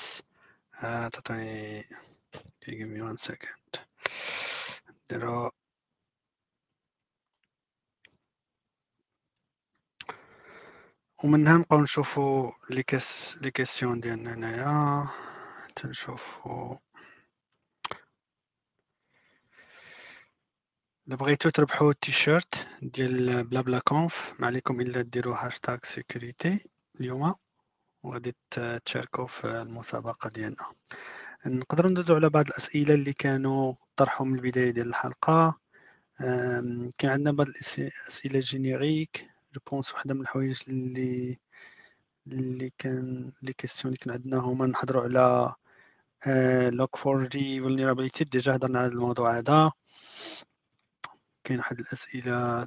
تعطيني 0.82 1.84
give 2.66 2.90
me 2.94 3.00
one 3.00 3.16
second. 3.16 3.85
ديروا 5.10 5.50
ومنها 11.24 11.58
نبقاو 11.58 11.82
نشوفو 11.82 12.52
لي 12.70 12.82
كاس 12.82 13.38
لي 13.40 13.50
كيسيون 13.50 14.00
ديالنا 14.00 14.34
هنايا 14.34 15.08
تنشوفو 15.76 16.76
الا 21.08 21.16
بغيتو 21.16 21.50
تربحو 21.50 21.90
التيشيرت 21.90 22.66
ديال 22.82 23.44
Blabla 23.44 23.78
Conf 23.78 24.32
ما 24.40 24.46
عليكم 24.46 24.80
الا 24.80 25.02
ديرو 25.02 25.32
hashtag 25.32 25.78
security 25.82 26.68
اليوم 27.00 27.34
وغادي 28.04 28.36
تشاركوا 28.84 29.26
في 29.26 29.44
المسابقه 29.62 30.30
ديالنا 30.30 30.72
نقدروا 31.46 31.90
ندوزو 31.90 32.14
على 32.14 32.30
بعض 32.30 32.46
الأسئلة 32.48 32.94
اللي 32.94 33.12
كانوا 33.12 33.74
طرحوا 33.96 34.26
من 34.26 34.34
البداية 34.34 34.70
ديال 34.70 34.88
الحلقة. 34.88 35.60
كان 36.98 37.10
عندنا 37.10 37.32
بعض 37.32 37.48
الاسئله 37.48 38.40
générique 38.40 39.30
je 39.54 39.60
pense 39.70 39.94
وحده 39.94 40.14
من 40.14 40.20
الحوايج 40.20 40.62
اللي 40.68 41.38
اللي 42.26 42.72
كان 42.78 43.32
les 43.42 43.52
questions 43.52 43.94
اللي 43.94 43.98
كان 43.98 44.12
عندنا 44.14 44.36
هما 44.36 44.66
نحضروا 44.66 45.02
على 45.02 45.54
Log4j 46.76 47.60
vulnerability 47.60 48.24
déjà 48.24 48.56
هضرنا 48.56 48.78
على 48.78 48.88
الموضوع 48.88 49.38
هذا. 49.38 49.72
كاين 51.44 51.58
واحد 51.58 51.78
الأسئلة. 51.80 52.66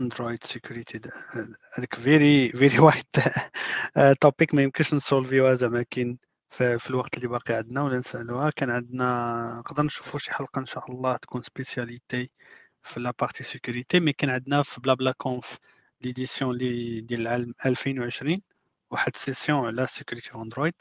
Android 0.00 0.44
security 0.44 1.00
هذاك 1.78 1.94
very 1.94 2.48
very 2.52 2.78
واحد 2.78 3.04
topic 4.20 4.54
ما 4.54 4.62
يمكنش 4.62 4.94
نسولفيوها 4.94 5.54
زعما 5.54 5.82
كاين 5.82 6.18
في, 6.50 6.78
في 6.78 6.90
الوقت 6.90 7.16
اللي 7.16 7.28
باقي 7.28 7.54
عندنا 7.54 7.82
ولا 7.82 7.98
نسالوها 7.98 8.50
كان 8.50 8.70
عندنا 8.70 9.54
نقدر 9.58 9.82
نشوفوا 9.82 10.18
شي 10.20 10.30
حلقة 10.34 10.58
إن 10.60 10.66
شاء 10.66 10.90
الله 10.92 11.16
تكون 11.16 11.42
spécialité 11.42 12.30
في 12.82 13.00
la 13.00 13.12
partie 13.20 13.44
security 13.44 14.00
mais 14.00 14.12
كان 14.12 14.30
عندنا 14.30 14.62
في 14.62 14.80
Blabla 14.80 15.12
Conf 15.12 15.58
l'édition 16.02 16.56
لي 16.58 17.00
ديال 17.00 17.20
العام 17.20 17.54
2020 17.66 18.42
واحد 18.90 19.16
session 19.16 19.66
على 19.66 19.86
security 19.86 20.30
Android 20.34 20.74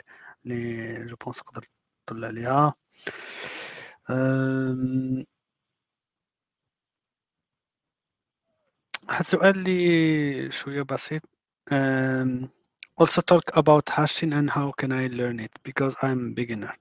لي 0.45 1.05
je 1.05 1.15
pense 1.15 1.39
نقدر 1.39 1.65
نطلع 2.11 2.27
عليها. 2.27 2.73
واحد 9.09 9.19
السؤال 9.19 9.57
اللي 9.57 10.51
شوية 10.51 10.81
بسيط. 10.81 11.21
Also 12.97 13.21
talk 13.21 13.55
about 13.55 13.87
hashing 13.89 14.33
and 14.33 14.49
how 14.49 14.71
can 14.71 14.91
I 14.91 15.07
learn 15.07 15.39
it 15.39 15.51
because 15.63 15.95
I'm 16.01 16.33
beginner. 16.33 16.73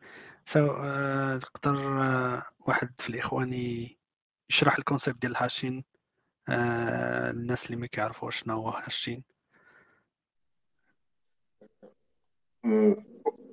So 0.47 0.70
uh, 0.70 1.40
uh, 1.64 2.43
واحد 2.68 3.01
في 3.01 3.09
الاخوان 3.09 3.52
يشرح 4.51 4.78
ال 4.78 4.84
concept 4.84 5.23
ديال 5.22 5.32
ال 5.32 5.39
hashing 5.39 5.85
uh, 6.51 6.52
الناس 7.30 7.66
اللي 7.66 7.76
ما 7.76 7.86
كيعرفوش 7.86 8.40
شنو 8.40 8.55
هو 8.55 8.68
hashing 8.68 9.24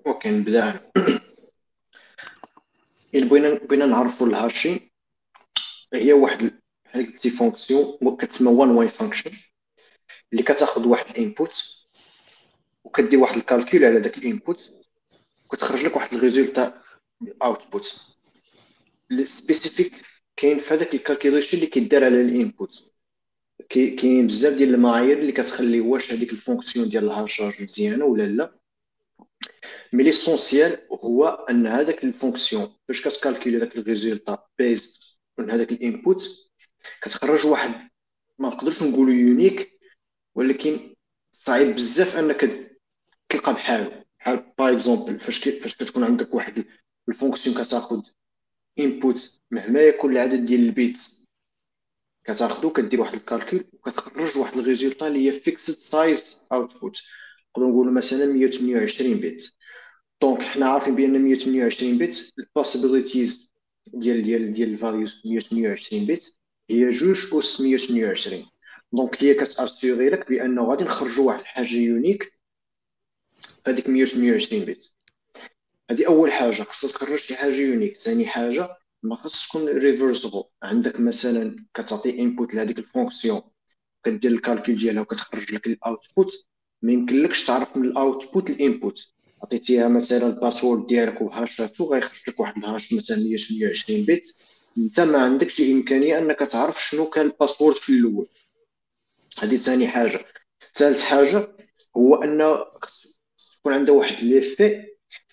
okay 0.07 0.29
نبدأ. 0.29 0.91
إلا 3.15 3.25
بغينا 3.25 3.53
بغينا 3.53 3.85
نعرفوا 3.85 4.27
ال 4.27 4.35
hashing 4.35 4.89
هي 5.93 6.13
واحد 6.13 6.59
بحال 6.85 7.05
قلتي 7.05 7.29
fonction 7.29 8.17
كتسمى 8.17 8.51
one-way 8.51 8.69
function 8.69 9.31
اللي 10.31 10.43
كتاخذ 10.43 10.87
واحد 10.87 11.09
ال 11.09 11.20
input. 11.20 11.82
وكدير 12.83 13.19
واحد 13.19 13.37
ال 13.37 13.44
calcul 13.44 13.85
على 13.85 13.99
داك 13.99 14.17
ال 14.17 14.26
input 14.26 14.71
وكتخرج 15.45 15.83
لك 15.85 15.95
واحد 15.95 16.13
ال 16.13 16.21
résultat 16.21 16.81
output 17.41 18.05
specific 19.23 19.93
كاين 20.35 20.57
في 20.57 20.73
هذاك 20.73 20.93
ال 20.95 21.00
calculation 21.00 21.57
اللي 21.57 21.67
كيدار 21.67 22.03
على 22.03 22.21
ال 22.21 22.33
input 22.33 22.91
كاين 23.69 24.27
بزاف 24.27 24.53
ديال 24.53 24.73
المعايير 24.73 25.19
اللي 25.19 25.31
كتخلي 25.31 25.79
واش 25.79 26.13
هذيك 26.13 26.31
ال 26.31 26.38
fonction 26.38 26.89
ديال 26.89 27.03
ال 27.03 27.11
hachage 27.11 27.63
مزيانة 27.63 28.05
ولا 28.05 28.23
لا. 28.23 28.59
mais 29.93 30.03
l'essentiel 30.03 30.77
هو 30.91 31.27
أن 31.49 31.67
هذاك 31.67 32.03
ال 32.03 32.11
fonction 32.11 32.75
فاش 32.87 33.01
كت 33.01 33.13
calculer 33.13 33.59
داك 33.59 33.77
ال 33.77 33.84
résultat 33.84 34.43
based 34.59 34.99
من 35.39 35.49
هذاك 35.49 35.71
ال 35.71 35.81
input 35.81 36.29
كتخرج 37.01 37.45
واحد 37.45 37.89
ما 38.39 38.47
نقدرش 38.47 38.83
نقولوا 38.83 39.13
unique 39.13 39.79
ولكن 40.35 40.95
صعيب 41.31 41.75
بزاف 41.75 42.15
أنك 42.15 42.72
تلقى 43.29 43.53
بحالو 43.53 43.91
بحال 44.19 44.53
par 44.57 44.73
exemple 44.73 45.19
فاش 45.19 45.49
فاش 45.49 45.75
كتكون 45.75 46.03
عندك 46.03 46.33
واحد 46.33 46.65
ال 47.09 47.15
fonction 47.15 47.63
كتاخذ 47.63 48.01
input 48.79 49.41
مهما 49.51 49.79
يكون 49.81 50.11
العدد 50.11 50.45
ديال 50.45 50.59
ال 50.65 50.73
bit 50.73 50.97
كتاخذو 52.23 52.69
كدير 52.69 53.01
واحد 53.01 53.13
ال 53.13 53.20
calcul 53.20 53.65
وكتخرج 53.73 54.37
واحد 54.37 54.57
ال 54.57 54.63
résultat 54.63 55.07
اللي 55.07 55.27
هي 55.27 55.31
fixed 55.31 55.73
size 55.73 56.37
output 56.51 57.01
نقدروا 57.49 57.71
نقولوا 57.71 57.93
مثلا 57.93 58.25
128 58.25 59.15
bit 59.15 59.51
donc 60.21 60.41
حنا 60.41 60.65
عارفين 60.67 60.95
بأن 60.95 61.21
128 61.21 61.97
bit 61.97 62.33
ال 62.39 62.47
possibilities 62.47 63.51
ديال 63.87 64.23
ديال 64.23 64.53
ديال 64.53 64.69
ال 64.69 64.77
values 64.77 65.21
128 65.25 66.05
bit 66.05 66.37
هي 66.69 66.89
جوج 66.89 67.35
أس 67.35 67.61
128 67.61 68.45
donc 68.93 69.23
هي 69.23 69.33
كت 69.33 69.50
assurer 69.50 70.09
لك 70.09 70.29
بأنه 70.29 70.63
غادي 70.63 70.83
نخرجوا 70.83 71.27
واحد 71.27 71.39
الحاجة 71.39 71.75
unique 71.75 72.33
هذيك 73.67 73.89
128 73.89 74.65
bit 74.65 74.91
هذه 75.91 76.07
أول 76.07 76.31
حاجة 76.31 76.63
خصها 76.63 76.89
تخرج 76.89 77.19
شي 77.19 77.35
حاجة 77.35 77.53
unique 77.53 77.97
ثاني 77.97 78.25
حاجة 78.25 78.77
ما 79.03 79.15
خصش 79.15 79.47
تكون 79.47 79.67
reversible 79.67 80.43
عندك 80.63 80.99
مثلا 80.99 81.65
كتعطي 81.73 82.19
input 82.19 82.53
لهذيك 82.53 82.79
ال 82.79 82.86
fonction 82.86 83.41
كدير 84.05 84.31
ال 84.31 84.37
calcul 84.37 84.75
ديالها 84.75 85.01
وكتخرج 85.01 85.53
لك 85.53 85.67
ال 85.67 85.78
output 85.78 86.45
ما 86.81 86.91
يمكنلكش 86.91 87.43
تعرف 87.43 87.77
من 87.77 87.85
ال 87.85 87.94
output 87.94 88.49
ال 88.49 88.60
input 88.60 89.13
عطيتيها 89.43 89.87
مثلا 89.87 90.27
ال 90.27 90.34
password 90.34 90.87
ديالك 90.87 91.21
و 91.21 91.31
hash 91.31 91.73
اتو 91.73 91.93
غيخرج 91.93 92.19
لك 92.27 92.39
واحد 92.39 92.57
ال 92.57 92.64
hash 92.64 92.93
مثلا 92.93 93.17
128 93.17 94.05
bit 94.05 94.35
أنت 94.77 94.99
ما 94.99 95.17
عندكش 95.19 95.59
الإمكانية 95.59 96.17
أنك 96.17 96.39
تعرف 96.39 96.83
شنو 96.83 97.05
كان 97.09 97.25
ال 97.25 97.31
password 97.31 97.75
في 97.75 97.89
الأول. 97.89 98.27
هذه 99.39 99.55
ثاني 99.55 99.87
حاجة. 99.87 100.25
ثالث 100.75 101.01
حاجة 101.01 101.47
هو 101.97 102.15
أن 102.15 102.41
يكون 103.63 103.73
عنده 103.73 103.93
واحد 103.93 104.23
l'effet 104.23 104.85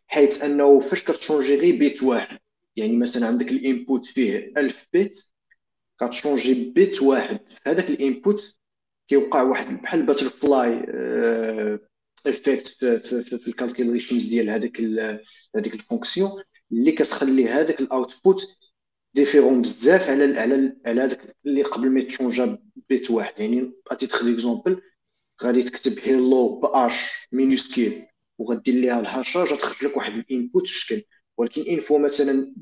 حيث 0.07 0.45
أنه 0.45 0.81
فاش 0.81 1.05
كت 1.05 1.16
changer 1.16 1.55
غير 1.55 1.77
bit 1.77 2.03
واحد. 2.03 2.39
يعني 2.77 2.97
مثلا 2.97 3.27
عندك 3.27 3.53
ال 3.53 3.61
input 3.61 4.05
فيه 4.07 4.53
1000 4.57 4.87
bit 4.93 5.25
كت 6.01 6.16
changer 6.16 6.71
bit 6.71 7.03
واحد. 7.03 7.41
في 7.49 7.61
هذاك 7.67 7.91
ال 7.91 8.02
input 8.02 8.57
كيوقع 9.09 9.43
واحد 9.43 9.83
بحال 9.83 10.03
butterfly 10.03 10.85
effect 12.27 12.67
في, 12.67 12.99
في, 12.99 13.23
في, 13.23 13.39
في 13.39 13.49
ال 13.49 13.55
calculations 13.55 14.29
ديال 14.29 14.51
هذاك 14.51 14.81
هذيك 15.57 15.75
ال 15.75 15.80
fonction. 15.80 16.31
اللي 16.73 16.93
كتخلي 16.93 17.49
هذاك 17.49 17.81
ال 17.81 17.92
output 17.92 18.59
différent 19.15 19.61
بزاف 19.61 20.11
على 20.11 20.41
على 20.41 20.77
على 20.87 21.01
هذاك 21.01 21.37
اللي 21.47 21.63
قبل 21.63 21.91
ما 21.91 22.01
يت 22.01 22.13
changer 22.13 22.59
bit 22.89 23.11
واحد. 23.11 23.41
يعني 23.41 23.73
à 23.91 23.96
titre 23.96 24.25
d'exemple 24.25 24.83
غادي 25.43 25.63
تكتب 25.63 25.99
hello 25.99 26.61
باش 26.61 27.29
minuscule 27.33 28.07
وغدير 28.41 28.75
ليها 28.75 29.01
ال 29.01 29.07
hachage 29.07 29.53
غتخرج 29.53 29.89
لك 29.91 29.97
واحد 29.97 30.13
ال 30.13 30.22
input 30.22 30.67
في 30.67 30.73
الشكل 30.75 31.03
ولكن 31.37 31.63
une 31.63 31.81
fois 31.81 31.99
مثلا 31.99 32.55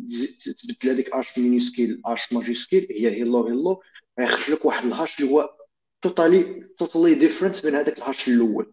تبدل 0.62 0.90
هذيك 0.90 1.10
h 1.14 1.38
minuscule 1.38 2.02
h 2.06 2.32
majuscule 2.32 2.86
هي 2.90 3.10
hello 3.10 3.46
hello 3.46 3.82
غيخرج 4.20 4.50
لك 4.54 4.64
واحد 4.64 4.84
ال 4.84 4.91
hash 4.91 5.20
اللي 5.20 5.32
هو 5.32 5.50
totally 6.02 6.68
totally 6.78 7.14
different 7.14 7.66
من 7.66 7.74
هذاك 7.74 7.98
ال 7.98 8.04
hash 8.04 8.28
الأول. 8.28 8.72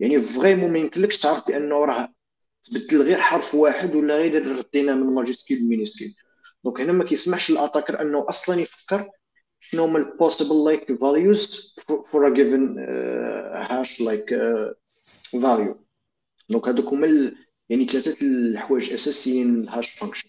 يعني 0.00 0.20
vraiment 0.20 0.72
ما 0.72 0.78
يمكنلكش 0.78 1.18
تعرف 1.18 1.46
بأنه 1.48 1.84
راه 1.84 2.12
تبدل 2.62 3.02
غير 3.02 3.20
حرف 3.20 3.54
واحد 3.54 3.94
ولا 3.94 4.16
غير 4.16 4.58
ردينا 4.58 4.94
من 4.94 5.14
majuscule 5.14 5.58
ل 5.58 5.64
minuscule 5.64 6.14
donc 6.64 6.80
هنا 6.80 6.92
ما 6.92 7.04
كيسمحش 7.04 7.50
لل 7.50 7.60
attacker 7.60 8.00
أنه 8.00 8.26
أصلا 8.28 8.60
يفكر 8.60 9.10
شنو 9.60 9.84
هما 9.84 9.98
ال 9.98 10.05
possible 10.05 10.64
like 10.64 10.92
values 11.00 11.76
for 12.12 12.26
a 12.28 12.34
given 12.34 12.78
hash 13.54 14.00
like 14.00 14.34
value 15.32 15.85
donc 16.48 16.68
هذوك 16.68 16.86
هما 16.86 17.32
يعني 17.68 17.86
ثلاثة 17.86 18.16
الحوايج 18.26 18.88
الاساسيين 18.88 19.60
لل 19.62 19.71
hash 19.71 19.90
function. 19.90 20.28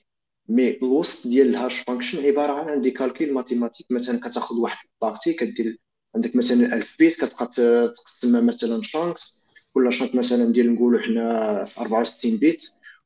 mais 0.50 0.78
الوسط 0.78 1.28
ديال 1.28 1.48
ال 1.48 1.54
hash 1.54 1.80
function 1.80 2.26
عبارة 2.26 2.54
عن 2.54 2.70
عندي 2.70 2.92
calcul 2.92 3.34
mathématique 3.34 3.88
مثلا 3.92 4.20
كتاخذ 4.20 4.56
واحد 4.56 4.86
ال 4.94 4.99
partie 4.99 5.34
كدير 5.34 5.80
عندك 6.16 6.36
مثلا 6.36 6.74
1000 6.74 6.96
bit 7.00 7.16
كتبقى 7.16 7.48
تقسمها 7.96 8.42
مثلا 8.42 8.82
chunks 8.82 9.42
كل 9.74 9.94
chunk 9.94 10.16
مثلا 10.16 10.52
ديال 10.54 10.74
نقولوا 10.74 11.00
حنا 11.00 11.66
64 11.78 12.38
bit 12.38 12.66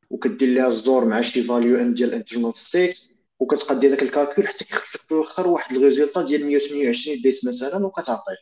وكدير 0.09 0.49
ليها 0.49 0.67
ال 0.67 0.77
XOR 0.77 1.05
مع 1.05 1.21
شي 1.21 1.43
value 1.43 1.77
un 1.77 1.93
ديال 1.93 2.13
internal 2.13 2.55
state 2.57 2.99
وكتقدي 3.39 3.87
داك 3.87 4.03
ال 4.03 4.10
calcul 4.10 4.47
حتى 4.47 4.65
كيخرج 4.65 5.01
في 5.07 5.11
الآخر 5.13 5.47
واحد 5.47 5.75
ال 5.75 5.81
résultat 5.81 6.21
ديال 6.21 6.45
128 6.45 7.21
bit 7.21 7.45
مثلا 7.45 7.85
وكتعطيه. 7.85 8.37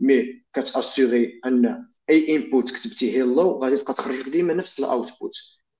mais 0.00 0.44
كت 0.54 0.73
assurer 0.73 1.40
أن 1.46 1.86
أي 2.10 2.36
input 2.36 2.70
كتبتي 2.70 3.16
hello 3.16 3.50
غادي 3.62 3.76
تبقى 3.76 3.94
تخرج 3.94 4.16
لك 4.16 4.28
ديما 4.28 4.54
نفس 4.54 4.78
ال 4.80 4.87
output 4.87 5.32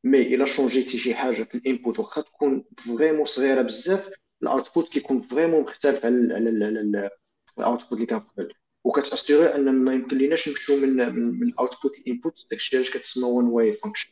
mais 0.05 0.35
إلا 0.35 0.45
changer 0.45 0.87
تي 0.87 0.99
شي 0.99 1.15
حاجة 1.15 1.43
في 1.43 1.55
ال 1.55 1.62
input 1.62 1.99
واخا 1.99 2.21
تكون 2.21 2.65
vraiment 2.79 3.25
صغيرة 3.25 3.63
بزاف 3.63 4.11
ال 4.43 4.49
output 4.49 4.89
كيكون 4.89 5.21
vraiment 5.21 5.61
مختلف 5.63 6.07
على 6.07 6.35
على 6.35 7.11
ال 7.59 7.64
output 7.64 7.93
اللي 7.93 8.07
كان 8.07 8.21
قبل. 8.21 8.53
وكت 8.85 9.06
assurer 9.06 9.55
أن 9.55 9.73
ما 9.85 9.93
يمكن 9.93 10.19
ليناش 10.19 10.49
نمشيو 10.49 10.77
من 10.77 11.15
من 11.15 11.49
ال 11.49 11.56
output 11.56 11.99
لل 12.01 12.14
input 12.14 12.47
داكشي 12.51 12.77
علاش 12.77 12.91
كتسمى 12.91 13.25
one 13.25 13.47
way 13.47 13.73
function 13.73 14.09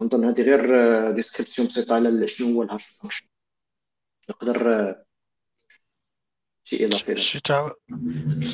نظن 0.00 0.24
هذه 0.24 0.42
غير 0.42 1.10
description 1.10 1.68
بسيطة 1.68 1.94
على 1.94 2.26
شنو 2.26 2.54
هو 2.54 2.62
ال 2.62 2.67
hash 2.67 2.86
function 2.86 3.26
نقدر 4.30 4.94
شي 6.64 6.84
اضافه 6.86 7.14
شي 7.14 7.40
تعاود 7.40 7.72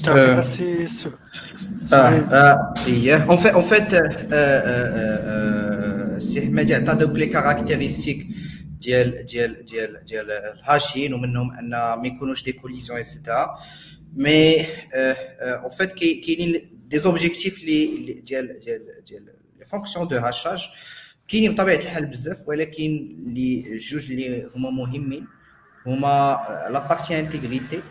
تعاود 0.05 0.39
بس 0.39 0.61
إيه 2.89 3.25
en 3.25 3.37
fait 3.37 3.53
en 3.55 3.63
fait 3.63 3.93
سي 6.23 6.41
حمادي 6.47 6.75
عطى 6.75 6.95
دوك 6.95 7.11
les 7.11 7.27
caractéristiques 7.27 8.27
ديال 8.81 9.27
ديال 9.27 9.65
ديال 9.67 10.05
ديال 10.05 10.31
ال 10.31 10.41
hashing 10.41 11.15
ومنهم 11.15 11.53
ان 11.53 11.71
ما 11.71 12.03
يكونوش 12.05 12.43
des 12.45 12.53
collisions 12.53 12.99
et 12.99 13.14
cetera 13.14 13.59
mais 14.17 14.61
en 15.41 15.71
fait 15.79 15.93
كاينين 15.93 16.71
des 16.89 16.99
objectifs 16.99 17.63
les 17.63 17.87
ديال 18.27 18.59
ديال 18.61 18.83
ديال 19.09 19.25
les 19.59 19.65
fonctions 19.65 20.09
de 20.09 20.17
hachage 20.17 20.69
كاينين 21.29 21.55
بطبيعه 21.55 21.77
الحال 21.77 22.07
بزاف 22.07 22.49
ولكن 22.49 23.17
les 23.27 23.77
جوج 23.77 24.11
اللي 24.11 24.51
هما 24.57 24.71
مهمين 24.71 25.27
هما 25.87 26.41
la 26.71 26.89
partie 26.89 27.19
intégrité 27.21 27.83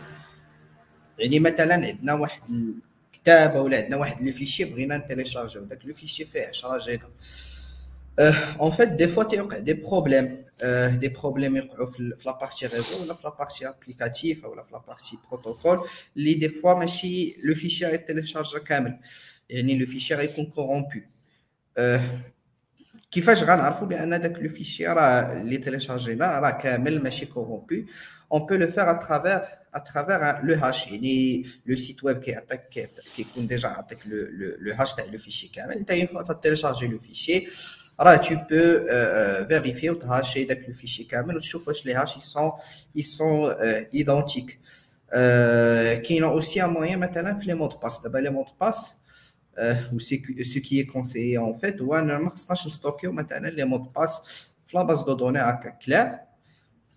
يعني 1.18 1.40
مثلا 1.40 1.74
عندنا 1.74 2.14
واحد 2.14 2.42
الكتابه 3.14 3.60
ولا 3.60 3.76
عندنا 3.76 3.96
واحد 3.96 4.22
le 4.22 4.32
fichier 4.32 4.64
بغينا 4.64 4.96
ن 4.96 5.01
télécharger 5.01 5.57
و 5.57 5.62
داك 5.64 5.86
le 5.86 5.92
fichier 5.92 6.24
فيه 6.24 6.46
10 6.48 6.78
جيجا. 6.78 7.08
en 8.60 8.70
fait 8.70 8.88
des 8.88 9.08
fois 9.08 9.24
تيوقع 9.24 9.58
des 9.58 9.72
problèmes 9.74 10.44
des 10.88 11.08
problèmes 11.08 11.56
يوقعوا 11.56 11.86
في 11.86 12.12
la 12.26 12.32
partie 12.32 12.66
réseau 12.66 13.02
ولا 13.02 13.14
في 13.14 13.20
la 13.24 13.30
partie 13.38 13.68
applicative 13.68 14.44
ولا 14.44 14.62
في 14.62 14.72
la 14.72 14.78
partie 14.78 15.18
protocole 15.30 15.88
اللي 16.16 16.34
des 16.34 16.48
fois 16.48 16.74
ماشي 16.74 17.36
le 17.44 17.54
fichier 17.54 17.86
غيت 17.86 18.01
télécharger 18.01 18.58
كامل. 18.58 18.98
يعني 19.50 19.78
le 19.78 19.86
fichier 19.86 20.14
غيكون 20.14 20.46
corrompu 20.46 21.00
كيفاش 23.10 23.42
غنعرفوا 23.42 23.86
بأن 23.86 24.20
داك 24.20 24.38
le 24.38 24.48
fichier 24.48 24.86
راه 24.86 25.32
اللي 25.32 25.56
télécharger 25.56 26.31
نا 26.31 26.38
راه 26.38 26.50
كامل 26.50 27.02
ماشي 27.02 27.26
corrompu 27.26 27.74
on 28.32 28.46
peut 28.46 28.54
le 28.54 28.66
faire 28.66 28.90
à 28.90 28.96
travers 28.96 29.40
à 29.74 29.83
travers 29.83 30.44
le 30.44 30.54
hash 30.54 30.86
يعني 30.86 31.46
le 31.66 31.76
site 31.76 32.04
web 32.04 32.18
كيعطيك 32.18 32.90
كيكون 33.16 33.46
déjà 33.46 33.68
عطيك 33.68 33.98
le 34.60 34.74
hash 34.74 34.94
تاع 34.94 35.04
le 35.04 35.18
fichier 35.18 35.48
كامل. 35.48 35.72
انت 35.72 35.90
une 35.90 36.06
fois 36.06 36.32
télécharger 36.32 36.86
le 36.88 36.98
fichier 36.98 37.48
راه 38.00 38.16
tu 38.16 38.34
peux 38.34 39.48
vérifier 39.48 39.90
وت 39.90 40.03
hacher 40.03 40.44
داك 40.44 40.64
le 40.68 40.74
fichier 40.74 41.04
كامل 41.04 41.36
وتشوف 41.36 41.68
واش 41.68 41.86
les 41.86 41.94
hash 41.94 42.16
ils 42.16 42.31
sont 42.31 42.52
ils 42.94 43.18
sont 43.18 43.50
identiques 43.94 44.58
كاينة 46.08 46.26
aussi 46.26 46.64
au 46.64 46.70
moins 46.70 46.98
مثلا 46.98 47.34
في 47.34 47.46
les 47.46 47.54
mots 47.54 47.80
de 47.82 47.87
passe 47.87 48.00
دابا 48.00 48.18
les 48.18 48.30
mots 48.30 48.46
de 48.60 48.69
passe 48.69 48.92
ou 49.92 49.98
ce 49.98 50.58
qui 50.58 50.80
est 50.80 50.86
conseillé 50.86 51.38
en 51.38 51.54
هو 51.80 51.94
أنا 51.94 52.18
ما 52.18 52.30
خصناش 52.30 52.66
ن 52.66 52.71
stocker 52.71 53.07
و 53.07 53.12
مثلا 53.12 53.50
les 53.50 53.64
mots 53.64 53.92
de 53.92 54.01
passe 54.01 54.22
في 54.66 54.76
la 54.76 54.82
base 54.82 55.02
de 55.02 55.12
données 55.12 55.38
هكا 55.38 55.70
clair 55.70 56.18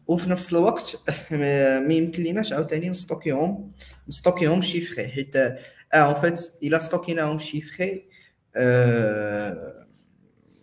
وفي 0.08 0.30
نفس 0.30 0.54
الوقت 0.54 1.04
ما 1.32 1.94
يمكن 1.94 2.24
ليناش 2.24 2.54
عاوتاني 2.54 2.90
ن 2.90 2.98
stocker 2.98 3.55
هم 3.55 3.72
ن 4.08 4.13
stocker 4.13 4.51
هم 4.51 4.62
chiffrés 4.62 5.08
حيت 5.08 5.36
آه 5.36 5.58
en 5.94 6.22
fait 6.22 6.52
الا 6.64 6.80
stocker 6.80 7.20
ناهم 7.20 7.38
chiffrés 7.38 8.06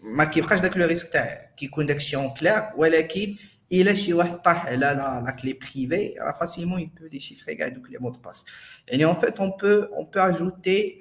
ما 0.03 0.25
كيبقاش 0.25 0.61
داك 0.61 0.77
le 0.77 0.87
risque 0.87 1.09
تاع 1.09 1.51
كيكون 1.57 1.87
داك 1.87 1.97
الشيء 1.97 2.19
en 2.19 2.35
clair 2.35 2.63
ولكن 2.77 3.37
الا 3.73 3.95
شي 3.95 4.13
واحد 4.15 4.43
طاح 4.43 4.67
على 4.67 4.77
la 4.77 4.95
la 4.95 5.31
clé 5.31 5.53
privée 5.53 6.15
راه 6.19 6.33
facilement 6.41 6.81
il 6.81 7.07
peut 7.07 7.20
déchiffrer 7.20 7.55
كاع 7.55 7.69
دوك 7.69 7.91
les 7.91 7.99
mots 7.99 8.23
de 8.23 8.29
passe 8.29 8.45
يعني 8.89 9.05
en 9.05 9.15
fait 9.15 9.41
on 9.41 9.51
peut 9.51 9.67
on 9.67 10.05
peut 10.05 10.21
ajouter 10.21 10.99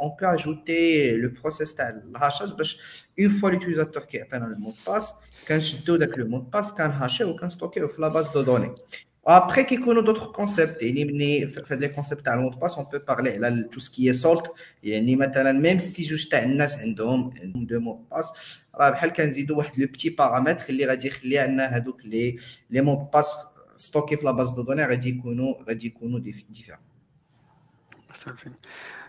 on 0.00 0.08
peut 0.20 0.26
ajouter 0.26 1.16
le 1.16 1.30
process 1.42 1.74
تاع 1.74 1.88
ال 1.88 1.96
hachage 1.96 2.52
باش 2.52 3.04
une 3.20 3.28
fois 3.28 3.50
l'utilisateur 3.50 4.02
كيعطينا 4.04 4.46
ال 4.46 4.51
mot 4.51 4.65
de 4.65 4.74
passe 4.86 5.14
كنشدو 5.48 5.96
داك 5.96 6.18
le 6.18 6.26
mot 6.26 6.40
de 6.40 6.50
passe 6.50 6.72
كنهاشيو 6.72 7.30
وكنستوكيو 7.30 7.88
في 7.88 8.02
la 8.02 8.08
base 8.08 8.28
de 8.28 8.42
données 8.42 8.74
Après, 9.30 9.66
qu'il 9.66 9.84
y 9.86 9.90
a 9.90 10.02
d'autres 10.02 10.32
concepts, 10.32 10.80
il 10.80 11.48
fait 11.50 11.76
des 11.76 11.90
concepts 11.90 12.26
à 12.26 12.34
l'autre 12.36 12.58
passe, 12.58 12.78
on 12.78 12.86
peut 12.86 13.00
parler 13.00 13.36
de 13.36 13.68
tout 13.68 13.80
qui 13.92 14.08
est 14.08 14.14
salt. 14.14 14.44
Même 14.82 15.80
si 15.80 16.06
juste 16.06 16.32
un 16.32 16.54
nas 16.54 16.78
عندهم 16.82 17.30
deux 17.66 17.78
mots 17.78 18.00
de 18.02 18.08
passe, 18.08 18.32
راه 18.74 18.90
بحال 18.90 19.12
كنزيدوا 19.12 19.56
واحد 19.56 19.78
لو 19.78 19.86
بتي 19.86 20.10
بارامتر 20.10 20.64
اللي 20.68 20.86
غادي 20.86 21.06
يخلي 21.06 21.44
ان 21.44 21.60
هذوك 21.60 22.04
لي 22.04 22.36
لي 22.70 22.80
مود 22.80 23.10
باس 23.14 23.34
ستوكي 23.76 24.16
في 24.16 24.24
لا 24.24 24.30
باز 24.30 24.50
دو 24.50 24.62
دوني 24.62 24.84
غادي 24.84 25.08
يكونوا 25.08 25.54
غادي 25.68 25.86
يكونوا 25.86 26.18
ديفيرون 26.18 26.78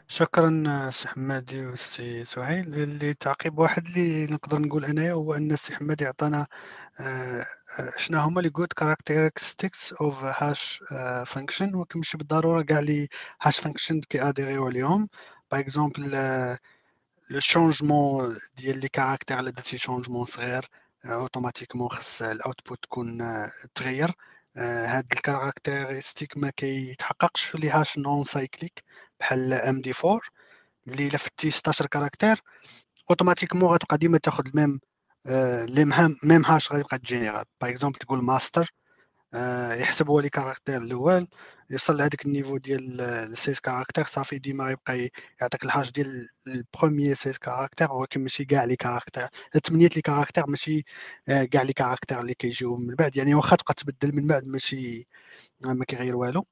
شكرا 0.07 0.89
سي 0.89 1.07
حمادي 1.07 1.65
وسي 1.65 2.25
سهيل 2.25 2.73
اللي 2.73 3.13
تعقيب 3.13 3.59
واحد 3.59 3.87
اللي 3.87 4.25
نقدر 4.25 4.59
نقول 4.59 4.85
انايا 4.85 5.11
هو 5.11 5.33
أن 5.33 5.51
السي 5.51 5.75
حمادي 5.75 6.05
عطانا 6.05 6.47
شنو 7.97 8.19
هما 8.19 8.41
les 8.41 8.49
good 8.49 8.73
characteristics 8.73 9.93
of 9.93 10.23
hash 10.23 10.83
function 11.27 11.75
وكمشي 11.75 12.17
بالضرورة 12.17 12.61
كاع 12.61 12.79
les 12.79 13.07
hash 13.41 13.59
function 13.59 14.01
ك 14.01 14.08
يadhérer 14.08 14.59
و 14.59 14.65
عليهم 14.65 15.09
par 15.51 15.59
exemple 15.59 16.11
le 17.29 17.39
changement 17.39 18.37
ديال 18.57 18.79
les 18.79 18.87
caractères 18.87 19.39
إلا 19.39 19.49
درتي 19.49 19.77
changement 19.77 20.25
صغير 20.25 20.65
automatiquement 21.05 21.89
خص 21.89 22.21
ال 22.21 22.30
output 22.30 22.83
تكون 22.83 23.17
تغير. 23.75 24.11
هاد 24.57 25.05
ال 25.13 25.21
caractéristique 25.21 26.37
ما 26.37 26.49
كيتحققش 26.49 27.55
les 27.55 27.69
hash 27.69 27.97
non 27.97 28.23
cycliques 28.23 28.83
بحال 29.19 29.53
MD 29.53 29.93
4 30.05 30.19
اللي 30.87 31.07
الا 31.07 31.17
فتي 31.17 31.51
16 31.51 31.85
caractères 31.85 32.41
اوتوماتيكمون 33.09 33.69
غتبقى 33.73 33.97
ديما 33.97 34.17
تاخذ 34.17 34.47
الميم 34.47 34.79
لي 35.25 35.85
ميم 36.23 36.45
هاش 36.45 36.71
غيبقى 36.71 36.97
تجينيرال 36.97 37.45
باغ 37.61 37.69
اكزومبل 37.69 37.99
تقول 37.99 38.25
ماستر 38.25 38.73
يحسب 39.79 40.07
هو 40.09 40.19
لي 40.19 40.29
كاركتير 40.29 40.77
الأول 40.77 41.27
يوصل 41.69 41.97
لهذاك 41.97 42.25
النيفو 42.25 42.57
ديال 42.57 43.01
السيس 43.01 43.59
كاركتير 43.59 44.05
صافي 44.05 44.39
ديما 44.39 44.71
يبقى 44.71 45.09
يعطيك 45.41 45.63
الهاش 45.65 45.91
ديال 45.91 46.27
البروميير 46.47 47.15
سيس 47.15 47.37
كاركتير 47.37 47.91
ولكن 47.91 48.21
ماشي 48.21 48.45
كاع 48.45 48.63
لي 48.63 48.75
كاركتير 48.75 49.27
ثمانية 49.67 49.89
لي 49.95 50.01
كاركتير 50.01 50.47
ماشي 50.47 50.85
كاع 51.51 51.61
لي 51.61 51.73
كاركتير 51.73 52.19
اللي 52.19 52.33
كيجيو 52.33 52.77
من 52.77 52.95
بعد. 52.95 53.17
يعني 53.17 53.33
واخا 53.35 53.55
تبقى 53.55 53.73
تبدل 53.73 54.15
من 54.15 54.27
بعد 54.27 54.47
ماشي 54.47 55.07
ما 55.65 55.85
كيغير 55.85 56.15
والو. 56.15 56.45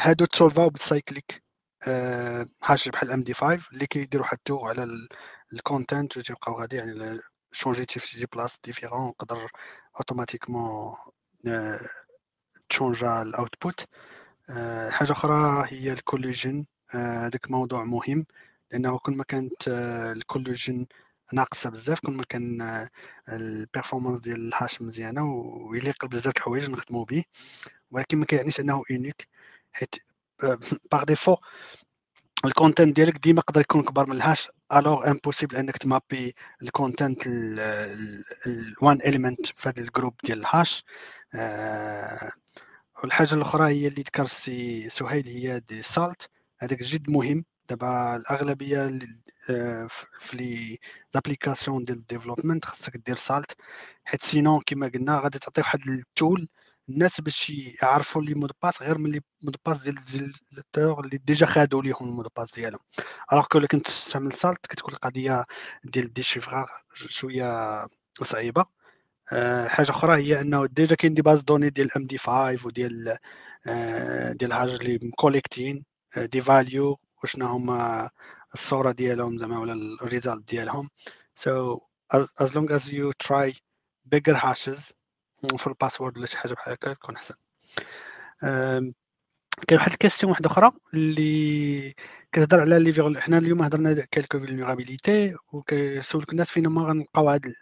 هادو 0.00 0.24
تسولفاو 0.24 0.70
بالسايكليك 0.70 1.42
هاش 2.64 2.88
بحال 2.88 3.10
MD5 3.12 3.68
اللي 3.72 3.86
كيديروا 3.86 4.26
التور 4.32 4.68
على 4.68 4.88
ال 5.52 5.60
content 5.60 6.16
وتيبقاو 6.16 6.60
غادي 6.60 6.76
يعني 6.76 7.20
changيتي 7.52 8.00
في 8.00 8.18
des 8.18 8.26
places 8.26 8.60
différents 8.64 9.08
نقدر 9.08 9.50
automatiquement 9.96 10.94
تchangeا 12.68 13.22
ال 13.22 13.31
output 13.31 13.86
حاجة 14.90 15.12
أخرى 15.12 15.64
هي 15.68 15.92
ال 15.92 15.99
collision 15.99 16.64
هذاك 16.90 17.50
موضوع 17.50 17.84
مهم 17.84 18.26
لأنه 18.72 18.98
كل 18.98 19.12
ما 19.12 19.24
كانت 19.24 19.68
ال 20.16 20.23
collision 20.23 20.86
ناقصة 21.32 21.70
بزاف 21.70 22.00
كل 22.00 22.12
ما 22.12 22.24
كان 22.28 22.88
ال 23.28 23.36
performance 23.36 24.20
ديال 24.20 24.48
ال 24.48 24.55
hash 24.55 24.82
مزيانة 24.82 25.24
ويليق 25.32 26.06
بزاف 26.06 26.36
الحوايج 26.36 26.70
نخدموا 26.70 27.04
به. 27.04 27.24
ولكن 27.90 28.18
ما 28.18 28.24
كيعنيش 28.26 28.60
أنه 28.60 28.82
اونيك 28.90 29.28
حيت 29.72 29.94
باغ 30.92 31.04
ديفو 31.04 31.36
الكونتنت 32.44 32.96
ديالك 32.96 33.18
ديما 33.18 33.38
يقدر 33.38 33.60
يكون 33.60 33.82
كبر 33.82 34.06
من 34.06 34.16
الهاش. 34.16 34.50
الوغ 34.76 35.10
امبوسيبل 35.10 35.56
انك 35.56 35.76
تمابي 35.76 36.34
الكونتنت 36.62 37.22
الوان 38.46 39.00
اليمنت 39.06 39.46
في 39.46 39.68
هذا 39.68 39.82
الجروب 39.82 40.14
ديال 40.24 40.38
الهاش 40.40 40.84
والحاجة 43.02 43.34
الأخرى 43.34 43.64
هي 43.74 43.88
اللي 43.88 44.02
ذكر 44.02 44.22
السي 44.22 44.88
سهيل 44.88 45.26
هي 45.28 45.60
دي 45.60 45.82
سالت 45.82 46.28
هذاك 46.58 46.82
جد 46.82 47.10
مهم. 47.10 47.44
دابا 47.70 48.16
الأغلبية 48.16 48.98
آه، 49.50 49.88
في 50.20 50.36
لي 50.36 50.78
زابليكاسيون 51.14 51.84
ديال 51.84 51.98
الديفلوبمنت 51.98 52.64
خاصك 52.64 52.96
دير 52.96 53.16
سالت 53.16 53.52
حيت 54.04 54.22
سينون 54.22 54.60
كما 54.66 54.88
قلنا 54.94 55.18
غادي 55.20 55.38
تعطي 55.38 55.60
واحد 55.60 55.80
التول 55.88 56.48
الناس 56.90 57.20
باش 57.20 57.50
يعرفوا 57.82 58.22
لي 58.22 58.34
مود 58.34 58.50
باس 58.62 58.82
غير 58.82 58.98
من 58.98 59.10
لي 59.10 59.20
مود 59.44 59.56
باس 59.66 59.78
ديال 59.80 59.96
الزيلاتور 59.98 61.04
اللي 61.04 61.18
ديجا 61.18 61.46
خادوا 61.46 61.82
ليهم 61.82 62.08
المود 62.08 62.26
باس 62.36 62.54
ديالهم 62.54 62.80
الوغ 63.32 63.46
كو 63.46 63.60
كنت 63.60 63.86
تستعمل 63.86 64.32
سالت 64.32 64.66
كتكون 64.66 64.94
القضية 64.94 65.44
ديال 65.84 66.04
الديشيفراغ 66.04 66.66
شوية 66.94 67.86
صعيبة. 68.22 68.64
أه 69.32 69.68
حاجة 69.68 69.90
أخرى 69.90 70.16
هي 70.16 70.40
أنه 70.40 70.66
ديجا 70.66 70.94
كاين 70.96 71.14
دي 71.14 71.22
باز 71.22 71.42
دوني 71.42 71.70
ديال 71.70 71.96
ام 71.96 72.06
دي 72.06 72.18
5 72.18 72.66
وديال 72.66 73.16
أه 73.66 74.32
ديال 74.32 74.52
الحاجة 74.52 74.76
اللي 74.76 74.98
مكوليكتين 75.02 75.84
دي 76.16 76.40
فاليو 76.40 76.98
وشنا 77.24 77.46
هما 77.46 78.10
الصورة 78.54 78.92
ديالهم 78.92 79.38
زعما 79.38 79.58
ولا 79.58 79.72
الريزالت 79.72 80.48
ديالهم. 80.50 80.88
So 81.36 81.80
as, 82.14 82.26
as 82.40 82.54
long 82.56 82.70
as 82.70 82.92
you 82.92 83.12
try 83.18 83.52
bigger 84.08 84.34
hashes 84.34 84.92
في 85.58 85.66
ال 85.66 85.72
password 85.72 86.18
ولا 86.18 86.26
شي 86.26 86.36
حاجة 86.38 86.54
بحال 86.54 86.72
هكا 86.72 86.94
تكون 86.94 87.16
أحسن. 87.16 87.34
كاين 89.68 89.78
واحد 89.78 89.92
ال 89.92 89.96
question 89.96 90.30
واحدة 90.30 90.46
أخرى 90.46 90.70
اللي 90.94 91.94
كتهضر 92.32 92.60
على 92.60 92.78
les 92.78 93.20
حنا 93.20 93.38
اليوم 93.38 93.62
هضرنا 93.62 94.06
quelques 94.10 94.40
vulnérabilités 94.40 95.34
وكيسولك 95.52 96.32
الناس 96.32 96.50
فين 96.50 96.66
ما 96.66 96.82
غنلقاو 96.82 97.30
هاد 97.30 97.54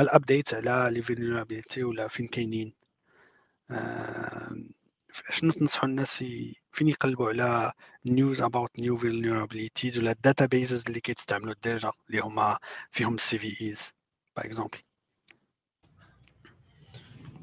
ال 0.00 0.08
update 0.08 0.54
على 0.54 0.90
les 0.94 1.02
vulnérabilités 1.02 1.84
ولا 1.84 2.08
فين 2.08 2.28
كاينين. 2.28 2.74
شنو 5.30 5.52
تنصحوا 5.52 5.88
الناس 5.88 6.24
فين 6.72 6.88
يقلبوا 6.88 7.28
على 7.28 7.72
news 8.06 8.42
about 8.42 8.70
new 8.78 8.96
vulnerabilities 8.96 9.98
ولا 9.98 10.10
ال 10.10 10.46
databases 10.46 10.84
اللي 10.86 11.00
كيتستعملوا 11.00 11.54
ديجا 11.62 11.92
اللي 12.10 12.20
هما 12.20 12.58
فيهم 12.90 13.14
السي 13.14 13.38
في 13.38 13.60
ايز 13.60 13.92
باغ 14.36 14.46
اكزومبل 14.46 14.78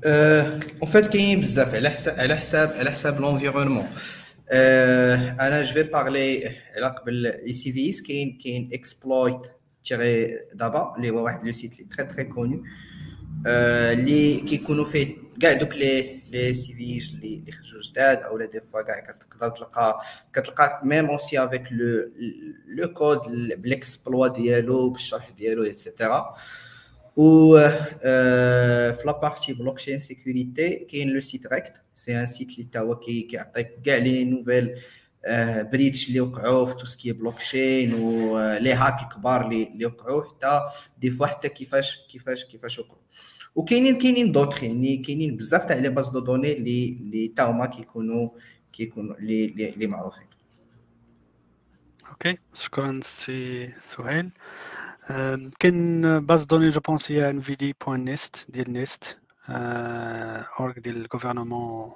اون 0.06 0.90
فيت 0.92 1.08
كاينين 1.08 1.40
بزاف 1.40 1.76
على 1.76 1.90
حساب 1.90 2.20
على 2.20 2.36
حساب 2.38 2.72
على 2.72 2.92
حساب 2.92 3.20
لونفيرونمون 3.22 3.88
أنا 4.52 5.64
جو 5.64 5.74
في 5.74 5.84
بارلي 5.84 6.56
على 6.76 6.86
قبل 6.88 7.14
لي 7.14 7.54
سي 7.54 7.72
في 7.72 7.90
اس 7.90 8.02
كاين 8.02 8.38
كاين 8.44 8.70
اكسبلويت 8.74 9.42
تيغي 9.84 10.40
دابا 10.54 10.94
اللي 10.98 11.10
هو 11.10 11.24
واحد 11.24 11.46
لو 11.46 11.52
سيت 11.52 11.74
اللي 11.74 11.84
تري 11.98 12.06
تري 12.06 12.24
كوني 12.24 12.64
اللي 13.48 14.38
كيكونوا 14.38 14.86
فيه 14.86 15.16
كاع 15.42 15.54
دوك 15.54 15.76
لي 15.76 16.22
لي 16.32 16.54
سي 16.54 16.72
اللي 16.72 17.36
اللي 17.36 17.52
خرجوا 17.52 17.82
جداد 17.92 18.18
أو 18.18 18.38
لا 18.38 18.46
دي 18.46 18.62
فوا 18.62 18.82
كاع 18.82 19.00
كتقدر 19.00 19.50
تلقى 19.50 20.02
كتلقى 20.34 20.82
ميم 20.84 21.06
اوسي 21.06 21.44
افيك 21.44 21.64
لو 21.72 22.12
لو 22.68 22.94
كود 22.94 23.20
بالاكسبلوا 23.58 24.28
ديالو 24.28 24.90
بالشرح 24.90 25.30
ديالو 25.30 25.64
ايتترا 25.64 26.36
و 27.16 27.60
في 28.92 29.04
لابارتي 29.06 29.54
بلوكشين 29.54 30.00
سيكوريتي 30.00 30.76
كاين 30.76 31.10
لو 31.10 31.20
سيت 31.20 31.48
ريكت 31.48 31.74
سي 31.96 32.20
ان 32.20 32.28
سيت 32.28 32.52
اللي 32.52 32.64
تا 32.64 32.80
هو 32.80 32.96
كيعطيك 32.96 33.82
كاع 33.86 33.98
لي 33.98 34.24
نوفيل 34.24 34.76
بريتش 35.72 36.08
اللي 36.08 36.20
وقعوا 36.20 36.66
في 36.66 36.76
تو 36.76 36.86
سكي 36.86 37.12
بلوكشين 37.12 37.94
ولي 37.94 38.74
هاك 38.74 39.14
كبار 39.14 39.48
اللي 39.48 39.86
وقعوا 39.86 40.24
حتى 40.24 40.62
دي 40.98 41.12
فوا 41.12 41.26
حتى 41.28 41.50
كيفاش 41.50 41.98
كيفاش 42.10 42.46
كيفاش 42.46 42.80
وقعوا 42.80 43.02
وكاينين 43.56 43.98
كاينين 43.98 44.32
دوطخ 44.32 44.64
يعني 44.64 44.98
كاينين 44.98 45.38
بزاف 45.38 45.66
تاع 45.66 45.76
لي 45.78 45.90
باز 45.90 46.10
دو 46.10 46.20
دوني 46.20 46.54
اللي 46.54 46.98
اللي 47.02 47.28
تا 47.28 47.44
هما 47.44 47.66
كيكونوا 47.66 48.30
كيكونوا 48.74 49.18
اللي 49.18 49.46
اللي 49.46 49.88
معروفين 49.88 50.28
أوكي 52.10 52.38
شكرا 52.54 53.00
سي 53.04 53.70
سهيل 53.84 54.30
كاين 55.60 56.02
باز 56.20 56.44
دوني 56.46 56.70
جو 56.70 56.80
بونس 56.80 57.12
هي 57.12 57.30
ان 57.30 57.42
في 57.42 57.56
دي 57.56 57.76
بوين 57.86 58.06
نيست 58.06 58.52
ديال 58.52 58.74
نيست 58.74 59.20
اورغ 60.60 60.80
ديال 60.80 60.98
الغوفرنمون 60.98 61.92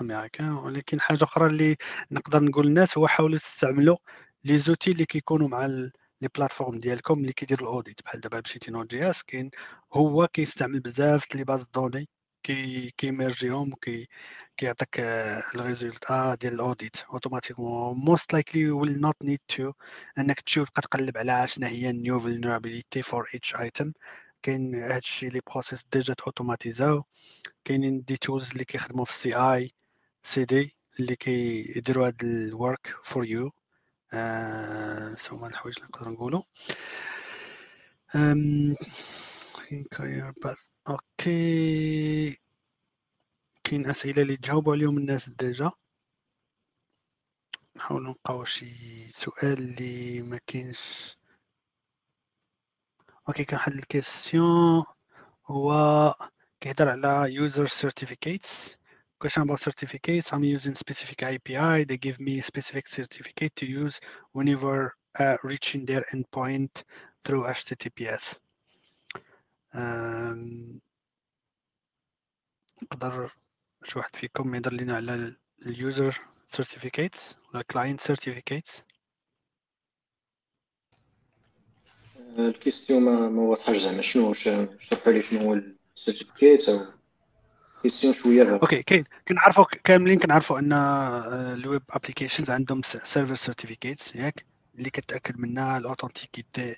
امريكان 0.00 0.50
ولكن 0.52 1.00
حاجة 1.00 1.24
أخرى 1.24 1.46
اللي 1.46 1.76
نقدر 2.10 2.42
نقول 2.44 2.66
للناس 2.66 2.98
هو 2.98 3.08
حاولوا 3.08 3.38
تستعملوا 3.38 3.96
لي 4.44 4.58
زوتي 4.58 4.90
اللي 4.90 5.04
كيكونوا 5.06 5.48
مع 5.48 5.66
لي 5.66 5.90
بلاتفورم 6.36 6.78
ديالكم 6.80 7.18
اللي 7.18 7.32
كيديروا 7.32 7.68
الاوديت 7.68 8.02
بحال 8.04 8.20
دابا 8.20 8.40
مشيتي 8.44 8.70
نود 8.70 8.88
جي 8.88 9.10
اس 9.10 9.22
كاين 9.22 9.50
هو 9.94 10.28
كيستعمل 10.28 10.80
بزاف 10.80 11.34
لي 11.34 11.44
باز 11.44 11.66
دوني 11.74 12.08
كي 12.44 12.90
كيميرجيهم 12.98 13.72
وكي 13.72 14.08
كيعطيك 14.56 15.00
الريزولتا 15.54 16.34
ديال 16.34 16.54
الاوديت 16.54 16.96
اوتوماتيكمون 17.12 17.96
موست 18.04 18.32
لايكلي 18.32 18.70
ويل 18.70 19.00
نوت 19.00 19.16
نيد 19.22 19.38
تو 19.48 19.72
انك 20.18 20.40
تشوف 20.40 20.68
تبقى 20.68 20.82
تقلب 20.82 21.18
على 21.18 21.46
شنو 21.48 21.66
هي 21.66 21.90
النيو 21.90 22.20
فولنرابيليتي 22.20 23.02
فور 23.02 23.28
ايتش 23.34 23.56
ايتم 23.56 23.92
كاين 24.42 24.74
هادشي 24.74 25.28
لي 25.28 25.40
بروسيس 25.52 25.84
ديجا 25.92 26.14
اوتوماتيزاو 26.26 27.04
كاينين 27.64 28.02
دي 28.04 28.16
تولز 28.16 28.50
اللي 28.50 28.64
كيخدموا 28.64 29.04
في 29.04 29.12
السي 29.12 29.34
اي 29.34 29.74
سي 30.22 30.44
دي 30.44 30.72
اللي 31.00 31.16
كيديروا 31.16 32.06
هاد 32.06 32.24
الورك 32.24 32.94
فور 33.04 33.26
يو 33.26 33.52
هما 35.32 35.46
الحوايج 35.48 35.76
اللي 35.78 35.88
نقدر 35.88 36.08
نقولوا 36.10 36.42
okay 40.88 42.38
كاين 43.64 43.86
اسئله 43.86 44.22
اللي 44.22 44.36
تجاوبوا 44.36 44.72
عليهم 44.72 44.98
الناس 44.98 45.28
ديجا 45.28 45.70
نحاول 47.76 48.02
نلقاو 48.02 48.44
شي 48.44 48.66
سؤال 49.08 49.58
اللي 49.58 50.22
ما 50.22 50.38
كاينش 50.46 51.16
okay 53.28 53.44
كنحل 53.44 53.72
ال 53.72 53.84
question 53.84 54.84
هو 55.46 56.14
كيهضر 56.60 56.88
على 56.88 57.48
user 57.48 57.66
certificates 57.68 58.76
question 59.24 59.42
about 59.42 59.60
certificates 59.60 60.32
i'm 60.32 60.44
using 60.44 60.74
specific 60.74 61.22
api 61.22 61.84
they 61.84 61.96
give 61.96 62.20
me 62.20 62.40
specific 62.40 62.86
certificate 62.86 63.54
to 63.56 63.66
use 63.66 64.00
whenever 64.32 64.92
uh, 65.20 65.36
reaching 65.42 65.86
their 65.86 66.04
endpoint 66.12 66.82
through 67.24 67.44
https 67.44 68.43
نقدر 72.82 73.32
شي 73.84 73.98
واحد 73.98 74.16
فيكم 74.16 74.54
يهضر 74.54 74.72
لينا 74.72 74.96
على 74.96 75.36
ال 75.66 75.77
user 75.77 76.20
certificates 76.46 77.36
ولا 77.54 77.62
client 77.62 78.00
certificates 78.00 78.82
ال 82.38 82.45
question 82.45 83.02
ما 83.02 83.42
واضحاش 83.42 83.76
زعما. 83.76 84.02
شنو 84.02 84.32
شرحوا 84.32 85.12
لي 85.12 85.22
شنو 85.22 85.40
هو 85.40 85.54
ال 85.96 86.02
certificate 86.02 86.68
أو 86.68 86.86
question 87.82 88.12
شوية 88.12 88.52
okay 88.52 88.82
كاين. 88.82 89.04
كنعرفوا 89.28 89.64
كاملين 89.64 90.18
كنعرفوا 90.18 90.58
أن 90.58 90.72
ال 90.72 90.99
web 90.99 91.82
applications 91.90 92.50
عندهم 92.50 92.82
server 92.82 93.34
certificates 93.34 94.16
ياك؟ 94.16 94.46
اللي 94.74 94.90
كتأكد 94.90 95.38
منها 95.38 95.78
ال 95.78 95.86
authenticity 95.86 96.76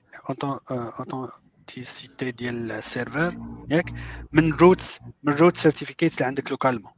ال 1.66 1.71
authenticity 1.71 2.30
ديال 2.30 2.72
ال 2.72 2.81
server 2.81 3.34
ياك 3.70 3.92
من 4.32 4.52
root 4.52 4.98
من 5.22 5.32
root 5.32 5.56
certificate 5.56 6.14
اللي 6.14 6.26
عندك 6.26 6.50
localement 6.50 6.92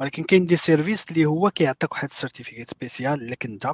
ولكن 0.00 0.24
كاين 0.24 0.46
des 0.46 0.56
services 0.56 1.10
اللي 1.10 1.26
هو 1.26 1.50
كيعطيك 1.50 1.92
واحد 1.92 2.08
ال 2.08 2.14
certificat 2.14 2.70
spécial 2.70 3.30
لك 3.30 3.44
انت 3.44 3.72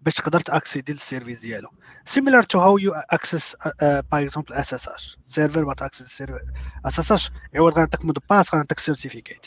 باش 0.00 0.14
تقدر 0.14 0.40
تaccéder 0.40 0.92
لل 0.92 1.03
service 1.03 1.40
ديالو. 1.40 1.68
Similar 2.08 2.42
to 2.42 2.58
how 2.58 2.76
you 2.76 2.92
access 3.16 3.54
uh, 3.54 3.70
uh, 3.82 4.02
by 4.12 4.20
example 4.20 4.54
SSH 4.54 5.16
server 5.26 5.64
but 5.64 5.82
access 5.82 6.12
server. 6.18 6.42
SSH 6.88 7.30
عوض 7.54 7.72
غنعطيك 7.74 8.04
mot 8.04 8.12
de 8.12 8.18
passe 8.30 8.54
غنعطيك 8.54 8.78
certificate 8.78 9.46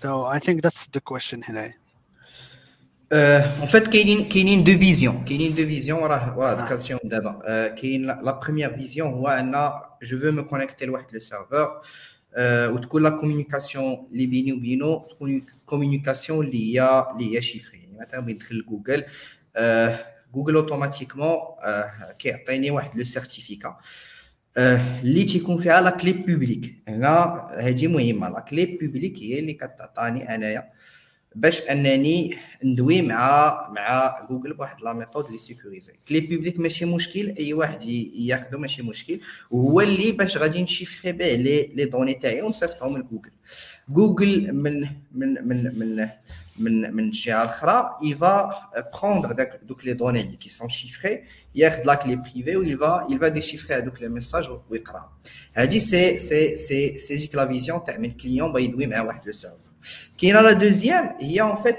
so 0.00 0.24
I 0.24 0.38
think 0.38 0.62
that's 0.62 0.86
the 0.86 1.00
question 1.00 1.50
هنايا. 1.50 1.87
راه 6.06 6.36
راه 6.38 6.64
ذكرتيهم 6.64 6.98
دابا 7.04 7.68
كاين 7.68 8.06
la 8.06 8.40
première 8.40 8.76
vision 8.76 9.12
هو 9.12 9.28
ان 9.28 9.70
je 10.02 10.18
veux 10.18 10.30
me 10.32 10.44
connecter 10.44 10.86
لواحد 10.86 11.06
le 11.12 11.20
serveur 11.20 11.80
وتكون 12.74 13.02
la 13.02 13.08
communication 13.10 14.08
اللي 14.12 14.26
بيني 14.26 14.52
وبينه 14.52 15.06
تكون 15.10 15.46
communication 15.66 16.46
اللي 16.46 16.80
هي 16.80 17.06
اللي 17.12 17.36
هي 17.36 17.42
chiffrée 17.42 17.78
يعني 17.78 17.98
مثلا 17.98 18.20
بغيت 18.20 18.36
ندخل 18.36 18.54
لجوجل 18.56 19.04
جوجل 20.34 20.56
automatiquement 20.56 21.36
كيعطيني 22.18 22.70
واحد 22.70 22.98
le 22.98 23.04
certificat 23.04 23.76
اللي 24.56 25.24
تيكون 25.24 25.58
فيها 25.58 25.80
la 25.80 25.90
clé 25.90 26.12
publique 26.12 26.82
هنا 26.88 27.46
هذه 27.60 27.86
مهمه 27.86 28.28
la 28.28 28.40
clé 28.40 28.64
publique 28.66 29.18
هي 29.18 29.38
اللي 29.38 29.52
كتعطاني 29.52 30.34
انايا 30.34 30.70
باش 31.34 31.60
أنني 31.60 32.36
ندوي 32.64 33.02
مع 33.02 33.68
مع 33.70 34.26
جوجل 34.30 34.52
بواحد 34.52 34.82
la 34.82 34.92
méthode 34.92 35.30
لي 35.30 35.38
sécurisée. 35.38 35.92
clé 36.08 36.20
publique 36.20 36.60
ماشي 36.60 36.84
مشكل 36.84 37.34
أي 37.38 37.52
واحد 37.54 37.82
ياخذو 37.82 38.58
ماشي 38.58 38.82
مشكل 38.82 39.20
وهو 39.50 39.80
اللي 39.80 40.12
باش 40.12 40.36
غادي 40.36 40.62
n 40.62 40.68
chiffrer 40.68 41.12
به 41.12 41.34
les 41.34 41.62
les 41.62 41.84
données 41.84 42.14
تاعي 42.14 42.42
ونصيفطهم 42.42 42.98
لجوجل. 42.98 43.30
جوجل 43.88 44.52
من 44.52 44.80
من 45.12 45.48
من 45.48 45.78
من 45.78 46.08
من 46.58 46.94
من 46.94 47.04
الجهه 47.04 47.42
الأخرى 47.42 47.96
il 48.02 48.50
va 49.02 49.09
prendre 49.09 49.32
داك 49.32 49.60
دوك 49.62 49.84
les 49.84 49.92
données 49.92 50.20
اللي 50.20 50.36
qui 50.36 50.48
sont 50.48 50.68
chiffrées 50.68 51.24
ياخذ 51.54 51.82
la 51.84 51.94
clé 51.94 52.16
privée 52.16 52.56
و 52.56 52.62
il 52.62 52.84
va 52.84 53.06
il 53.10 53.19
va 53.19 53.28
déchiffrer 53.28 53.76
هذوك 53.76 54.02
les 54.02 54.08
messages 54.08 54.48
ويقرا. 54.70 55.12
هادي 55.56 55.80
c'est 55.80 56.18
c'est 56.18 56.56
c'est 56.56 56.98
c'est 56.98 57.16
جيك 57.16 57.34
la 57.34 57.46
vision 57.48 57.84
تاع 57.84 57.96
من 57.98 58.10
client 58.10 58.52
بغا 58.52 58.60
يدوي 58.60 58.86
مع 58.86 59.02
واحد 59.02 59.26
le 59.26 59.32
serveur 59.32 59.67
كاينة 60.20 60.40
la 60.40 60.52
deuxième 60.52 61.16
هي 61.20 61.40
en 61.40 61.62
fait 61.62 61.78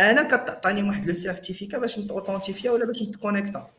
أنا 0.00 0.22
كتعطيني 0.22 0.82
واحد 0.82 1.06
le 1.06 1.14
certificat 1.14 1.78
باش 1.78 1.98
نت 1.98 2.08
authentifier 2.08 2.70
ولا 2.70 2.84
باش 2.86 3.02
نت 3.02 3.14
connecter 3.14 3.70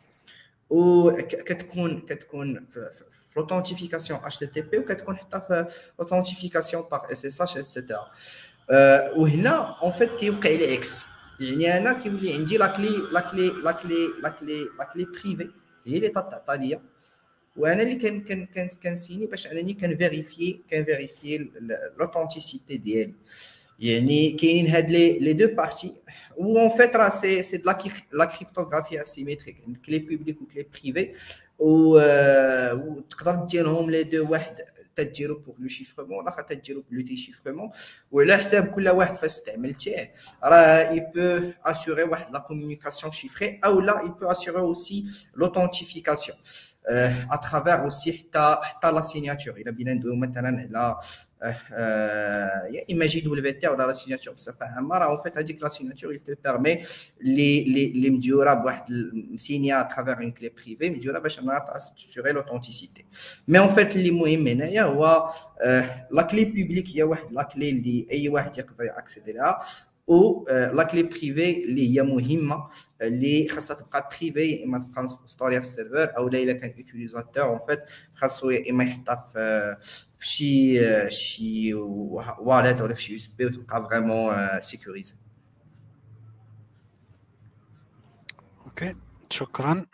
وكتكون 0.69 2.01
كتكون 2.01 2.65
في 2.69 2.89
l'autentification 3.39 4.33
HTTP 4.33 4.77
وكتكون 4.77 5.17
حتى 5.17 5.41
في 5.47 5.65
l'autentification 6.01 6.93
par 6.93 7.07
SSH 7.07 7.57
etc 7.57 7.95
وهنا 9.17 9.77
en 9.83 9.91
fait 9.91 10.15
كيوقع 10.15 10.49
لي 10.49 10.73
accès 10.73 11.05
يعني 11.39 11.77
أنا 11.77 11.93
كيولي 11.93 12.33
عندي 12.33 12.57
la 12.57 12.67
clé 12.67 12.89
la 13.11 13.19
clé 13.21 13.51
la 13.63 13.71
clé 13.71 14.07
la 14.23 14.29
clé 14.29 14.67
la 14.79 14.85
clé 14.93 15.05
privée 15.05 15.49
هي 15.85 15.97
اللي 15.97 16.09
تعطى 16.09 16.57
ليا 16.57 16.81
وأنا 17.55 17.83
اللي 17.83 17.95
كان 17.95 18.21
كان 18.21 18.45
كان 18.45 18.69
كن 18.83 18.94
signer 18.94 19.25
باش 19.25 19.47
أنني 19.47 19.73
كن 19.73 19.90
vérifier 19.90 20.59
كن 20.69 20.85
vérifier 20.85 21.49
l'authenticité 21.99 22.77
ديالي. 22.77 23.13
يعني 23.79 24.31
كاينين 24.31 24.67
هاد 24.67 24.91
لي 24.91 25.19
les 25.19 25.33
deux 25.33 25.55
parties 25.55 25.95
و 26.37 26.59
en 26.59 26.69
fait 26.69 26.95
راه 26.95 27.09
c'est 27.09 27.43
c'est 27.43 27.57
de 27.57 27.73
la 28.13 28.25
cryptographie 28.25 29.01
asymétrique 29.01 29.63
clé 29.85 29.99
publique 29.99 30.41
و 30.41 30.45
clé 30.45 30.65
privée 30.83 31.13
و 31.59 31.99
تقدر 33.09 33.35
ديرهم 33.35 33.91
les 33.91 34.03
deux 34.03 34.31
واحد. 34.31 34.55
تديرو 34.95 35.39
pour 35.39 35.55
le 35.59 35.67
chiffrement 35.67 36.17
والاخر 36.17 36.41
تديرو 36.41 36.83
le 36.91 37.01
déchiffrement 37.01 37.69
وعلى 38.11 38.37
حساب 38.37 38.67
كل 38.67 38.89
واحد 38.89 39.15
فاش 39.15 39.25
استعملتيه 39.25 40.13
راه 40.43 40.89
il 40.89 41.11
peut 41.15 41.51
assurer 41.65 42.03
واحد 42.03 42.33
la 42.33 42.39
communication 42.39 43.11
chiffrée 43.11 43.59
أو 43.65 43.81
لا 43.81 44.01
il 44.01 44.09
peut 44.09 44.31
assurer 44.31 44.59
aussi 44.59 45.05
l'authentification 45.35 46.37
اترافير 47.31 47.83
اوسي 47.83 48.13
حتى 48.13 48.57
حتى 48.61 48.91
لا 48.91 49.01
سيناتور 49.01 49.57
الا 49.57 49.71
بينا 49.71 49.93
ندويو 49.93 50.15
مثلا 50.15 50.67
على 50.75 50.99
يا 52.75 52.85
اما 52.91 53.05
جي 53.05 53.21
دبليو 53.21 53.53
تي 53.59 53.67
ولا 53.67 53.87
لا 53.87 53.93
سيناتور 53.93 54.33
بصفه 54.33 54.65
عامه 54.65 54.97
راه 54.97 55.05
اون 55.05 55.17
فيت 55.23 55.37
هذيك 55.37 55.61
لا 55.61 55.69
سيناتور 55.69 56.13
يل 56.13 56.19
تو 56.19 56.33
بيرمي 56.43 56.83
لي 57.21 57.63
لي 57.63 57.91
لي 57.91 58.09
مديوره 58.09 58.53
بواحد 58.53 58.83
مسينيا 59.13 59.81
اترافير 59.81 60.17
اون 60.17 60.31
كلي 60.31 60.49
بريفي 60.49 60.89
مديوره 60.89 61.19
باش 61.19 61.39
انها 61.39 61.59
تاسيوري 61.59 62.31
لوثنتيسيتي 62.31 63.05
مي 63.47 63.59
اون 63.59 63.69
فيت 63.69 63.95
اللي 63.95 64.11
مهم 64.11 64.47
هنايا 64.47 64.83
هو 64.83 65.29
لا 66.11 66.21
كلي 66.21 66.45
بوبليك 66.45 66.89
هي 66.95 67.03
واحد 67.03 67.31
لا 67.31 67.43
كلي 67.43 67.69
اللي 67.69 68.05
اي 68.11 68.29
واحد 68.29 68.57
يقدر 68.57 68.83
ياكسيدي 68.85 69.33
لها 70.09 70.17
و 70.17 70.45
لا 70.49 70.83
كلي 70.83 71.03
بريفي 71.03 71.63
اللي 71.65 71.97
هي 71.97 72.01
مهمة 72.03 72.69
اللي 73.01 73.47
خاصها 73.49 73.75
تبقى 73.75 74.09
privée 74.19 74.63
إما 74.63 74.79
تبقى 74.79 75.07
stockée 75.25 75.59
في 75.59 75.65
ال 75.65 75.72
serveur 75.72 76.17
أو 76.17 76.27
لا 76.29 76.39
إلا 76.39 76.53
كان 76.53 76.73
utilisateur 76.77 77.43
en 77.43 77.59
fait 77.67 77.79
خاصو 78.15 78.49
إما 78.69 78.83
يحطها 78.83 79.15
في 79.33 79.77
في 80.17 80.27
شي 80.27 80.79
شي 81.11 81.73
wallet 81.73 82.81
ولا 82.81 82.93
في 82.93 83.01
شي 83.01 83.15
USB 83.15 83.45
وتبقى 83.45 83.87
vraiment 83.89 84.35
sécurisée 84.61 85.15
OK 88.65 88.93
شكرا. 89.29 89.85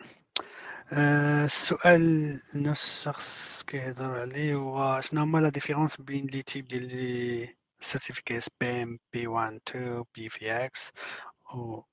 السؤال 0.92 2.32
نفس 2.54 2.98
الشخص 2.98 3.62
كيهضر 3.66 4.20
عليه 4.20 4.54
هو 4.54 5.00
شنو 5.00 5.20
هما 5.22 5.38
la 5.38 5.48
différence 5.48 5.96
بين 6.00 6.26
les 6.26 6.42
types 6.42 6.68
ديال 6.68 6.88
لي 6.88 7.48
certificates 7.81 8.47
PIM, 8.59 8.97
P1, 9.11 9.59
2, 9.65 10.03
PVX 10.13 10.91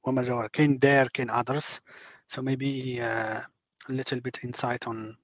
وما 0.02 0.22
جاور 0.22 0.46
كاين 0.46 0.78
داير 0.78 1.08
كاين 1.08 1.30
others 1.30 1.80
so 2.26 2.42
maybe 2.42 3.00
uh, 3.00 3.40
a 3.88 3.92
little 3.92 4.20
bit 4.20 4.38
insight 4.44 4.86
on 4.86 5.16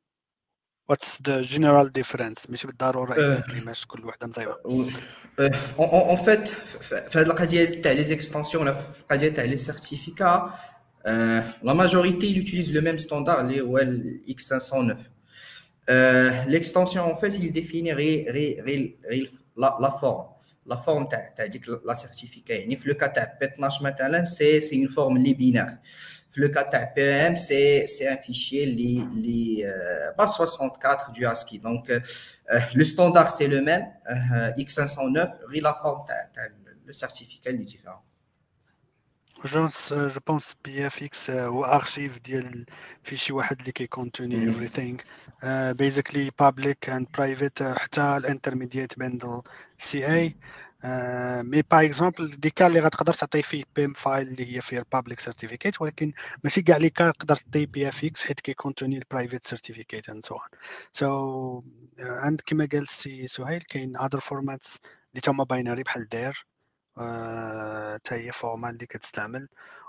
what's 0.86 1.18
the 1.18 1.42
general 1.42 1.88
difference 1.88 2.50
ماشي 2.50 2.66
بالضروره 2.66 3.14
exactly 3.14 3.64
ماش 3.64 3.86
كل 3.86 4.04
وحده 4.04 4.26
مزيبه 4.26 4.56
اون 5.78 6.16
فيت 6.16 6.48
في 6.48 7.18
هذه 7.18 7.26
القضيه 7.26 7.82
تاع 7.82 7.92
لي 7.92 8.04
زيكستنسيون 8.04 8.62
ولا 8.62 8.74
في 8.74 9.00
القضيه 9.00 9.28
تاع 9.28 9.44
لي 9.44 9.56
سيرتيفيكا 9.56 10.58
لا 11.62 11.72
ماجوريتي 11.72 12.34
il 12.34 12.44
utilise 12.44 12.68
le 12.68 12.80
même 12.80 13.06
standard 13.06 13.38
اللي 13.38 13.60
هو 13.60 13.78
ال 13.78 14.20
X509 14.28 14.96
l'extension 16.54 17.02
en 17.12 17.16
fait 17.16 17.32
il 17.38 17.52
définit 17.52 17.92
ré, 17.92 18.26
ré, 18.28 18.60
ré, 18.66 18.98
la, 20.65 20.75
la 20.75 20.81
forme 20.81 20.99
la 20.99 21.05
forme 21.05 21.05
تاع 21.05 21.27
تاع 21.27 21.45
ديك 21.45 21.69
la 21.69 21.93
certificat 21.93 22.53
يعني 22.53 22.75
في 22.75 22.89
le 22.89 22.95
cas 22.95 23.07
تاع 23.07 23.37
P12 23.41 23.83
مثلا 23.83 24.23
c'est 24.23 24.61
c'est 24.61 24.79
en 24.79 24.87
forme 24.87 25.17
les 25.17 25.33
binaires 25.33 25.77
في 26.29 26.41
le 26.41 26.51
cas 26.51 26.61
تاع 26.61 26.93
PEM 26.95 27.35
c'est 27.35 27.87
c'est 27.87 28.11
un 28.11 28.17
fichier 28.17 28.65
les 28.65 29.07
les 29.13 29.63
base 30.17 30.23
64 30.23 31.13
de 31.19 31.31
ASCII 31.31 31.57
donc 31.57 32.03
le 32.75 32.83
standard 32.83 33.27
c'est 33.27 33.47
le 33.47 33.65
même 33.65 33.91
X509 34.59 35.39
غير 35.49 35.63
la 35.63 35.71
forme 35.83 36.05
تاع 36.05 36.31
تاع 36.35 36.49
le 36.85 36.91
certificat 36.91 37.49
اللي 37.51 37.63
différent 37.63 37.99
je 39.45 39.59
pense 39.59 39.93
je 39.93 40.19
pense 40.27 40.55
PFX 40.65 41.29
هو 41.29 41.65
archive 41.65 42.19
ديال 42.19 42.65
fichier 43.03 43.33
واحد 43.33 43.59
اللي 43.59 43.71
كي 43.71 43.88
contenir 43.88 44.53
everything. 44.53 45.01
basically 45.73 46.31
public 46.39 46.89
and 46.89 47.07
private 47.17 47.63
حتى 47.63 48.17
ال 48.17 48.24
intermediate 48.24 48.99
بين 48.99 49.19
CA 49.77 50.07
mais 50.07 51.61
par 51.61 51.85
exemple 51.85 52.27
des 52.29 52.49
cas 52.49 52.67
اللي 52.67 52.79
غتقدر 52.79 53.13
تعطي 53.13 53.41
فيه 53.41 53.63
PEM 53.75 53.93
file 53.93 54.27
اللي 54.27 54.55
هي 54.57 54.61
فيه 54.61 54.85
public 54.93 55.19
certificate 55.19 55.81
ولكن 55.81 56.13
ماشي 56.43 56.61
كاع 56.61 56.77
les 56.77 56.89
cas 56.89 57.11
تقدر 57.11 57.35
تعطي 57.35 57.65
PFX 57.65 58.23
حيت 58.23 58.39
كي 58.39 58.51
contenir 58.51 58.97
ال 58.97 59.03
private 59.04 59.47
certificate 59.47 60.09
and 60.09 60.25
so 60.25 60.35
on 60.35 60.47
so 60.93 61.63
عند 61.99 62.41
كما 62.45 62.67
قال 62.71 62.81
السي 62.81 63.27
سهيل 63.27 63.61
كاين 63.61 63.97
other 63.97 64.19
formats 64.19 64.79
اللي 65.11 65.21
تما 65.21 65.43
binary 65.43 65.83
بحال 65.83 66.07
DER 66.09 66.45
حتى 66.97 68.15
هي 68.15 68.31
format 68.31 68.69
اللي 68.69 68.85
كتستعمل. 68.85 69.47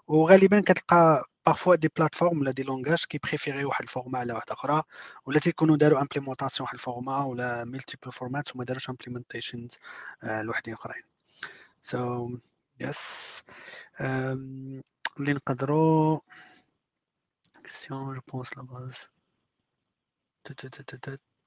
وغالبا 0.08 0.60
كتلقى 0.60 1.24
parfois 1.46 1.74
des 1.74 1.88
plateformes 1.96 2.40
ولا 2.40 2.50
des 2.50 2.62
langages 2.62 3.04
كي 3.04 3.18
préférer 3.18 3.64
واحد 3.64 3.82
ال 3.82 3.87
format 3.87 4.18
على 4.18 4.32
واحدة 4.32 4.52
أخرى 4.52 4.82
ولا 5.26 5.38
تيكونوا 5.40 5.76
داروا 5.76 6.00
implémentation 6.00 6.64
واحد 6.64 6.74
ال 6.74 6.81
format 6.81 7.24
ولا 7.24 7.64
multiple 7.64 8.12
formats 8.12 8.54
وما 8.56 8.64
داروش 8.64 8.90
implementation 8.90 9.68
لوحدين 10.22 10.74
اخرين 10.74 11.02
so 11.82 12.30
yes 12.80 13.42
اللي 15.20 15.32
نقدروا 15.32 16.20
question 17.64 18.14
je 18.14 18.20
pense 18.32 18.56
là-bas 18.56 19.08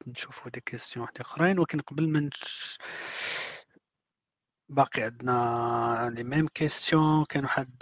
نشوفوا 0.07 0.51
des 0.51 0.59
questions 0.59 1.03
واحد 1.05 1.19
اخرين 1.19 1.59
ولكن 1.59 1.79
قبل 1.79 2.09
ما 2.09 2.19
باقي 4.69 5.02
عندنا 5.03 6.10
les 6.15 6.23
mêmes 6.23 6.47
questions 6.47 7.25
كان 7.26 7.44
واحد 7.44 7.76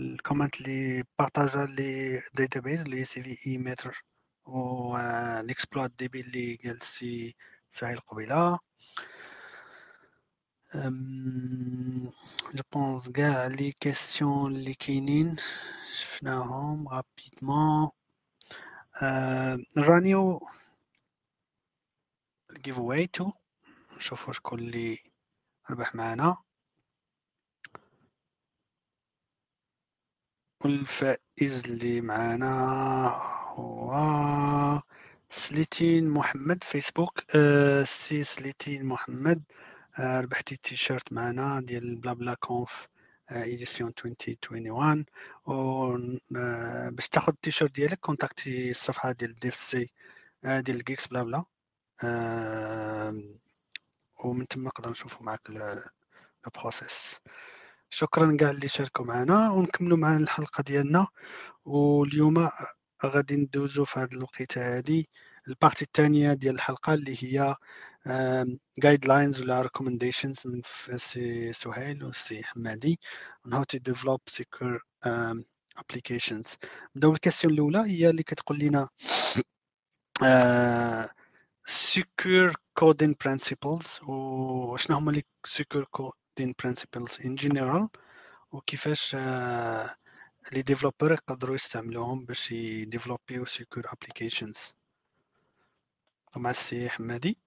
الكومنت 0.00 0.60
اللي 0.60 1.04
بارطاجا 1.18 1.64
لي 1.64 2.20
داتابيز 2.34 2.80
اللي 2.80 3.04
سي 3.04 3.22
في 3.22 3.46
إي 3.50 3.58
متر 3.58 4.04
و 4.46 4.96
ليكسبلوات 5.40 5.92
دي 5.98 6.08
بي 6.08 6.20
اللي 6.20 6.58
قال 6.64 6.82
سي 6.82 7.34
سهيل 7.70 7.98
قبيلة. 8.00 8.58
جو 12.54 12.62
بونس 12.72 13.08
كاع 13.08 13.46
لي 13.46 13.72
كيسيون 13.80 14.56
اللي 14.56 14.74
كاينين 14.74 15.36
شفناهم 15.92 16.88
رابيدمون 16.88 17.90
رانيو 19.78 20.40
الجيف 22.50 22.78
اواي 22.78 23.06
تو 23.06 23.32
نشوفو 23.96 24.32
شكون 24.32 24.58
اللي 24.58 24.98
ربح 25.70 25.94
معنا 25.94 26.36
والفائز 30.64 31.64
اللي 31.66 32.00
معنا 32.00 32.46
هو 33.54 33.94
سليتين 35.28 36.08
محمد 36.08 36.64
فيسبوك 36.64 37.22
أه 37.36 37.82
سي 37.84 38.22
سليتين 38.24 38.86
محمد. 38.86 39.42
أه 39.98 40.20
ربحتي 40.20 40.54
التيشيرت 40.54 41.12
معنا 41.12 41.60
ديال 41.60 41.96
Blabla 41.96 42.34
Conf 42.34 42.88
édition 43.32 43.92
2021 44.06 45.04
و 45.46 45.96
باش 46.90 47.08
تاخذ 47.08 47.32
التيشيرت 47.32 47.74
ديالك 47.74 48.00
contacter 48.00 48.70
الصفحة 48.70 49.12
ديال 49.12 49.34
dev 49.34 49.54
سي 49.54 49.90
ديال 50.44 50.84
Geeks 50.84 51.06
Blabla 51.08 51.44
ومن 54.26 54.46
تما 54.48 54.64
نقدر 54.68 54.90
نشوفوا 54.90 55.22
معك 55.26 55.40
process 56.56 57.20
شكرا 57.90 58.36
كاع 58.36 58.50
اللي 58.50 58.68
شاركوا 58.68 59.04
معنا 59.06 59.50
ونكملوا 59.50 59.98
معنا 59.98 60.16
الحلقة 60.18 60.62
ديالنا. 60.62 61.06
واليوم 61.64 62.50
غادي 63.06 63.36
ندوزو 63.36 63.84
في 63.84 64.00
هذه 64.00 64.12
الوقيتة 64.12 64.78
هذه 64.78 65.04
ال 65.48 65.53
partie 65.53 65.84
الثانية 65.84 66.32
ديال 66.34 66.54
الحلقة 66.54 66.94
اللي 66.94 67.16
هي 67.24 67.56
guidelines 68.78 69.40
ولا 69.40 69.62
recommendations 69.62 70.38
من 70.46 70.62
سي 70.98 71.52
سهيل 71.52 72.04
وسي 72.04 72.44
حمادي 72.44 73.00
on 73.48 73.52
how 73.52 73.64
to 73.64 73.78
develop 73.92 74.20
secure 74.30 74.78
um, 75.06 75.44
applications. 75.78 76.56
نبدأو 76.96 77.10
بال 77.10 77.19
question 77.19 77.54
الأولى 77.54 77.78
هي 77.78 78.10
اللي 78.10 78.22
كتقول 78.22 78.58
لنا 78.58 78.88
uh, 80.22 81.23
secure 81.66 82.52
coding 82.80 83.14
principles 83.14 84.08
وشنو 84.08 84.96
هما 84.96 85.12
لي 85.12 85.22
secure 85.48 85.84
coding 85.98 86.52
principles 86.62 87.18
in 87.18 87.36
general 87.36 87.88
وكيفاش 88.52 89.16
uh, 89.16 89.94
les 90.52 90.62
développeurs 90.62 91.12
يقدروا 91.12 91.54
يستعملوهم 91.54 92.24
باش 92.24 92.52
ي 92.52 92.59
développer 92.59 93.31
يو 93.31 93.46
secure 93.46 93.84
applications. 93.84 94.74
مع 96.36 96.50
السي 96.50 96.88
حمادي 96.88 97.38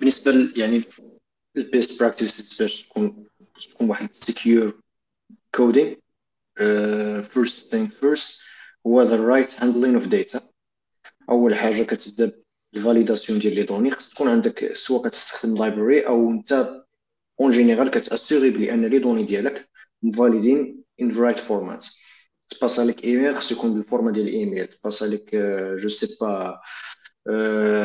بالنسبة 0.00 0.52
يعني 0.56 0.84
ال 1.56 1.65
best 1.65 2.00
practice 2.00 2.62
باش 2.62 2.86
تكون 2.86 3.26
تكون 3.70 3.90
واحد 3.90 4.14
secure 4.14 4.80
coding 5.54 5.94
first 7.22 7.70
thing 7.70 7.88
first 7.88 8.42
هو 8.86 9.02
the 9.02 9.16
right 9.16 9.60
handling 9.60 9.94
of 9.94 10.06
data 10.06 10.53
أول 11.30 11.54
حاجة 11.54 11.82
كتبدأ 11.82 12.32
ال 12.74 12.80
validation 12.80 13.38
ديال 13.38 13.54
les 13.54 13.62
données 13.62 13.90
خص 13.90 14.08
تكون 14.08 14.28
عندك 14.28 14.72
سواء 14.72 15.08
كتستخدم 15.08 15.56
library 15.56 16.06
أو 16.06 16.30
أنت 16.30 16.82
en 17.40 17.50
général 17.52 17.90
كتأسيغي 17.90 18.50
بلي 18.50 18.74
ان 18.74 18.84
les 18.84 18.98
données 18.98 19.24
ديالك 19.24 19.68
مفاليدين 20.02 20.84
in 21.00 21.16
right 21.16 21.38
format 21.38 21.86
تباس 22.48 22.80
لك 22.80 23.04
ايميل 23.04 23.36
خص 23.36 23.52
يكون 23.52 23.74
بال 23.74 23.83
format 23.83 24.10
ديال 24.10 24.28
الايميل 24.28 24.66
تباس 24.66 25.02
لك 25.02 25.34
je 25.78 25.88
sais 25.88 26.16
pas 26.20 26.60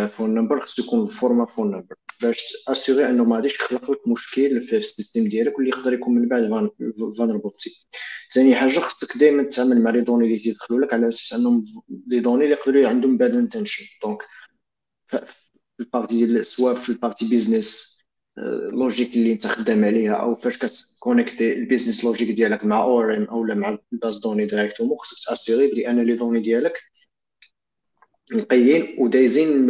phone 0.07 0.36
number 0.36 0.60
خص 0.60 0.80
يكون 0.80 1.06
بال 1.06 1.16
format 1.16 1.45
phone 1.45 1.72
number 1.72 1.95
باش 2.22 2.54
تاسيغي 2.68 3.10
أنه 3.10 3.24
ما 3.24 3.36
غاديش 3.36 3.56
يخلق 3.56 3.91
لك 3.91 4.08
مشكل 4.08 4.62
في 4.62 4.78
ال 4.78 4.84
système 4.84 5.28
ديالك 5.28 5.58
واللي 5.58 5.70
يقدر 5.70 5.94
يكون 5.94 6.16
من 6.16 6.28
بعد 6.28 6.70
vulnerability 7.18 7.88
ثاني 8.34 8.56
حاجة 8.56 8.80
خصك 8.80 9.18
دائما 9.18 9.44
تتعامل 9.44 9.84
مع 9.84 9.90
les 9.90 10.02
données 10.02 10.26
اللي 10.26 10.38
تيدخلوا 10.38 10.80
لك 10.80 10.94
على 10.94 11.08
أساس 11.08 11.34
أنهم 11.34 11.64
لي 12.08 12.20
دوني 12.20 12.44
اللي 12.44 12.56
يقدروا 12.56 12.88
عندهم 12.88 13.18
bad 13.18 13.36
intention 13.36 13.86
donc 14.03 14.22
في 15.08 15.24
ال 15.80 15.86
partie 15.86 16.26
ديال 16.26 16.46
سواء 16.46 16.76
في 16.76 16.90
ال 16.90 16.95
partie 16.95 17.30
business 17.30 17.99
logic 18.74 19.16
اللي 19.16 19.32
أنت 19.32 19.48
خدام 19.48 19.86
عليها 19.86 20.14
أو 20.14 20.36
فاش 20.36 20.58
كتكونيكتي 20.58 21.54
ال 21.53 21.59
business 21.59 22.03
logic 22.03 22.32
ديالك 22.32 22.66
مع 22.66 22.84
ORM 22.84 23.24
أو 23.24 23.44
مع 23.44 23.78
ال 23.94 23.98
base 23.98 24.18
de 24.18 24.24
données 24.24 24.45
directement 24.45 24.98
خصك 24.98 25.30
تاسيغي 25.30 25.68
بلي 25.68 25.90
ان 25.90 26.00
les 26.06 26.16
données 26.16 26.40
ديالك 26.40 26.74
نقيين 28.34 28.95
ودايزين 28.99 29.68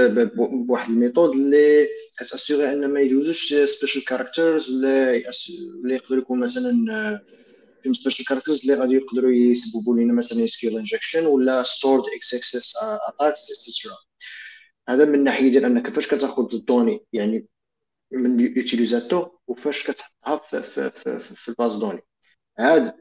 بواحد 0.67 0.89
ال 0.89 0.96
method 0.96 1.35
اللي 1.35 1.87
كتأسيغي 2.19 2.71
أن 2.73 2.87
ما 2.87 2.99
يدوزوش 2.99 3.53
special 3.53 4.05
characters 4.05 4.69
ولا 4.69 5.11
اللي 5.15 5.95
يقدر 5.95 6.17
يكون 6.17 6.39
مثلا 6.39 6.71
في 7.83 7.93
special 7.93 8.25
characters 8.25 8.61
اللي 8.61 8.73
غادي 8.73 8.95
يقدروا 8.95 9.31
يسببوا 9.31 9.95
لنا 9.95 10.13
مثلا 10.13 10.45
SQL 10.45 10.77
injection 10.77 11.25
ولا 11.25 11.63
stored 11.63 12.03
XSS 12.15 12.33
attacks 12.33 13.51
etcetera 13.51 13.97
هذا 14.89 15.05
من 15.05 15.23
ناحية 15.23 15.51
ديال 15.51 15.65
انك 15.65 15.85
كيفاش 15.85 16.07
كتأخذ 16.07 16.55
ال 16.55 16.61
données 16.62 17.05
يعني 17.13 17.47
من 18.11 18.39
ال 18.39 18.48
utilisateur 18.48 19.39
وفاش 19.47 19.83
كتحطها 19.83 20.37
في, 20.61 20.89
في 21.19 21.49
ال 21.49 21.55
base 21.55 21.75
de 21.75 21.81
données. 21.81 22.01
هاد 22.59 22.93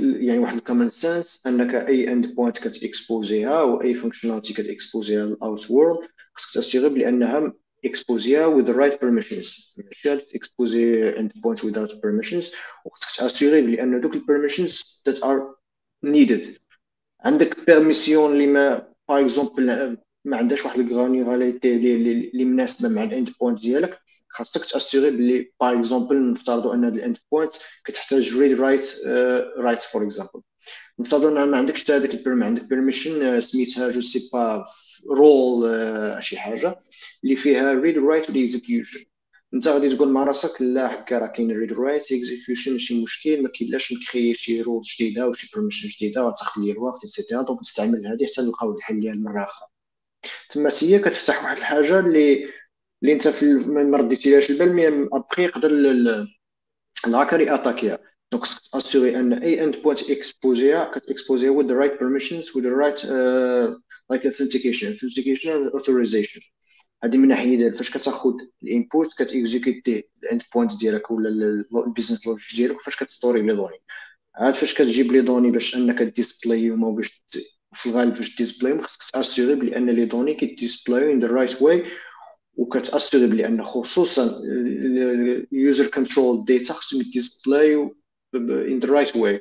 يعني 0.00 0.38
واحد 0.38 0.56
ال 0.56 0.61
common 0.61 0.90
sense 0.90 1.42
أنك 1.46 1.74
اي 1.74 2.12
endpoint 2.12 2.58
كتإكسبوزيها 2.58 3.60
أو 3.60 3.82
اي 3.82 3.94
functionality 3.94 4.54
كتإكسبوزيها 4.54 5.26
لل 5.26 5.44
out 5.44 5.70
world 5.70 6.08
خصك 6.34 6.54
تاسيغي 6.54 6.88
بلي 6.88 7.08
انها 7.08 7.52
إكسبوزيها 7.84 8.58
with 8.58 8.64
the 8.64 8.72
right 8.72 8.98
permissions. 9.00 9.78
ماشي؟ 9.84 10.16
تكسبوزي 10.16 11.08
endpoint 11.08 11.60
without 11.60 11.92
permissions. 11.92 12.54
وخصك 12.84 13.20
تاسيغي 13.20 13.62
بلي 13.62 13.82
ان 13.82 14.00
دوك 14.00 14.14
ال 14.14 14.21
permissions 14.21 15.02
that 15.08 15.16
are 15.22 15.40
needed. 16.06 16.46
عندك 17.20 17.66
permission 17.66 18.32
اللي 18.32 18.46
ما 18.46 18.92
par 19.08 19.20
exemple 19.20 19.98
ما 20.24 20.36
عندهاش 20.36 20.64
واحد 20.64 20.78
ال 20.80 20.88
granularité 20.88 21.74
اللي 21.74 22.44
مناسبة 22.44 22.88
مع 22.88 23.02
ال 23.02 23.30
endpoint 23.40 23.60
ديالك. 23.60 23.98
خاصك 24.30 24.64
تاسيغي 24.64 25.10
بلي 25.10 25.52
par 25.60 25.78
exemple 25.78 26.30
نفترضوا 26.32 26.74
أن 26.74 26.84
هاد 26.84 26.94
ال 26.94 27.16
endpoint 27.32 27.52
كتحتاج 27.84 28.36
read 28.38 28.60
write 28.60 29.06
right 29.58 29.82
for 29.82 30.04
example 30.04 30.42
نفترضوا 30.98 31.30
ان 31.30 31.48
ما 31.50 31.56
عندكش 31.56 31.84
حتى 31.84 31.92
هذاك 31.92 32.14
ال 32.14 32.20
perm 32.20 32.42
عندك 32.42 32.62
permission 32.64 33.40
سميتها 33.40 33.88
je 33.88 34.00
sais 34.00 34.30
pas 34.32 34.64
role 35.10 36.22
شي 36.22 36.38
حاجة 36.38 36.78
اللي 37.24 37.36
فيها 37.36 37.72
read 37.72 37.98
write 37.98 38.30
وال 38.30 38.44
execution 38.44 39.04
أنت 39.54 39.68
غادي 39.68 39.96
تقول 39.96 40.08
مع 40.12 40.24
راسك 40.24 40.62
لا 40.62 40.94
هكا 40.94 41.18
راه 41.18 41.26
كاين 41.26 41.50
read 41.50 41.72
write 41.72 42.12
execution 42.12 42.72
ماشي 42.72 43.02
مشكل 43.02 43.42
ما 43.42 43.48
كاينلاش 43.48 43.92
نكري 43.92 44.34
شي 44.34 44.62
role 44.62 44.82
جديدة 44.82 45.28
وشي 45.28 45.50
permission 45.54 45.88
جديدة 45.88 46.22
غتاخذ 46.22 46.62
لي 46.62 46.72
الوقت 46.72 47.00
et 47.04 47.14
cetera 47.14 47.42
donc 47.42 47.60
نستعمل 47.60 48.06
هذه 48.06 48.26
حتى 48.32 48.42
نلقاو 48.42 48.74
الحل 48.74 49.00
ديال 49.00 49.22
مرة 49.24 49.44
أخرى. 49.44 49.67
تما 50.48 50.72
هي 50.82 50.98
كتفتح 50.98 51.44
واحد 51.44 51.56
الحاجة 51.56 52.00
اللي 52.00 52.48
اللي 53.02 53.12
انت 53.12 53.28
في 53.28 53.54
ما 53.54 53.98
رديتيهاش 53.98 54.50
البال 54.50 54.72
mais 54.72 54.88
après 55.12 55.44
يقدر 55.44 55.70
الهاكر 57.06 57.54
اتاكيها 57.54 57.98
donc 58.32 58.44
خصك 58.44 58.72
تاسيغي 58.72 59.16
أن 59.20 59.32
أي 59.32 59.64
endpoint 59.64 60.10
إكسبوزيها 60.10 60.92
كتإكسبوزيها 60.94 61.62
with 61.62 61.66
the 61.66 61.74
right 61.74 61.98
permissions 62.00 62.46
with 62.54 62.64
the 62.64 62.74
right 62.82 63.04
uh, 63.04 63.74
like 64.12 64.24
authentication 64.26 64.92
authentication 64.94 66.42
هذه 67.04 67.16
من 67.16 67.28
ناحية 67.28 67.56
ديال 67.56 67.72
فاش 67.74 67.90
كتاخذ 67.90 68.32
ال 68.62 68.72
input 68.72 69.22
كتيكزيكوتي 69.22 70.08
ال 70.22 70.42
endpoint 70.54 70.76
ديالك 70.80 71.10
ولا 71.10 71.28
ال 71.86 71.90
business 71.90 72.26
logic 72.26 72.56
ديالك 72.56 72.80
فاش 72.80 72.96
كتستوري 72.96 73.42
les 73.42 73.54
données. 73.54 73.78
عاد 74.36 74.54
فاش 74.54 74.74
كتجيب 74.74 75.12
les 75.12 75.20
données 75.20 75.50
باش 75.50 75.76
أنك 75.76 76.02
display 76.02 76.66
هم 76.66 76.84
أو 76.84 77.00
في 77.72 77.86
الغالب 77.86 78.14
باش 78.14 78.36
display 78.36 78.70
هم 78.70 78.80
خصك 78.80 79.10
تاسيغي 79.12 79.54
بلي 79.54 79.76
ان 79.76 79.90
les 79.90 80.04
données 80.04 80.34
كيديسبلايو 80.34 81.12
in 81.12 81.20
the 81.20 81.28
right 81.28 81.62
way 81.62 81.84
وكتاسيغي 82.56 83.26
بلي 83.26 83.62
خصوصا 83.62 84.40
ال 85.52 85.59
user 85.59 85.86
control 85.86 86.44
data 86.44 86.72
خصهم 86.72 87.00
يديسبلايو 87.00 87.96
in 88.34 88.78
the 88.78 88.88
right 88.88 89.16
way 89.16 89.40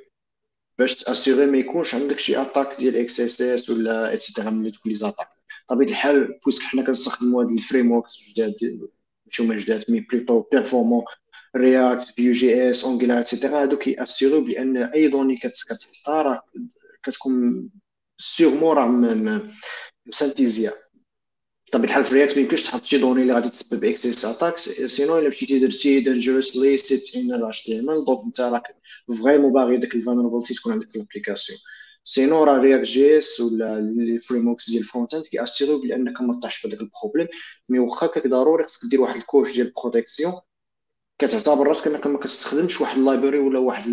باش 0.79 0.95
تاسيغي 0.95 1.45
ما 1.45 1.57
يكونش 1.57 1.95
عندك 1.95 2.19
شي 2.19 2.41
attaque 2.41 2.79
ديال 2.79 2.95
XSS 2.97 3.69
ولا 3.69 4.13
et 4.13 4.22
cetera 4.22 4.49
من 4.49 4.71
دوك 4.71 4.87
les 4.87 4.95
attaques 4.95 5.27
بطبيعه 5.69 5.89
الحال 5.89 6.39
puisque 6.45 6.61
حنا 6.61 6.81
كنستخدموا 6.81 7.43
هاد 7.43 7.51
ال 7.51 7.91
frameworks 7.91 8.19
جداد 8.29 8.55
ماشي 9.25 9.43
هما 9.43 9.57
جداد 9.57 9.85
mais 9.89 9.99
plutôt 9.99 10.41
performants 10.41 11.03
React 11.55 12.03
Vue 12.15 12.31
JS 12.31 12.69
Angular 12.69 12.83
et 12.83 13.19
cetera 13.19 13.61
هادو 13.61 13.77
كياسيغيو 13.77 14.41
بان 14.41 14.77
أي 14.77 15.07
données 15.07 15.37
كتحطها 15.37 16.21
راه 16.21 16.43
كتكون 17.03 17.69
sûrement 18.17 18.77
راه 18.77 18.87
مسانتيزيا 20.07 20.73
بطبيعه 21.67 21.85
الحال 21.85 22.03
في 22.03 22.13
React 22.15 22.35
ما 22.35 22.41
يمكنش 22.41 22.61
تحط 22.63 22.85
شي 22.85 22.97
données 22.97 23.21
اللي 23.21 23.33
غادي 23.33 23.49
تسبب 23.49 23.83
XSS 23.85 24.25
attacks 24.25 24.69
sinon 24.69 25.17
الا 25.17 25.27
مشيتي 25.27 25.59
درتي 25.59 25.99
دانجيرسلي 25.99 26.77
سيت 26.77 27.15
ان 27.15 27.33
الاتش 27.33 27.63
تي 27.63 27.79
ام 27.79 27.89
ال 27.89 28.05
دونك 28.05 28.25
انت 28.25 28.41
راك 28.41 28.63
vraiment 29.23 29.53
باغي 29.53 29.77
ديك 29.77 29.95
ال 29.95 29.99
vulnerability 29.99 30.53
تكون 30.53 30.73
عندك 30.73 30.89
في 30.89 30.95
ال 30.95 31.00
application 31.00 31.59
sinon 32.03 32.43
راه 32.43 32.57
React 32.57 32.85
JS 32.85 33.39
ولا 33.39 33.79
ال 33.79 34.47
frameworks 34.47 34.69
ديال 34.69 34.81
ال 34.81 34.86
front 34.86 35.13
end 35.13 35.25
كياسيريو 35.25 35.79
بلي 35.81 35.95
انك 35.95 36.21
ما 36.21 36.39
طاحش 36.39 36.55
في 36.55 36.67
هذاك 36.67 36.81
ال 36.81 36.86
problème 36.86 37.27
mais 37.69 37.79
واخا 37.79 38.07
كاك 38.07 38.27
ضروري 38.27 38.63
خصك 38.63 38.79
دير 38.91 39.01
واحد 39.01 39.15
ال 39.15 39.20
couche 39.20 39.53
ديال 39.55 39.73
protection 39.83 40.33
كتعتبر 41.19 41.67
راسك 41.67 41.87
انك 41.87 42.07
ما 42.07 42.19
كتستخدمش 42.19 42.81
واحد 42.81 42.97
ال 42.97 43.02
library 43.02 43.37
ولا 43.39 43.59
واحد 43.59 43.87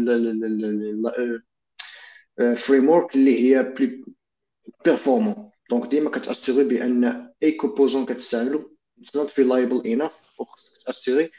framework 2.57 3.15
اللي 3.15 3.57
هي 3.57 3.75
performant 4.85 5.51
donc 5.71 5.87
ديما 5.91 6.11
كتاسيغي 6.11 6.65
بأن 6.65 7.33
أي 7.43 7.53
composant 7.53 8.07
كتستعملو 8.07 8.77
it's 9.01 9.17
not 9.17 9.41
reliable 9.41 9.87
enough 9.87 10.41
وخصك 10.41 10.83
تاسيغي 10.87 11.31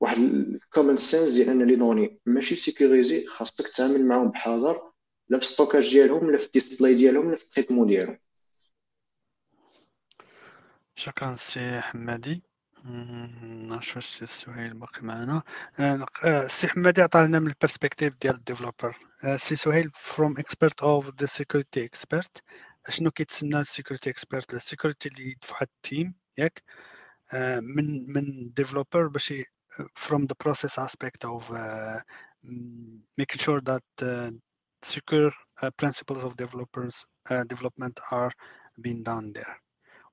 واحد 0.00 0.18
ال 0.18 0.29
common 0.29 0.96
sense 0.96 1.30
ديال 1.30 1.48
ان 1.48 1.62
les 1.62 1.76
données 1.76 2.20
ماشي 2.26 2.54
sécurisées 2.54 3.26
خاصك 3.26 3.68
تتعامل 3.68 4.06
معاهم 4.06 4.30
بحذر 4.30 4.92
لا 5.28 5.38
في 5.38 5.44
stockage 5.44 5.90
ديالهم 5.90 6.30
لا 6.30 6.38
في 6.38 6.46
ال 6.46 6.52
display 6.52 6.94
ديالهم 6.94 7.30
لا 7.30 7.36
في 7.36 7.42
ال 7.44 7.48
traitement 7.48 7.86
ديالهم. 7.86 8.18
شكرا 10.94 11.34
سي 11.34 11.80
حمادي. 11.80 12.42
نعرفش 12.88 13.96
واش 13.96 14.22
السؤال 14.22 14.78
باقي 14.78 15.02
معنا 15.02 15.42
آه، 16.24 16.46
سي 16.48 16.68
حمادي 16.68 17.02
عطانا 17.02 17.38
من 17.38 17.48
ال 17.48 17.53
perspective 17.53 18.14
ديال 18.20 18.34
ال 18.34 18.40
developer 18.40 18.96
آه، 19.24 19.36
سي 19.36 19.56
سهيل 19.56 19.90
from 19.94 20.38
expert 20.38 20.82
of 20.82 21.10
the 21.20 21.26
security 21.26 21.84
expert 21.84 22.42
شنو 22.88 23.10
كيتسنى 23.10 23.60
ال 23.60 23.66
security 23.66 24.10
expert 24.10 24.54
ال 24.54 24.60
security 24.60 25.08
اللي 25.08 25.36
في 25.42 25.52
واحد 25.52 25.66
ال 25.76 25.84
team 25.84 26.14
ياك. 26.38 26.62
من 27.62 28.12
من 28.12 28.52
developer 28.56 29.06
باش 29.08 29.34
from 29.98 30.22
the 30.22 30.34
process 30.44 30.78
aspect 30.78 31.24
of 31.24 31.42
making 33.18 33.40
sure 33.46 33.60
that 33.60 33.84
secure 34.82 35.32
principles 35.76 36.24
of 36.24 36.36
developers 36.36 37.06
development 37.48 38.00
are 38.12 38.32
being 38.82 39.02
done 39.02 39.32
there. 39.32 39.56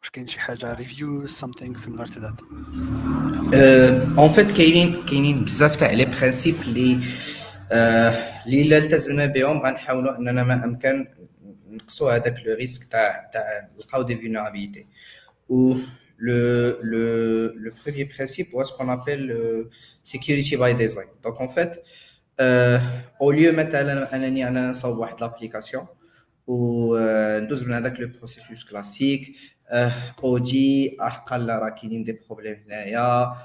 واش 0.06 0.12
كاين 0.12 0.28
شي 0.28 0.40
حاجة 0.40 0.76
reviews 0.76 1.30
something 1.30 1.76
similar 1.78 2.06
to 2.06 2.20
that 2.20 2.44
en 4.18 4.30
fait 4.30 4.52
كاينين 4.52 5.04
كاينين 5.06 5.44
بزاف 5.44 5.76
تاع 5.76 5.92
les 5.92 6.06
principes 6.06 6.62
اللي 6.62 7.00
اللي 7.72 8.62
الا 8.62 8.78
التزمنا 8.78 9.26
بهم. 9.26 9.60
غنحاولوا 9.60 10.18
أننا 10.18 10.44
ما 10.44 10.64
أمكن 10.66 11.08
نقصوا 11.70 12.12
هذاك 12.12 12.36
le 12.46 12.56
risque 12.56 12.84
تاع 12.84 13.30
تاع 13.34 13.70
نلقاو 13.76 14.02
des 14.02 14.16
vulnérabilités 14.18 14.88
و 15.50 15.76
le, 16.18 16.80
le, 16.92 17.06
le 17.66 17.72
premier 17.82 18.06
principe, 18.06 18.50
ou 18.54 18.64
ce 18.64 18.72
qu'on 18.76 18.90
appelle 18.98 19.24
le 19.28 19.70
security 20.12 20.56
by 20.62 20.74
design. 20.84 21.10
Donc, 21.24 21.42
en 21.42 21.50
fait, 21.50 21.84
euh, 22.40 22.80
au 23.20 23.32
lieu 23.32 23.52
مثلا 23.52 24.16
أنني 24.16 24.48
أنا 24.48 24.72
نصاوب 24.72 24.98
واحد 24.98 25.22
l'application 25.22 25.86
وندوز 26.48 27.64
من 27.64 27.74
هذاك 27.74 28.00
le 28.00 28.08
processus 28.08 28.64
classique 28.64 29.36
audit 30.24 30.98
قال 31.28 31.50
راه 31.50 31.70
كاينين 31.70 32.04
des 32.04 32.20
problèmes 32.28 32.56
هنايا 32.66 33.36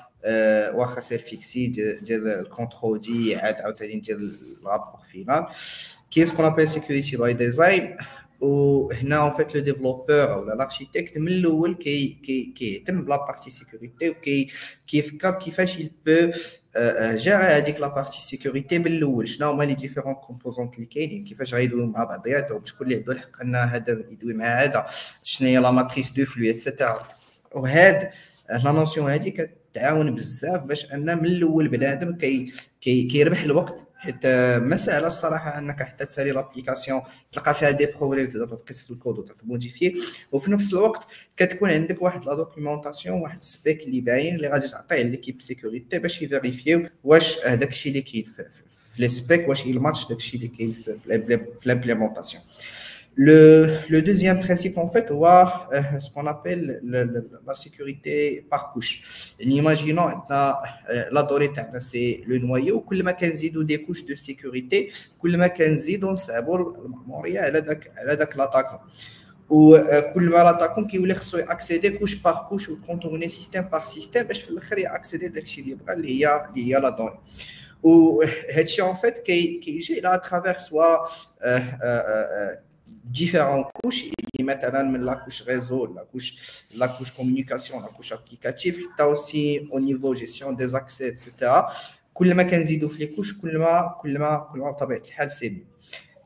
واخا 0.74 1.00
سير 1.00 1.18
فيكسي 1.18 1.66
ديال 2.02 2.28
ال 2.28 2.36
contrôle 2.36 3.00
دي 3.00 3.36
عاد 3.36 3.54
عاوتاني 3.54 3.96
ندير 3.96 4.16
ال 4.16 4.27
rapport 4.27 5.00
final. 5.12 5.46
كاين 6.10 6.26
ce 6.26 6.31
qu'on 6.31 6.44
appelle 6.44 6.68
security 6.68 7.16
by 7.16 7.32
design. 7.32 7.96
وهنا 8.40 9.16
en 9.16 9.30
fait 9.30 9.54
le 9.54 9.60
développeur 9.60 10.38
ولا 10.38 10.54
l'architecte 10.54 11.18
من 11.18 11.28
الأول 11.28 11.74
كي 11.74 12.18
كي 12.24 12.52
كيهتم 12.56 13.04
ب 13.04 13.08
la 13.08 13.16
partie 13.16 13.50
sécurité 13.50 14.10
وكي 14.10 14.48
كيفكر 14.86 15.30
كيفاش 15.30 15.78
يلبو 15.78 16.32
جا 17.16 17.36
هذيك 17.36 17.80
la 17.80 17.88
partie 17.88 18.20
sécurité 18.20 18.78
من 18.78 18.86
الأول 18.86 19.28
شنو 19.28 19.50
هما 19.50 19.64
les 19.64 19.74
différents 19.74 20.14
composants 20.14 20.74
اللي 20.74 20.86
كاينين؟ 20.86 21.24
كيفاش 21.24 21.54
غيدويو 21.54 21.86
مع 21.86 22.04
بعضياتهم 22.04 22.64
شكون 22.64 22.86
اللي 22.86 22.98
عنده 22.98 23.12
الحق 23.12 23.40
أن 23.42 23.56
هذا 23.56 23.92
يدوي 24.10 24.34
مع 24.34 24.44
هذا؟ 24.44 24.86
شنو 25.22 25.48
هي 25.48 25.58
la 25.58 25.70
matrice 25.70 26.10
de 26.10 26.24
flux 26.24 26.50
et 26.50 26.65
cetera 26.65 27.08
وهاد 27.52 28.10
la 28.50 28.72
notion 28.72 29.10
هادي 29.10 29.30
كتعاون 29.30 30.14
بزاف 30.14 30.62
باش 30.62 30.92
أن 30.92 31.18
من 31.18 31.26
الأول 31.26 31.68
بنادم 31.68 32.16
كي 32.16 32.52
كيربح 32.80 33.42
الوقت. 33.42 33.89
حيت 34.00 34.26
ما 34.62 34.76
سهلة 34.76 35.06
الصراحة 35.06 35.58
أنك 35.58 35.82
حتى 35.82 36.04
تسالي 36.04 36.30
l'application 36.30 37.00
تلقى 37.32 37.54
فيها 37.54 37.70
des 37.70 37.86
problèmes 37.86 38.26
تقدر 38.26 38.48
تقيس 38.56 38.82
في 38.82 38.90
الكود 38.90 39.18
وتموديفي 39.18 39.94
وفي 40.32 40.50
نفس 40.50 40.72
الوقت 40.72 41.06
كتكون 41.36 41.70
عندك 41.70 42.02
واحد 42.02 42.24
la 42.24 42.34
documentation 42.34 43.20
واحد 43.20 43.38
ال 43.38 43.47
spec 43.47 43.80
اللي 43.82 44.00
باين 44.00 44.34
اللي 44.34 44.48
غادي 44.48 44.68
تعطيه 44.68 45.02
l'équipe 45.02 45.42
sécurité 45.42 45.98
باش 45.98 46.22
ي 46.22 46.30
vérifi 46.30 46.74
يو 46.74 46.88
واش 47.04 47.38
هذاك 47.46 47.68
الشيء 47.68 47.92
اللي 47.92 48.02
كاين 48.02 48.24
في 48.24 48.44
les 48.98 49.08
specs 49.08 49.48
واش 49.48 49.66
يلماتش 49.66 50.08
داك 50.08 50.18
الشيء 50.18 50.40
اللي 50.40 50.48
كاين 50.48 50.72
في 51.58 51.66
l'implémentation 51.66 52.42
Le, 53.16 53.76
le, 53.90 54.02
deuxième 54.02 54.40
principe, 54.40 54.78
en 54.78 54.88
fait, 54.88 55.10
و, 55.10 55.68
euh, 55.72 56.00
ce 56.00 56.10
qu'on 56.10 56.26
appelle 56.26 56.80
le, 56.82 57.02
le, 57.04 57.30
la 57.46 57.54
sécurité 57.54 58.46
par 58.48 58.70
couche. 58.72 59.34
Imaginons 59.40 60.08
euh, 60.30 60.52
la 61.10 61.22
donnée, 61.24 61.50
c'est 61.80 62.22
le 62.26 62.38
noyau. 62.38 62.80
كل 62.80 63.02
ما 63.02 63.12
كنزيدوا 63.12 63.64
des 63.64 63.82
couches 63.82 64.06
de 64.06 64.14
sécurité, 64.14 64.92
كل 65.18 65.36
ما 65.36 65.46
كنزيدوا 65.46 66.12
نصعبوا 66.12 66.76
المأمورية 66.86 67.40
على 67.40 67.60
داك 67.60 67.92
على 67.98 68.16
داك 68.16 68.36
l'attaquant. 68.36 68.78
وكل 69.48 70.30
ما 70.30 70.36
l'attaquant 70.36 70.86
كيولي 70.86 71.14
خصو 71.14 71.38
accéder 71.38 71.90
couche 71.90 72.14
par 72.14 72.46
couche 72.48 72.68
و 72.68 72.74
contourner 72.74 73.28
système 73.28 73.62
par 73.62 73.86
système 73.86 74.22
باش 74.22 74.42
في 74.42 74.50
الآخر 74.50 74.78
ي 74.78 74.85
accéder 74.85 75.28
داكشي 75.28 75.60
اللي 75.60 75.74
بغا 75.74 75.94
اللي 75.94 76.08
هي 76.08 76.44
اللي 76.50 76.74
هي 76.74 76.80
la 76.80 76.88
donnée. 76.88 77.18
وهادشي 77.82 78.82
en 78.82 78.96
فيت 83.13 83.21
كيجي 83.21 83.37
لا 83.37 83.43
ترافير 83.43 83.61
سوا 83.61 83.65
différentes 83.65 83.71
couches 83.81 84.03
et 84.37 84.43
maintenant 84.43 84.97
la 84.99 85.15
couche 85.15 85.41
réseau, 85.41 85.93
la 85.95 86.03
couche, 86.11 86.33
la 86.75 86.87
couche 86.87 87.11
communication, 87.11 87.79
la 87.79 87.87
couche 87.87 88.11
applicative, 88.11 88.77
tu 88.97 89.01
as 89.03 89.07
aussi 89.07 89.67
au 89.71 89.79
niveau 89.79 90.13
gestion 90.15 90.51
des 90.51 90.75
accès, 90.75 91.07
etc. 91.07 91.31
كل 92.13 92.33
ما 92.33 92.43
كنزيدوا 92.43 92.89
في 92.89 92.97
لي 92.99 93.07
كوش 93.07 93.37
كل 93.37 93.57
ما 93.57 93.95
كل 94.01 94.19
ما 94.19 94.49
كل 94.51 94.59
ما 94.59 94.71
بطبيعه 94.71 95.01
الحال 95.07 95.31
سي 95.31 95.49
بي 95.49 95.65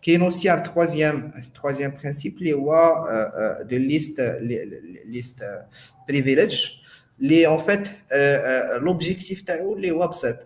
كاين 0.02 0.22
اوسي 0.22 0.53
ان 0.53 0.64
troisième 0.64 1.31
troisième 1.60 2.02
principe 2.02 2.38
اللي 2.38 2.53
هو 2.53 3.03
دو 3.61 3.77
ليست 3.77 4.40
ليست 5.06 5.44
بريفيليج 6.07 6.65
اللي 7.19 7.48
ان 7.48 7.57
فيت 7.57 7.88
لوبجيكتيف 8.81 9.41
تاعو 9.41 9.76
اللي 9.76 9.91
هو 9.91 10.07
بسيط 10.07 10.38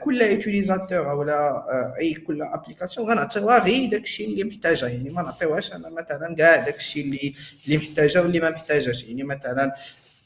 كل 0.00 0.22
utilisateur 0.22 1.08
ولا 1.08 1.64
أي 2.00 2.14
كل 2.14 2.42
application 2.42 3.10
غنعطيوها 3.10 3.64
غير 3.64 3.90
داكشي 3.90 4.24
اللي 4.24 4.44
محتاجه 4.44 4.86
يعني 4.86 5.10
ما 5.10 5.22
نعطيوهاش 5.22 5.72
أنا 5.72 5.90
مثلا 5.90 6.34
كاع 6.34 6.56
داكشي 6.56 7.00
اللي 7.00 7.34
اللي 7.66 7.78
محتاجه 7.78 8.22
واللي 8.22 8.40
ما 8.40 8.50
محتاجاش 8.50 9.04
يعني 9.04 9.22
مثلا 9.22 9.74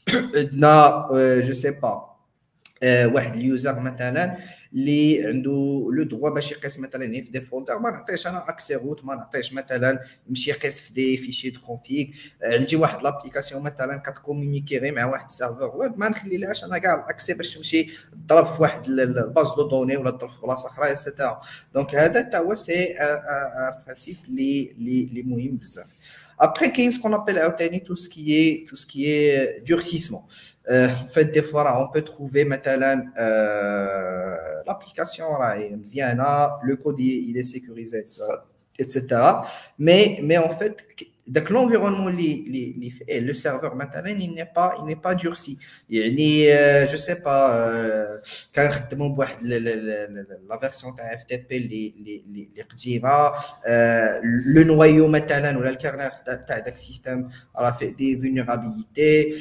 عندنا 0.35 1.07
je 1.47 1.53
sais 1.53 1.71
pas 1.71 2.15
واحد 2.83 3.35
ال 3.35 3.44
user 3.44 3.79
مثلا 3.79 4.37
اللي 4.73 5.27
عنده 5.27 5.51
le 5.93 6.03
droit 6.03 6.29
باش 6.29 6.51
يقيس 6.51 6.79
مثلا 6.79 7.13
في 7.13 7.31
des 7.31 7.41
folders 7.41 7.79
ما 7.79 7.91
نعطيش 7.91 8.27
أنا 8.27 8.49
accès 8.49 8.75
root 8.75 9.05
ما 9.05 9.15
نعطيش 9.15 9.53
مثلا 9.53 9.99
يمشي 10.29 10.49
يقيس 10.49 10.79
في 10.79 10.93
des 10.93 11.17
fichiers 11.17 11.49
de 11.49 11.59
config 11.59 12.07
عندي 12.43 12.75
واحد 12.75 13.01
l'application 13.01 13.61
مثلا 13.61 13.97
كت 13.97 14.09
communiquer 14.09 14.77
غير 14.77 14.95
مع 14.95 15.05
واحد 15.05 15.25
ال 15.25 15.31
serveur 15.31 15.77
web 15.77 15.99
ما 15.99 16.09
نخليلهاش 16.09 16.63
أنا 16.63 16.77
كاع 16.77 16.95
ال 17.03 17.08
accès 17.08 17.33
باش 17.33 17.55
تمشي 17.55 17.87
تضرب 18.27 18.53
في 18.53 18.61
واحد 18.61 18.87
ال 18.87 18.99
base 18.99 19.47
de 19.57 19.67
données 19.67 19.97
ولا 19.97 20.11
تضرب 20.11 20.29
في 20.29 20.41
بلاصة 20.41 20.69
أخرى 20.69 20.95
donc 21.73 21.95
هذا 21.95 22.23
حتى 22.23 22.37
هو 22.37 22.55
c'est 22.55 22.85
un 22.93 23.83
principe 23.85 24.17
اللي 24.27 25.23
مهم 25.23 25.57
بزاف. 25.57 25.87
Après, 26.39 26.71
qu'est-ce 26.71 26.99
qu'on 26.99 27.13
appelle 27.13 27.37
tout 27.85 27.97
ce 27.97 28.07
qui 28.07 28.35
est 28.35 28.65
tout 28.67 28.77
ce 28.77 28.85
qui 28.85 29.11
est 29.11 29.61
durcissement. 29.65 30.25
Euh, 30.69 30.87
en 30.87 31.07
fait, 31.07 31.25
des 31.25 31.41
fois, 31.41 31.81
on 31.81 31.91
peut 31.91 32.01
trouver 32.01 32.45
maintenant 32.45 33.01
euh, 33.17 34.35
l'application, 34.65 35.27
le 36.63 36.75
code 36.77 36.99
il 36.99 37.37
est 37.37 37.43
sécurisé, 37.43 38.03
etc. 38.77 39.05
Mais, 39.77 40.19
mais 40.23 40.37
en 40.37 40.49
fait, 40.49 40.85
donc 41.35 41.49
l'environnement 41.49 42.09
le 42.09 43.33
serveur 43.33 43.75
maintenant 43.75 44.13
il 44.25 44.33
n'est 44.33 44.51
pas 44.57 44.69
il 44.79 44.85
n'est 44.85 45.01
pas 45.05 45.15
durci. 45.15 45.57
يعني 45.89 46.47
je 46.87 46.97
sais 46.97 47.15
pas 47.15 47.69
كان 48.53 48.71
خدموا 48.71 49.09
بواحد 49.09 49.39
la 50.49 50.57
version 50.57 50.95
تاع 50.97 51.15
FTP 51.15 51.51
اللي 51.51 51.93
اللي 51.97 52.23
اللي 52.27 52.61
قديمه 52.61 53.29
le 54.53 54.63
noyau 54.67 55.07
مثلا 55.09 55.57
ولا 55.57 55.69
الكيرنر 55.69 56.09
تاع 56.09 56.59
داك 56.59 56.73
السيستم 56.73 57.29
راه 57.55 57.71
فيه 57.71 57.89
des 57.95 58.17
vulnérabilités 58.17 59.35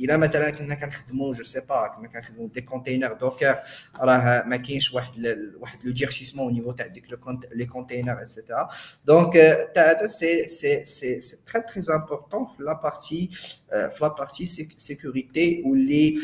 الا 0.00 0.16
مثلا 0.16 0.50
كنا 0.50 0.74
كنخدموا 0.74 1.32
je 1.32 1.42
sais 1.42 1.60
pas 1.60 1.86
كنا 1.96 2.08
كنخدموا 2.08 2.48
des 2.48 2.60
conteneurs 2.60 3.12
Docker 3.12 3.58
راه 4.00 4.44
ما 4.46 4.56
كاينش 4.56 4.92
واحد 4.92 5.38
واحد 5.60 5.78
le 5.84 5.92
durcissement 5.92 6.44
au 6.46 6.50
niveau 6.50 6.72
تاع 6.72 6.86
ديك 6.86 7.04
les 7.52 7.66
conteneurs 7.66 8.22
et 8.22 8.34
cetera 8.34 8.68
donc 9.04 9.32
تاع 9.74 9.90
هذا 9.90 10.06
c'est 10.06 10.48
c'est 10.50 10.84
c'est 10.84 11.20
c'est 11.20 11.36
très 11.52 11.62
très 11.82 11.94
important 11.94 12.46
في 12.46 12.62
la 12.62 12.72
partie 12.72 13.28
في 13.70 13.98
la 14.00 14.08
partie 14.08 14.46
sécurité 14.78 15.62
واللي 15.66 16.18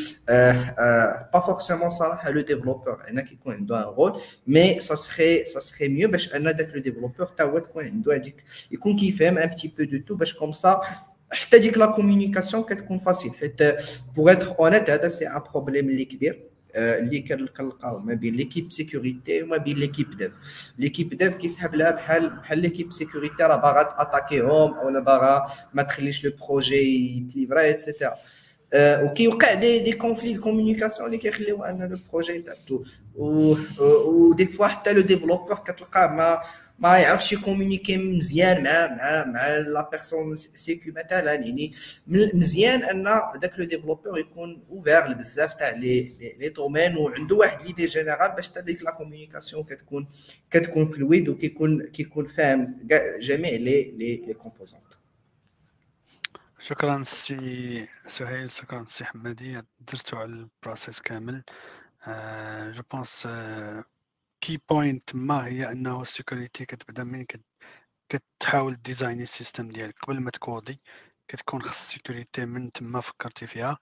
pas 1.33 1.41
forcément 1.41 1.91
صراحة 1.91 2.31
le 2.31 2.41
développeur 2.41 2.99
هنا 3.09 3.23
كيكون 3.23 3.55
عنده 3.55 3.79
un 3.79 3.95
rôle 3.95 4.21
mais 4.47 4.81
ça 4.81 4.95
serait 4.95 5.45
ça 5.45 5.61
serait 5.61 5.89
mieux 5.89 6.09
باش 6.09 6.35
ان 6.35 6.45
داك 6.45 6.71
le 6.75 6.81
développeur 6.81 7.27
تا 7.27 7.45
هو 7.45 7.59
تكون 7.59 7.85
عنده 7.85 8.15
هذيك 8.15 8.45
يكون 8.71 8.97
كيفهم 8.97 9.39
un 9.39 9.49
petit 9.49 9.69
peu 9.79 9.85
de 9.85 9.99
tout 9.99 10.15
باش 10.15 10.35
comme 10.35 10.53
ça 10.53 10.81
حتى 11.33 11.59
ديك 11.59 11.79
la 11.79 11.87
communication 11.87 12.63
كتكون 12.63 12.99
facile 12.99 13.35
حيت 13.35 13.63
pour 14.17 14.33
être 14.33 14.59
honnête 14.59 14.91
هذا 14.91 15.09
c'est 15.09 15.29
un 15.29 15.43
problème 15.53 15.89
اللي 15.89 16.05
كبير 16.05 16.56
اللي 16.77 17.21
كنلقاو 17.49 17.99
ما 17.99 18.15
بين 18.15 18.35
l'équipe 18.35 18.73
sécurité 18.73 19.43
وما 19.43 19.57
بين 19.57 19.77
l'équipe 19.77 20.17
dev 20.17 20.33
l'équipe 20.79 21.15
dev 21.15 21.35
كيسحب 21.35 21.75
لها 21.75 21.91
بحال 21.91 22.31
بحال 22.31 22.59
l'équipe 22.59 22.93
sécurité 22.93 23.43
راه 23.43 23.57
باغا 23.57 23.83
ت 23.83 23.91
attaquer 23.91 24.61
هم 24.61 24.79
ولا 24.79 25.01
باغا 25.01 25.47
ما 25.75 25.83
تخليش 25.83 26.25
le 26.25 26.33
projet 26.49 27.17
يت 27.17 27.28
livrer 27.28 27.61
ا 27.61 27.67
et 27.67 27.79
cetera 27.79 28.15
وكيوقع 28.77 29.55
des 29.55 29.79
des 29.79 29.93
conflits 29.93 30.35
de 30.35 30.43
communication 30.43 31.07
اللي 31.07 31.19
كيخليو 31.19 31.65
أن 31.65 31.83
le 31.91 31.99
projet 32.13 32.33
يتعطل 32.33 32.85
و 33.17 34.33
des 34.35 34.47
fois 34.47 34.67
حتى 34.67 34.93
le 34.93 35.01
développeur 35.01 35.59
كتلقاه 35.59 36.07
ما 36.07 36.39
ما 36.79 36.99
يعرفش 36.99 37.33
ي 37.33 37.38
communiquer 37.38 37.99
مزيان 37.99 38.63
مع 38.65 38.87
مع 38.87 39.25
مع 39.25 39.49
la 39.49 39.89
personne 39.91 40.37
sécu 40.37 40.91
مثلا. 40.91 41.35
يعني 41.35 41.73
مزيان 42.07 42.83
أن 42.83 43.05
داك 43.41 43.59
le 43.59 43.65
développeur 43.65 44.19
يكون 44.19 44.67
ouvert 44.71 45.13
بزاف 45.13 45.55
تاع 45.55 45.71
les 45.71 46.17
les 46.39 46.49
domaines 46.49 46.97
وعنده 46.97 47.37
واحد 47.37 47.63
l'idée 47.63 47.87
générale 47.87 48.33
باش 48.37 48.49
حتى 48.49 48.63
ديك 48.63 48.83
la 48.83 48.91
communication 48.91 49.65
كتكون 49.65 50.09
كتكون 50.51 50.85
fluide 50.85 51.29
وكيكون 51.29 51.87
كيكون 51.87 52.27
فاهم 52.27 52.89
جميع 53.21 53.51
les 53.51 53.91
les 53.91 54.17
les 54.17 54.35
composantes 54.35 54.83
شكرا 56.61 57.03
سي 57.03 57.87
سهيل 58.07 58.51
شكرا 58.51 58.85
سي 58.87 59.05
حمادي 59.05 59.63
درتو 59.81 60.17
على 60.17 60.31
ال 60.31 60.39
process 60.39 61.01
كامل. 61.01 61.43
je 62.73 62.83
pense 62.93 63.29
key 64.47 64.59
point 64.71 65.15
ما 65.15 65.47
هي 65.47 65.73
أنه 65.73 66.03
ال 66.03 66.09
security 66.09 66.65
كتبدا 66.67 67.05
من 67.05 67.27
كتحاول 68.09 68.75
design 68.77 69.23
ي 69.23 69.28
ال 69.28 69.34
system 69.34 69.69
ديالك. 69.69 69.95
قبل 69.99 70.21
ما 70.21 70.31
ت 70.31 70.39
coder 70.39 70.81
كتكون 71.29 71.63
خص 71.63 71.81
ال 71.87 71.93
security 71.93 72.47
من 72.47 72.71
تما 72.71 73.01
فكرتي 73.01 73.47
فيها. 73.47 73.79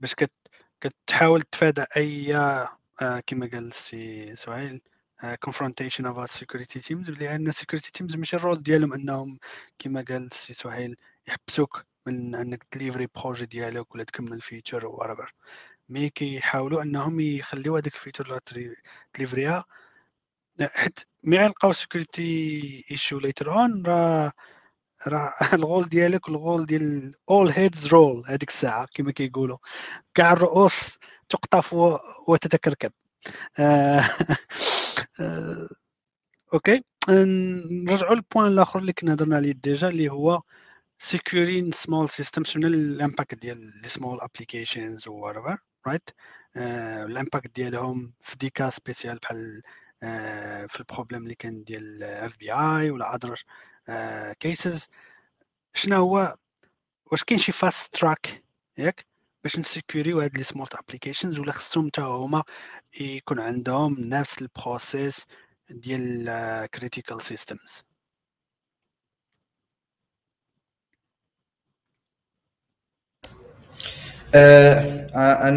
باش 0.00 0.14
كت 0.14 0.32
كتحاول 0.80 1.42
تفادى 1.42 1.84
أي 1.96 2.36
آه 2.36 3.20
كما 3.26 3.50
قال 3.52 3.72
سي 3.72 4.36
سهيل 4.36 4.80
confrontation 5.40 6.06
of 6.06 6.30
security 6.30 6.80
teams 6.80 7.10
لأن 7.10 7.52
security 7.52 7.92
teams 7.92 8.16
ماشي 8.16 8.36
ال 8.36 8.41
rôle 8.41 8.62
ديالهم 8.62 8.92
أنهم 8.92 9.38
كما 9.78 10.04
قال 10.08 10.32
سي 10.32 10.54
سهيل 10.54 10.96
يحبسوك 11.28 11.84
من 12.06 12.34
أنك 12.34 12.64
ت 12.70 12.75
livrer 12.75 13.08
projet 13.14 13.46
ديالك 13.46 13.94
ولا 13.94 14.04
تكمل 14.04 14.40
feature 14.40 14.86
whatever 14.86 15.34
mais 15.88 16.10
كيحاولوا 16.10 16.82
أنهم 16.82 17.20
يخليو 17.20 17.76
هذيك 17.76 17.94
ال 17.94 17.99
feature 17.99 18.38
ت 19.14 19.20
livrer 19.20 19.53
يها 19.53 19.64
حيت 20.68 21.00
mais 21.24 21.38
غيلقاو 21.38 21.72
security 21.72 22.84
issue 22.90 23.18
later 23.18 23.52
on 23.58 23.86
راه 23.86 24.32
راه 25.08 25.32
ال 25.54 25.60
rôle 25.60 25.84
ديالك 25.88 26.28
وال 26.28 26.41
rôle 26.41 26.66
ديال 26.66 27.14
all 27.30 27.50
heads 27.50 27.86
roll 27.86 28.22
هذيك 28.26 28.48
الساعة 28.48 28.86
كما 28.94 29.12
كيقولوا. 29.12 29.58
كاع 30.14 30.32
الرؤوس 30.32 30.98
تقطف 31.28 31.72
وتتكركب. 32.28 32.92
آه 33.60 34.00
آه 35.20 35.68
okay. 36.54 36.82
نرجعوا 37.08 38.14
لل 38.14 38.23
point 38.23 38.46
الآخر 38.52 38.78
اللي 38.80 38.92
كنا 38.92 39.14
هضرنا 39.14 39.36
عليه 39.36 39.52
déjà 39.52 39.88
اللي 39.88 40.08
هو 40.10 40.42
securing 40.98 41.72
small 41.72 42.08
system 42.10 42.44
شنو 42.44 42.66
ال 42.68 42.77
impact 42.77 43.34
ديال 43.38 43.58
les 43.82 43.88
small 43.88 44.20
applications 44.20 45.08
و 45.08 45.28
right 45.86 46.10
ال 47.06 47.13
impact 47.13 47.56
ديالهم 47.56 48.14
في 48.20 48.36
des 48.36 48.70
cas 48.70 48.82
spéciales 48.82 49.18
بحال 49.18 49.62
آه 49.66 49.79
في 50.68 50.80
ال 50.80 50.85
problème 50.85 51.22
اللي 51.22 51.34
كان 51.34 51.64
ديال 51.64 52.02
FBI 52.02 52.90
ولا 52.90 53.14
other 53.14 53.42
cases 54.40 54.88
شنو 55.74 55.96
هو؟ 55.96 56.36
واش 57.12 57.24
كاين 57.24 57.38
شي 57.38 57.52
fast 57.52 57.94
track 57.94 58.44
ياك 58.78 59.06
باش 59.44 59.58
ن 59.58 59.64
sécuris 59.64 60.08
يو 60.08 60.20
هاد 60.20 60.36
les 60.38 60.42
smart 60.42 60.74
applications 60.74 61.38
ولا 61.38 61.52
خصهم 61.52 61.86
حتى 61.86 62.00
هما 62.00 62.42
يكون 63.00 63.40
عندهم 63.40 63.96
نفس 64.00 64.42
ال 64.42 64.52
process 64.52 65.26
ديال 65.70 66.26
كريتيكال 66.74 67.22
سيستمز 67.22 67.84
Euh, 74.34 74.80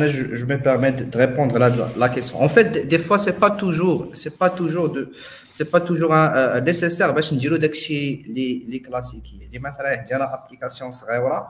je, 0.08 0.36
je, 0.36 0.46
me 0.46 0.58
permets 0.58 0.92
de 0.92 1.18
répondre 1.18 1.56
à 1.56 1.70
la, 1.70 1.72
la 1.96 2.10
question. 2.10 2.42
En 2.42 2.50
fait, 2.50 2.88
des 2.88 2.98
fois, 2.98 3.18
c'est 3.20 3.40
pas 3.40 3.52
toujours, 3.52 4.10
c'est 4.14 4.38
pas 4.38 4.50
toujours 4.50 4.90
de, 4.90 5.12
c'est 5.52 5.70
pas 5.70 5.80
toujours 5.80 6.14
un, 6.14 6.34
euh, 6.36 6.62
nécessaire. 6.62 7.10
Bah, 7.10 7.16
Parce 7.16 7.30
que 7.30 7.36
les 7.36 8.66
les 8.68 8.82
classiques, 8.82 9.36
les 9.52 9.60
matériels, 9.60 10.00
déjà 10.02 10.18
l'application 10.18 10.92
serait 10.92 11.20
voilà. 11.20 11.50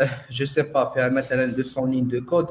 Euh, 0.00 0.06
je 0.30 0.44
sais 0.44 0.64
pas 0.64 0.90
faire 0.94 1.06
un 1.06 1.10
matériel 1.10 1.50
de 1.50 1.56
200 1.56 1.86
lignes 1.86 2.08
de 2.08 2.20
code. 2.20 2.48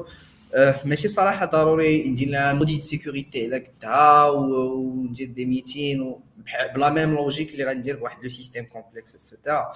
ماشي 0.84 1.08
صراحة 1.08 1.46
ضروري 1.46 2.08
ندير 2.08 2.28
لها 2.28 2.52
موديل 2.52 2.82
سيكوريتي 2.82 3.46
الا 3.46 3.58
كدها 3.58 4.28
وندير 4.28 5.28
دي 5.28 5.46
ميتين 5.46 6.14
ب 6.74 6.79
la 6.79 6.90
même 6.90 7.14
logique 7.14 7.52
اللي 7.52 7.64
غندير 7.64 7.96
بواحد 7.96 8.22
le 8.22 8.28
système 8.28 8.64
complexe 8.64 9.14
et 9.14 9.28
cetera 9.28 9.72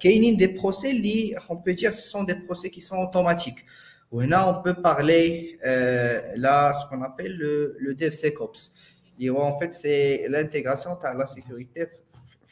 كاينين 0.00 0.36
des 0.36 0.46
process 0.46 0.90
اللي 0.90 1.36
on 1.50 1.58
peut 1.58 1.72
dire 1.72 1.90
ce 1.90 2.04
sont 2.04 2.26
des 2.26 2.34
process 2.34 2.68
qui 2.68 2.80
sont 2.80 2.98
automatiques 2.98 3.64
وهنا 4.12 4.36
on 4.36 4.62
peut 4.62 4.82
parler 4.82 5.56
là 6.36 6.72
ce 6.82 7.04
qu'on 7.04 7.38
appelle 7.80 7.92
le 7.92 8.14
DevSecOps 8.14 8.74
اللي 9.18 9.30
هو 9.30 9.48
en 9.48 9.58
fait 9.60 9.72
c'est 9.72 10.16
l'intégration 10.28 10.98
تاع 10.98 11.12
la 11.12 11.24
sécurité 11.24 11.86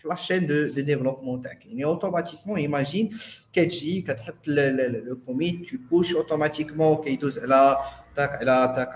la 0.09 0.17
chaîne 0.17 0.47
de, 0.47 0.73
de 0.77 0.83
développement 0.83 1.39
tech. 1.39 1.59
Et 1.77 1.85
automatiquement, 1.85 2.57
imagine 2.57 3.11
كتجي 3.53 4.01
كتحط 4.01 4.49
le 4.49 5.17
commit 5.27 5.67
tu 5.67 5.75
push 5.75 6.15
automatiquement 6.15 7.05
كيدوز 7.05 7.39
على 7.39 7.79
تاك 8.17 8.31
على 8.31 8.73
تاك 8.77 8.89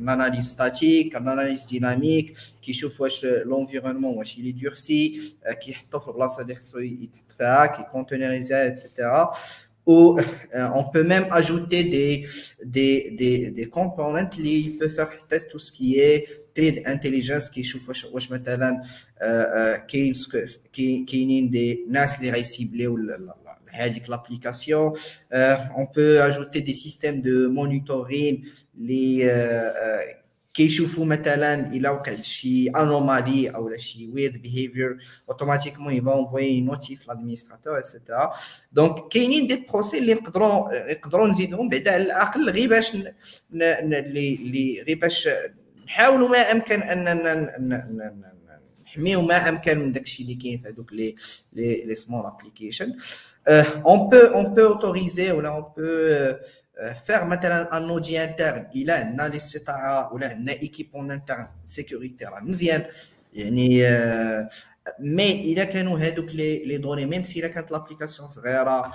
une 0.00 0.08
analyse 0.08 0.44
statique 0.44 1.16
une 1.16 1.28
analyse 1.28 1.64
dynamique 1.66 2.36
كيشوف 2.62 3.00
واش 3.00 3.24
l'environnement 3.24 4.18
واش 4.18 4.38
les 4.38 4.52
dossiers 4.52 5.20
كيحطو 5.62 5.98
في 5.98 6.08
البلاصه 6.08 6.42
اللي 6.42 6.54
خصو 6.54 6.78
يتحط 6.78 7.32
فيها 7.38 7.66
كي 7.66 7.81
conteneuris 7.81 8.62
ا 8.62 8.70
et 8.70 8.85
cetera 8.85 9.32
ou 9.88 10.20
euh, 10.20 10.68
on 10.74 10.84
peut 10.84 11.02
même 11.02 11.26
ajouter 11.30 11.82
des, 11.84 12.26
des, 12.62 13.10
des, 13.20 13.50
des 13.50 13.66
components 13.70 14.26
qui 14.26 14.76
peuvent 14.78 14.94
faire 15.30 15.48
tout 15.50 15.58
ce 15.58 15.72
qui 15.72 15.98
est 15.98 16.47
threat 16.58 16.86
intelligence 16.86 17.50
كيشوف 17.50 17.88
واش 17.88 18.04
واش 18.04 18.30
مثلا 18.30 18.82
كاين 19.88 21.04
كاينين 21.04 21.50
des 21.50 21.84
ناس 21.90 22.18
اللي 22.18 22.30
غي 22.30 22.47
cibl 22.47 22.81
يو 22.81 22.98
هذيك 23.70 24.10
l'application 24.10 24.92
on 25.32 25.86
peut 25.96 26.00
ajouter 26.02 26.60
des 26.60 26.74
systèmes 26.74 27.22
de 27.22 27.50
monitoring 27.50 28.44
اللي 28.78 29.28
كيشوفوا 30.54 31.04
مثلا 31.04 31.54
الا 31.72 31.90
وقع 31.90 32.20
شي 32.20 32.68
anomalie 32.70 33.48
أو 33.48 33.76
شي 33.76 34.08
weird 34.08 34.42
behavior 34.42 34.98
automatiquement 35.28 35.92
يفا 35.94 36.18
envoie 36.20 36.60
notif 36.60 37.08
l'administrateur 37.08 37.78
et 37.78 37.91
cetera 37.91 38.32
donc 38.72 39.08
كاينين 39.08 39.46
des 39.46 39.66
process 39.72 39.98
اللي 39.98 40.14
نقدروا 40.14 40.92
نقدروا 40.92 41.28
نزيدهم 41.28 41.68
بعدا 41.68 41.92
على 41.92 42.02
الاقل 42.02 42.50
غير 42.50 42.68
باش 42.68 42.94
اللي 43.52 44.82
غير 44.88 44.98
باش 44.98 45.28
نحاولوا 45.88 46.28
ما 46.28 46.38
أمكن 46.38 46.82
ان 46.82 48.08
نحميو 48.86 49.22
ما 49.22 49.48
أمكن 49.48 49.78
من 49.78 49.92
داكشي 49.92 50.22
اللي 50.22 50.34
كاين 50.34 50.58
في 50.58 50.68
هذوك 50.68 50.92
les 50.92 51.14
les 51.52 51.84
les 51.84 51.94
small 51.94 52.26
application 52.26 52.96
on 53.86 54.08
peut 54.08 54.16
on 54.16 54.54
peut 54.54 54.66
autoriser 54.66 55.30
ولا 55.30 55.48
on 55.48 55.62
peut 55.62 55.82
faire 57.06 57.24
مثلا 57.24 57.76
un 57.76 57.90
audit 57.90 58.24
interne 58.24 58.66
إلى 58.74 58.92
عندنا 58.92 59.26
الاستطاعه 59.26 60.14
ولا 60.14 60.28
عندنا 60.28 60.52
équipe 60.52 60.90
en 60.94 61.10
interne 61.10 61.46
sécurité 61.66 62.24
راه 62.24 62.40
مزيان 62.40 62.84
يعني 63.34 63.82
mais 65.00 65.52
الا 65.52 65.64
كانوا 65.64 65.98
هذوك 65.98 66.28
les 66.28 66.64
les 66.64 66.78
données 66.78 67.06
même 67.06 67.22
si 67.22 67.48
كانت 67.48 67.70
l'application 67.72 68.28
صغيره 68.28 68.92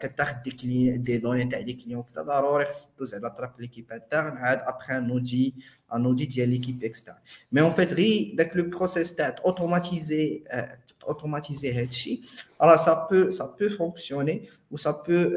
كتاخذ 0.00 0.42
des 0.42 0.50
clés 0.50 0.96
des 0.96 1.18
données 1.18 1.44
تاع 1.44 1.60
des 1.60 1.72
clients 1.72 2.02
كذا 2.02 2.22
ضروري 2.22 2.64
خص 2.64 2.94
دوز 2.98 3.14
على 3.14 3.30
طرف 3.30 3.50
l'équipe 3.58 3.92
interne 3.92 4.36
عاد 4.36 4.58
après 4.62 4.94
نودي 5.00 5.54
un 5.94 6.04
audit 6.04 6.26
ديال 6.26 6.48
l'équipe 6.48 6.84
externe 6.84 7.16
مي 7.52 7.60
اون 7.60 7.70
فيت 7.70 7.92
غي 7.92 8.32
داك 8.34 8.56
لو 8.56 8.70
بروسيس 8.70 9.14
تاع 9.14 9.34
اوتوماتيزي 9.44 10.42
اوتوماتيزي 10.42 10.42
هذا 11.72 11.82
الشيء 11.82 12.20
راه 12.60 12.76
سا 12.76 13.08
بو 13.10 13.30
سا 13.30 13.56
بو 13.60 13.68
فونكسيوني 13.68 14.42
و 14.70 14.76
سا 14.76 14.90
بو 14.90 15.36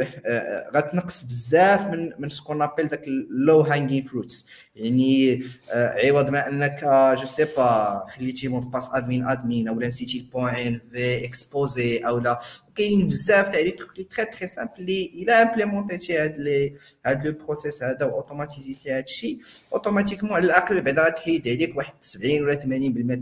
غتنقص 0.75 1.23
بزاف 1.23 1.81
من 1.81 2.11
من 2.19 2.29
سكون 2.29 2.61
ابل 2.61 2.87
داك 2.87 3.03
لو 3.29 3.61
هانجين 3.61 4.03
فروتس 4.03 4.45
يعني 4.75 5.43
عوض 5.73 6.29
ما 6.29 6.47
أنك 6.47 6.79
جو 7.21 7.27
سي 7.27 7.45
با 7.45 8.01
خليتي 8.15 8.47
مود 8.47 8.71
باس 8.71 8.89
ادمين 8.93 9.25
ادمين 9.25 9.67
أو 9.67 9.79
نسيتي 9.79 10.17
البوان 10.17 10.79
في 10.91 11.25
اكسبوزي 11.25 11.97
أو 11.97 12.17
لا. 12.17 12.39
كاينين 12.75 13.07
بزاف 13.07 13.47
تاع 13.47 13.59
لي 13.59 13.71
تروك 13.71 13.97
لي 13.97 14.03
تري 14.03 14.25
تري 14.25 14.47
سامبل 14.47 14.71
اللي 14.79 15.11
إلا 15.15 15.41
امبليمونتيتي 15.41 16.17
هاد 16.17 16.37
لي 16.37 16.75
هاد 17.05 17.27
لو 17.27 17.33
بروسيس 17.45 17.83
هذا 17.83 18.05
واوتوماتيزيتي 18.05 18.91
هاد 18.91 19.03
الشيء 19.03 19.39
اوتوماتيكمون 19.73 20.33
على 20.33 20.45
الاقل 20.45 20.81
بعدا 20.81 21.09
تحيد 21.09 21.47
عليك 21.47 21.77
واحد 21.77 21.93
70 22.01 22.41
ولا 22.41 22.53
80% 22.53 22.59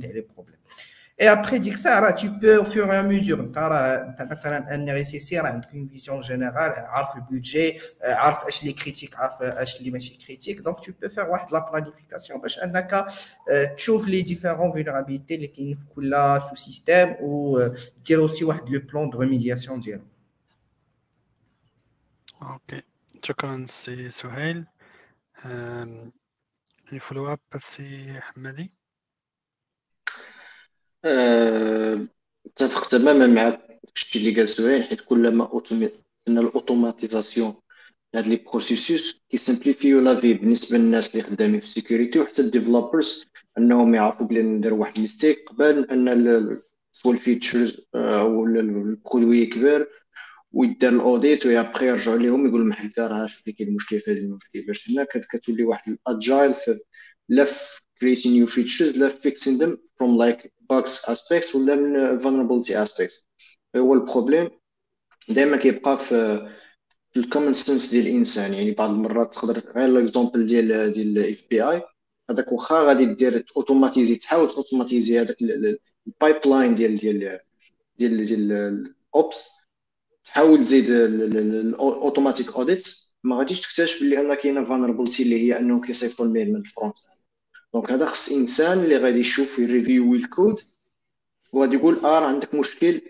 تاع 0.02 0.12
لي 0.12 0.26
بروبليم 0.36 0.63
Et 1.21 1.27
après, 1.27 1.59
dit 1.59 1.73
que 1.73 1.79
ça, 1.79 2.13
tu 2.13 2.31
peux 2.31 2.59
au 2.59 2.65
fur 2.65 2.87
et 2.93 2.97
à 2.97 3.03
mesure, 3.03 3.51
tu 3.53 3.59
as 3.59 4.07
un 4.77 4.87
RSSI, 4.97 5.37
une 5.73 5.87
vision 5.87 6.21
générale, 6.23 6.73
le 7.17 7.21
budget, 7.29 7.77
les 8.63 8.75
critiques, 8.75 9.17
les 9.81 10.17
critiques. 10.17 10.63
Donc, 10.63 10.81
tu 10.81 10.93
peux 10.93 11.09
faire 11.09 11.27
la 11.51 11.63
planification 11.63 12.39
parce 12.39 12.55
que 12.57 13.75
tu 13.75 13.91
ouvres 13.91 14.09
les 14.09 14.23
différentes 14.23 14.73
vulnérabilités, 14.77 15.37
les 15.39 15.51
qui 15.51 15.77
sous 15.77 16.57
système 16.57 17.17
ou 17.21 17.59
dire 18.05 18.23
aussi 18.23 18.45
le 18.45 18.81
plan 18.87 19.07
de 19.09 19.17
remédiation. 19.17 19.81
Ok. 22.41 22.75
شكرا 23.25 23.67
سي 23.67 24.11
سهيل 24.11 24.67
الفولو 26.93 27.33
اب 27.33 27.39
سي 27.57 28.21
حمادي 28.21 28.71
اتفق 31.06 32.88
تماما 32.88 33.28
مع 33.28 33.58
الشيء 33.96 34.22
اللي 34.22 34.36
قال 34.36 34.50
سهيل 34.50 34.84
حيت 34.84 35.00
كلما 35.02 35.62
إن 36.28 36.38
الـ 36.38 36.46
automatisation 36.46 37.54
هاد 38.16 38.28
لي 38.28 38.36
بروسيسوس 38.36 39.22
كيسمبليفيو 39.30 40.00
لا 40.00 40.16
في 40.16 40.34
بالنسبة 40.34 40.78
للناس 40.78 41.12
اللي 41.12 41.24
خدامين 41.24 41.60
في 41.60 41.66
الـ 41.66 41.72
sécurité 41.72 42.20
وحتى 42.20 42.42
الـ 42.42 42.49
developers 42.49 43.26
أنهم 43.58 43.96
يعرفوا 43.96 44.26
بلي 44.26 44.42
ندير 44.42 44.74
واحد 44.74 45.00
mistake 45.00 45.50
قبل 45.50 45.86
أن 45.92 46.60
soit 46.92 47.14
الـ 47.14 47.22
features 47.22 47.82
أو 47.96 48.46
الـ 48.46 48.58
produit 48.58 49.46
كبير 49.46 49.88
ويدار 50.52 50.94
الـ 50.94 51.03
audit 51.03 51.46
و 51.46 51.53
après 51.53 51.88
يرجعوا 51.88 52.18
لهم 52.18 52.48
يقولوا 52.48 52.66
لهم 52.66 52.74
حكا 52.74 53.08
راه 53.08 53.26
شوف 53.28 53.50
كاين 53.50 53.68
المشكل 53.70 54.00
في 54.00 54.12
هذا 54.12 54.20
المشكل 54.20 54.66
باش 54.68 54.90
هنا 54.90 55.04
كتولي 55.04 55.64
واحد 55.64 55.98
الـ 56.08 56.16
agile 56.16 56.54
لا 57.30 57.46
في 57.46 57.82
creating 58.00 58.32
new 58.40 58.48
features 58.48 58.98
لا 58.98 59.10
fixing 59.10 59.58
them 59.60 59.78
from 59.98 60.18
like 60.18 60.50
bugs 60.72 61.10
aspects 61.10 61.56
ولا 61.56 61.76
من 61.76 62.20
vulnerability 62.20 62.72
aspects. 62.88 63.24
هو 63.76 63.94
الـ 63.94 64.00
problème 64.00 64.50
دائما 65.30 65.58
كيبقى 65.58 65.98
في 65.98 66.48
في 67.12 67.20
الـ 67.20 67.25
common 67.25 67.54
sense 67.54 67.92
ديال 67.92 68.08
الإنسان. 68.08 68.54
يعني 68.54 68.72
بعض 68.72 68.90
المرات 68.90 69.34
تقدر 69.34 69.60
غير 69.76 69.88
l'exemple 69.88 70.46
ديال 70.46 70.94
ديال 70.94 71.18
الـ 71.18 71.44
API 71.50 71.82
هذاك 72.30 72.52
واخا 72.52 72.84
غادي 72.84 73.14
دير 73.14 73.46
automatiser 73.58 74.16
تحاول 74.16 74.50
automatiser 74.50 75.20
هذاك 75.22 75.38
الـ 76.08 76.40
pipeline 76.46 76.76
ديال 76.76 76.96
ديال 76.98 77.40
ديال 77.98 78.26
ديال 78.26 78.52
الـ 78.52 78.76
ops 78.76 79.50
تحاول 80.24 80.60
تزيد 80.60 80.90
الـ 80.90 81.06
automatic 81.06 82.56
audit 82.56 82.88
ما 83.24 83.36
غاديش 83.36 83.62
تكتشف 83.62 84.02
بلي 84.04 84.20
أن 84.20 84.34
كاينة 84.34 84.64
vulnerability 84.64 85.24
اللي 85.24 85.42
هي 85.42 85.60
انه 85.60 85.82
كيصيفطوا 85.82 86.26
الـ 86.26 86.31
mail 86.31 86.50
من 86.50 86.56
الـ 86.56 86.63
front 86.63 86.98
donc 87.74 87.92
هذا 87.92 88.06
خص 88.06 88.32
إنسان 88.32 88.80
اللي 88.80 88.98
غادي 88.98 89.20
يشوف 89.20 89.60
ي 89.60 89.68
review 89.68 90.16
الـ 90.16 90.25
code 90.25 90.62
وغادي 91.52 91.76
يقول 91.76 92.00
آه 92.06 92.26
عندك 92.26 92.56
مشكل 92.56 93.02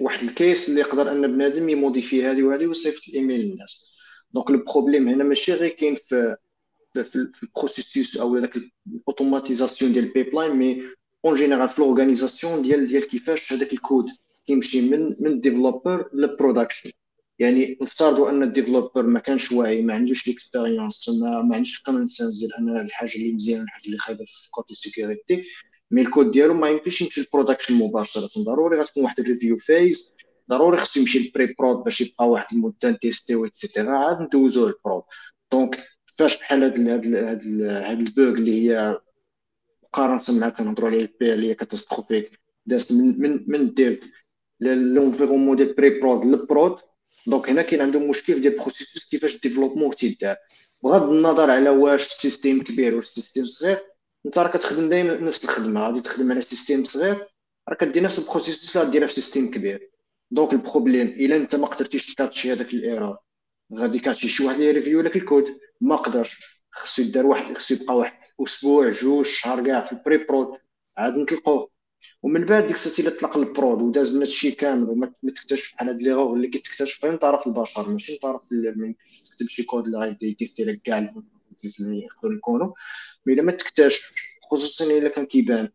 واحد 0.00 0.22
الـ 0.22 0.31
case 0.31 0.68
اللي 0.68 0.80
يقدر 0.80 1.12
أن 1.12 1.32
بنادم 1.32 1.68
ي 1.68 1.75
modifie 1.75 2.26
هذه 2.26 2.42
وهذه 2.42 2.66
ويصيفط 2.66 3.08
الإيميل 3.08 3.40
للناس. 3.40 3.96
donc 4.34 4.50
الـ 4.50 4.56
problème 4.56 5.08
هنا 5.08 5.24
ماشي 5.24 5.52
غير 5.52 5.68
كاين 5.68 5.94
في 5.94 6.36
في 6.94 7.42
الـ 7.42 7.49
processus 7.49 8.16
أو 8.16 8.38
داك 8.38 8.58
الـ 8.86 8.93
automatisation 8.93 9.92
ديال 9.92 10.04
الـ 10.04 10.09
pipeline 10.09 10.50
mais 10.50 10.82
en 11.24 11.34
général 11.34 11.68
في 11.68 11.80
l'organisation 11.80 12.62
ديال 12.62 12.86
ديال 12.86 13.06
كيفاش 13.06 13.52
هذاك 13.52 13.72
الكود 13.72 14.06
كيمشي 14.46 14.90
من 14.90 15.16
من 15.20 15.40
developer 15.40 16.10
لل 16.12 16.25
production 16.25 16.90
يعني 17.38 17.78
نفترضوا 17.82 18.30
أن 18.30 18.42
الـ 18.42 18.48
developer 18.48 19.02
ما 19.06 19.18
كانش 19.18 19.52
واعي 19.52 19.82
ما 19.82 19.94
عندوش 19.94 20.26
l'expérience 20.28 21.08
ما, 21.08 21.42
ما 21.42 21.54
عندوش 21.56 21.82
common 21.82 22.06
sense 22.06 22.38
ديال 22.38 22.54
أن 22.54 22.80
الحاجة 22.80 23.14
اللي 23.14 23.32
مزيانة 23.32 23.62
والحاجة 23.62 23.86
اللي 23.86 23.98
خايبة 23.98 24.24
في 24.24 24.50
côté 24.50 24.74
sécurité 24.74 25.44
mais 25.90 26.00
الـ 26.02 26.08
code 26.08 26.30
ديالو 26.30 26.54
ما 26.54 26.68
يمكنش 26.68 27.00
يمشي 27.00 27.20
لل 27.20 27.29
production 27.29 27.74
مباشرة. 27.74 28.28
ضروري 28.38 28.80
غتكون 28.80 29.04
واحد 29.04 29.20
الـ 29.20 29.25
review 29.25 29.56
phase 29.56 30.14
ضروري 30.50 30.76
خصو 30.76 31.00
يمشي 31.00 31.18
لل 31.18 31.54
pré-prod 31.58 31.84
باش 31.84 32.00
يبقى 32.00 32.28
واحد 32.28 32.56
المدة 32.56 32.92
testيو 32.92 33.31
et 33.31 33.44
cetera 33.44 33.96
عاد 33.96 34.22
ندوزو 34.22 34.66
لل 34.66 34.78
prod 34.78 35.02
دونك 35.52 35.84
فاش 36.18 36.36
بحال 36.38 36.62
هاد 36.62 36.88
هاد 36.88 37.06
هاد 37.62 37.98
البوغ 37.98 38.28
اللي 38.28 38.70
هي 38.70 39.00
مقارنة 39.84 40.40
مع 40.40 40.48
كنهضروا 40.48 40.88
عليه 40.88 41.02
البي 41.02 41.34
اللي 41.34 41.50
هي 41.50 41.54
كاتاستروفيك 41.54 42.40
دازت 42.66 42.92
من 42.92 43.20
من 43.20 43.44
من 43.46 43.60
الديف 43.60 44.10
لونفيرومون 44.60 45.56
ديال 45.56 45.74
بري 45.74 46.00
برود 46.00 46.24
للبرود 46.24 46.78
دونك 47.26 47.50
هنا 47.50 47.62
كاين 47.62 47.82
عندهم 47.82 48.08
مشكل 48.08 48.40
ديال 48.40 48.52
البروسيسوس 48.52 49.04
كيفاش 49.04 49.34
الديفلوبمون 49.34 49.90
تيدار 49.90 50.36
بغض 50.82 51.10
النظر 51.10 51.50
على 51.50 51.70
واش 51.70 52.06
السيستيم 52.06 52.62
كبير 52.62 52.92
ولا 52.92 53.02
السيستيم 53.02 53.44
صغير 53.44 53.78
انت 54.26 54.38
راه 54.38 54.48
كتخدم 54.48 54.88
دائما 54.88 55.16
نفس 55.16 55.44
الخدمه 55.44 55.86
غادي 55.86 56.00
تخدم 56.00 56.32
على 56.32 56.40
سيستيم 56.40 56.84
صغير 56.84 57.28
راه 57.68 57.74
كدير 57.76 58.02
نفس 58.02 58.18
البروسيسوس 58.18 58.76
اللي 58.76 58.88
غديرها 58.88 59.06
في 59.06 59.12
سيستيم 59.14 59.50
كبير 59.50 59.90
دونك 60.30 60.52
البروبليم 60.52 61.06
الا 61.06 61.36
انت 61.36 61.54
ما 61.56 61.66
قدرتيش 61.66 62.14
تكاتشي 62.14 62.52
هذاك 62.52 62.74
الايرور 62.74 63.16
غادي 63.74 63.98
كاتشي 63.98 64.28
شي 64.28 64.44
واحد 64.44 64.60
يريفيو 64.60 65.00
لك 65.00 65.16
الكود 65.16 65.58
ما 65.80 65.96
قدرش 65.96 66.38
خصو 66.70 67.02
يدار 67.02 67.26
واحد 67.26 67.54
خصو 67.56 67.74
يبقى 67.74 67.96
واحد 67.96 68.18
أسبوع 68.42 68.90
جوج 68.90 69.24
شهر 69.24 69.66
كاع 69.66 69.80
في 69.80 69.92
البري 69.92 70.16
برود 70.16 70.58
عاد 70.96 71.16
نطلقوه 71.16 71.70
ومن 72.22 72.44
بعد 72.44 72.66
ديك 72.66 72.76
الساعة 72.76 73.08
إلا 73.08 73.18
طلق 73.20 73.36
البرود 73.36 73.82
وداز 73.82 74.14
من 74.16 74.20
هادشي 74.22 74.50
كامل 74.50 74.90
وما 74.90 75.12
تكتشف 75.36 75.74
بحال 75.74 75.88
هاد 75.88 76.02
لي 76.02 76.22
اللي 76.22 76.48
كتكتشف 76.48 77.06
من 77.06 77.16
طرف 77.16 77.46
البشر 77.46 77.88
ماشي 77.88 78.12
من 78.12 78.18
طرف 78.18 78.42
ما 78.52 78.94
تكتب 79.30 79.46
شي 79.48 79.62
كود 79.62 79.84
اللي 79.86 79.98
غادي 79.98 80.30
يتيستي 80.30 80.64
لك 80.64 80.82
كاع 80.82 80.98
اللي 80.98 81.24
يقدروا 81.78 82.34
يكونوا 82.34 82.72
مي 83.26 83.32
إلا 83.32 83.42
ما 83.42 83.52
تكتشفش 83.52 84.12
خصوصا 84.50 84.84
إلا 84.84 85.08
كان 85.08 85.26
كيبان. 85.26 85.68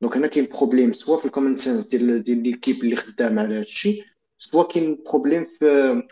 دونك 0.00 0.16
هنا 0.16 0.26
كاين 0.26 0.46
بروبليم 0.46 0.92
سوا 0.92 1.16
في 1.16 1.24
الكومن 1.24 1.56
سنس 1.56 1.88
ديال 1.88 2.24
ديال 2.24 2.42
ليكيب 2.42 2.84
اللي 2.84 2.96
خدام 2.96 3.38
على 3.38 3.54
هادشي 3.54 4.02
soit 4.38 4.62
كاين 4.62 5.02
problème 5.10 5.44
في 5.44 6.02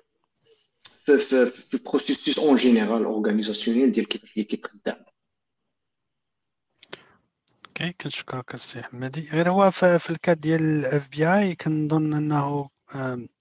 في 1.05 1.19
في, 1.19 1.47
في 1.47 1.75
الـ 1.75 1.81
processus 1.81 2.39
en 2.39 2.57
général 2.57 3.05
organisationnel 3.05 3.93
ديال 3.93 4.09
كيفاش 4.09 4.37
l'équipe 4.37 4.67
خدام 4.67 5.05
ok 7.81 7.93
كنشكرك 7.93 8.55
السي 8.55 8.83
حمادي. 8.83 9.29
غير 9.33 9.51
هو 9.51 9.71
في 9.71 10.11
الـ 10.11 10.18
cas 10.18 10.41
ديال 10.41 10.61
الـ 10.61 11.09
API 11.09 11.55
كنظن 11.55 12.15
أنه 12.15 12.71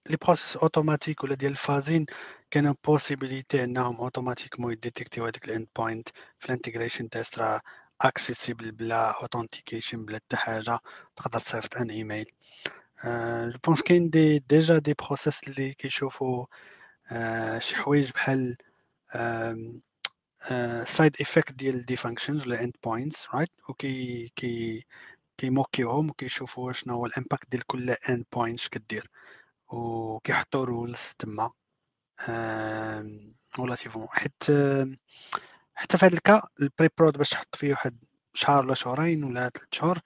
les 0.10 0.18
process 0.26 0.58
automatiques 0.58 1.24
ولا 1.24 1.36
ديال 1.36 1.52
الـ 1.52 1.58
fuzzing 1.58 2.06
كانوا 2.52 2.74
possibilité 2.86 3.64
أنهم 3.64 3.96
automatiquement 3.96 4.72
ي 4.72 4.78
détectيو 4.78 5.26
هذيك 5.26 5.46
الـ 5.50 5.68
endpoint 5.78 6.10
في 6.40 6.46
الـ 6.46 6.51
integration 6.51 7.10
test 7.10 7.40
راه 7.40 7.62
accessible 8.02 8.72
بلا 8.72 9.22
authentication 9.22 10.06
بلا 10.06 10.16
حتى 10.18 10.38
حاجة 10.38 10.80
تقدر 11.16 11.40
تصيفط 11.40 11.78
un 11.78 11.90
email 11.90 12.26
je 13.48 13.58
pense 13.66 13.82
كاين 13.82 14.10
des 14.10 14.40
déjà 14.40 14.78
des 14.78 14.94
process 15.08 15.40
اللي 15.48 15.74
كيشوفوا 15.74 16.46
شي 17.60 17.76
حوايج 17.76 18.12
بحال 18.12 18.58
side 20.86 21.16
effect 21.22 21.54
ديال 21.54 21.86
des 21.86 21.96
functions 21.96 22.48
ولا 22.48 22.64
endpoints 22.64 23.28
right 23.36 23.50
وكي 23.70 24.32
كي 24.36 24.86
كي 25.38 25.52
mockيوهم 25.52 26.10
وكيشوفوا 26.10 26.72
شنو 26.74 26.94
هو 26.94 27.06
الـ 27.06 27.12
impact 27.12 27.50
ديال 27.52 27.66
كل 27.68 27.90
endpoints 28.10 28.68
كدير. 28.68 29.10
وكيحطوا 29.70 30.66
rules 30.66 31.14
تما. 31.20 31.52
relativement 33.60 34.08
حيت 34.10 34.44
حتى 35.76 35.98
في 35.98 36.06
هذا 36.06 36.14
الـ 36.14 36.19
cas 36.19 36.36
الـ 36.36 36.42
pré-prod 36.62 37.18
باش 37.18 37.30
تحط 37.30 37.56
فيه 37.56 37.72
واحد 37.72 38.04
شهر 38.34 38.66
ولا 38.66 38.74
شهرين 38.74 39.24
ولا 39.24 39.50
ثلاث 39.50 39.68
شهور 39.72 40.00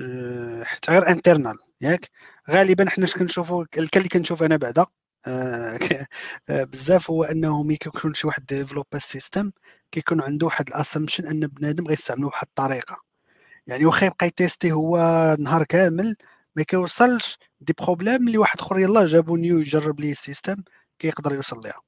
آه، 0.00 0.64
حتى 0.64 0.92
غير 0.92 1.08
internal 1.08 1.58
ياك؟ 1.80 2.10
غالبا 2.50 2.90
حنا 2.90 3.06
كنشوفوا 3.06 3.64
الـ 3.78 3.83
cas 3.83 3.98
اللي 3.98 4.08
كنشوف 4.08 4.42
أنا 4.42 4.56
بعدا 4.56 4.86
آه، 5.26 5.78
آه، 6.50 6.64
بزاف 6.64 7.10
هو 7.10 7.24
أنه 7.24 7.62
ملي 7.62 7.76
كيكون 7.76 8.14
شي 8.14 8.26
واحد 8.26 8.46
développe 8.46 8.86
الـ 8.94 9.02
system 9.02 9.52
كيكون 9.92 10.20
عنده 10.22 10.46
واحد 10.46 10.68
الـ 10.68 10.73
assumption 10.73 11.26
أن 11.26 11.46
بنادم 11.46 11.86
غيستعملو 11.88 12.28
بواحد 12.28 12.46
الطريقة. 12.46 12.96
يعني 13.66 13.86
واخا 13.86 14.06
يبقى 14.06 14.26
ي 14.26 14.33
tester 14.33 14.72
هو 14.72 14.98
نهار 15.40 15.64
كامل 15.64 16.16
ما 16.56 16.62
كيوصلش 16.62 17.38
des 17.60 17.74
problèmes 17.78 18.28
اللي 18.28 18.38
واحد 18.38 18.60
آخر 18.60 18.78
يلاه 18.78 19.06
جابو 19.06 19.36
new 19.36 19.58
يجرب 19.58 20.00
ليه 20.00 20.12
الـ 20.12 20.18
system 20.18 20.56
كيقدر 20.98 21.34
يوصل 21.34 21.62
ليها. 21.64 21.80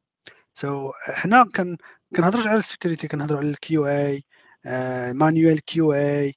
so 0.54 0.90
so, 0.90 0.94
حنا 1.12 1.44
كن 1.56 1.76
كنهضرش 2.16 2.46
على 2.46 2.58
ال 2.58 2.64
sécurité 2.64 3.08
كنهضروا 3.08 3.40
على 3.40 3.50
ال 3.50 3.62
QA 3.62 3.86
manual 3.86 5.60
QA 5.64 6.34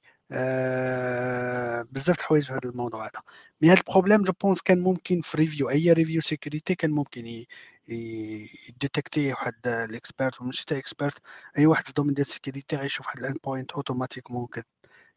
بزاف 1.92 2.16
د 2.16 2.20
الحوايج 2.20 2.44
في 2.44 2.52
هذا 2.52 2.60
الموضوع 2.70 3.04
هذا. 3.04 3.22
mais 3.60 3.68
هذا 3.70 3.78
ال 3.78 3.83
problème 3.83 4.22
je 4.22 4.32
pense 4.42 4.62
كان 4.62 4.78
ممكن 4.80 5.20
في 5.20 5.36
review 5.36 5.70
أي 5.70 5.92
review 5.92 6.20
sécurité 6.20 6.74
كان 6.74 6.90
ممكن 6.90 7.44
يديتكتي 7.88 9.30
واحد 9.32 9.54
ال 9.66 9.77
expert 9.77 10.40
وماشي 10.40 10.64
تا 10.66 10.78
expert 10.78 11.18
أي 11.58 11.66
واحد 11.66 11.82
في 11.84 11.88
ال 11.90 11.93
domaine 11.93 12.14
ديال 12.14 12.26
ال 12.26 12.32
sécurité 12.32 12.76
غيشوف 12.76 13.06
واحد 13.06 13.18
ال 13.18 13.34
endpoint 13.44 13.72
automatiquement 13.72 14.48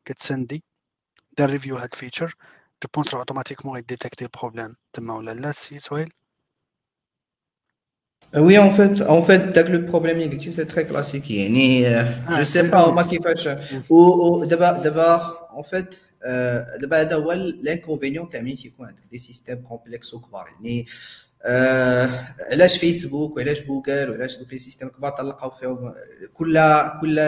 كتسندي 0.05 0.63
دار 1.37 1.49
review 1.49 1.77
هاد 1.77 1.89
ال 1.93 1.98
feature 1.99 2.35
je 2.83 2.89
pense 2.95 3.13
automatiquement 3.13 3.75
غيديتكتي 3.75 4.25
ال 4.25 4.31
problème 4.31 4.75
تما 4.93 5.13
ولا 5.15 5.31
لا 5.31 5.51
سي 5.51 5.79
سويل؟ 5.79 6.13
Oui, 8.35 8.57
en 8.57 8.71
fait, 8.71 9.01
en 9.01 9.21
fait, 9.21 9.55
le 9.69 9.83
problème, 9.85 10.21
c'est 10.39 10.65
très 10.65 10.85
classique. 10.85 11.25
Je 11.27 12.39
ne 12.39 12.43
sais 12.43 12.63
pas, 12.69 12.91
moi 12.91 13.03
qui 13.03 13.19
fais. 13.21 13.33
Ou 13.89 14.45
d'abord, 14.45 15.49
en 15.53 15.63
fait, 15.63 15.97
l'inconvénient, 17.61 18.29
c'est 18.31 18.43
des 19.11 19.17
systèmes 19.17 19.63
complexes 19.63 20.15
ou 21.43 21.47
quoi. 21.47 22.31
علاش 22.51 22.77
فيسبوك 22.77 23.37
وعلاش 23.37 23.63
جوجل 23.63 24.09
وعلاش 24.09 24.37
دوك 24.37 24.53
les 24.53 24.59
systèmes 24.59 24.89
كبار 24.89 25.11
تلقاو 25.11 25.51
فيهم؟ 25.51 25.93
كل 26.33 26.59
كل 27.01 27.19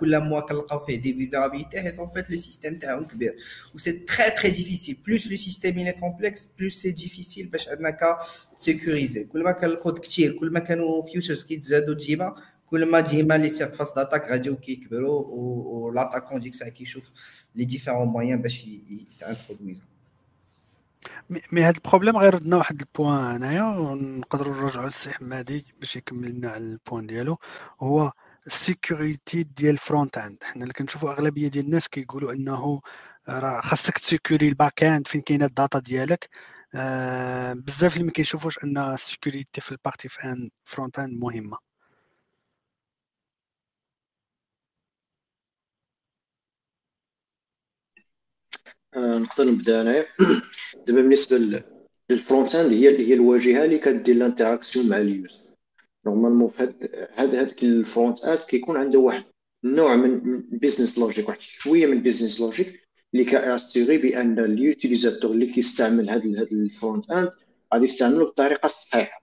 كل 0.00 0.20
mois 0.20 0.40
كنلقاو 0.40 0.78
فيه 0.86 0.96
des 0.96 1.14
vulnérabilités 1.14 1.82
حيت 1.82 1.98
en 1.98 2.08
fait 2.08 2.30
le 2.30 2.36
système 2.36 2.78
تاعهم 2.78 3.04
كبير. 3.06 3.36
و 3.74 3.78
c'est 3.78 3.92
très 3.92 4.30
très 4.30 4.50
difficile 4.50 4.96
plus 5.06 5.30
le 5.30 5.36
système 5.36 5.78
il 5.78 5.92
est 5.92 6.07
complexe 6.07 6.48
plus 6.58 6.74
c'est 6.74 6.90
difficile 6.90 7.46
باش 7.46 7.68
أنك 7.68 8.00
سيكوريزي 8.58 9.24
كل 9.24 9.42
ما 9.42 9.52
كان 9.52 9.70
الكود 9.70 9.98
كثير 9.98 10.32
كل 10.38 10.50
ما 10.50 10.60
كانوا 10.60 11.02
features 11.02 11.44
كيتزادوا 11.44 11.94
ديما 11.94 12.34
كل 12.66 12.86
ما 12.86 13.00
ديما 13.00 13.34
les 13.34 13.48
surfaces 13.48 13.92
d'attaque 13.92 14.30
غاديو 14.30 14.56
كيكبروا 14.56 15.22
و 15.26 15.90
l'attaquant 15.90 16.40
ديك 16.40 16.52
الساعة 16.52 16.70
كيشوف 16.70 17.10
les 17.54 17.64
différents 17.64 18.08
moyens 18.08 18.42
باش 18.42 18.64
يتانترودويزو 18.90 19.82
mais 21.52 21.62
هاد 21.62 21.74
ال 21.76 21.80
problème 21.80 22.16
غير 22.16 22.34
ردنا 22.34 22.56
واحد 22.56 22.80
ال 22.80 22.87
point 22.87 23.24
هنايا 23.34 23.62
ونقدروا 23.62 24.54
نرجعوا 24.54 24.86
للسي 24.86 25.10
حمادي 25.10 25.66
باش 25.80 25.96
يكمل 25.96 26.30
لنا 26.30 26.50
على 26.50 26.64
ال 26.64 26.71
point 26.71 27.06
ديالو. 27.06 27.38
هو 27.82 28.12
ال 28.46 28.57
sécurité 28.57 29.42
ديال 29.42 29.70
ال 29.70 30.18
frontend 30.18 30.44
حنا 30.44 30.62
اللي 30.62 30.74
كنشوفوا 30.74 31.10
أغلبية 31.12 31.48
ديال 31.48 31.64
الناس 31.64 31.88
كيقولوا 31.88 32.32
أنه 32.32 32.80
راه 33.28 33.60
خاصك 33.60 33.98
تسيكوري 33.98 34.48
ال 34.48 34.82
backend 34.84 35.08
فين 35.08 35.20
كاينة 35.20 35.46
ال 35.46 35.52
data 35.52 35.78
ديالك. 35.78 36.28
آه 36.74 37.52
بزاف 37.52 37.94
اللي 37.94 38.04
ما 38.06 38.12
كيشوفوش 38.12 38.64
أن 38.64 38.78
ال 38.78 38.87
sécurité 38.87 39.60
في 39.60 39.72
ال 39.72 39.77
partie 39.77 40.08
في 40.08 40.50
frontend 40.64 41.20
مهمة. 41.22 41.58
آه، 48.96 49.18
نقدر 49.18 49.44
نبدأ 49.44 49.80
انايا 49.82 50.06
دابا 50.86 51.02
بالنسبة 51.02 51.62
للفرونت 52.10 52.54
اند 52.54 52.72
هي 52.72 52.98
هي 52.98 53.14
الواجهه 53.14 53.64
اللي 53.64 53.78
كدير 53.78 54.16
ال 54.16 54.22
interaction 54.22 54.88
مع 54.88 54.96
ال 54.96 55.05
user 55.05 55.40
normalement 56.06 56.48
في 56.48 56.62
هاد 57.14 57.34
هاد 57.34 57.54
ال 57.62 58.24
frontend 58.24 58.38
كيكون 58.38 58.76
عنده 58.76 58.98
واحد 58.98 59.24
النوع 59.64 59.96
من 59.96 60.42
business 60.50 60.98
logic 60.98 61.28
واحد 61.28 61.40
شوية 61.40 61.86
من 61.86 62.02
business 62.02 62.40
logic 62.40 62.80
اللي 63.14 63.24
كاسيغي 63.24 63.98
بان 63.98 64.38
ال 64.38 64.46
utilisateur 64.46 65.30
اللي 65.30 65.46
كيستعمل 65.46 66.10
هاد 66.10 66.26
هاد 66.26 66.52
ال 66.52 67.10
frontend 67.10 67.28
غادي 67.74 67.84
يستعملو 67.84 68.24
بالطريقة 68.24 68.66
الصحيحه 68.66 69.22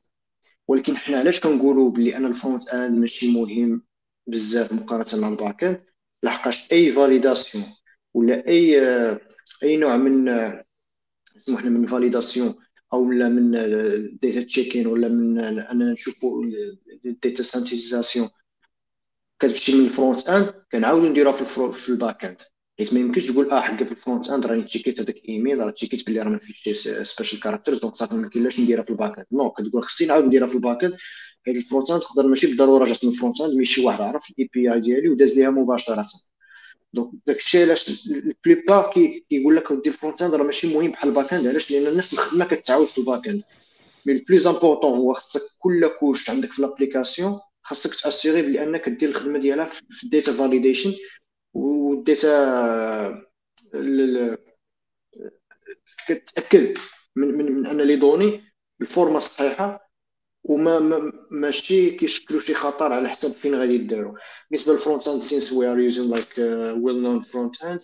ولكن 0.67 0.97
حنا 0.97 1.19
علاش 1.19 1.39
كنقولوا 1.39 1.89
بلي 1.89 2.17
ان 2.17 2.25
ال 2.25 2.69
frontend 2.69 2.99
ماشي 2.99 3.31
مهم 3.31 3.81
بزاف 4.27 4.73
مقارنه 4.73 5.21
مع 5.21 5.27
ال 5.27 5.63
backend 5.63 5.81
لحقاش 6.23 6.71
اي 6.71 6.91
validation 6.91 7.63
ولا 8.13 8.47
اي 8.47 8.81
اي 9.63 9.77
نوع 9.77 9.97
من 9.97 10.25
اسمح 11.35 11.61
حنا 11.61 11.69
من 11.69 11.85
validation 11.87 12.55
أو 12.93 13.11
لا 13.11 13.29
من 13.29 13.51
data 14.21 14.43
checking 14.43 14.87
ولا 14.87 15.07
من 15.07 15.39
أننا 15.39 15.93
نشوفوا 15.93 16.45
data 17.03 17.43
sanitization 17.43 18.29
كتمشي 19.39 19.73
من 19.77 19.85
ال 19.85 20.29
frontend 20.29 20.53
كنعاودو 20.71 21.07
نديروها 21.07 21.43
في, 21.43 21.71
في 21.71 21.89
ال 21.89 22.25
backend 22.25 22.37
حيت 22.79 22.93
ما 22.93 22.99
يمكنش 22.99 23.27
تقول 23.31 23.49
آه 23.51 23.59
حقا 23.61 23.83
في 23.85 23.91
ال 23.91 24.29
frontend 24.29 24.45
راني 24.45 24.63
تشيكيت 24.63 24.99
هذاك 25.01 25.15
ايميل 25.29 25.59
راه 25.59 25.69
تشيكيت 25.71 26.07
بلي 26.07 26.21
راه 26.21 26.29
ما 26.29 26.37
فيهش 26.37 26.87
special 26.87 27.39
characters 27.39 27.79
donc 27.79 27.95
صافي 27.95 28.15
ما 28.15 28.29
كاينلاش 28.29 28.59
نديرها 28.59 28.83
في 28.83 28.89
ال 28.89 29.17
backend 29.17 29.27
non 29.31 29.51
كتقول 29.51 29.83
خصني 29.83 30.07
نعاود 30.07 30.25
نديرها 30.25 30.47
في 30.47 30.55
ال 30.55 30.83
backend 30.83 30.95
حيت 31.45 31.55
ال 31.55 31.91
frontend 31.91 32.01
تقدر 32.01 32.27
ماشي 32.27 32.47
بالضرورة 32.47 32.85
جات 32.85 33.05
من 33.05 33.11
ال 33.11 33.41
frontend 33.41 33.53
mais 33.53 33.65
شي 33.65 33.85
واحد 33.85 34.01
عرف 34.01 34.29
ال 34.29 34.49
API 34.53 34.79
ديالي 34.79 35.09
وداز 35.09 35.39
ليها 35.39 35.49
مباشرة. 35.49 36.05
donc 36.93 37.11
داكشي 37.27 37.63
علاش 37.63 38.07
la 38.07 38.26
plupart 38.26 38.91
كيقول 39.29 39.55
لك 39.55 39.73
دير 39.73 39.87
ال 39.87 40.21
frontend 40.21 40.35
راه 40.35 40.43
ماشي 40.43 40.73
مهم 40.73 40.91
بحال 40.91 41.09
ال 41.09 41.33
backend 41.33 41.47
علاش؟ 41.47 41.71
لأن 41.71 41.97
نفس 41.97 42.13
الخدمه 42.13 42.45
كتعاود 42.45 42.87
في 42.87 42.97
ال 42.97 43.27
backend 43.27 43.43
mais 44.05 44.13
ال 44.13 44.20
plus 44.20 44.47
important 44.47 44.91
هو 44.91 45.13
خصك 45.13 45.41
كل 45.59 45.87
couche 45.87 46.29
عندك 46.29 46.51
في 46.51 46.61
l'application 46.61 47.39
خاصك 47.61 48.01
تاسيغي 48.01 48.41
بلي 48.41 48.63
انك 48.63 48.89
دير 48.89 49.09
الخدمة 49.09 49.39
ديالها 49.39 49.65
في 49.65 50.03
ال 50.03 50.09
data 50.09 50.33
validation 50.33 50.93
والداتا 51.53 52.33
كتأكد 56.07 56.77
من 57.15 57.27
من, 57.27 57.51
من 57.51 57.65
أن 57.67 57.81
لي 57.81 57.95
دوني 57.95 58.41
بالفورمه 58.79 59.17
الصحيحه 59.17 59.82
وما 60.43 61.11
ماشي 61.31 61.89
كيشكلوا 61.91 62.39
شي 62.39 62.53
خطر 62.53 62.93
على 62.93 63.09
حسب 63.09 63.31
فين 63.31 63.55
غادي 63.55 63.73
يداروا. 63.73 64.17
بالنسبة 64.51 64.73
للفرونت 64.73 65.07
اند 65.07 65.21
سينس 65.21 65.53
وي 65.53 65.67
ار 65.67 65.79
يوزين 65.79 66.09
لايك 66.09 66.37
ويل 66.83 67.01
نون 67.01 67.21
فرونت 67.21 67.63
اند 67.63 67.81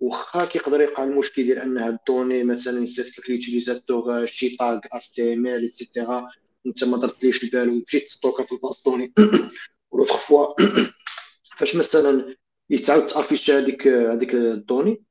واخا 0.00 0.44
كيقدر 0.44 0.80
يقع 0.80 1.04
المشكل 1.04 1.44
ديال 1.44 1.58
أن 1.58 1.78
هاد 1.78 1.92
الدوني 1.92 2.44
مثلا 2.44 2.84
يصيفط 2.84 3.18
لك 3.18 3.30
ليوتيليزاتور 3.30 4.26
شي 4.26 4.56
تاغ 4.56 4.78
اتش 4.92 5.08
تي 5.08 5.34
ام 5.34 5.46
ال 5.46 5.62
ايتترا 5.62 6.28
انت 6.66 6.84
ما 6.84 6.96
درتليش 6.96 7.44
البال 7.44 7.68
ومشيت 7.68 8.06
تستوكا 8.06 8.44
في 8.44 8.52
الباستوني 8.52 9.12
و 9.90 9.93
l'autre 9.93 10.16
fois 10.16 10.46
فاش 11.56 11.76
مثلا 11.76 12.36
يتعاود 12.70 13.06
تافيش 13.06 13.50
هذيك 13.50 13.88
هذيك 13.88 14.34
ال 14.34 14.42
données 14.42 15.02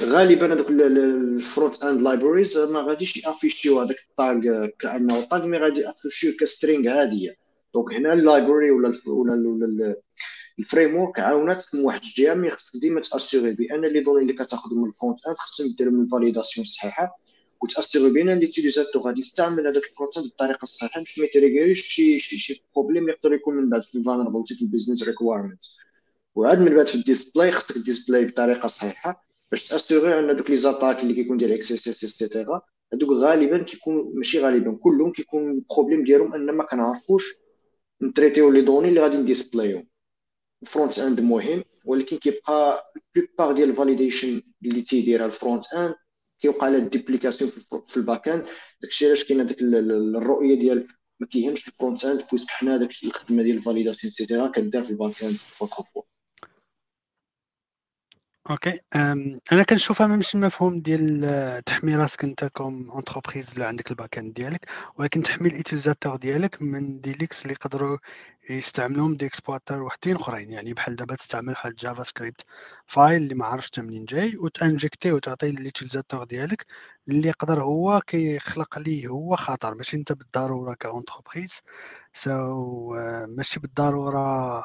غالبا 0.00 0.52
هذوك 0.52 0.70
ال 0.70 1.82
frontend 1.82 2.00
libraries 2.00 2.58
ما 2.58 2.80
غاديش 2.80 3.16
يافيشيو 3.16 3.80
هذاك 3.80 3.96
ال 4.10 4.24
tag 4.24 4.66
كأنه 4.78 5.20
tag 5.24 5.46
mais 5.46 5.58
غادي 5.58 5.80
يافيشيو 5.80 6.32
ك 6.40 6.47
string 6.47 6.88
عاديه 6.88 7.36
donc 7.74 7.92
هنا 7.92 8.12
ال 8.12 8.19
library 8.19 8.70
ولا 8.70 8.92
ولا, 9.06 9.48
ولا 9.48 9.96
ال 10.58 10.96
framework 10.96 11.18
عاونات 11.18 11.64
من 11.74 11.80
واحد 11.80 12.00
الجهة 12.02 12.34
mais 12.34 12.50
خصك 12.50 12.80
ديما 12.80 13.00
تاسيغي 13.00 13.52
بأن 13.52 13.80
les 13.80 14.00
données 14.00 14.22
اللي 14.22 14.32
كتاخذهم 14.32 14.82
من 14.82 14.88
ال 14.88 15.26
frontend 15.26 15.36
خصهم 15.36 15.66
يديروا 15.66 15.92
من 15.92 16.04
ال 16.04 16.09
validation 16.09 16.62
الصحيحه 16.62 17.18
وتاسيغي 17.62 18.08
بأن 18.08 18.30
l'utilisateur 18.30 19.02
غادي 19.02 19.20
يستعمل 19.20 19.66
هذاك 19.66 19.84
ال 19.84 20.16
frontend 20.16 20.26
بالطريقة 20.26 20.62
الصحيحة 20.62 21.00
باش 21.00 21.18
ما 21.18 21.24
يتريغيريش 21.24 21.82
شي 21.82 22.18
شي 22.18 22.38
شي 22.38 22.64
problème 22.74 23.08
يقدر 23.08 23.32
يكون 23.32 23.54
من 23.56 23.70
بعد 23.70 23.82
في 23.82 23.98
ال 23.98 24.02
vulnerability 24.02 24.54
في 24.54 24.62
ال 24.62 24.67
business 24.67 25.08
requirement 25.08 25.64
وعاد 26.34 26.60
من 26.60 26.74
بعد 26.74 26.86
في 26.86 26.94
ال 26.94 27.01
display 27.01 27.52
خصك 27.52 27.76
ال 27.76 27.82
display 27.82 28.24
بطريقة 28.24 28.66
صحيحة. 28.66 29.31
باش 29.52 29.68
تاسيغي 29.68 30.18
ان 30.18 30.36
دوك 30.36 30.50
les 30.50 30.56
attaques 30.56 31.02
اللي 31.02 31.14
كيكون 31.14 31.36
ديال 31.36 31.52
XSS 31.52 32.04
et 32.04 32.18
cetera 32.18 32.60
هادوك 32.92 33.10
غالبا 33.10 33.62
كيكون 33.62 34.12
ماشي 34.14 34.40
غالبا 34.40 34.78
كلهم 34.82 35.12
كيكون 35.12 35.50
ال 35.50 35.56
problème 35.56 36.04
ديالهم 36.04 36.34
أن 36.34 36.50
ما 36.56 36.64
كنعرفوش 36.64 37.34
نتريتيو 38.02 38.50
les 38.50 38.60
données 38.62 38.88
اللي 38.88 39.00
غادي 39.00 39.16
نديسبلايو 39.16 39.84
ال 40.62 40.98
frontend 40.98 41.20
مهم 41.20 41.64
ولكن 41.86 42.16
كيبقى 42.16 42.84
plupart 43.14 43.52
ديال 43.52 43.70
ال 43.70 43.77
validation 43.77 44.42
اللي 44.64 44.80
تيديرها 44.82 45.26
ال 45.26 45.64
frontend 45.74 45.94
كيوقع 46.40 46.68
لها 46.68 46.78
duplication 46.78 47.50
في 47.86 47.96
ال 47.96 48.28
backend 48.28 48.44
داكشي 48.82 49.06
علاش 49.06 49.24
كاين 49.24 49.40
هذيك 49.40 49.62
الرؤية 49.62 50.54
ديال 50.54 50.86
ما 51.20 51.26
كيهمش 51.26 51.68
ال 51.68 52.04
frontend 52.04 52.24
puisque 52.30 52.48
حنا 52.50 52.76
داك 52.76 52.90
الخدمة 53.04 53.42
ديال 53.42 53.56
ال 53.56 53.60
validation 53.60 54.02
et 54.02 54.10
cetera 54.10 54.48
كدار 54.48 54.84
في 54.84 54.90
ال 54.90 55.22
backend 55.22 55.36
فوا 55.36 56.02
OK 58.50 58.80
أنا 59.52 59.62
كنشوفها 59.68 60.06
ماشي 60.06 60.38
المفهوم 60.38 60.80
ديال 60.80 61.62
تحمي 61.66 61.96
راسك 61.96 62.24
أنت 62.24 62.44
comme 62.44 62.90
entreprise 62.98 63.52
اللي 63.52 63.64
عندك 63.64 63.90
ال 63.90 64.18
backend 64.18 64.32
ديالك 64.34 64.66
ولكن 64.96 65.22
تحمي 65.22 65.48
ال 65.48 65.54
utilisateur 65.54 66.16
ديالك 66.16 66.62
من 66.62 67.00
des 67.00 67.12
leaks 67.12 67.42
اللي 67.42 67.52
يقدروا 67.54 67.98
يستعملوهم 68.50 69.16
des 69.16 69.26
exploiteurs 69.26 69.82
وحدين 69.82 70.16
أخرين. 70.16 70.52
يعني 70.52 70.74
بحال 70.74 70.96
دابا 70.96 71.14
تستعمل 71.14 71.48
واحد 71.48 71.74
JavaScript 71.74 72.40
file 72.86 73.22
اللي 73.22 73.34
ما 73.34 73.44
عرفتش 73.44 73.78
منين 73.80 74.04
جاي 74.04 74.36
وتانجكتي 74.36 75.12
وتعطي 75.12 75.50
لل 75.50 75.61
utilisateur 75.61 76.24
ديالك 76.24 76.66
اللي 77.08 77.28
يقدر 77.28 77.62
هو 77.62 78.00
كيخلق 78.06 78.78
ليه 78.78 79.08
هو 79.08 79.36
خطر. 79.36 79.74
ماشي 79.74 79.96
أنت 79.96 80.12
بالضرورة 80.12 80.74
comme 80.74 81.03
entreprise 81.03 81.60
so 82.12 82.94
ماشي 83.36 83.60
بالضرورة 83.60 84.64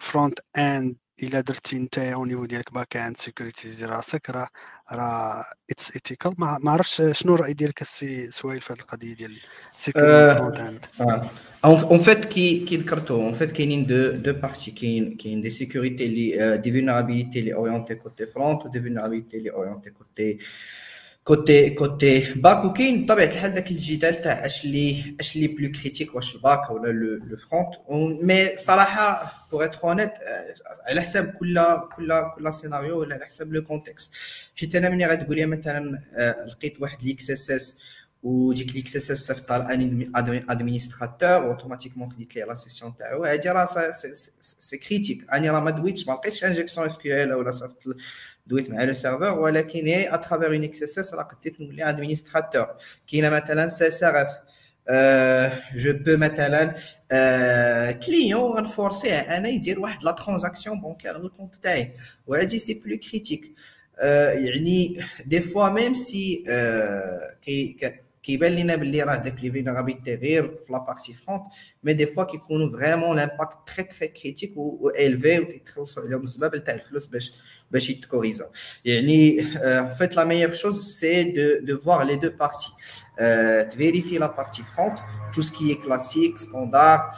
front 0.00 0.38
uh, 0.40 0.42
end 0.58 0.96
إلا 1.22 1.40
درتي 1.40 1.76
أنت 1.76 1.98
au 1.98 2.24
niveau 2.24 2.44
ديالك 2.44 2.74
backend 2.74 3.16
sécurité 3.16 3.84
راسك 3.84 4.30
راه 4.30 4.48
راه 4.92 5.44
it's 5.70 5.94
ethical 5.96 6.34
ما 6.38 6.70
عرفتش 6.70 7.02
شنو 7.12 7.34
الرأي 7.34 7.52
ديالك 7.52 7.82
السي 7.82 8.26
سويل 8.26 8.60
في 8.60 8.72
هذه 8.72 8.78
القضية 8.80 9.14
ديال 9.14 9.36
sécurité 9.78 10.34
frontend 10.34 10.86
en 11.64 11.98
fait 11.98 12.24
كي 12.24 12.64
كي 12.64 12.76
ذكرتو 12.76 13.22
en 13.22 13.32
fait 13.32 13.52
كاينين 13.52 13.86
deux 13.86 14.10
deux 14.10 14.32
parties 14.32 14.70
كاين 14.70 15.16
كاين 15.16 15.40
des 15.40 15.50
sécurités 15.50 16.06
اللي 16.06 16.58
des 16.58 16.72
vulnérabilités 16.72 17.40
اللي 17.40 17.54
orientées 17.54 17.94
côté 17.94 18.26
front 18.26 18.66
و 18.66 18.69
des 18.69 18.80
vulnérabilités 18.80 19.36
اللي 19.36 19.50
orientées 19.50 19.90
côté 19.90 20.38
côté 21.30 21.70
côté 21.70 22.32
back 22.34 22.64
وكاين 22.64 23.06
بطبيعه 23.06 23.26
الحال 23.26 23.54
داك 23.54 23.70
الجدال 23.70 24.20
تاع 24.22 24.46
اش 24.46 24.64
اللي 24.64 25.16
اش 25.20 25.36
اللي 25.36 25.48
plus 25.48 25.72
critique 25.72 26.14
واش 26.14 26.34
ال 26.34 26.41
back 26.41 26.70
ولا 26.70 26.92
le 26.92 27.36
front 27.36 27.74
مي 28.22 28.56
صراحة 28.56 29.32
بوغ 29.52 29.64
اتر 29.64 29.84
اونيت 29.84 30.12
على 30.86 31.00
حساب 31.02 31.30
كل 31.30 31.60
كل 31.96 32.12
كل 32.36 32.54
سيناريو 32.54 33.00
ولا 33.00 33.14
على 33.14 33.24
حساب 33.24 33.52
لو 33.52 33.62
كونتكست 33.62 34.14
حيت 34.56 34.74
أنا 34.74 34.88
ملي 34.88 35.06
غتقول 35.06 35.36
لي 35.36 35.46
مثلا 35.46 35.98
لقيت 36.46 36.80
واحد 36.80 37.04
ليكس 37.04 37.30
اس 37.30 37.50
اس 37.50 37.78
وديك 38.22 38.74
ليكس 38.74 38.96
اس 38.96 39.10
اس 39.10 39.26
صيفطها 39.26 39.58
لأن 39.58 40.12
ادمينستراتور 40.48 41.46
اوتوماتيكمون 41.46 42.12
خديت 42.12 42.36
ليه 42.36 42.44
لا 42.44 42.54
سيسيون 42.54 42.96
تاعو 42.96 43.24
هادي 43.24 43.48
راه 43.48 43.66
سي 44.40 44.76
كريتيك 44.76 45.30
اني 45.34 45.50
راه 45.50 45.60
ما 45.60 45.70
دويتش 45.70 46.08
ما 46.08 46.12
لقيتش 46.12 46.44
انجيكسيون 46.44 46.86
اس 46.86 46.98
كيو 46.98 47.22
ال 47.22 47.34
ولا 47.34 47.50
صيفط 47.50 47.82
دويت 48.50 48.70
مع 48.70 48.84
لو 48.84 48.94
سيرفور 48.94 49.38
ولكن 49.38 49.86
هي 49.86 50.14
اترافير 50.14 50.52
اون 50.52 50.64
إكس 50.64 50.82
اس 50.82 50.98
اس 50.98 51.14
راه 51.14 51.22
قديت 51.22 51.60
نولي 51.60 51.88
ادمينستراتور 51.88 52.66
كاينة 53.06 53.30
مثلا 53.30 53.68
سي 53.68 53.86
اس 53.88 54.02
ار 54.02 54.22
اف 54.22 54.28
je 55.74 55.92
peux 55.92 56.16
مثلا 56.16 56.74
client 57.92 58.52
غن 58.52 58.67
forcer 58.67 59.11
ه 59.11 59.18
أنا 59.18 59.48
يدير 59.48 59.80
واحد 59.80 60.04
la 60.04 60.10
transaction 60.12 60.80
bancaire 60.80 61.18
لل 61.18 61.27
compte 61.27 61.54
تاعي. 61.62 61.92
وهادي 62.26 62.58
c'est 62.58 62.74
plus 62.74 62.98
critique 62.98 63.52
يعني 64.32 65.00
des 65.26 65.40
fois 65.40 65.68
même 65.68 65.94
si 65.94 66.44
كي 67.42 67.76
كيبان 68.22 68.52
لينا 68.52 68.76
باللي 68.76 69.02
راه 69.02 69.16
داك 69.16 69.36
les 69.42 69.50
vulnérabilités 69.52 70.14
غير 70.14 70.48
في 70.66 70.72
la 70.72 70.82
partie 70.82 71.14
front 71.14 71.42
mais 71.84 71.92
des 71.92 72.06
fois 72.06 72.24
كيكونوا 72.24 72.78
vraiment 72.78 73.16
l'impact 73.16 73.56
très 73.76 73.84
très 73.84 74.08
critique 74.08 74.52
و 74.56 74.90
élevé 74.98 75.40
وكيتخلصوا 75.40 76.02
عليهم 76.02 76.22
الزبابل 76.22 76.60
تاع 76.60 76.74
الفلوس 76.74 77.06
باش 77.06 77.32
باش 77.70 77.90
يت 77.90 78.01
corriger 78.01 78.43
او 78.43 78.48
يعني 78.84 79.42
en 79.98 80.04
fait 80.04 80.16
la 80.16 80.24
meilleure 80.24 80.52
chose 80.52 80.98
c'est 80.98 81.58
de 81.66 81.72
de 81.72 81.78
voir 81.78 82.02
les 82.02 82.16
deux 82.16 82.30
parties 82.30 82.72
ت 83.70 83.75
vérifier 83.75 84.18
la 84.18 84.26
partie 84.26 84.62
front 84.62 84.98
tout 85.34 85.42
ce 85.42 85.55
qui 85.55 85.74
classique 85.74 86.38
standard 86.38 87.10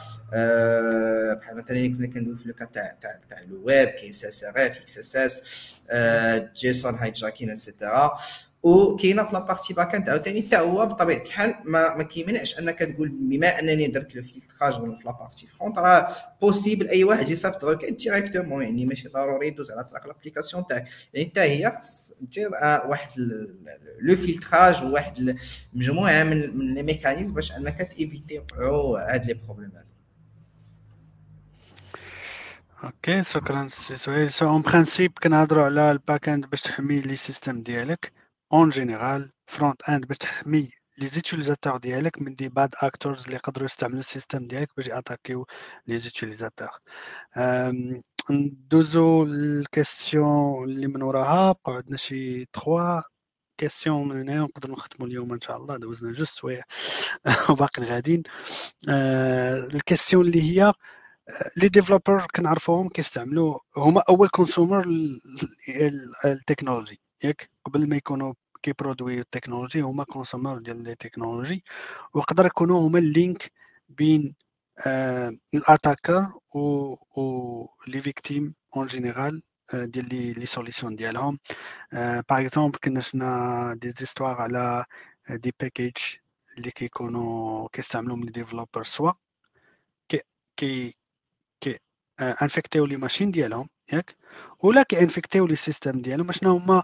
بحال 1.41 1.55
مثلا 1.55 1.77
اللي 1.77 1.89
كنا 1.89 2.07
كندوي 2.07 2.37
في 2.37 2.47
le 2.47 2.54
cas 2.54 2.65
تاع 2.65 2.97
تاع 3.01 3.19
تاع 3.29 3.39
الويب 3.39 3.89
كاين 3.89 4.09
اس 4.09 4.25
اس 4.25 4.43
ار 4.43 4.53
اف 4.57 4.77
إكس 4.77 4.97
اس 4.97 5.15
اس 5.15 5.41
جيسون 6.55 6.95
هايجاكين 6.95 7.49
اتسيتيرا 7.49 8.17
وكاينة 8.63 9.23
في 9.23 9.33
la 9.33 9.73
partie 9.73 9.95
back-end 9.95 10.09
عاوتاني 10.09 10.47
حتى 10.47 10.57
هو 10.57 10.85
بطبيعة 10.85 11.21
الحال 11.21 11.55
ما 11.63 11.95
ما 11.95 12.03
كيمنعش 12.03 12.59
أنك 12.59 12.79
تقول 12.79 13.09
بما 13.09 13.59
أنني 13.59 13.87
درت 13.87 14.15
le 14.15 14.23
filtrage 14.23 14.73
في 14.73 15.03
la 15.05 15.15
partie 15.15 15.47
front 15.47 15.77
راه 15.77 16.15
possible 16.41 16.87
أي 16.87 17.03
واحد 17.03 17.29
يصيفط 17.29 17.63
requête 17.63 17.99
directement 17.99 18.63
يعني 18.63 18.85
ماشي 18.85 19.09
ضروري 19.09 19.47
يدوز 19.47 19.71
على 19.71 19.83
طريق 19.83 20.07
l'application 20.07 20.67
تاعك. 20.67 20.87
يعني 21.13 21.29
حتى 21.29 21.41
هي 21.41 21.79
دير 22.21 22.49
واحد 22.89 23.09
le 24.01 24.15
filtrage 24.15 24.83
وواحد 24.83 25.37
مجموعة 25.73 26.23
من 26.23 26.57
من 26.57 26.73
les 26.73 26.83
mécanismes 26.83 27.33
باش 27.33 27.51
أنك 27.51 27.93
ت 27.93 27.99
éviter 27.99 28.35
يوقعوا 28.35 29.13
هاد 29.13 29.25
les 29.25 29.33
problèmes 29.33 29.71
okay 32.83 33.23
شكرا 33.23 33.67
c'est 33.67 34.27
ça 34.27 34.45
en 34.47 34.61
principe 34.61 35.11
كنهضروا 35.23 35.63
على 35.63 35.91
ال 35.91 36.29
back-end 36.29 36.45
باش 36.45 36.61
تحمي 36.61 36.99
les 36.99 37.15
systèmes 37.15 37.61
ديالك. 37.61 38.22
en 38.53 38.69
général 38.69 39.31
front-end 39.47 40.05
باش 40.07 40.17
تحمي 40.17 40.71
les 40.97 41.07
utilisateurs 41.07 41.77
ديالك 41.77 42.21
من 42.21 42.35
the 42.35 42.49
bad 42.49 42.75
actors 42.83 43.23
اللي 43.23 43.35
يقدروا 43.35 43.65
يستعملوا 43.65 43.99
ال 43.99 44.05
système 44.05 44.47
ديالك 44.47 44.69
باش 44.77 44.87
ي 44.87 44.94
attaquer 44.94 45.47
و 45.87 45.97
les 45.97 46.11
utilisateurs 46.11 46.69
ندوزو 48.31 49.23
ال 49.23 49.39
question 49.39 50.63
اللي 50.63 50.87
من 50.87 51.01
وراها 51.01 51.51
بقاو 51.51 51.75
عندنا 51.75 51.97
شي 51.97 52.45
3 52.45 53.03
question 53.57 54.07
من 54.07 54.29
هنا 54.29 54.41
نقدروا 54.41 54.75
نختموا 54.75 55.07
اليوم 55.07 55.33
إن 55.33 55.41
شاء 55.41 55.57
الله 55.57 55.77
دوزنا 55.77 56.11
جوج 56.11 56.27
سوايع 56.27 56.63
وباقي 57.49 57.83
غاديين 57.91 58.23
ال 59.73 59.79
question 59.79 60.25
اللي 60.25 60.41
هي 60.41 60.73
les 61.57 61.67
developers 61.69 62.25
كنعرفوهم 62.35 62.89
كيستعملوا 62.89 63.59
هما 63.77 64.03
أول 64.09 64.29
consumer 64.29 64.85
ال 66.25 66.31
technologie 66.31 66.99
ياك؟ 67.23 67.49
قبل 67.65 67.89
ما 67.89 67.95
يكونوا 67.95 68.33
كي 68.63 68.74
produire 68.74 69.19
ال 69.19 69.24
technologie 69.24 69.81
هما 69.81 70.03
consumer 70.03 70.59
ديال 70.59 70.83
les 70.83 70.95
technologies 70.95 71.63
ويقدر 72.13 72.45
يكونوا 72.45 72.87
هما 72.87 72.99
ال 72.99 73.09
link 73.09 73.51
بين 73.89 74.35
آه 74.87 75.31
ال 75.55 75.63
attacker 75.63 76.27
و, 76.55 76.59
و 77.21 77.67
les 77.87 78.01
victimes 78.01 78.53
en 78.77 78.87
général 78.87 79.43
ديال 79.73 80.09
les 80.09 80.33
les 80.33 80.45
solutions 80.45 80.95
ديالهم. 80.95 81.39
par 82.29 82.41
exemple 82.41 82.79
كنا 82.83 82.99
شفنا 83.01 83.73
des 83.81 83.91
histoires 83.91 84.35
على 84.41 84.85
des 85.29 85.53
packages 85.61 85.93
اللي 86.57 86.71
كيكونوا 86.71 87.67
كيستعملوهم 87.73 88.23
les 88.23 88.31
developers 88.31 88.83
soit. 88.83 89.11
كي 90.09 90.21
كي 90.57 90.95
كي 91.61 91.79
infecter 92.21 92.85
و 92.85 92.88
les 92.88 92.97
machines 92.97 93.31
ديالهم 93.31 93.69
ياك؟ 93.93 94.17
ولا 94.63 94.83
كي 94.83 94.99
infecter 95.01 95.55
و 95.55 95.59
les 95.59 95.70
systèmes 95.70 96.01
ديالهم. 96.01 96.31
شنو 96.31 96.51
هما 96.57 96.83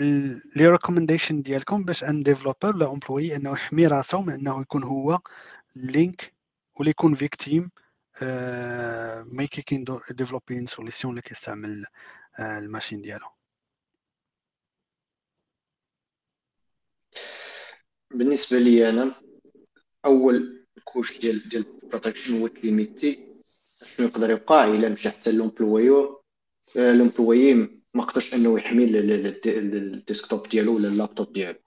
les 0.00 0.68
recommendations 0.68 1.42
ديالكم 1.42 1.84
باش 1.84 2.04
un 2.04 2.22
developer 2.22 2.76
ولا 2.76 2.92
employé 2.92 3.36
انه 3.36 3.52
يحمي 3.52 3.86
راسو 3.86 4.20
من 4.20 4.32
انه 4.32 4.60
يكون 4.60 4.82
هو 4.82 5.20
link 5.76 6.34
ولا 6.80 6.90
يكون 6.90 7.14
victime 7.14 7.70
ما 9.32 9.46
كيكين 9.50 9.84
developing 10.10 10.66
solution 10.66 11.10
اللي 11.12 11.22
كيستعمل 11.22 11.84
ال 12.40 12.48
machine 12.48 13.02
ديالو. 13.02 13.26
بالنسبة 18.14 18.58
لي 18.58 18.90
أنا 18.90 19.14
أول 20.04 20.66
couche 20.84 21.20
ديال 21.20 21.48
ديال 21.48 21.66
ال 21.82 21.87
protection 21.87 22.40
هو 22.40 22.46
ت 22.46 22.55
limiter. 22.55 23.28
شنو 23.84 24.06
يقدر 24.06 24.30
يوقع 24.30 24.64
إلا 24.64 24.88
مشى 24.88 25.10
حتى 25.10 25.32
l'employé 25.32 26.22
l'employé 26.76 27.81
ما 27.94 28.02
قدرش 28.02 28.34
انه 28.34 28.58
يحمي 28.58 28.84
ال 28.84 29.05
desktop 29.05 30.48
ديالو 30.48 30.76
ولا 30.76 30.88
اللابتوب 30.88 31.32
ديالو. 31.32 31.58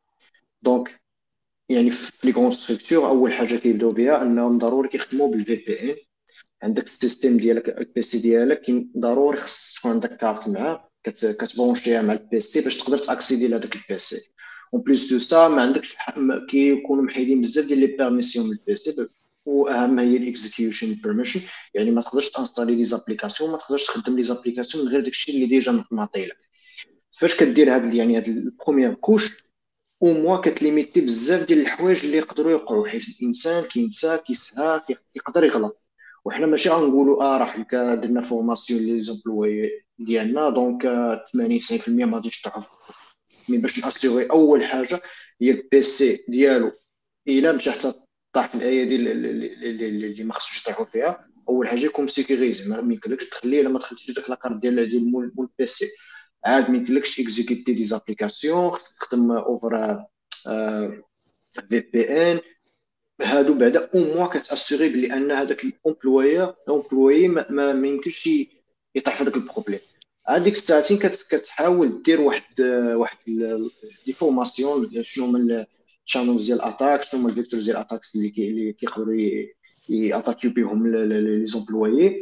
donc 0.62 1.02
يعني 1.70 1.90
في 1.92 2.28
les 2.28 2.34
grandes 2.34 2.52
structures 2.52 3.08
أول 3.08 3.34
حاجة 3.34 3.56
كيبداو 3.56 3.92
بها 3.92 4.22
أنهم 4.22 4.58
ضروري 4.58 4.90
كيخدموا 4.90 5.28
بال 5.28 5.56
VPN 5.56 5.96
عندك 6.64 6.84
ال 6.84 6.90
système 6.90 7.38
ديالك 7.38 7.80
ال 7.80 7.93
PC 7.93 8.20
ديالك 8.20 8.66
ضروري 8.98 9.38
خص 9.38 9.74
تكون 9.76 9.92
عندك 9.92 10.18
كارت 10.18 10.48
معاه 10.48 10.90
كت 11.04 11.21
brancher 11.21 11.93
ها 11.93 12.02
مع 12.02 12.14
ال 12.14 12.30
PC 12.30 12.62
باش 12.62 12.78
تقدر 12.78 12.98
ت 12.98 13.04
accéder 13.04 13.48
لهذاك 13.48 13.76
ال 13.76 13.94
PC 13.94 14.32
en 14.74 14.82
plus 14.82 15.10
de 15.10 15.20
ça 15.20 15.48
ما 15.48 15.62
عندكش 15.62 15.96
كيكونوا 16.50 17.04
محيدين 17.04 17.42
بزاف 17.42 17.66
ديال 17.66 17.80
les 17.80 17.88
permissions 17.88 18.46
من 18.46 18.52
ال 18.52 18.70
PC 18.70 19.08
واهم 19.46 20.00
هي 20.00 20.18
ال 20.18 20.25
execution 20.25 20.94
permission 20.94 21.42
يعني 21.74 21.92
ما 21.92 22.02
تقدرش 22.02 22.30
ت 22.30 22.34
installer 22.34 22.76
les 22.76 22.86
applications 22.86 23.52
ما 23.52 23.58
تقدرش 23.58 23.86
تخدم 23.86 24.16
les 24.16 24.24
applications 24.24 24.86
من 24.86 24.92
غير 24.92 25.02
داكشي 25.02 25.32
اللي 25.32 25.46
déjà 25.46 25.84
معطي 25.92 26.26
لك 26.26 26.38
فاش 27.12 27.36
كدير 27.36 27.76
هاد 27.76 27.94
يعني 27.94 28.18
هاد 28.18 28.28
ال 28.28 28.35
première 28.35 28.94
couche 28.94 29.46
au 30.04 30.14
moins 30.14 30.38
كت 30.38 30.52
limiter 30.52 31.02
بزاف 31.02 31.48
ديال 31.48 31.60
الحوايج 31.62 32.06
اللي 32.06 32.18
يقدروا 32.18 32.52
يوقعوا 32.52 32.88
حيت 32.88 33.04
الإنسان 33.10 33.64
كينسى 33.64 34.18
كيسها 34.18 34.86
يقدر 35.16 35.44
يغلط. 35.44 35.82
وحنا 36.26 36.46
ماشي 36.46 36.70
غنقولوا 36.70 37.24
آه 37.24 37.38
راه 37.38 37.96
درنا 37.96 38.22
formation 38.22 38.82
les 38.82 39.00
employés 39.00 39.72
ديالنا 40.00 40.50
donc 40.50 40.82
80 41.34 41.60
90% 41.60 41.90
ما 41.90 42.18
غاديش 42.18 42.42
تعرف. 42.42 42.68
mais 43.50 43.58
باش 43.58 43.80
ن 43.80 43.85
assurer 43.85 44.26
أول 44.26 44.64
حاجة 44.64 45.02
هي 45.42 45.52
ال 45.52 45.76
PC 45.76 46.26
ديالو. 46.28 46.72
إلا 47.28 47.52
مشى 47.52 47.72
حتى 47.72 47.94
طاح 48.36 48.56
الآية 48.56 48.84
ديال 48.84 49.08
اللي 49.08 50.24
ما 50.24 50.34
خصوش 50.34 50.62
يطيحوا 50.62 50.86
فيها. 50.86 51.28
أول 51.50 51.68
حاجة 51.68 51.86
يكون 51.86 52.08
sécurisé 52.08 52.70
ما 52.70 52.78
يمكنلكش 52.78 53.26
تخليه 53.30 53.62
الا 53.62 53.70
ما 53.70 53.80
دخلتيش 53.80 54.12
ديك 54.12 54.30
la 54.30 54.37
carte 54.37 54.56
ديال 54.56 54.90
ديال 54.90 55.12
مول 55.12 55.32
ال 55.40 55.55
PC 55.55 55.86
عاد 56.46 56.70
ما 56.72 56.78
يمكنلكش 56.78 57.20
exécuter 57.20 57.74
des 57.74 57.84
applications 57.84 58.70
خصك 58.70 59.02
تخدم 59.02 59.32
over 59.32 60.04
VPN 61.70 62.40
هادو 63.22 63.54
بعدا 63.54 63.90
au 63.96 64.00
moins 64.00 64.28
كت 64.28 64.41
assurer 64.41 64.90
بلي 64.90 65.14
أن 65.14 65.32
هذاك 65.32 65.64
ال 65.64 65.73
employeur 65.73 66.56
ال 66.68 66.75
employé 66.75 67.28
ما, 67.28 67.74
ما 67.74 67.88
يمكنش 67.88 68.30
يطيح 68.96 69.16
في 69.16 69.24
هذاك 69.24 69.36
ال 69.36 69.41
problème 69.41 69.80
هذيك 70.28 70.54
الساعتين 70.54 70.98
كتحاول 70.98 72.02
دير 72.04 72.22
واحد 72.22 72.62
واحد 72.96 73.18
des 74.06 74.14
formations 74.14 75.04
شنو 75.04 75.26
هما 75.26 75.66
ال 76.08 76.12
channels 76.12 76.46
ديال 76.46 76.62
attack 76.62 77.02
شنو 77.04 77.20
هما 77.22 77.30
ال 77.30 77.34
vectors 77.34 77.66
ديال 77.66 77.78
attacks 77.78 78.16
اللي 78.16 78.30
كيقدروا 78.74 79.16
ي 79.90 79.96
attaquer 79.96 80.45
و 80.45 80.52
بهم 80.52 80.88
les 80.88 81.46
employés 81.46 82.18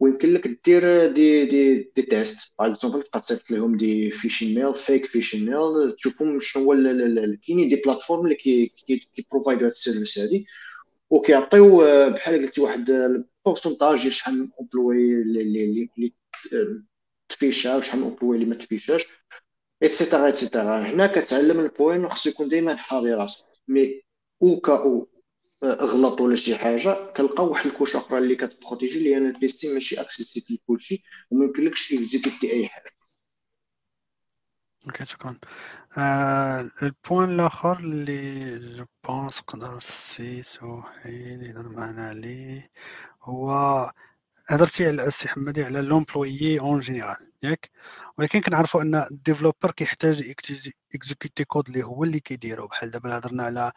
ويمكن 0.00 0.32
لك 0.32 0.60
دير 0.64 1.06
des 1.06 1.44
des 1.46 1.74
des 1.96 2.02
tests 2.02 2.52
par 2.58 2.70
exemple 2.72 3.02
تبقى 3.02 3.20
تصيفط 3.20 3.50
لهم 3.50 3.76
des 3.76 4.10
phishing 4.10 4.54
mail 4.54 4.74
fake 4.74 5.06
phishing 5.06 5.50
mail 5.50 5.92
تشوفهم 5.92 6.40
شنو 6.40 6.72
هو 6.72 6.76
كاينين 7.46 7.68
des 7.68 7.76
plateformes 7.76 8.24
اللي 8.24 8.34
كي 9.14 9.23
provide 9.23 9.55
و 9.55 9.60
هاد 9.64 9.70
ال 9.70 9.76
service 9.76 10.18
هادي. 10.18 10.46
وكيعطيو 11.10 11.78
بحال 12.10 12.40
قلتي 12.42 12.60
واحد 12.60 12.90
ال 12.90 12.99
pourcentage 12.99 14.00
ديال 14.02 14.12
شحال 14.12 14.38
من 14.38 14.48
employé 14.60 14.96
اللي 15.22 15.42
اللي 15.42 16.12
ت 17.28 17.35
phish 17.35 17.69
ا 17.69 17.76
وشحال 17.76 18.00
من 18.00 18.06
employé 18.06 18.36
اللي 18.36 18.46
ما 18.46 18.54
ت 18.54 18.60
phish 18.60 18.89
اش. 18.89 19.06
et 19.82 19.93
cetera 19.93 20.26
et 20.26 20.40
cetera 20.40 20.80
هنا 20.80 21.06
كتعلم 21.06 21.60
البوين 21.60 22.04
وخصو 22.04 22.30
يكون 22.30 22.48
دائما 22.48 22.76
حاضر 22.76 23.18
راسو 23.18 23.44
mais 23.68 24.02
au 24.42 24.60
cas 24.60 24.76
où 24.76 25.08
غلط 25.64 26.20
ولا 26.20 26.36
شي 26.36 26.56
حاجة 26.56 27.12
كنلقاو 27.12 27.50
واحد 27.50 27.66
ال 27.66 27.70
couche 27.70 27.96
أخرى 27.96 28.18
اللي 28.18 28.36
كت 28.36 28.48
protéger 28.48 28.98
اللي 28.98 29.16
أنا 29.16 29.28
ال 29.28 29.36
poste 29.36 29.74
ماشي 29.74 30.00
accessible 30.00 30.46
لكلشي 30.54 31.02
وما 31.30 31.44
يمكنلكش 31.44 31.92
exécuter 31.92 32.52
اي 32.52 32.68
حاجة 32.68 32.90
okay 34.86 35.04
شكرا 35.06 35.38
ال 36.82 36.91
point 36.91 37.34
الآخر 37.34 37.78
اللي 37.78 38.58
je 38.58 38.84
pense 39.04 39.40
قدر 39.40 39.78
سي 39.80 40.42
سهيل 40.42 41.42
يهضر 41.42 41.68
معنا 41.68 42.08
عليه 42.08 42.70
هو 43.22 43.50
هضرتي 44.50 44.86
على 44.86 45.06
السي 45.06 45.28
حمادي 45.28 45.64
على 45.64 45.82
l'employé 45.82 46.60
en 46.60 46.80
général 46.80 47.16
ياك؟ 47.42 47.70
ولكن 48.18 48.40
كنعرفوا 48.40 48.82
أن 48.82 48.94
ال 48.94 49.02
developer 49.02 49.70
كيحتاج 49.70 50.34
exécuter 50.94 51.44
code 51.44 51.68
اللي 51.68 51.82
هو 51.82 52.04
اللي 52.04 52.20
كيديرو. 52.20 52.66
بحال 52.66 52.90
دابا 52.90 53.18
هضرنا 53.18 53.42
على 53.42 53.72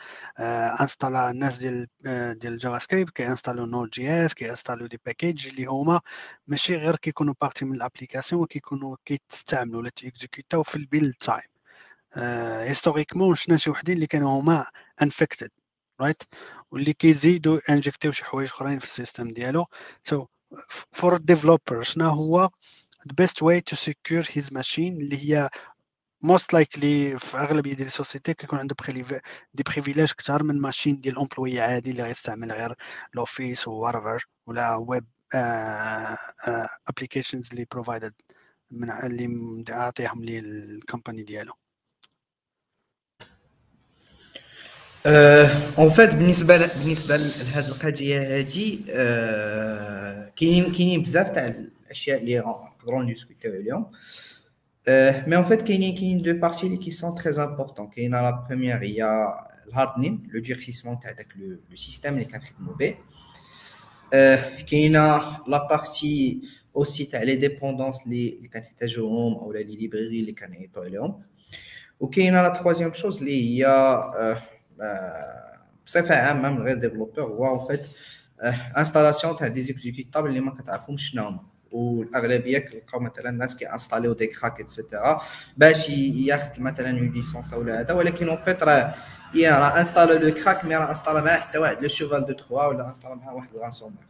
انستالا 0.81 1.29
الناس 1.31 1.57
ديال 1.57 1.87
ديال 2.39 2.53
ال 2.53 2.79
JavaScript 2.79 3.15
كي 3.15 3.24
installer 3.24 3.61
و 3.61 3.65
Node.js 3.65 4.33
كي 4.33 4.43
installer 4.43 4.87
و 4.87 4.90
des 4.90 4.99
packages 5.05 5.47
اللي 5.47 5.65
هما 5.65 6.01
ماشي 6.47 6.75
غير 6.75 6.95
كيكونوا 6.95 7.33
partie 7.41 7.65
من 7.65 7.75
ال 7.75 7.81
application 7.81 8.41
وكيكونوا 8.41 8.95
كيتستعملوا 9.05 9.79
ولا 9.79 9.89
ت 9.89 9.97
exécuter 9.97 10.56
او 10.56 10.63
في 10.63 10.75
ال 10.75 10.82
build 10.82 11.13
time 11.19 11.41
historiquement 12.67 13.35
شفنا 13.35 13.57
شي 13.57 13.69
وحدين 13.69 13.95
اللي 13.95 14.07
كانوا 14.07 14.39
هما 14.41 14.65
infected 15.01 15.49
right 16.01 16.23
واللي 16.71 16.93
كيزيدوا 16.93 17.59
injecter 17.69 18.07
و 18.07 18.11
شي 18.11 18.25
حوايج 18.25 18.49
أخرين 18.49 18.79
في 18.79 18.85
ال 18.85 18.91
système 18.91 19.27
ديالو. 19.31 19.65
so 20.03 20.25
for 20.91 21.17
developer 21.17 21.83
شنو 21.83 22.09
هو 22.09 22.49
the 23.09 23.13
best 23.23 23.43
way 23.43 23.61
to 23.71 23.75
secure 23.77 24.23
his 24.23 24.45
machine 24.51 24.79
اللي 24.79 25.17
هي 25.17 25.49
most 26.23 26.53
likely 26.53 27.19
في 27.19 27.37
اغلبيه 27.37 27.73
ديال 27.73 27.87
ال 27.87 27.93
société 27.93 28.33
كيكون 28.33 28.59
عنده 28.59 28.75
des 29.53 29.63
privilèges 29.63 30.11
كثار 30.11 30.43
من 30.43 30.61
machine 30.61 31.01
ديال 31.01 31.19
employé 31.19 31.59
عادي 31.61 31.91
اللي 31.91 32.03
غيستعمل 32.03 32.51
غير 32.51 32.75
l'Office 33.13 33.67
و 33.67 33.79
Word 33.79 34.25
ولا 34.47 34.75
web 34.75 35.05
applications 36.87 37.49
اللي 37.51 37.65
provided 37.71 38.13
من 38.71 38.91
اللي 38.91 39.63
أعطيهم 39.69 40.23
لي 40.25 40.39
ال 40.39 40.48
compagnie 40.48 41.23
ديالو. 41.23 41.53
en 45.05 45.89
fait 45.89 46.15
بالنسبة 46.15 46.57
بالنسبة 46.57 47.17
لهذه 47.17 47.67
القضية 47.67 48.37
هذه 48.37 48.79
كاينين 50.35 50.71
كاينين 50.71 51.01
بزاف 51.01 51.29
تاع 51.29 51.47
الأشياء 51.47 52.21
اللي 52.21 52.39
نقدروا 52.39 53.03
نديسكوتيو 53.03 53.51
اليوم. 53.51 53.91
mais 55.27 55.35
en 55.35 55.43
fait 55.43 55.61
كاينين 55.61 55.95
كاينين 55.95 56.21
deux 56.21 56.33
parties 56.33 56.67
اللي 56.67 56.77
qui 56.77 56.91
sont 56.91 57.15
très 57.15 57.43
importantes 57.43 57.87
كاينة 57.87 58.21
la 58.21 58.45
première 58.49 58.77
هي 58.77 59.27
ال 59.67 59.73
hardening 59.73 60.27
le 60.33 60.41
durcissement 60.41 60.99
تاع 60.99 61.11
داك 61.11 61.27
le 61.37 61.75
système 61.75 62.13
اللي 62.13 62.25
كنخدموا 62.25 62.75
به. 62.75 62.95
كاينة 64.71 65.17
la 65.47 65.67
partie 65.69 66.41
aussi 66.75 67.05
تاع 67.05 67.23
les 67.23 67.35
dépendances 67.35 67.97
اللي 68.05 68.49
كنحتاجوهم 68.53 69.33
أو 69.33 69.51
les 69.51 69.63
librairies 69.63 70.19
اللي 70.19 70.31
كنعيطوا 70.31 70.83
عليهم. 70.83 71.21
وكاينة 71.99 72.41
la 72.41 72.49
troisième 72.49 72.93
chose 72.93 73.17
اللي 73.17 73.63
هي 73.63 73.65
بصفه 75.85 76.15
عامه 76.15 76.49
من 76.49 76.61
غير 76.61 76.75
développeur 76.75 77.23
هو 77.23 77.47
en 77.47 77.67
fait 77.67 77.81
installation 78.77 79.35
تاع 79.35 79.47
des 79.47 79.61
exécutables 79.61 80.29
اللي 80.29 80.39
ما 80.39 80.55
كتعرفهمش 80.61 81.09
شنو 81.11 81.23
هما 81.27 81.43
والاغلبيه 81.71 82.57
كنلقاو 82.59 82.99
مثلا 82.99 83.29
الناس 83.29 83.55
كيانستاليو 83.55 84.13
des 84.13 84.27
cracks 84.27 84.61
et 84.61 84.76
cetera 84.76 85.21
باش 85.57 85.89
ياخذ 85.89 86.61
مثلا 86.61 86.89
une 86.89 87.11
licence 87.11 87.53
ولا 87.53 87.79
هذا 87.79 87.93
ولكن 87.93 88.29
en 88.29 88.37
fait 88.37 88.63
راه 88.63 88.95
يا 89.35 89.59
راه 89.59 89.79
انستالو 89.79 90.13
le 90.27 90.33
crack 90.33 90.65
mais 90.65 90.75
راه 90.75 90.89
انستالا 90.89 91.21
معاه 91.21 91.39
حتى 91.39 91.57
واحد 91.57 91.81
le 91.81 91.87
cheval 91.87 92.25
de 92.25 92.33
Troie 92.33 92.53
ولا 92.53 92.87
انستالا 92.87 93.15
معاه 93.15 93.35
واحد 93.35 93.55
ال 93.55 93.60
ransomware 93.60 94.05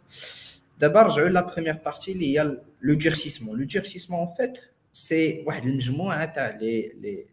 دابا 0.80 1.02
نرجعوا 1.04 1.30
la 1.30 1.42
première 1.42 1.78
partie 1.86 2.12
اللي 2.12 2.40
هي 2.40 2.58
le 2.82 2.94
durcissement 2.94 3.60
le 3.60 3.66
durcissement 3.66 4.20
en 4.20 4.36
fait 4.38 4.58
c'est 4.94 5.44
واحد 5.48 5.66
المجموعه 5.66 6.26
تاع 6.26 6.50
لي 6.50 6.92
لي 7.02 7.26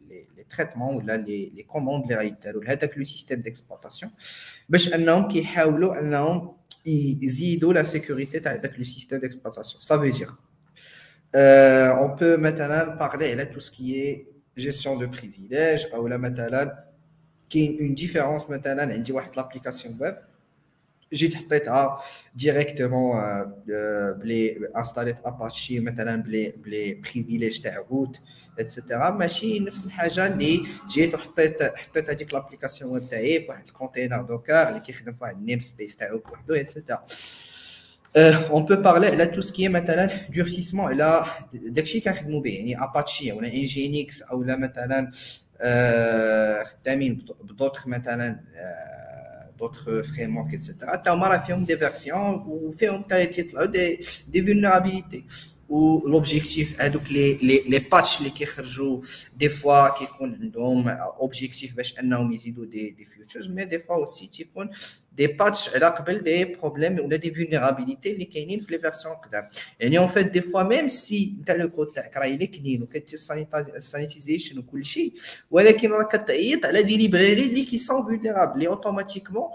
les 0.59 0.64
traitements 0.64 0.97
ولا 0.96 1.16
les 1.16 1.52
les 1.55 1.62
commandes 1.62 2.02
اللي 2.02 2.16
غيداروا 2.16 2.64
لهذاك 2.64 2.98
le 2.98 3.05
système 3.05 3.40
d'exploitation 3.40 4.12
باش 4.68 4.94
انهم 4.94 5.28
كيحاولوا 5.28 5.98
انهم 5.98 6.56
يزيدوا 6.86 7.72
la 7.72 7.82
sécurité 7.82 8.40
تاع 8.40 8.56
داك 8.56 8.78
le 8.78 8.84
système 8.84 9.18
d'exploitation 9.18 9.80
ça 9.80 9.98
veut 9.98 10.10
dire 10.10 10.30
on 11.34 12.14
peut 12.14 12.36
مثلا 12.36 12.94
parler 12.94 13.30
على 13.30 13.44
tout 13.44 13.60
ce 13.60 13.87
qui 13.87 14.26
gestion 14.59 14.98
de 14.98 15.06
privilèges 15.06 15.86
أو 15.94 16.08
لا 16.08 16.16
مثلا 16.16 16.84
كاين 17.50 17.78
une 17.80 17.94
différence 17.94 18.51
مثلا 18.50 18.92
عندي 18.92 19.12
واحد 19.12 19.36
l'application 19.36 19.98
web 20.01 20.16
جيت 21.12 21.34
حطيتها 21.34 22.01
directement 22.34 23.16
بلي 24.18 24.68
انستاليت 24.76 25.16
اباتشي 25.24 25.80
مثلا 25.80 26.22
ب 26.22 26.30
les 26.30 26.55
ب 26.64 26.72
les 26.72 26.94
privilèges 26.94 27.60
تاع 27.60 27.84
root 27.90 28.16
et 28.59 28.72
cetera 28.72 29.10
ماشي 29.10 29.59
نفس 29.60 29.86
الحاجة 29.86 30.26
اللي 30.26 30.66
جيت 30.89 31.14
وحطيت 31.14 31.62
حطيت 31.62 32.10
هذيك 32.10 32.34
l'application 32.34 32.90
web 32.90 33.09
تاعي 33.10 33.40
في 33.40 33.48
واحد 33.48 33.66
ال 33.66 33.72
container 33.72 34.22
Docker 34.22 34.68
اللي 34.68 34.80
كيخدم 34.80 35.12
في 35.12 35.24
واحد 35.24 35.36
ال 35.36 35.60
namespace 35.60 35.97
تاعو 35.97 36.18
بوحدو 36.18 36.55
et 36.55 36.67
cetera 36.67 37.05
on 38.16 38.64
peut 38.64 38.76
parler 38.76 39.06
على 39.06 39.26
tout 39.26 39.40
ce 39.40 39.52
qui 39.52 39.68
مثلا 39.68 40.10
durcissement 40.36 40.86
على 40.86 41.24
داكشي 41.52 42.01
كنخدموا 42.01 42.40
به 42.40 42.51
يعني 42.51 42.82
اباتشي 42.84 43.32
ولا 43.32 43.48
Nginx 43.48 44.22
أو 44.22 44.43
لا 44.43 44.56
مثلا 44.56 45.10
خدامين 46.64 47.26
بدوطخ 47.43 47.86
مثلا 47.86 48.40
d'autres 49.58 50.02
frameworks, 50.02 50.54
etc. 50.54 50.74
Tu 51.04 51.08
as 51.10 51.56
des 51.58 51.76
versions 51.76 52.42
ou 52.46 52.72
des, 53.68 54.00
des 54.28 54.40
vulnérabilités. 54.40 55.24
Ou 55.68 56.02
l'objectif 56.06 56.74
donc 56.92 57.08
les, 57.08 57.38
les, 57.40 57.64
les 57.66 57.80
patchs 57.80 58.20
qui 58.34 58.44
sortent 58.44 59.00
des 59.34 59.48
fois 59.48 59.94
qui 59.96 60.04
ont 60.20 60.26
un 60.26 60.96
objectif 61.18 61.74
de 61.74 62.66
des, 62.66 62.90
des 62.92 63.04
futures, 63.06 63.48
mais 63.50 63.64
des 63.64 63.78
fois 63.78 63.98
aussi 63.98 64.28
qui 64.28 64.46
ont 64.54 64.68
des 65.16 65.28
patchs 65.28 65.70
des 66.24 66.47
problèmes 66.47 66.98
ou 67.01 67.09
des 67.09 67.30
vulnérabilités 67.30 68.14
les 68.14 68.26
dans 68.26 68.66
les 68.68 68.78
versions 68.78 69.10
que 69.22 69.28
et 69.78 69.98
en 69.98 70.09
fait 70.09 70.24
des 70.24 70.43
fois 70.43 70.64
même 70.64 70.89
si 70.89 71.39
tu 71.44 71.52
as 71.52 71.56
le 71.56 71.68
côté 71.68 72.01
il 72.26 72.43
est 72.43 73.16
sanitisation 73.16 74.56
ou 74.59 74.62
tout 74.62 74.82
ça 74.82 75.05
mais 75.52 75.76
tu 75.78 76.66
as 76.66 76.82
des 76.82 76.97
librairies 76.97 77.66
qui 77.66 77.78
sont 77.78 78.02
vulnérables. 78.02 78.62
Et 78.62 78.68
automatiquement 78.68 79.52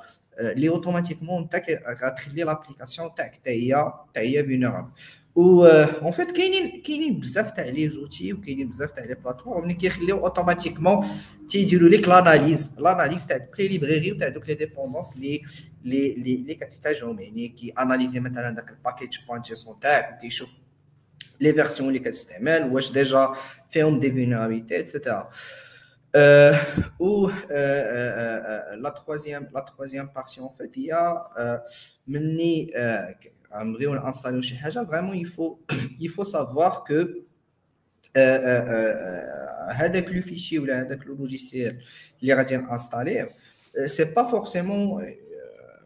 les 0.55 0.69
automatiquement 0.69 1.39
euh, 1.41 1.45
tu 1.49 2.41
as 2.41 2.45
l'application 2.45 3.11
tu 3.15 4.19
es 4.21 4.43
vulnérable. 4.43 4.89
حتى 5.37 5.45
هي 5.45 5.85
vulnérable 5.85 5.97
و 6.01 6.05
en 6.05 6.11
fait 6.11 6.31
كاينين 6.31 6.81
كاينين 6.81 7.19
بزاف 7.19 7.51
تاع 7.51 7.65
les 7.65 7.89
outils 7.89 8.33
وكاينين 8.33 8.69
بزاف 8.69 8.91
تاع 8.91 9.05
les 9.05 9.13
plateformes 9.13 9.63
اللي 9.63 9.73
كيخليو 9.73 10.17
automatiquement 10.17 11.05
تيديروا 11.49 11.89
لك 11.89 12.07
l'analyse 12.07 12.79
l'analyse 12.79 13.27
تاع 13.27 13.37
دوك 13.37 13.59
les 13.59 13.67
librairies 13.67 14.11
وتاع 14.11 14.27
دوك 14.27 14.49
les 14.49 14.55
dépendances 14.55 15.15
اللي 15.15 15.41
اللي 15.85 16.35
اللي 16.35 16.55
كتحتاجهم. 16.55 17.19
يعني 17.19 17.47
كي 17.47 17.73
analyser 17.79 18.19
مثلا 18.19 18.49
داك 18.49 18.69
ال 18.69 18.75
package 18.75 19.17
point 19.27 19.41
JSON 19.41 19.79
تاعك 19.79 20.17
وكيشوف 20.17 20.53
les 21.41 21.53
versions 21.53 21.89
اللي 21.89 21.99
كتستعمل 21.99 22.63
واش 22.73 22.91
déjà 22.91 23.33
فيهم 23.69 23.99
des 23.99 24.11
vulnérabilités 24.11 24.79
et 24.79 24.92
cetera 24.92 25.29
Euh, 26.15 26.53
ou 26.99 27.27
euh, 27.27 27.33
euh, 27.51 28.75
la 28.77 28.91
troisième 28.91 29.49
la 29.53 29.61
troisième 29.61 30.09
partie 30.09 30.39
en 30.39 30.49
fait 30.49 30.71
il 30.75 30.85
y 30.85 30.91
a 30.91 31.27
مني 33.55 33.69
نبغيو 33.69 33.93
نانستاليو 33.93 34.41
شي 34.41 34.55
حاجة 34.55 34.83
vraiment 34.83 35.13
il 35.13 35.27
faut 35.27 35.59
il 35.99 36.09
faut 36.09 36.23
savoir 36.23 36.83
que 36.83 37.27
هذاك 39.71 40.11
le 40.11 40.21
fichier 40.21 40.59
ولا 40.59 40.81
هذاك 40.81 41.07
le 41.07 41.15
logiciel 41.15 41.81
اللي 42.21 42.33
غادي 42.33 42.57
نانستاليه 42.57 43.29
c'est 43.85 44.03
pas 44.03 44.23
forcément 44.23 45.05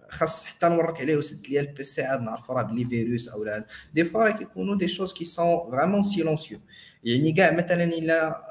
خاص 0.09 0.45
حتى 0.45 0.69
نورك 0.69 1.01
عليه 1.01 1.15
وسد 1.15 1.47
ليا 1.47 1.61
ال 1.61 1.75
PC 1.75 2.03
عاد 2.03 2.21
نعرفو 2.21 2.53
راه 2.53 2.61
بلي 2.61 2.85
فيروس 2.85 3.27
أو 3.29 3.43
لا. 3.43 3.65
des 3.93 4.05
fois 4.05 4.23
راه 4.23 4.31
كيكونوا 4.31 4.77
des 4.77 4.87
choses 4.87 5.13
qui 5.13 5.25
sont 5.25 5.71
vraiment 5.71 6.03
silencieux 6.03 6.59
يعني 7.03 7.31
كاع 7.31 7.51
مثلا 7.51 7.83
إلا 7.83 8.41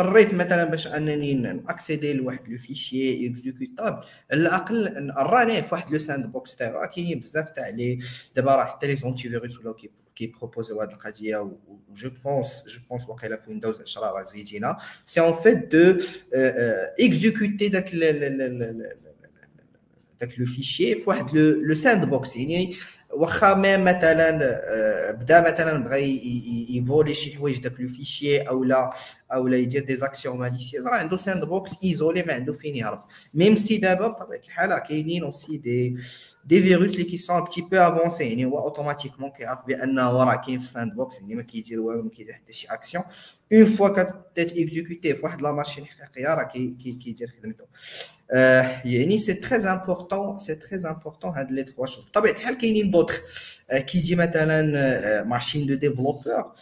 اضطريت 0.00 0.34
مثلا 0.34 0.64
باش 0.64 0.86
انني 0.86 1.34
ناكسيدي 1.34 2.12
لواحد 2.12 2.48
le 2.48 2.58
fichier 2.58 3.26
exécutable 3.26 4.04
على 4.32 4.40
الاقل 4.40 5.10
راني 5.16 5.62
في 5.62 5.74
واحد 5.74 5.92
le 5.92 5.98
sandbox 5.98 6.56
تاعو 6.56 6.88
كاينين 6.88 7.20
بزاف 7.20 7.50
تاع 7.50 7.68
لي 7.68 7.98
دابا 8.36 8.54
راه 8.54 8.64
حتى 8.64 8.86
les 8.86 8.96
antivirus 8.96 9.58
ولاو 9.58 9.74
كيبروبوزيو 10.14 10.80
هاد 10.80 10.90
القضية 10.90 11.36
و 11.36 11.56
je 11.94 12.10
pense 12.24 12.64
je 12.68 12.80
pense 12.90 13.08
واقيلا 13.08 13.36
في 13.36 13.50
Windows 13.50 13.80
10 13.80 14.02
راه 14.02 14.24
زيدينا 14.24 14.78
c'est 15.06 15.20
en 15.20 15.32
fait 15.32 15.72
de 15.72 15.96
exécuter 17.00 17.68
داك 17.68 17.94
داك 20.20 20.38
le 20.38 20.46
fichier 20.46 20.94
في 20.94 21.10
واحد 21.10 21.36
le 21.36 21.74
sandbox 21.74 22.36
يعني 22.36 22.76
واخا 23.12 23.54
ما 23.54 23.76
مثلا 23.76 24.30
بدا 25.12 25.52
مثلا 25.52 25.84
بغى 25.84 26.20
يفولي 26.76 27.14
شي 27.14 27.36
حوايج 27.36 27.58
داك 27.58 27.80
le 27.80 27.88
fichier 27.88 28.38
أو 28.40 28.64
لا 28.64 28.92
أو 29.32 29.48
لا 29.48 29.56
يدير 29.56 29.84
des 29.84 29.96
actions 29.96 30.38
malicieuses 30.38 30.86
راه 30.86 30.96
عنده 30.96 31.16
sandbox 31.16 31.72
isolé 31.84 32.22
ما 32.22 32.32
عنده 32.32 32.52
فين 32.52 32.76
يهرب. 32.76 33.04
même 33.34 33.56
si 33.56 33.76
دابا 33.76 34.08
بطبيعه 34.08 34.40
الحال 34.40 34.78
كاينين 34.78 35.24
aussi 35.24 35.56
des 35.56 35.96
des 36.44 36.62
virus 36.62 36.92
اللي 36.94 37.04
qui 37.04 37.21
sont 37.21 37.44
petit 37.44 37.60
peu 37.60 37.76
avancés 37.76 38.24
يعني 38.24 38.44
هو 38.44 38.58
automatiquement 38.58 39.30
كيعرف 39.30 39.66
بانه 39.66 40.10
راه 40.10 40.34
كاين 40.34 40.58
في 40.58 40.64
ال 40.64 40.94
sandbox 40.94 41.20
يعني 41.20 41.34
ما 41.34 41.42
كيدير 41.42 41.80
والو 41.80 42.02
ما 42.02 42.10
كيدير 42.10 42.34
حتى 42.34 42.52
شي 42.52 42.66
action 42.66 43.04
une 43.52 43.64
fois 43.64 43.88
qu'il 43.88 44.58
est 44.58 44.75
exécuté 44.75 45.14
في 45.14 45.22
واحد 45.24 45.42
la 45.42 45.52
machine 45.52 45.86
حقيقية 45.86 46.34
راه 46.34 46.42
كيدير 46.44 47.32
خدمته 47.38 47.64
يعني 48.84 49.18
سي 49.18 49.34
تري 49.34 49.70
امبورطون 49.70 50.38
سي 50.38 50.54
تري 50.54 50.90
امبورطون 50.90 51.30
هاد 51.30 51.50
لي 51.50 51.62
تخوا 51.62 51.86
شوز 51.86 52.04
بطبيعه 52.04 52.32
الحال 52.32 52.58
كاينين 52.58 52.90
دوطخ 52.90 53.20
كي 53.70 53.98
يجي 53.98 54.16
مثلا 54.16 55.24
ماشين 55.24 55.66
دو 55.66 55.74
ديفلوبور 55.74 56.22
راه 56.26 56.54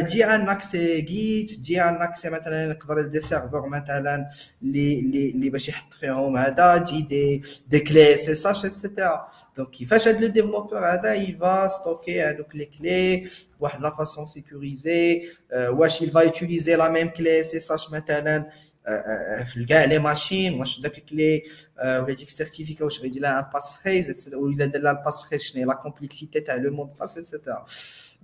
تجي 0.00 0.24
ان 0.24 0.48
اكسي 0.48 1.00
جيت 1.00 1.50
تجي 1.50 1.82
ان 1.82 2.02
اكسي 2.02 2.30
مثلا 2.30 2.70
يقدر 2.70 3.02
دي 3.02 3.20
سيرفور 3.20 3.68
مثلا 3.68 4.30
اللي 4.62 5.00
اللي 5.00 5.30
اللي 5.30 5.50
باش 5.50 5.68
يحط 5.68 5.92
فيهم 5.92 6.36
هذا 6.36 6.78
تجي 6.78 7.02
دي 7.02 7.42
دي 7.68 7.80
كلي 7.80 8.14
اس 8.14 8.28
اس 8.28 8.46
اش 8.46 8.64
اكسيتيرا 8.64 9.28
دونك 9.56 9.70
كيفاش 9.70 10.08
هاد 10.08 10.20
لو 10.20 10.26
ديفلوبور 10.28 10.78
هذا 10.78 11.14
يفا 11.14 11.68
ستوكي 11.68 12.22
هذوك 12.22 12.54
لي 12.56 12.66
كلي 12.66 13.28
بواحد 13.60 13.80
لا 13.80 13.90
فاسون 13.90 14.26
سيكوريزي 14.26 15.22
واش 15.54 16.02
يل 16.02 16.10
فا 16.10 16.20
يوتيليزي 16.20 16.74
لا 16.76 16.88
ميم 16.88 17.08
كلي 17.08 17.40
اس 17.40 17.54
اس 17.54 17.70
اش 17.70 17.90
مثلا 17.90 18.48
في 19.46 19.64
كاع 19.68 19.84
les 19.84 19.98
machines 19.98 20.60
واش 20.60 20.80
داك 20.80 20.98
ال 20.98 21.09
clé 21.09 21.42
ولا 21.84 22.14
ديك 22.14 22.28
ال 22.28 22.33
certificat 22.33 22.84
واش 22.84 23.00
غيدير 23.00 23.22
لها 23.22 23.38
une 23.38 23.44
passphrase 23.54 24.34
ولا 24.34 24.66
دار 24.66 24.82
لها 24.82 24.92
ال 24.92 25.22
passphrase 25.22 25.42
شنو 25.42 25.60
هي 25.60 25.66
la 25.66 25.74
complexité 25.74 26.40
تاع 26.40 26.54
le 26.54 26.70
mot 26.72 26.83
de 26.83 26.90
passe 27.00 27.18
et 27.18 27.30
cetera 27.30 27.66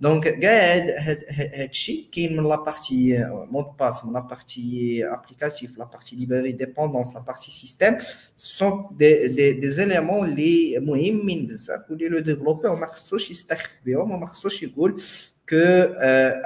donc 0.01 0.39
كاع 0.39 0.75
هاد 0.97 1.23
الشيء 1.69 2.09
كاين 2.11 2.37
من 2.37 2.43
la 2.43 2.55
partie 2.55 3.25
mot 3.29 3.51
de 3.51 3.65
passe 3.79 4.05
من 4.05 4.13
la 4.13 4.19
partie 4.19 5.01
applicative 5.05 5.77
la 5.77 5.85
partie 5.85 6.15
librairies 6.15 6.51
dépendances 6.51 7.13
la 7.15 7.19
partie 7.19 7.51
système 7.51 7.97
sont 8.37 8.87
des 8.91 9.27
des 9.27 9.53
des 9.53 9.69
éléments 9.69 10.29
اللي 10.29 10.79
مهمين 10.79 11.47
بزاف 11.47 11.89
واللي 11.89 12.07
le 12.09 12.19
développeur 12.19 12.75
ما 12.75 12.85
خصوش 12.87 13.31
يستخف 13.31 13.79
بهم 13.85 14.11
وما 14.11 14.25
خصوش 14.25 14.63
يقول 14.63 15.01
que 15.49 15.55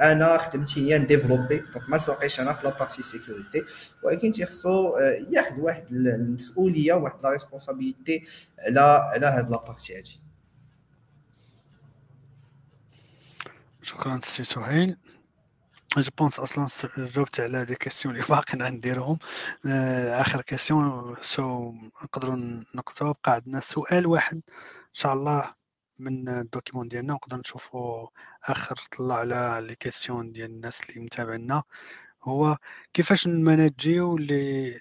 أنا 0.00 0.38
خدمتي 0.38 0.92
هي 0.94 0.98
نديفلوبي 0.98 1.58
donc 1.58 1.88
ما 1.88 1.98
سوقيش 1.98 2.40
أنا 2.40 2.52
في 2.52 2.66
la 2.66 2.78
partie 2.78 3.02
sécurité 3.02 3.64
ولكن 4.02 4.32
تيخصو 4.32 4.98
ياخذ 5.30 5.60
واحد 5.60 5.86
المسؤوليه 5.90 6.92
واحد 6.92 7.22
la 7.22 7.30
responsabilité 7.30 8.24
على 8.58 8.80
على 8.80 9.26
هاد 9.26 9.50
la 9.50 9.56
partie 9.56 9.98
هادي 9.98 10.20
شكرا 13.82 14.20
سي 14.24 14.44
سهيل. 14.44 14.96
je 15.96 16.10
pense 16.18 16.40
أصلا 16.40 16.68
جاوبت 16.98 17.40
على 17.40 17.58
هذه 17.58 17.72
question 17.72 18.14
اللي 18.14 18.26
باقي 18.28 18.58
غنديرهم 18.58 19.18
آه، 19.66 20.20
آخر 20.20 20.42
question 20.42 21.16
سو 21.22 21.74
نقدروا 22.04 22.36
نقطعوا 22.74 23.14
بقى 23.24 23.32
عندنا 23.34 23.60
سؤال 23.60 24.06
واحد. 24.06 24.36
إن 24.36 24.42
شاء 24.92 25.14
الله 25.14 25.54
من 26.00 26.28
ال 26.28 26.35
document 26.35 26.88
ديالنا 26.88 27.12
نقدر 27.14 27.36
نشوفوا 27.36 28.08
آخر 28.44 28.76
طلع 28.98 29.14
على 29.14 29.66
les 29.68 29.74
questions 29.76 30.32
ديال 30.32 30.50
الناس 30.50 30.90
اللي 30.90 31.00
متابعنا. 31.04 31.62
هو 32.24 32.58
كيفاش 32.94 33.26
نمانجيو 33.28 34.16
les 34.18 34.72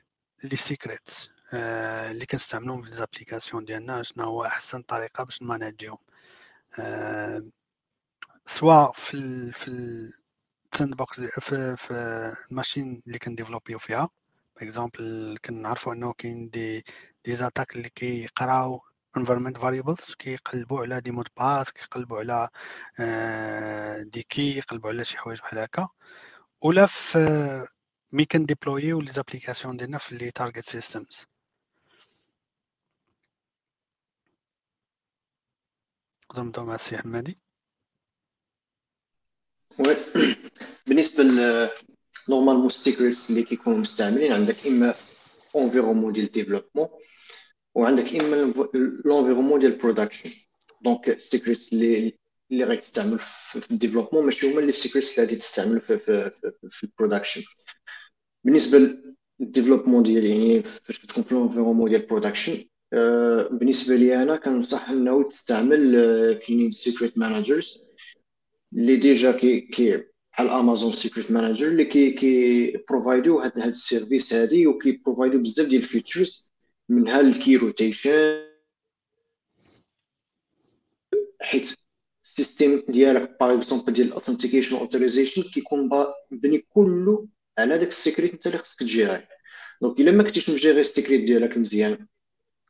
les 0.44 0.56
secrets 0.56 1.32
آه، 1.53 2.11
اللي 2.11 2.26
كنستعملوهم 2.26 2.84
في 2.84 2.90
les 2.90 3.05
applications 3.05 3.66
ديالنا 3.65 4.03
شنو 4.03 4.23
هو 4.26 4.45
أحسن 4.45 4.81
طريقة 4.81 5.23
باش 5.23 5.41
نمانجيهم 5.44 5.98
آه، 6.80 7.44
سواء 8.45 8.91
في 8.91 9.14
ال 9.14 9.53
في 9.53 9.68
ال 10.74 10.95
sandbox 10.98 11.22
في 11.22 11.77
في 11.77 11.94
ال 12.52 12.58
machine 12.58 13.02
اللي 13.07 13.19
كنديفلوبيو 13.19 13.80
فيها. 13.80 14.10
par 14.56 14.64
exemple 14.70 15.38
كنعرفوا 15.45 15.94
أنه 15.94 16.14
كاين 16.14 16.49
des 16.50 16.86
des 17.26 17.36
attaques 17.36 17.76
اللي 17.76 17.90
كيقراو 17.90 18.81
environment 19.19 19.57
variables 19.57 20.15
كيقلبوا 20.15 20.81
على 20.81 21.02
des 21.02 21.12
mots 21.12 21.28
de 21.38 21.47
passe 21.47 21.72
كيقلبوا 21.72 22.18
على 22.19 22.49
des 24.10 24.24
كيقلبوا 24.24 24.90
على 24.90 25.06
شي 25.06 25.18
حوايج 25.18 25.40
بحال 25.40 25.60
هكا. 25.60 25.90
ولا 26.61 26.85
في 26.85 27.19
mais 28.12 28.26
كن 28.26 28.45
deploy 28.45 29.02
يو 29.02 29.12
les 29.12 29.25
applications 29.25 29.78
ديالنا 29.77 29.98
في 29.98 30.15
les 30.16 30.32
target 30.32 30.70
systems 30.70 31.26
نقدر 36.23 36.44
نبداو 36.44 36.65
مع 36.65 36.76
السي 36.76 36.98
حمادي. 36.98 37.38
oui 39.80 39.95
بالنسبة 40.88 41.23
normalement 42.30 42.66
ال 42.66 42.74
secrets 42.74 43.30
اللي 43.30 43.44
كيكونوا 43.44 43.80
مستعملين 43.80 44.34
عندك 44.34 44.68
إما 44.68 44.95
environnement 45.56 46.14
ديال 46.14 46.31
développement 46.32 46.90
وعندك 47.76 48.16
إما 48.16 48.54
l'environnement 49.06 49.60
ديال 49.60 49.78
production 49.78 50.30
donc 50.82 51.10
ال 51.10 51.18
secrets 51.18 51.74
اللي 51.74 52.18
اللي 52.52 52.64
غيتستعمل 52.64 53.20
في 53.20 53.72
ال 53.72 53.75
développement 53.75 54.26
ماشي 54.26 54.52
هما 54.52 54.60
اللي 54.60 54.70
ال 54.70 54.75
secrets 54.75 55.12
اللي 55.12 55.22
غادي 55.22 55.36
تستعمل 55.36 55.82
في 55.82 55.98
في 55.98 56.32
في, 56.70 56.84
ال 56.84 56.89
production 56.89 57.41
بالنسبة 58.44 58.98
لل 59.40 59.48
développement 59.48 60.04
ديال 60.04 60.26
يعني 60.26 60.64
فاش 60.64 61.00
كتكون 61.00 61.24
في 61.24 61.36
l'environnement 61.36 61.90
ديال 61.90 62.06
production 62.06 62.66
بالنسبة 63.52 63.95
لي 63.95 64.24
أنا 64.24 64.36
كنصح 64.36 64.90
إنه 64.90 65.24
تستعمل 65.24 65.94
كاينين 66.34 66.72
secret 66.72 67.18
managers 67.18 67.84
اللي 68.74 68.95
déjà 68.95 69.32
كي 69.32 69.62
كي 69.62 70.04
بحال 70.32 70.50
Amazon 70.50 70.91
secret 70.91 71.32
manager 71.32 71.68
اللي 71.68 71.86
كي 71.86 72.12
كي 72.12 72.72
provide 72.90 73.33
و 73.33 73.40
هاد 73.40 73.60
هاد 73.60 73.70
ال 73.70 73.78
service 73.78 74.34
هادي 74.34 74.68
وكي 74.68 74.91
provide 74.91 75.32
و 75.32 75.38
بزاف 75.38 75.68
ديال 75.68 75.82
ال 75.82 75.89
features 75.89 76.48
منها 76.90 77.20
ال 77.20 77.29
key 77.29 77.56
rotation 77.56 78.44
حيت 81.42 81.76
ال 82.24 82.31
système 82.31 82.84
ديالك 82.90 83.38
par 83.40 83.58
exemple 83.58 83.94
ديال 83.94 84.08
ال 84.08 84.12
authentication 84.12 84.76
authorization 84.76 85.41
كيكون 85.44 85.90
مبني 86.32 86.58
كله 86.70 87.28
على 87.60 87.78
داك 87.78 87.88
ال 87.88 87.94
secret 87.94 88.34
انت 88.34 88.48
اللي 88.48 88.58
خصك 88.58 88.80
ت 88.80 88.88
gérer 88.88 89.28
donc 89.82 90.00
إلا 90.00 90.12
ما 90.12 90.24
كنتيش 90.24 90.50
م 90.50 90.55
gérer 90.55 90.82
ال 90.82 90.87
secret 90.87 91.22
ديالك 91.24 91.58
مزيان 91.58 92.08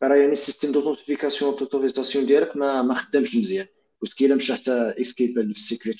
راه 0.03 0.15
يعني 0.15 0.31
ال 0.31 0.36
système 0.36 0.71
d'authentification 0.71 1.51
autorisation 1.51 2.25
ديالك 2.25 2.57
ما 2.57 2.81
ما 2.81 2.93
خدامش 2.93 3.35
مزيان. 3.35 3.67
parce 4.01 4.16
que 4.16 4.25
إلا 4.25 4.35
مشى 4.35 4.53
حتى 4.53 4.93
escape 5.01 5.39
ال 5.39 5.48
secret 5.48 5.97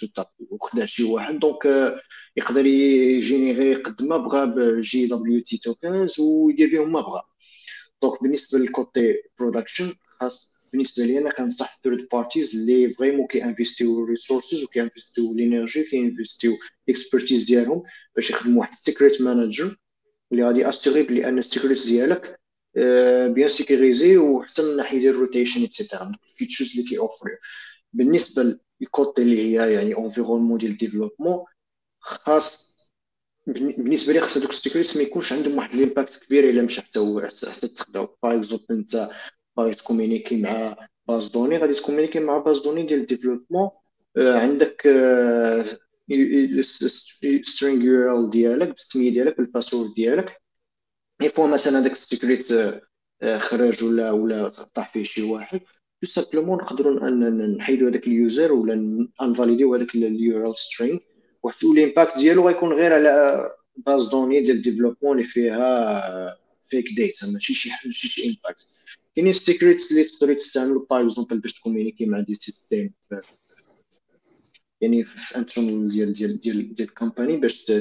وخداه 0.50 0.86
شي 0.86 1.04
واحد 1.04 1.40
donc 1.40 1.66
آه، 1.66 2.02
يقدر 2.38 2.66
يجينيغي 2.66 3.74
قد 3.74 4.04
ما 4.04 4.18
بغا 4.18 4.46
ب 4.46 5.08
JWT 5.08 5.42
tokens 5.42 6.20
ويدير 6.20 6.70
بهم 6.72 6.92
ما 6.92 7.02
بغا. 7.02 7.22
donc 8.04 8.24
بالنسبة 8.24 8.60
لل 8.60 8.78
côté 8.78 9.14
production 9.40 9.94
خاص 10.06 10.52
بالنسبة 10.72 11.06
لي 11.06 11.18
أنا 11.18 11.32
كنصح 11.32 11.80
third 11.84 12.08
parties 12.12 12.56
اللي 12.56 12.94
فريمون 12.94 13.28
كي 13.28 13.44
انفيستيو 13.44 14.06
ريسورسز 14.06 14.64
وكي 14.64 14.82
انفيستيو 14.82 15.32
الانرجي 15.32 15.84
كي 15.84 16.00
انفيستيو 16.00 16.54
اكسبرتيز 16.90 17.44
ديالهم 17.46 17.84
باش 18.16 18.30
يخدموا 18.30 18.60
واحد 18.60 18.74
ال 18.74 18.81
secret 18.81 19.22
manager 19.22 19.78
اللي 20.32 20.44
غادي 20.44 20.70
assurer 20.70 21.04
بلي 21.04 21.30
أن 21.30 21.38
ال 21.38 21.44
secret 21.44 21.86
ديالك 21.86 22.40
bien 23.34 23.48
sécurisé 23.48 24.18
وحتى 24.18 24.62
من 24.62 24.78
ناحية 24.78 25.00
ديال 25.00 25.16
ال 25.16 25.21
rotation 25.21 25.64
et 25.64 25.76
cetera 25.76 26.12
ال 26.30 26.34
features 26.34 26.72
اللي 26.72 26.84
كي 26.90 26.98
offr 26.98 27.23
يو 27.23 27.36
بالنسبة 27.94 28.60
لل 28.82 28.95
côté 28.95 29.22
اللي 29.22 29.38
هي 29.42 29.74
يعني 29.74 29.98
environnement 29.98 30.58
ديال 30.58 30.78
développement 30.78 31.44
خاص 32.00 32.73
بالنسبة 33.48 34.14
لي 34.14 34.22
خاص 34.22 34.38
هذوك 34.38 34.50
ال 34.50 34.56
secret 34.56 34.98
ما 34.98 35.04
يكونش 35.04 35.34
عندهم 35.34 35.58
واحد 35.58 35.74
ال 35.74 35.81
impact 35.81 36.24
كبير 36.26 36.50
إلا 36.50 36.62
مشى 36.62 36.82
حتى 36.82 37.00
هو 37.00 37.22
حتى 37.22 37.68
تخداو 37.68 38.18
par 38.24 38.38
exemple 38.38 38.66
أنت 38.72 39.10
باغي 39.58 39.74
ت 39.74 39.79
communiquer 39.79 40.42
مع 40.42 40.76
base 41.08 41.28
de 41.28 41.34
données 41.34 41.58
غادي 41.58 41.74
ت 41.74 41.77
communiquer 41.77 42.20
مع 42.20 42.38
base 42.38 42.60
de 42.60 42.65
données 42.65 42.84
ديال 42.84 43.00
ال 43.00 43.04
développement. 43.04 43.70
آه، 44.18 44.40
عندك 44.40 44.82
string 47.42 47.84
URL 47.84 48.30
ديالك 48.30 48.68
بالسمية 48.68 49.12
ديالك 49.12 49.38
بال 49.38 49.49
password 49.49 49.94
ديالك. 49.94 50.42
يفوا 51.22 51.48
مثلا 51.48 51.80
هذاك 51.80 51.92
ال 51.92 52.00
secret 52.00 52.52
آه، 53.22 53.38
خرج 53.38 53.84
ولا 53.84 54.12
ولا 54.12 54.50
طاح 54.50 54.94
فيه 54.94 55.04
شي 55.04 55.24
واحد 55.24 55.62
tout 56.02 56.08
simplement 56.08 56.58
نقدروا 56.58 57.10
نحيدوا 57.58 57.90
هذاك 57.90 58.08
ال 58.08 58.17
user 58.17 58.54
ولا 58.54 59.08
invalid 59.22 59.64
يو 59.64 59.76
هذاك 59.76 59.96
ال 59.96 60.58
URL 60.58 60.72
string 60.72 61.00
وال 61.44 61.62
impact 61.62 62.18
ديالو 62.18 62.48
غيكون 62.48 62.74
غير 62.74 62.94
على 62.94 63.52
base 63.78 64.10
de 64.10 64.17
données 64.17 64.42
ديال 64.42 64.62
développement 64.62 65.18
اللي 65.18 65.30
فيها 65.30 66.38
fake 66.68 66.86
data 66.96 67.28
ماشي 67.28 67.54
شي 67.54 67.70
ماشي 67.86 68.08
شي 68.08 68.28
impact 68.28 68.68
كاينين 69.16 69.34
secrets 69.34 69.92
اللي 69.92 70.04
تقدروا 70.04 70.34
تستعملوا 70.34 70.86
par 70.90 71.02
exemple 71.06 71.40
باش 71.40 71.54
ت 71.54 71.58
communiquer 71.58 72.06
مع 72.06 72.20
des 72.20 72.34
systèmes 72.34 72.94
يعني 74.82 75.04
في 75.04 75.38
internal 75.38 75.90
ديال 75.90 76.14
ديال 76.14 76.42
ديال 76.42 76.76
ديال 76.76 76.90
ال 76.90 76.96
company 76.96 77.38
باش 77.38 77.72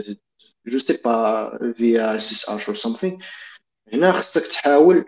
je 0.67 0.79
sais 0.79 0.99
pas 1.05 1.73
via 1.73 2.17
SSR 2.17 2.63
or 2.69 2.75
something 2.75 3.19
هنا 3.93 4.13
خصك 4.13 4.47
تحاول 4.47 5.05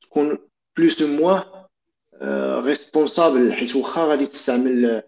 تكون 0.00 0.38
plus 0.76 1.02
ou 1.02 1.08
moins 1.08 1.64
responsable 2.60 3.52
حيت 3.52 3.76
واخا 3.76 4.04
غادي 4.04 4.26
تستعمل 4.26 5.02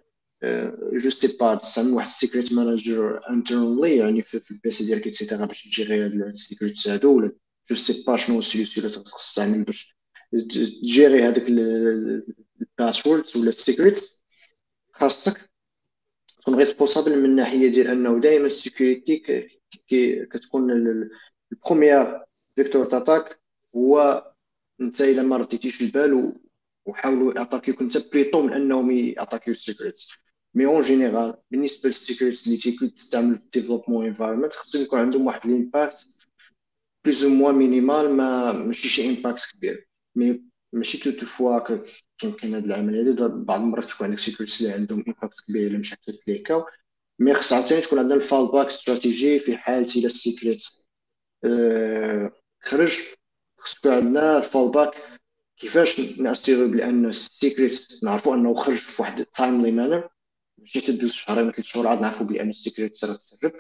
je 0.93 1.11
sais 1.11 1.37
pas 1.41 1.55
تستعمل 1.55 1.93
واحد 1.93 2.07
ال 2.07 2.13
secret 2.13 2.53
manager 2.53 3.21
internally 3.31 3.97
يعني 3.97 4.23
في 4.23 4.51
ال 4.51 4.63
PC 4.63 4.87
ديالك 4.87 5.07
et 5.07 5.17
cetera 5.17 5.47
باش 5.47 5.63
ت 5.63 5.70
gérer 5.70 6.05
هاد 6.05 6.15
ال 6.15 6.25
secret 6.25 6.89
هادو 6.89 7.17
ولا 7.17 7.33
je 7.71 7.77
sais 7.77 8.05
pas 8.07 8.17
شنو 8.17 8.41
تقدر 8.41 8.89
تستعمل 8.89 9.65
باش 9.65 9.97
ت 10.83 10.90
gérer 10.90 11.23
هذاك 11.23 11.49
ال 11.49 11.68
passwords 11.68 13.37
ولا 13.37 13.49
ال 13.49 13.58
secrets 13.58 14.25
خاصك 14.93 15.51
تكون 16.41 16.55
responsable 16.55 17.19
من 17.19 17.25
الناحيه 17.25 17.69
ديال 17.69 17.89
انه 17.89 18.21
دائما 18.21 18.47
ال 18.47 18.58
security 18.58 19.49
كتكون 20.31 20.71
ال 21.53 21.62
premier 21.62 22.25
vecteur 22.57 22.85
d'attaque 22.85 23.41
هو 23.77 24.25
انت 24.81 25.01
الا 25.01 25.23
ما 25.23 25.37
رديتيش 25.37 25.83
البال 25.83 26.33
وحاولوا 26.85 27.35
ي 27.35 27.39
attaqu 27.39 27.67
يوك 27.67 27.81
انت 27.81 28.13
بريطو 28.13 28.43
من 28.43 28.53
انهم 28.53 28.91
ي 28.91 28.99
attaqu 28.99 29.51
يو 29.51 29.66
ال 29.66 29.73
secrets 29.73 30.26
mais 30.57 30.67
en 30.67 30.83
général 30.83 31.35
بالنسبة 31.51 31.89
لل 31.89 32.00
security 32.00 32.47
اللي 32.47 32.57
تيكون 32.57 32.95
تستعمل 32.95 33.39
في 33.39 33.45
ال 33.45 33.50
development 33.50 34.07
environment 34.07 34.55
خصهم 34.55 34.83
يكون 34.83 34.99
عندهم 35.01 35.27
واحد 35.27 35.47
ال 35.47 35.56
impact 35.56 36.09
plus 37.05 37.25
ou 37.25 37.31
moins 37.31 37.55
minimal 37.55 38.11
ما 38.17 38.53
ماشي 38.53 38.89
شي 38.89 39.09
impact 39.09 39.43
كبير 39.55 39.89
mais 40.15 40.43
ماشي 40.73 40.99
toutes 40.99 41.27
fois 41.27 41.59
كاين 42.19 42.55
هاد 42.55 42.65
العملية 42.65 43.01
هادي 43.01 43.23
بعض 43.45 43.61
المرات 43.61 43.85
تكون 43.85 44.07
عندك 44.07 44.19
security 44.19 44.65
اللي 44.65 44.75
عندهم 44.75 45.05
impact 45.09 45.41
كبير 45.49 45.67
الا 45.71 45.79
مشات 45.79 46.11
ت 46.11 46.22
leak 46.22 46.67
ا 47.19 47.22
mais 47.22 47.35
خص 47.35 47.53
عاوتاني 47.53 47.81
تكون 47.81 47.99
عندنا 47.99 48.15
ال 48.15 48.47
fallback 48.47 48.67
strategy 48.67 49.39
في 49.39 49.57
حالة 49.57 49.89
إلى 49.97 50.07
ال 50.07 50.15
secret 50.15 50.65
أه 51.45 52.33
خرج 52.61 53.01
خص 53.59 53.77
يكون 53.79 53.93
عندنا 53.93 54.39
ال 54.39 54.69
fallback 54.71 54.95
كيفاش 55.57 56.01
ن 56.21 56.27
assur 56.27 56.57
يو 56.57 56.69
بان 56.69 57.07
ال 57.07 57.18
secret 57.18 57.87
نعرفو 58.03 58.35
انه 58.35 58.55
خرج 58.55 58.77
في 58.77 59.03
واحد 59.03 59.21
ال 59.21 59.28
timely 59.28 59.73
manner 59.73 60.09
ماشي 60.59 60.81
تدوز 60.81 61.13
شهرين 61.13 61.53
ثلاث 61.53 61.67
شهور 61.67 61.87
عاد 61.87 62.01
نعرفو 62.01 62.25
بأن 62.25 62.51
ال 62.51 62.57
secret 62.57 62.97
سرب 62.97 63.17
تسرب. 63.19 63.53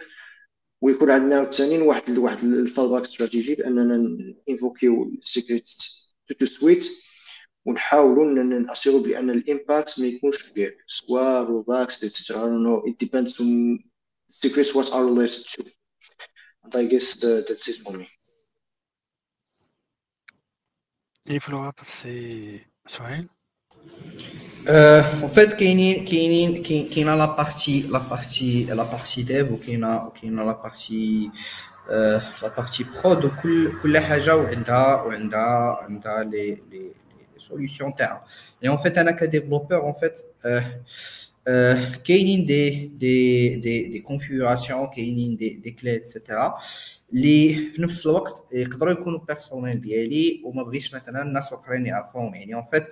ويكون 0.81 1.11
عندنا 1.11 1.37
عاوتاني 1.37 1.79
واحد 1.79 2.19
واحد 2.19 2.45
ال 2.45 2.89
fallback 2.89 3.03
strategy 3.03 3.55
بأننا 3.55 4.35
ن 4.49 4.57
révoqu 4.57 5.05
يو 5.05 5.19
ال 5.19 5.26
secret 5.26 5.69
tout 6.39 6.43
de 6.43 6.45
suite 6.45 6.89
ونحاولوا 7.65 8.45
ن 8.45 8.52
assur 8.52 8.88
يو 8.88 9.03
بأن 9.03 9.31
ال 9.31 9.41
impact 9.41 10.01
ما 10.01 10.07
يكونش 10.07 10.51
كبير. 10.51 10.85
سواء 10.87 11.45
rollbacks 11.45 12.33
don't 12.33 12.63
know. 12.63 12.83
It 12.87 12.99
depends 12.99 13.41
on 13.41 13.79
secrets 14.31 14.75
what 14.75 14.93
are 14.93 15.05
related 15.05 15.45
to. 15.53 15.65
And 16.65 16.75
I 16.77 16.85
guess 16.93 17.15
that's 17.49 17.69
it 17.69 17.77
for 17.85 17.93
me. 17.93 18.07
I 21.31 21.41
follow 21.41 21.69
up 21.69 21.75
سي 21.83 22.61
سهيل 22.87 23.29
en 24.69 25.29
fait 25.29 25.55
كاينين 25.55 26.05
كاينين 26.05 26.63
كاينة 26.63 27.15
la 27.15 27.25
partie 27.37 27.81
la 27.83 27.99
partie 27.99 28.65
la 28.65 28.83
partie 28.83 29.23
dev 29.23 29.53
وكاينه 29.53 30.07
وكاينه 30.07 30.45
la 30.45 30.53
partie 30.53 31.31
la 32.43 32.49
partie 32.57 32.85
prod 32.85 33.25
وكل 33.25 33.73
كل 33.83 33.99
حاجة 33.99 34.37
وعندها 34.37 35.03
وعندها 35.03 35.79
عندها 35.83 36.25
les 36.25 36.59
les 36.71 36.93
solutions 37.39 37.95
تاعها 37.95 38.25
et 38.65 38.69
en 38.69 38.77
fait 38.77 38.99
أنا 38.99 39.11
ك 39.11 39.17
développeur 39.17 39.93
en 39.93 39.95
fait 39.95 40.13
كاينين 42.05 42.47
des 42.47 42.71
des 42.87 43.49
des 43.57 43.87
des 43.89 43.99
configurations 43.99 44.87
كاينين 44.87 45.37
des 45.37 45.49
des 45.49 45.71
clés 45.71 45.97
et 45.97 46.12
cetera 46.12 46.59
اللي 47.13 47.55
في 47.69 47.83
نفس 47.83 48.07
الوقت 48.07 48.45
يقدروا 48.53 48.93
يكونوا 48.93 49.19
personnel 49.29 49.81
ديالي 49.81 50.43
وما 50.45 50.63
بغيتش 50.63 50.95
مثلا 50.95 51.23
الناس 51.23 51.53
أخرين 51.53 51.87
يعرفوهم. 51.87 52.35
يعني 52.35 52.55
en 52.55 52.65
fait 52.73 52.87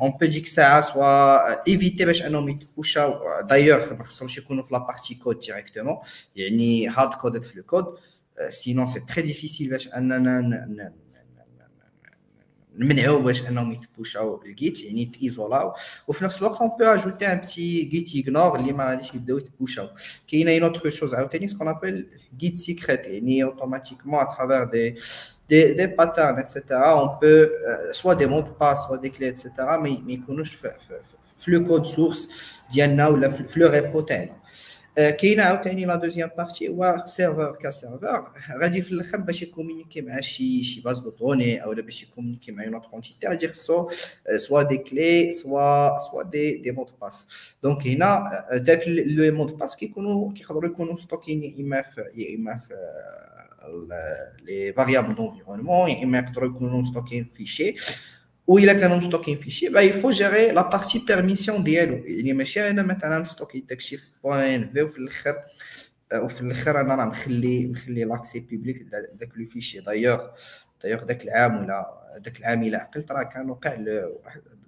on 0.00 0.10
peut 0.10 0.26
ديك 0.26 0.44
الساعة 0.44 0.80
soit 0.80 1.68
éviter 1.68 2.04
باش 2.04 2.22
انهم 2.22 2.48
يت 2.48 2.72
push 2.72 3.20
او 3.42 3.47
d'ailleurs 3.47 3.94
ما 3.94 4.04
خصهمش 4.04 4.38
يكونوا 4.38 4.62
في 4.62 4.72
la 4.72 4.83
partie 4.83 5.14
code 5.14 5.40
directement 5.40 5.96
يعني 6.36 6.88
hard 6.88 7.14
coded 7.14 7.42
في 7.42 7.56
ال 7.56 7.62
code 7.62 7.84
sinon 8.50 8.86
c'est 8.86 9.00
très 9.00 9.22
difficile 9.22 9.70
باش 9.70 9.88
اننا 9.88 10.92
نمنعوا 12.78 13.20
باش 13.20 13.48
انهم 13.48 13.72
يت 13.72 13.95
push 13.95 14.42
او 14.42 14.50
ال 14.50 14.58
Git 14.58 14.82
يعني 14.84 15.04
تي 15.04 15.24
isol 15.24 15.64
او 15.64 15.74
وفي 16.08 16.24
نفس 16.24 16.38
الوقت 16.38 16.60
on 16.60 16.70
peut 16.78 16.84
ajouter 16.84 17.32
un 17.32 17.38
petit 17.38 17.82
gitignore 17.82 18.56
اللي 18.60 18.72
ما 18.72 18.84
غاديش 18.90 19.14
يبداو 19.14 19.38
يت 19.38 19.51
push 19.51 19.76
او. 19.76 19.88
كاينة 20.28 20.52
une 20.52 20.62
autre 20.62 20.90
chose 20.90 21.14
عاوتاني 21.14 21.48
ce 21.48 21.54
qu'on 21.54 21.68
appelle 21.68 22.06
git 22.38 22.56
secret 22.56 23.06
يعني 23.06 23.44
automatiquement 23.44 24.20
à 24.20 24.26
travers 24.26 24.64
des 24.64 24.94
des 25.48 25.72
des 25.72 25.86
patterns 25.86 26.38
et 26.38 26.51
cetera 26.51 26.90
on 26.90 27.08
peut 27.22 27.46
soit 27.92 28.14
des 28.14 28.26
mots 28.26 28.58
de 28.60 28.65
passe 28.65 28.78
soit 28.78 28.96
des 28.96 29.08
clés 29.08 29.28
et 29.28 29.40
cetera 29.40 29.76
ما 29.76 29.88
يكونوش 30.12 30.54
في, 30.54 30.68
في, 30.88 31.00
في 31.38 31.50
le 31.50 31.64
code 31.64 31.86
source 31.86 32.30
ديالنا 32.72 33.08
ولا 33.08 33.30
في 33.30 33.60
le 33.60 33.68
repo 33.68 34.00
تاعنا 34.00 34.36
كاينة 34.96 35.42
عاوتاني 35.42 35.84
la 35.84 35.94
deuxième 35.94 36.30
partie 36.38 36.68
هو 36.68 37.02
serveur 37.06 37.56
ك 37.56 37.66
serveur 37.66 38.32
غادي 38.62 38.82
في 38.82 38.92
الأخر 38.92 39.18
باش 39.18 39.42
يكومونيكي 39.42 40.00
مع 40.00 40.20
شي 40.20 40.64
شي 40.64 40.80
base 40.80 40.98
de 40.98 41.10
données 41.10 41.64
أو 41.64 41.74
باش 41.74 42.02
يكومونيكي 42.02 42.52
مع 42.52 42.64
une 42.64 42.74
autre 42.74 42.88
entité 42.92 43.28
غادي 43.28 43.48
خصو 43.48 43.88
soit 44.36 44.62
des 44.62 44.76
clés 44.76 45.98
soit 45.98 46.22
soit 46.22 46.41
des 46.41 46.56
des 46.56 46.70
mots 46.70 46.86
de 47.00 47.08
passe 47.08 47.28
donc 47.62 47.86
هنا 47.86 48.30
داك 48.52 48.88
le 48.88 49.34
mot 49.34 49.48
de 49.48 49.58
passe 49.58 49.76
كيكونوا 49.76 50.32
كيقدروا 50.32 50.66
يكونوا 50.70 50.96
ستوكين 50.96 51.42
يا 51.42 51.60
إما 51.60 51.82
في 51.82 52.00
يا 52.14 52.36
إما 52.36 52.56
في 52.58 52.74
les 54.42 54.72
variables 54.76 55.14
d'environnement 55.14 55.90
يا 55.90 56.04
إما 56.04 56.18
يقدروا 56.18 56.48
يكونوا 56.48 56.84
ستوكين 56.84 57.24
في 57.24 57.46
شي 57.46 57.74
والا 58.50 58.72
كانوا 58.72 58.96
مستوكين 58.96 59.36
في 59.36 59.50
شي 59.50 59.68
bah 59.68 59.80
il 59.80 59.90
faut 59.90 60.10
gérer 60.10 60.50
la 60.50 60.70
partie 60.70 61.04
permission 61.06 61.64
ديالو 61.64 61.96
يعني 62.06 62.32
ماشي 62.32 62.70
أنا 62.70 62.82
مثلا 62.82 63.18
نستوكي 63.18 63.60
داكشي 63.60 63.96
في 63.96 64.06
point 64.24 64.68
env 64.68 64.82
وفي 64.82 64.98
الآخر 64.98 65.36
وفي 66.14 66.40
الآخر 66.40 66.80
أنا 66.80 66.94
راه 66.94 67.04
مخلي 67.04 67.66
مخلي 67.68 68.04
l'accès 68.04 68.40
public 68.40 68.82
داك 69.14 69.30
le 69.36 69.46
fichier 69.46 69.80
d'ailleurs 69.80 70.26
d'ailleurs 70.82 71.04
داك 71.04 71.24
العام 71.24 71.58
ولا 71.58 72.00
داك 72.18 72.40
العام 72.40 72.62
الا 72.62 72.78
عقلت 72.78 73.12
راه 73.12 73.22
كان 73.22 73.50
وقع 73.50 73.76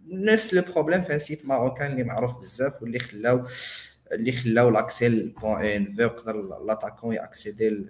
نفس 0.07 0.55
le 0.55 0.63
problème 0.63 1.03
في 1.03 1.19
site 1.19 1.47
marocain 1.47 1.93
اللي 1.93 2.05
معروف 2.05 2.41
بزاف 2.41 2.83
واللي 2.83 2.99
خلاو 2.99 3.47
اللي 4.13 4.33
خلاو 4.33 4.71
l'accès 4.71 5.09
ل 5.09 5.65
point 5.67 5.85
env 5.85 6.03
يقدر 6.03 6.65
l'attaquant 6.67 7.15
ياكسيدي 7.15 7.87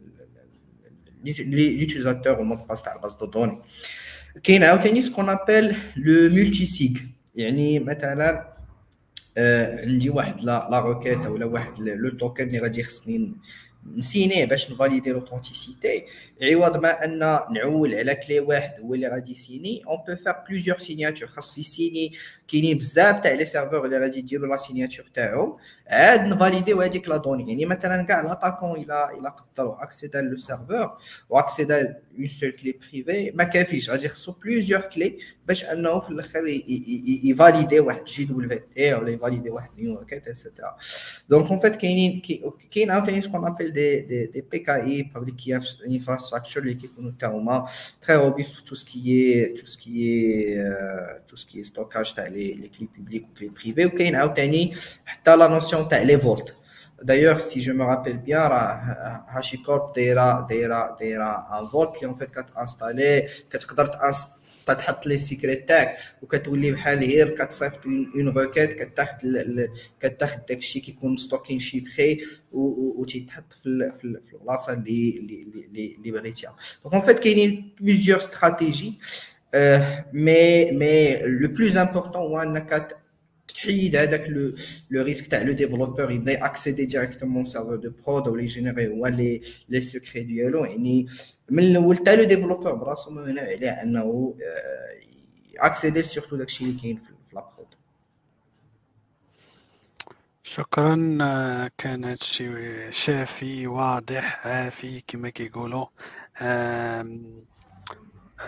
l'utilisateur 1.24 2.40
و 2.40 2.45
mot 2.45 2.58
de 2.58 2.66
passe 2.66 2.82
تاع 2.82 2.94
ال 2.94 2.98
base 2.98 3.14
de 3.14 3.26
données 3.26 3.59
كاين 4.42 4.62
عاوتاني 4.62 5.02
ce 5.02 5.28
qu'on 5.28 5.76
appelle 5.96 6.30
le 6.30 6.66
multisig 6.66 6.90
يعني 7.34 7.80
مثلا 7.80 8.52
آه 9.36 9.80
عندي 9.80 10.10
واحد 10.10 10.40
la 10.40 10.68
la 10.70 10.78
requête 10.78 11.26
ولا 11.26 11.44
واحد 11.46 11.78
le 11.78 12.10
token 12.10 12.44
اللي 12.44 12.59
غادي 12.59 12.82
خصني 12.82 13.32
نسينيه 13.96 14.44
باش 14.44 14.70
نفاليدي 14.72 15.10
l'authenticité 15.10 16.04
عوض 16.42 16.76
ما 16.76 17.04
أن 17.04 17.18
نعول 17.54 17.94
على 17.94 18.14
clé 18.14 18.40
واحد 18.40 18.80
هو 18.80 18.94
اللي 18.94 19.09
غادي 19.09 19.32
يسيني. 19.32 19.82
on 19.86 19.96
peut 20.09 20.16
faire 20.16 20.44
plusieurs 20.48 20.78
signatures 20.78 21.28
خاص 21.28 21.59
يسيني 21.59 22.12
كاينين 22.52 22.78
بزاف 22.78 23.20
تاع 23.20 23.32
les 23.32 23.44
serveurs 23.44 23.84
اللي 23.84 23.98
غادي 23.98 24.18
يديروا 24.18 24.48
la 24.48 24.56
signature 24.56 25.06
تاعهم. 25.14 25.56
عاد 25.88 26.26
نفاليديو 26.26 26.80
هذيك 26.80 27.08
la 27.09 27.16
donnée. 27.16 27.48
يعني 27.48 27.66
مثلا 27.66 28.02
كاع 28.02 28.20
l'attaquant 28.20 28.70
إلى 28.70 29.10
إلى 29.18 29.28
قدروا 29.28 29.82
اكسيدا 29.82 30.20
le 30.20 30.36
serveur 30.36 30.98
واكسيدا 31.30 31.96
une 32.19 32.27
seule 32.27 32.52
clé 32.52 32.72
privée. 32.72 33.32
ما 33.35 33.44
كافيش. 33.44 33.90
غادي 33.90 34.06
يخصو 34.06 34.32
plusieurs 34.32 34.80
clés 34.80 35.19
باش 35.48 35.64
أنه 35.64 36.01
في 36.01 36.10
الأخر 36.10 36.43
يفاليدي 37.24 37.80
واحد 37.80 38.04
JWT 38.04 38.94
ولا 38.94 39.10
يفاليدي 39.10 39.51
واحد 39.51 39.70
new 39.78 39.98
requête 39.98 40.28
et 40.28 40.40
cetera 40.40 40.77
donc 41.28 41.51
en 41.51 41.59
fait 41.59 41.77
كاينين 41.77 42.22
كاين 42.70 42.90
عاوتاني 42.90 43.20
ce 43.20 43.28
qu'on 43.28 43.46
appelle 43.46 43.72
des 43.72 44.01
des 44.01 44.27
des 44.27 44.40
PKI 44.40 44.74
public 44.74 45.36
infrastructure 45.86 46.61
اللي 46.60 46.74
كيكونوا 46.74 47.12
تا 47.18 47.27
هما 47.27 47.68
très 48.02 48.16
robustes 48.16 48.69
tout 48.69 48.74
ce 48.74 49.02
qui 49.02 49.44
tout 49.44 49.66
ce 49.66 50.02
qui 50.02 50.54
tout 51.28 51.36
ce 51.36 51.48
qui 51.48 51.64
stockage 51.64 52.14
تاع 52.14 52.27
les 52.27 52.41
les 52.44 52.69
clés 52.78 52.88
publiques 52.96 53.27
و 53.32 53.36
clés 53.36 53.48
privées 53.48 53.86
وكاين 53.87 54.16
عاوتاني 54.16 54.74
حتى 55.04 55.37
la 55.36 55.48
notion 55.48 55.88
تاع 55.88 56.03
les 56.02 56.19
vaults 56.19 56.54
d'ailleurs 57.02 57.38
si 57.38 57.61
je 57.61 57.74
me 57.74 57.85
rappelle 57.85 58.19
bien 58.19 58.40
راه 58.40 59.24
HashiCorp 59.28 59.93
دايره 59.93 60.46
دايره 60.51 60.96
دايره 61.01 61.61
un 61.61 61.69
vault 61.69 61.96
اللي 61.96 62.06
en 62.06 62.14
fait 62.14 62.30
كتانستالي 62.30 63.29
كتقدر 63.51 63.87
تحط 64.66 65.06
les 65.06 65.19
secrets 65.19 65.69
تاعك 65.69 65.96
وكتولي 66.22 66.72
بحال 66.72 66.98
غير 66.98 67.30
كتصيفط 67.30 67.87
une 67.86 68.28
requête 68.28 68.72
كتاخد 68.72 69.19
كتاخد 70.01 70.40
داكشي 70.48 70.80
كيكون 70.80 71.16
ستوكين 71.16 71.59
chiffré 71.59 72.19
وتيتحط 72.53 73.53
في 73.62 73.93
في 74.01 74.04
البلاصه 74.35 74.72
اللي 74.72 75.19
اللي 75.19 75.96
اللي 75.98 76.11
بغيتيها 76.11 76.56
donc 76.85 76.94
en 76.94 77.02
fait 77.02 77.19
كاينين 77.19 77.74
plusieurs 77.80 78.19
stratégies 78.19 78.94
mais 80.12 80.72
mais 80.72 81.16
le 81.16 81.48
plus 81.48 81.77
important 81.77 82.22
هو 82.22 82.39
انك 82.39 82.89
تحيد 83.55 83.97
هذاك 83.97 84.29
le 84.28 84.54
le 84.90 85.02
risque 85.02 85.27
تاع 85.27 85.43
le 85.43 85.52
développeur 85.52 86.11
يبدا 86.11 86.32
ياكسيدي 86.32 86.85
directement 86.86 87.44
serveur 87.44 87.77
de 87.77 87.93
prod 88.06 88.28
ولا 88.29 88.43
يجينيري 88.43 88.89
هو 88.89 89.06
les 89.06 89.40
les 89.69 89.80
secrets 89.80 90.22
ديالو 90.22 90.64
يعني 90.64 91.06
من 91.51 91.63
الأول 91.63 91.97
حتى 91.97 92.16
le 92.16 92.24
développeur 92.24 92.74
براسو 92.74 93.11
ممنوع 93.11 93.45
عليه 93.45 93.71
انه 93.71 94.35
اكسيدي 95.59 96.03
surtout 96.02 96.36
داكشي 96.37 96.64
اللي 96.64 96.81
كاين 96.81 96.97
في 96.97 97.13
la 97.32 97.44
prod 97.44 97.66
شكرا 100.45 100.95
كان 101.79 102.05
هادشي 102.05 102.48
شافي 102.93 103.66
واضح 103.66 104.47
عافي 104.47 105.03
كما 105.06 105.29
كيقولوا 105.31 105.87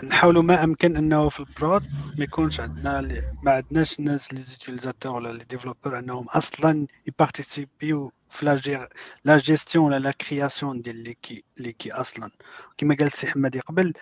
نحاولوا 0.03 0.43
ما 0.43 0.63
أمكن 0.63 0.97
أنه 0.97 1.29
في 1.29 1.39
ال 1.39 1.48
prod 1.48 1.83
ما 2.17 2.23
يكونش 2.23 2.59
عندنا 2.59 3.01
ما 3.43 3.51
عندناش 3.51 3.99
الناس 3.99 4.33
les 4.33 4.41
utilisateurs 4.41 5.15
ولا 5.15 5.33
les 5.33 5.43
développeurs 5.43 5.99
أنهم 5.99 6.29
أصلا 6.29 6.87
يبارتيسيبيو 7.07 8.11
في 8.29 8.45
لا 8.45 8.89
لا 9.25 9.37
جيستيون 9.37 9.85
و 9.85 9.90
la 9.90 9.99
la 9.99 10.11
création 10.11 10.81
ديال 10.81 11.03
les 11.03 11.13
keys 11.13 11.43
les 11.57 11.73
keys 11.73 11.91
أصلا. 11.91 12.29
كما 12.77 12.95
قال 12.95 13.07
السي 13.07 13.27
حمادي 13.27 13.59
قبل 13.59 13.93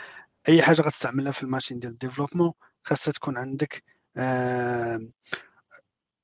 أي 0.49 0.61
حاجة 0.63 0.81
غتستعملها 0.81 1.31
في 1.31 1.43
ال 1.43 1.48
machine 1.48 1.79
ديال 1.79 1.91
ال 1.91 1.95
développement 1.95 2.51
خاصها 2.83 3.11
تكون 3.11 3.37
عندك 3.37 3.83
آه 4.17 4.99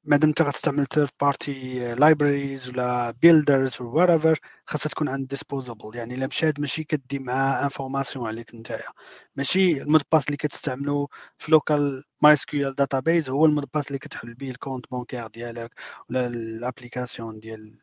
مادام 0.10 0.30
انت 0.30 0.42
غتستعمل 0.42 0.86
third 0.94 1.10
party 1.22 1.96
libraries 1.96 2.70
ولا 2.70 3.12
builders 3.12 3.82
ولا 3.82 4.14
whatever 4.14 4.40
خاصها 4.66 4.90
تكون 4.90 5.10
عند 5.10 5.28
disposable 5.28 5.96
يعني 5.96 6.16
إلا 6.16 6.28
مشات 6.28 6.60
ماشي 6.60 6.84
كدي 6.84 7.20
مع 7.20 7.64
information 7.64 8.28
عليك 8.28 8.56
نتايا. 8.56 8.90
ماشي 9.36 9.82
ال 9.82 9.87
mot 9.87 10.02
اللي 10.14 10.38
كتستعملو 10.38 11.10
في 11.38 11.52
local 11.52 12.04
MySQL 12.24 12.74
database 12.76 13.30
هو 13.30 13.46
ال 13.46 13.51
mot 13.51 13.68
اللي 13.88 14.00
كتحل 14.00 14.34
به 14.34 14.50
ال 14.50 14.55
compte 14.55 14.86
bancaire 14.92 15.28
ديالك 15.28 15.74
ولا 16.10 16.28
ال 16.28 16.37
application 16.37 17.40
ديال 17.40 17.78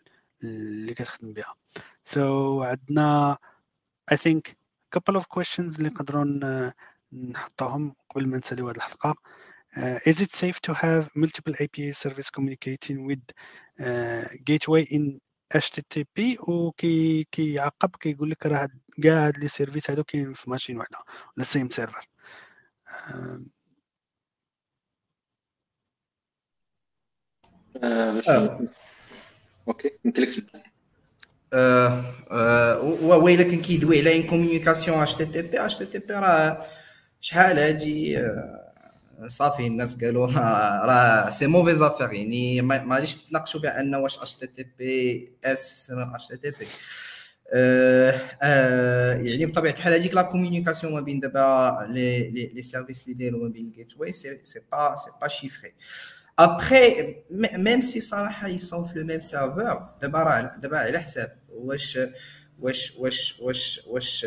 اللي 0.45 0.95
كتخدم 0.95 1.33
بها. 1.33 1.55
so 2.05 2.65
so, 2.65 2.67
عندنا 2.67 3.39
I 4.13 4.17
think 4.17 4.41
couple 4.97 5.21
of 5.21 5.25
questions 5.39 5.79
اللي 5.79 5.89
نقدروا 5.89 6.25
نحطوهم 7.13 7.95
قبل 8.11 8.29
ما 8.29 8.37
نساليو 8.39 8.69
هذه 8.69 8.77
الحلقة. 8.77 9.15
Is 9.77 10.21
it 10.21 10.31
safe 10.31 10.61
to 10.63 10.73
have 10.73 11.11
multiple 11.15 11.55
API 11.61 11.93
service 11.93 12.31
communicating 12.31 13.07
with 13.07 13.25
uh, 13.81 14.25
gateway 14.45 14.83
in 14.85 15.21
HTTP 15.55 16.39
وكي 16.49 17.27
كيعقب 17.33 17.97
كيقول 18.01 18.31
لك 18.31 18.47
راه 18.47 18.69
كاع 19.03 19.27
هاد 19.27 19.39
les 19.39 19.49
services 19.49 19.91
هادو 19.91 20.05
كاينين 20.05 20.33
في 20.33 20.51
machine 20.51 20.79
واحدة 20.79 20.99
ولا 21.37 21.47
same 21.47 21.71
server 21.71 22.09
okay 29.69 29.91
انت 30.07 30.19
ولكن 33.23 33.63
كيدوي 33.63 34.01
على 34.01 34.17
ان 34.17 34.27
كوميونيكاسيون 34.27 34.99
اتش 34.99 35.15
تي 35.15 35.27
تي 35.27 35.43
بي 35.43 35.65
اتش 35.65 35.79
تي 35.79 35.87
تي 35.87 35.99
بي 35.99 36.15
راه 36.15 36.67
شحال 37.21 37.59
هادي 37.59 38.19
صافي 39.29 39.67
الناس 39.67 40.05
قالوا 40.05 40.27
راه 40.89 41.31
c'est 41.31 41.47
mauvaise 41.47 41.83
affaire 41.83 42.13
يعني 42.13 42.63
ما 42.63 42.95
غاديش 42.95 43.15
تناقشوا 43.15 43.61
بأن 43.61 43.95
واش 43.95 44.19
HTTP 44.19 45.33
اس 45.45 45.91
في 45.91 46.09
اتش 46.15 46.27
تي 46.27 46.37
تي 46.37 46.51
بي 46.51 46.67
يعني 49.29 49.47
بطبيعة 49.47 49.73
الحال 49.73 49.93
هذيك 49.93 50.15
la 50.15 50.23
communication 50.23 50.93
ما 50.93 51.01
بين 51.01 51.21
دابا 51.21 51.87
les 51.91 52.31
les 52.31 52.63
services 52.63 53.03
اللي 53.03 53.15
دايروا 53.15 53.43
ما 53.43 53.49
بين 53.49 53.67
ال 53.67 53.93
gateway 53.99 54.13
c'est 54.13 54.41
pas 54.73 54.95
c'est 54.97 55.11
pas 55.21 55.29
chiffré 55.29 55.75
après 56.39 57.17
même 57.31 57.81
si 57.81 58.01
صراحة 58.01 58.49
ils 58.49 58.64
sont 58.64 58.85
في 58.85 58.99
le 58.99 59.05
même 59.05 59.21
serveur 59.21 59.89
دابا 60.03 60.23
راه 60.23 60.57
دابا 60.57 60.79
على 60.79 60.99
حساب 60.99 61.39
واش 61.49 61.99
واش 62.59 62.93
واش 62.99 63.41
واش 63.41 63.83
واش 63.87 64.27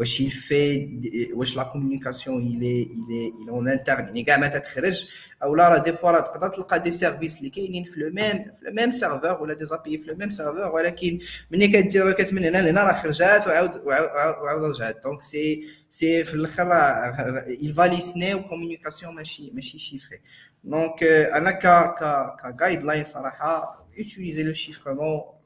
يفي 0.00 1.30
واش 1.34 1.56
la 1.56 1.62
communication 1.62 2.42
elle 2.42 2.82
est 2.82 3.03
elle 3.03 3.32
est 3.42 3.45
elle 3.45 3.50
est 3.50 3.68
en 3.68 3.76
interne 3.76 4.04
يعني 4.04 4.22
كاع 4.22 4.36
ما 4.36 4.46
تتخرج 4.46 5.06
أو 5.42 5.54
لا 5.54 5.68
راه 5.68 5.78
des 5.78 5.92
fois 5.92 6.10
راه 6.10 6.20
تقدر 6.20 6.48
تلقى 6.48 6.80
des 6.80 6.90
services 6.90 7.38
اللي 7.38 7.50
كاينين 7.50 7.84
في 7.84 8.00
le 8.00 8.10
même 8.10 8.38
في 8.52 8.64
le 8.64 8.72
même 8.72 8.92
serveur 8.92 9.42
ولا 9.42 9.54
des 9.54 9.64
API 9.64 9.98
في 9.98 10.06
le 10.06 10.16
même 10.16 10.30
serveur 10.30 10.72
ولكن 10.74 11.18
ملي 11.50 11.68
كدير 11.68 12.06
requête 12.06 12.32
من 12.32 12.44
هنا 12.44 12.58
لهنا 12.58 12.84
راه 12.84 12.92
خرجات 12.92 13.46
وعاود 13.46 13.76
وعاود 13.86 14.70
رجعت 14.70 15.02
donc 15.04 15.22
c'est 15.22 15.64
c'est 15.90 16.24
في 16.24 16.34
الآخر 16.34 16.66
راه 16.66 17.44
يفاليسني 17.62 18.36
communication 18.36 19.14
ماشي 19.14 19.50
ماشي 19.54 19.78
chiffré 19.78 20.20
donc 20.64 21.02
أنا 21.04 21.50
ك 21.50 21.66
ك 21.94 22.56
guideline 22.60 23.04
صراحة 23.04 23.78
utiliser 23.98 24.44
le 24.44 24.54
chiffrement 24.54 25.40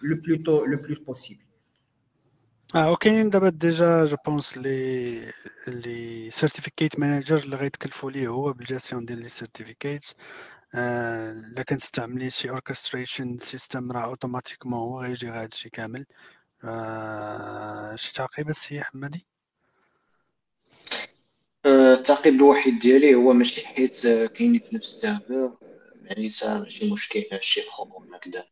le 0.00 0.20
plus 0.20 0.42
tôt 0.42 0.64
le 0.64 0.78
plus 0.80 0.96
possible. 1.08 1.45
آه 2.74 2.92
وكاينين 2.92 3.30
دابا 3.30 3.48
déjà 3.48 4.04
je 4.04 4.16
pense 4.26 4.58
les 4.58 5.32
les 5.66 6.30
certificate 6.30 6.98
manager 6.98 7.36
اللي 7.36 7.56
غيتكلفوا 7.56 8.10
ليه 8.10 8.28
هو 8.28 8.52
بالجاستيون 8.52 9.04
ديال 9.04 9.18
les 9.18 9.28
certificates 9.28 10.14
الا 10.74 11.62
كنستعملي 11.62 12.30
شي 12.30 12.50
orchestration 12.50 13.38
system 13.38 13.92
راه 13.92 14.04
automatiquement 14.04 14.78
هو 14.78 15.00
غيجي 15.02 15.28
هذا 15.28 15.46
الشيء 15.46 15.72
كامل 15.72 16.06
شي 17.96 18.12
تعقيب 18.14 18.50
السي 18.50 18.80
حمادي 18.80 19.26
التعقيب 21.66 22.34
الوحيد 22.34 22.78
ديالي 22.78 23.14
هو 23.14 23.32
ماشي 23.32 23.66
حيت 23.66 24.06
كاينين 24.06 24.60
في 24.60 24.76
نفس 24.76 24.94
ال 24.94 25.02
serveur 25.02 25.56
يعني 26.02 26.28
ماشي 26.44 26.92
مشكل 26.92 27.24
شي 27.40 27.62
خروج 27.62 28.14
هكذا 28.14 28.44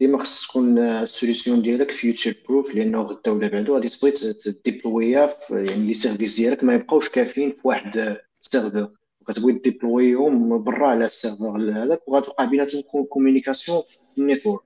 ديما 0.00 0.18
خص 0.18 0.46
تكون 0.46 0.78
ال 0.78 0.87
solution 0.87 1.62
ديالك 1.62 1.90
future 1.90 2.34
proof 2.48 2.74
لأنه 2.74 3.02
غدا 3.02 3.30
ولا 3.30 3.48
بعدو 3.48 3.74
غادي 3.74 3.88
تبغي 3.88 4.12
تديبلويها 4.32 5.30
يعني 5.50 5.86
les 5.86 5.94
services 5.94 6.36
ديالك 6.36 6.64
ما 6.64 6.74
يبقاوش 6.74 7.08
كافيين 7.08 7.50
في 7.50 7.68
واحد 7.68 8.16
serveur 8.40 8.90
وكتبغي 9.20 9.52
déployer 9.52 10.40
هم 10.40 10.62
برا 10.62 10.88
على 10.88 11.06
ال 11.06 11.13
server 11.13 11.56
هذاك 11.56 12.08
وغتوقع 12.08 12.44
بيناتهم 12.44 12.82
communication 12.82 13.82
في 14.14 14.18
ال 14.18 14.23
network 14.23 14.60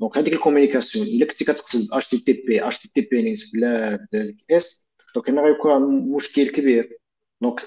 donc 0.00 0.18
هذيك 0.18 0.34
ال 0.34 0.39
communication 0.39 1.06
الا 1.06 1.26
كنتي 1.26 1.44
كتقصد 1.44 1.92
اش 1.92 2.08
تي 2.08 2.18
تي 2.18 2.32
بي 2.32 2.68
اش 2.68 2.78
تي 2.78 2.90
تي 2.94 3.00
بي 3.00 3.22
نيت 3.22 3.40
بلا 3.54 4.06
S 4.50 4.86
donc 5.14 5.30
هنا 5.30 5.42
غيكون 5.42 6.12
مشكل 6.16 6.48
كبير 6.48 6.98
donc 7.40 7.60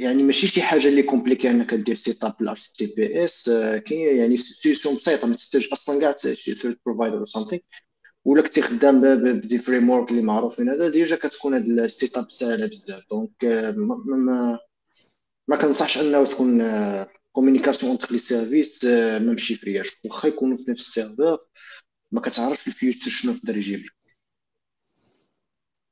يعني 0.00 0.22
ماشي 0.22 0.46
شي 0.46 0.62
حاجة 0.62 0.88
اللي 0.88 1.02
compliquée 1.02 1.50
أنك 1.50 1.74
دير 1.74 1.94
set 1.94 2.24
up 2.24 2.42
ل 2.42 2.56
HTTPS 2.56 3.50
كاين 3.86 4.16
يعني 4.18 4.36
solution 4.36 4.94
بسيطة 4.94 5.26
ما 5.26 5.36
تحتاج 5.36 5.68
أصلا 5.72 6.00
كاع 6.00 6.34
شي 6.34 6.54
third 6.54 6.78
provider 6.86 7.18
or 7.18 7.24
something 7.24 7.60
ولا 8.24 8.42
كنتي 8.42 8.62
خدام 8.62 9.00
ب 9.40 9.58
des 9.58 9.90
frameworks 9.90 10.10
اللي 10.10 10.22
معروفين 10.22 10.68
هذا 10.68 10.88
déjà 10.88 11.16
كتكون 11.16 11.54
هاد 11.54 11.66
ال 11.66 12.16
setup 12.16 12.30
ساهله 12.30 12.66
بزاف. 12.66 13.02
donc 13.10 13.44
ما, 13.76 13.96
ما, 14.06 14.58
ما 15.48 15.56
كنصحش 15.56 15.98
أنه 15.98 16.24
تكون 16.24 16.62
communication 17.32 17.90
entre 17.90 18.12
les 18.12 18.18
services 18.18 18.84
ما 18.84 19.18
مشيفرياش. 19.32 19.96
واخا 20.04 20.28
يكونوا 20.28 20.56
في 20.56 20.70
نفس 20.70 20.80
ال 20.80 20.88
server 20.88 21.38
ما 22.12 22.20
كتعرفش 22.20 22.68
ال 22.68 22.74
future 22.74 23.10
شنو 23.10 23.32
يقدر 23.32 23.56
يجيب 23.56 23.80
لك. 23.80 23.92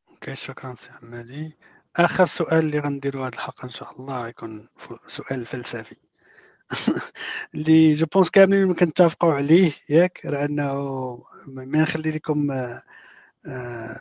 okay 0.09 0.35
شكرا 0.35 0.75
سي 0.75 0.91
حمادي 0.91 1.57
آخر 1.97 2.27
سؤال 2.27 2.59
اللي 2.59 2.79
غنديرو 2.79 3.25
هاد 3.25 3.33
الحلقة 3.33 3.65
إن 3.65 3.71
شاء 3.71 4.01
الله 4.01 4.29
يكون 4.29 4.69
سؤال 5.09 5.47
فلسفي. 5.47 5.97
اللي 7.55 7.93
je 7.93 8.07
pense 8.07 8.31
كاملين 8.31 8.75
كنتفقوا 8.75 9.33
عليه 9.33 9.73
ياك 9.89 10.27
راه 10.27 10.45
إنه 10.45 10.75
ما 11.47 11.83
نخلي 11.83 12.11
لكم 12.11 12.51
آه 13.47 14.01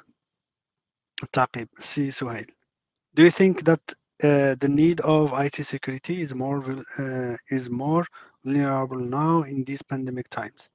التعقيب. 1.23 1.69
سي 1.79 2.11
سهيل. 2.11 2.51
Do 3.17 3.23
you 3.23 3.31
think 3.31 3.63
that 3.63 3.81
uh, 4.23 4.55
the 4.59 4.67
need 4.67 4.99
of 5.01 5.33
IT 5.33 5.65
security 5.65 6.21
is 6.21 6.35
more 6.35 6.59
uh, 6.99 7.35
is 7.49 7.69
more 7.69 8.05
vulnerable 8.43 8.99
now 8.99 9.43
in 9.43 9.63
these 9.63 9.81
pandemic 9.81 10.29
times? 10.29 10.69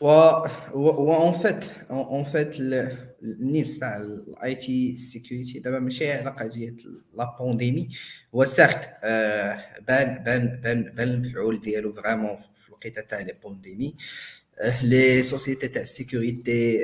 و 0.00 0.08
en 0.74 1.32
fait 1.32 1.64
en 1.90 2.24
fait 2.24 2.60
ال 3.24 3.33
needs 3.33 3.78
تاع 3.78 3.96
ال 3.96 4.54
IT 4.54 4.96
security 4.96 5.58
دابا 5.58 5.78
ماشي 5.78 6.12
على 6.12 6.30
قضيه 6.30 6.76
la 7.18 7.36
pandémie 7.40 7.88
هو 8.34 8.44
certes 8.44 8.90
بان 9.88 10.24
بان 10.24 10.60
بان 10.62 10.82
بان 10.82 11.08
المفعول 11.08 11.60
ديالو 11.60 11.92
vraiment 11.92 12.36
في 12.36 12.68
الوقيتة 12.68 13.00
تاع 13.02 13.20
les 13.20 13.34
pandémies 13.44 13.94
les 14.82 15.22
sociétés 15.22 15.68
تاع 15.68 15.82
ال 15.82 15.93
sécurité 15.93 16.78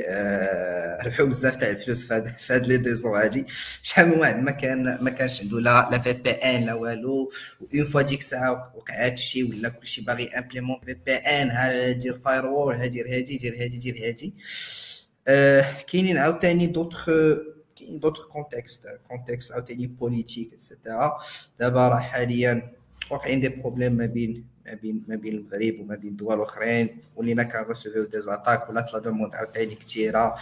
ربحوا 1.06 1.26
بزاف 1.26 1.56
تاع 1.56 1.70
الفلوس 1.70 2.04
في 2.12 2.52
هاد 2.52 2.66
les 2.66 2.76
deux 2.76 3.00
ans 3.00 3.18
هادي. 3.18 3.44
شحال 3.82 4.08
من 4.08 4.18
واحد 4.18 4.36
ما 4.42 4.50
كان 4.50 4.98
ما 5.00 5.10
كانش 5.10 5.40
عنده 5.40 5.60
لا 5.60 5.88
لا 5.92 5.98
VPN 5.98 6.64
لا 6.64 6.74
والو. 6.74 7.30
une 7.74 7.84
fois 7.84 8.02
ديك 8.02 8.18
الساعة 8.20 8.72
وقع 8.76 9.04
هادشي 9.06 9.42
ولا 9.44 9.68
كلشي 9.68 10.00
باغي 10.02 10.28
implémenter 10.28 10.76
VPN 10.86 11.50
ها 11.50 11.92
دير 11.92 12.18
firewall 12.18 12.74
ها 12.74 12.86
دير 12.86 13.08
هادي 13.14 13.36
دير 13.36 13.54
هادي 13.62 13.78
دير 13.78 14.06
هادي. 14.06 14.34
كاينين 15.92 16.18
عاوتاني 16.18 16.66
دوطخ 16.66 17.06
كاين 17.76 18.00
d'autres 18.00 18.26
contextes 18.28 18.86
contextes 19.08 19.52
عاوتاني 19.52 19.86
politiques 19.86 20.52
et 20.52 20.69
cetera 20.69 21.18
دابا 21.60 21.88
راه 21.88 21.98
حاليا 21.98 22.72
واقعين 23.10 23.40
des 23.40 23.48
problèmes 23.48 23.92
ما 23.92 24.06
بين 24.06 24.44
ما 24.66 24.74
بين 24.74 25.02
ما 25.08 25.16
بين 25.16 25.34
المغرب 25.34 25.80
وما 25.80 25.96
بين 25.96 26.16
دول 26.16 26.40
اخرين 26.40 26.98
ولينا 27.16 27.42
كنرسيفيو 27.42 28.04
des 28.04 28.20
attaques 28.20 28.70
ولات 28.70 28.92
la 28.92 28.98
demande 28.98 29.34
عاوتاني 29.34 29.74
كثيره 29.74 30.34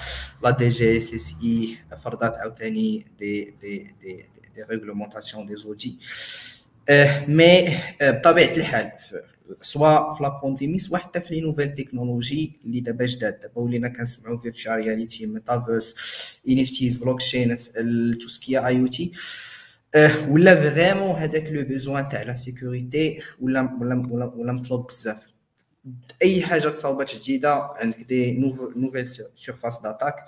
لا 0.45 0.51
دي 0.51 0.69
جي 0.69 0.97
اس 0.97 1.15
اس 1.15 1.35
اي 1.43 1.79
فرضات 1.97 2.35
عاوتاني 2.37 3.05
des 3.19 3.45
des 3.61 3.79
des 4.03 4.25
des 4.55 4.63
réglementations 4.63 5.47
des 5.47 5.57
outils 5.57 5.99
mais 7.29 7.77
بطبيعه 8.03 8.57
الحال 8.57 8.93
سواء 9.63 10.15
في 10.15 10.23
la 10.23 10.41
pandémie 10.43 10.79
سواء 10.79 11.01
حتى 11.01 11.21
في 11.21 11.35
les 11.35 11.41
nouvelles 11.41 11.75
technologies 11.75 12.61
اللي 12.65 12.81
دابا 12.81 13.07
جداد. 13.07 13.41
دابا 13.41 13.59
ولينا 13.61 13.89
كنسمعوا 13.89 14.39
virtual 14.39 14.77
reality 14.77 15.27
metaverse 15.27 15.95
NFTs 16.49 16.99
blockchain 16.99 17.57
tout 18.19 18.29
ce 18.29 18.59
qui 18.67 18.81
est 18.81 18.87
IoT 18.87 19.13
ولا 20.29 20.71
vraiment 20.71 21.17
هذاك 21.17 21.47
le 21.53 21.63
besoin 21.65 22.09
تاع 22.09 22.23
la 22.23 22.35
sécurité 22.35 23.21
ولا 23.41 23.79
ولا, 23.81 24.25
ولا 24.37 24.53
مطلوب 24.53 24.87
بزاف. 24.87 25.28
أي 26.23 26.43
حاجة 26.43 26.69
تصاوبات 26.69 27.15
جديدة 27.15 27.55
عندك 27.55 28.03
des 28.03 28.33
nouvelles 28.77 29.09
surfaces 29.35 29.81
d'attaque 29.83 30.25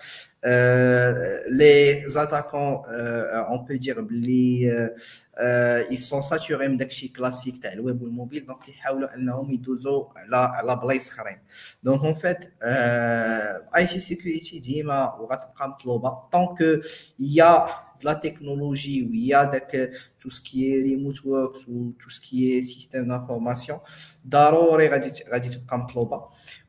les 1.50 2.02
attaquants 2.08 2.82
on 2.86 3.64
peut 3.64 3.74
dire 3.74 4.00
بلي 4.00 4.90
ils 5.90 5.96
sont 5.96 6.22
saturés 6.22 6.68
من 6.68 6.76
داكشي 6.76 7.08
كلاسيك 7.08 7.62
تاع 7.62 7.72
ال 7.72 7.80
web 7.80 8.02
وال 8.02 8.13
mobile 8.13 8.46
donc 8.46 8.68
يحاولوا 8.68 9.14
إنهم 9.14 9.50
يدوزوا 9.50 10.04
على 10.16 10.36
على 10.36 10.76
بلايص 10.76 11.08
اخرين 11.08 11.38
donc 11.82 12.04
en 12.04 12.14
fait 12.14 12.38
IT 13.76 13.86
security 13.86 14.58
ديما 14.58 15.14
وغتبقى 15.14 15.68
مطلوبة 15.68 16.18
tant 16.32 16.54
qu'il 16.54 16.80
y 17.18 17.42
a 17.42 17.66
de 18.00 18.04
la 18.04 18.14
technologie 18.14 19.02
où 19.06 19.10
il 19.12 19.26
y 19.26 19.34
a 19.34 19.42
tout 20.18 20.30
ce 20.30 20.40
qui 20.40 20.58
est 20.70 20.78
remote 20.88 21.20
works 21.24 21.60
ou 21.68 21.94
tout 22.00 22.10
ce 22.10 22.20
qui 22.20 22.52
est 22.52 22.62
système 22.62 23.06
d'information. 23.08 23.80
ضروري 24.28 24.88
غادي 24.88 25.24
غادي 25.32 25.48
تبقى 25.48 25.78
مطلوبه 25.78 26.22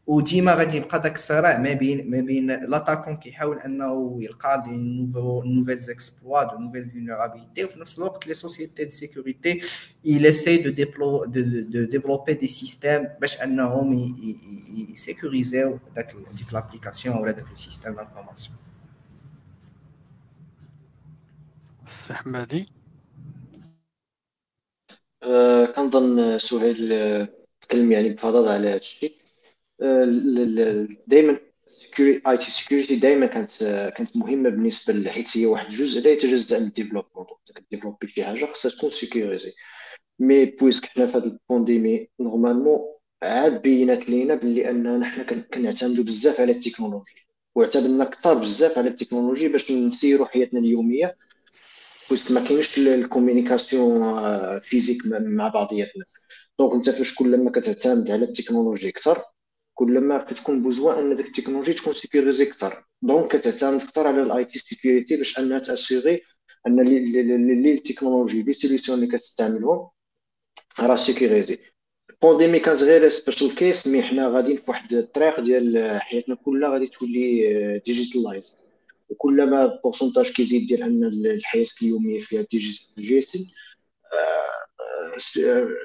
وديما 0.08 0.54
غادي 0.54 0.78
يبقى 0.78 1.02
داك 1.02 1.16
الصراع 1.16 1.58
ما 1.58 1.74
بين 1.74 2.12
ما 2.12 2.22
بين 2.22 2.48
l'attaquant 2.48 3.18
كيحاول 3.18 3.60
انه 3.60 4.18
يلقى 4.22 4.64
des 4.66 4.72
nouveaux 4.72 5.44
nouvelles 5.44 5.90
exploits 5.90 6.44
de 6.44 6.58
nouvelles 6.58 6.90
vulnérabilités 6.90 7.64
وفي 7.64 7.80
نفس 7.80 7.98
الوقت 7.98 8.28
les 8.28 8.34
sociétés 8.34 8.86
de 8.86 8.92
sécurité 8.92 9.62
il 10.06 10.26
essaie 10.26 10.60
de 10.60 10.70
déployer 10.70 11.28
de 11.74 11.86
développer 11.86 12.36
des 12.36 12.48
systèmes 12.48 13.08
باش 13.22 13.42
انهم 13.42 14.16
يسيكوريزيو 14.92 15.80
داك 15.96 16.16
ديك 16.38 16.54
l'application 16.54 17.18
ولا 17.18 17.32
داك 17.32 17.46
ال 17.54 17.59
système 17.59 17.96
d'information 17.96 18.71
سي 22.02 22.14
حمادي 22.14 22.70
أه 25.24 25.66
كنظن 25.66 26.38
سهيل 26.38 26.94
آه، 26.94 27.28
تكلم 27.62 27.92
يعني 27.92 28.10
بفضل 28.10 28.48
على 28.48 28.68
هذا 28.68 28.78
الشيء. 28.78 29.16
دائما 31.08 31.40
IT 32.00 32.52
security 32.52 32.96
دائما 32.96 33.26
كانت 33.26 33.64
آه، 33.64 33.90
كانت 33.90 34.18
مهمة 34.18 34.50
بالنسبة 34.50 35.12
حيت 35.12 35.38
هي 35.38 35.46
واحد 35.46 35.66
الجزء 35.66 36.02
لا 36.02 36.10
يتجزأ 36.10 36.60
من 36.60 36.66
ال 36.66 36.70
développement. 36.70 37.26
كديفلوبي 37.56 38.08
شي 38.08 38.24
حاجة 38.24 38.46
خصها 38.46 38.72
تكون 38.72 38.90
sécurisée 38.90 39.54
mais 40.20 40.46
puisque 40.46 40.86
حنا 40.86 41.06
في 41.06 41.18
هذه 41.18 41.26
ال 41.26 41.35
pandémie 41.35 42.08
normalement 42.20 42.80
عاد 43.24 43.62
بينات 43.62 44.10
لينا 44.10 44.36
باللي 44.36 44.70
أننا 44.70 45.06
حنا 45.06 45.24
كنعتمدوا 45.24 46.04
بزاف 46.04 46.42
على 46.42 46.52
التكنولوجي 46.52 47.28
واعتمدنا 47.56 48.06
كثر 48.06 48.34
بزاف 48.34 48.78
على 48.78 48.90
التكنولوجي 48.90 49.48
باش 49.48 49.72
نسيروا 49.72 50.28
حياتنا 50.28 50.60
اليومية 50.60 51.16
puisque 52.12 52.32
ما 52.32 52.40
كاينش 52.40 52.78
ال 52.78 52.91
communication 52.91 54.60
physique 54.60 55.02
مع 55.06 55.48
بعضياتنا 55.48 56.06
donc 56.60 56.74
انت 56.74 56.90
فاش 56.90 57.16
كل 57.16 57.38
ما 57.38 57.52
كتعتمد 57.52 58.12
على 58.12 58.26
التكنولوجي 58.26 58.90
أكثر 58.90 59.24
كل 59.74 60.02
ما 60.02 60.18
كتكون 60.18 60.62
besoin 60.62 61.00
ان 61.00 61.16
ديك 61.16 61.26
التكنولوجي 61.26 61.74
تكون 61.74 61.94
sécurisée 61.94 62.44
أكثر 62.44 62.86
donc 63.02 63.36
كتعتمد 63.36 63.82
أكثر 63.82 64.08
على 64.08 64.22
ال 64.22 64.46
IT 64.46 64.60
security 64.60 65.18
باش 65.18 65.40
انها 65.40 65.60
ت 65.60 65.67
assurer 65.67 66.22
ان 66.68 66.82
les 67.62 67.74
ال 67.74 67.79
technologies 67.79 68.44
les 68.44 68.54
solutions 68.54 68.98
اللي 68.98 69.18
كتستعملهم 69.18 69.90
راه 70.80 70.96
sécurisées 70.96 71.58
ال 72.10 72.15
pandémie 72.15 72.60
كانت 72.60 72.84
غير 72.84 73.10
special 73.10 73.56
case 73.56 73.88
mais 73.88 74.04
حنا 74.04 74.28
غاديين 74.28 74.58
في 74.58 74.72
واحد 74.72 74.94
الطريق 74.94 75.40
ديال 75.40 76.00
حياتنا 76.02 76.36
كلها 76.36 76.70
غادي 76.70 76.88
تولي 76.88 77.82
digitalized 77.86 78.58
وكلما 79.12 79.66
ال 79.66 79.71
pourcentage 79.71 80.32
كيزيد 80.32 80.68
ديال 80.68 80.84
ان 80.84 81.04
الحياة 81.06 81.66
اليومية 81.82 82.20
فيها 82.20 82.46
digital 82.98 83.46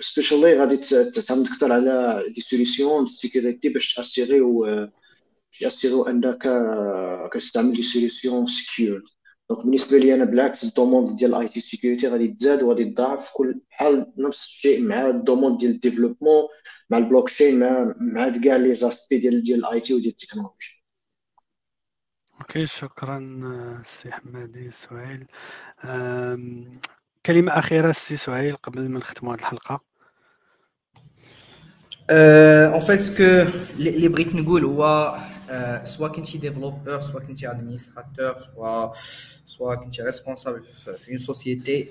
specially 0.00 0.58
غادي 0.58 0.76
تعتمد 0.76 1.46
أكثر 1.46 1.72
على 1.72 2.24
des 2.34 2.40
solutions 2.40 3.04
de 3.04 3.10
sécurité 3.10 3.68
باش 3.68 3.94
تاسيغيو 3.94 4.66
ياسيغيو 5.60 6.02
أنك 6.02 6.48
كتستعمل 7.32 7.72
des 7.72 7.82
solutions 7.82 8.46
secure 8.46 9.02
donc 9.50 9.64
بالنسبة 9.64 9.98
لي 9.98 10.14
أنا 10.14 10.24
بالعكس 10.24 10.64
ال 10.64 10.71
demande 10.71 11.16
ديال 11.16 11.34
ال 11.34 11.48
IT 11.48 11.60
security 11.60 12.08
غادي 12.08 12.28
تزاد 12.28 12.62
وغادي 12.62 12.84
تضاعف 12.84 13.30
كل 13.34 13.60
بحال 13.70 14.12
نفس 14.18 14.44
الشيء 14.44 14.80
مع 14.82 15.08
ال 15.10 15.16
demande 15.16 15.58
ديال 15.58 15.70
ال 15.70 15.75
développement 15.75 16.44
مع 16.90 16.98
البلوك 16.98 17.30
تشين 17.30 17.58
مع 17.58 17.94
مع 18.00 18.28
كاع 18.28 18.56
les 18.56 18.74
aspects 18.74 19.18
ديال 19.18 19.42
ديال 19.42 19.58
ال 19.58 19.80
IT 19.80 19.94
وديال 19.94 20.10
ال 20.10 20.15
technologie 20.15 20.75
okay 22.40 22.66
شكرا 22.66 23.18
سي 23.86 24.12
حمادي. 24.12 24.70
سهيل. 24.70 25.26
كلمة 27.26 27.58
أخيرة 27.58 27.92
سي 27.92 28.16
سهيل 28.16 28.56
قبل 28.56 28.88
ما 28.88 28.98
نختموا 28.98 29.32
هذه 29.34 29.40
الحلقة. 29.40 29.80
en 32.10 32.80
fait 32.80 33.00
ce 33.00 33.20
que 33.20 33.50
اللي 33.76 34.08
بغيت 34.08 34.34
نقول 34.34 34.64
هو 34.64 35.14
سوا 35.84 36.08
كنتي 36.08 36.38
développeur 36.38 37.00
سوا 37.00 37.20
كنتي 37.20 37.50
administrateur 37.50 38.38
سوا 38.38 38.92
سوا 39.46 39.74
كنتي 39.74 40.02
responsable 40.02 40.64
في 40.98 41.10
une 41.10 41.18
société 41.18 41.88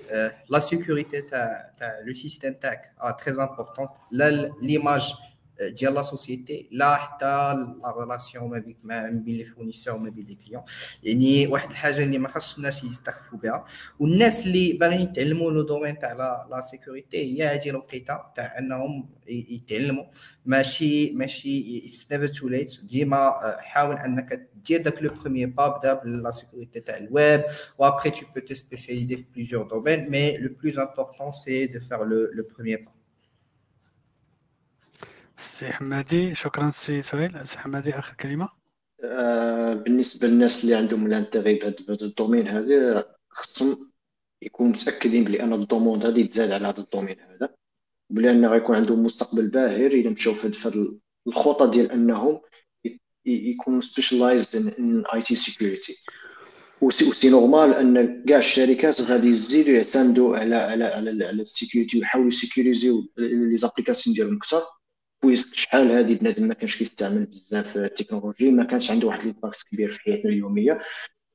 la 0.49 0.59
sécurité 0.59 1.21
تاع 1.21 1.73
تاع 1.79 1.99
le 2.05 2.13
système 2.13 2.53
تاعك 2.53 2.91
très 3.25 3.35
important 3.43 3.87
لا 4.11 4.29
l'image 4.61 5.13
ديال 5.61 5.93
la 5.93 6.01
société 6.01 6.67
لا 6.71 6.95
حتى 6.95 7.25
la 7.25 7.95
relation 7.99 8.49
ما 8.49 8.59
بين 8.59 8.77
ما 8.83 9.09
بين 9.09 9.37
les 9.37 9.43
fournisseurs 9.43 9.95
وما 9.95 10.09
بين 10.09 10.25
les 10.25 10.35
clients 10.35 10.63
يعني 11.03 11.47
واحد 11.47 11.69
الحاجة 11.69 12.03
اللي 12.03 12.17
ما 12.17 12.27
خاصش 12.27 12.57
الناس 12.57 12.83
يستخفوا 12.83 13.39
بها 13.39 13.65
والناس 13.99 14.45
اللي 14.45 14.73
باغيين 14.73 15.01
يتعلموا 15.01 15.51
le 15.51 15.61
domaine 15.61 15.99
تاع 15.99 16.13
la 16.51 16.61
sécurité 16.61 17.17
هي 17.17 17.47
هذه 17.47 17.69
الوقيته 17.69 18.19
تاع 18.35 18.57
انهم 18.59 19.09
يتعلموا 19.27 20.05
ماشي 20.45 21.11
ماشي 21.11 21.81
it's 21.85 22.11
never 22.11 22.27
too 22.27 22.47
late 22.47 22.79
ديما 22.83 23.33
حاول 23.59 23.95
انك 23.95 24.49
دير 24.65 24.81
داك 24.81 25.03
le 25.03 25.09
premier 25.09 25.49
pas 25.49 25.67
بدا 25.67 25.93
ب 25.93 26.06
la 26.06 26.31
sécurité 26.31 26.79
تاع 26.79 26.97
الويب 26.97 27.43
و 27.77 27.83
après 27.83 28.09
tu 28.09 28.25
peux 28.35 28.41
te 28.41 28.57
spécialiser 28.57 29.15
في 29.15 29.25
plusieurs 29.33 29.65
domaines 29.67 30.07
mais 30.09 30.37
le 30.37 30.49
plus 30.53 30.79
important 30.79 31.31
c'est 31.31 31.67
de 31.67 31.79
faire 31.79 32.03
le, 32.03 32.31
le 32.33 32.43
premier 32.43 32.77
pas. 32.77 32.94
سي 35.37 35.71
حمادي 35.71 36.35
شكرا 36.35 36.71
سي 36.71 37.01
سهيل 37.01 37.47
سي 37.47 37.57
حمادي 37.59 37.99
آخر 37.99 38.13
كلمة. 38.13 38.49
آه 39.03 39.73
بالنسبة 39.73 40.27
للناس 40.27 40.63
اللي 40.63 40.75
عندهم 40.75 41.05
ال 41.05 41.11
intérêt 41.11 41.53
بهذا 41.53 42.05
ال 42.05 42.10
domaine 42.11 42.47
هذا 42.47 43.05
خصهم 43.29 43.91
يكونوا 44.41 44.71
متأكدين 44.71 45.23
بلي 45.23 45.43
أن 45.43 45.53
ال 45.53 45.59
demande 45.59 45.99
غادي 45.99 46.21
يتزاد 46.21 46.51
على 46.51 46.67
هذا 46.67 46.79
ال 46.79 46.84
domaine 46.84 47.19
هذا 47.19 47.49
بلي 48.09 48.31
ان 48.31 48.45
غيكون 48.45 48.75
عندهم 48.75 49.03
مستقبل 49.03 49.47
باهر 49.47 49.91
الا 49.91 50.09
مشاو 50.09 50.33
في 50.33 50.47
هذه 50.47 50.99
الخطة 51.27 51.71
ديال 51.71 51.91
أنهم 51.91 52.41
يكونوا 53.25 53.81
specialized 53.81 54.73
in 54.79 55.03
IT 55.13 55.21
security 55.21 55.35
و 55.35 55.97
c'est 56.81 57.29
normal 57.29 57.73
أن 57.73 58.23
كاع 58.23 58.37
الشركات 58.37 59.01
غادي 59.01 59.27
يزيدوا 59.27 59.73
يعتمدوا 59.73 60.37
على 60.37 60.55
على 60.55 60.83
على, 60.83 61.25
على 61.25 61.41
ال 61.41 61.48
security 61.48 61.97
ويحاولوا 61.97 62.27
يسيكوريزيو 62.27 63.09
les 63.17 63.57
applications 63.57 64.15
ديالهم 64.15 64.37
أكثر. 64.37 64.63
puisque 65.25 65.55
شحال 65.55 65.91
هادي 65.91 66.15
بنادم 66.15 66.47
ما 66.47 66.53
كانش 66.53 66.77
كيستعمل 66.77 67.25
بزاف 67.25 67.77
التكنولوجي 67.77 68.51
ما 68.51 68.63
كانش 68.63 68.91
عنده 68.91 69.07
واحد 69.07 69.21
ال 69.21 69.27
impact 69.27 69.63
كبير 69.71 69.89
في 69.89 69.99
حياته 69.99 70.29
اليومية. 70.29 70.79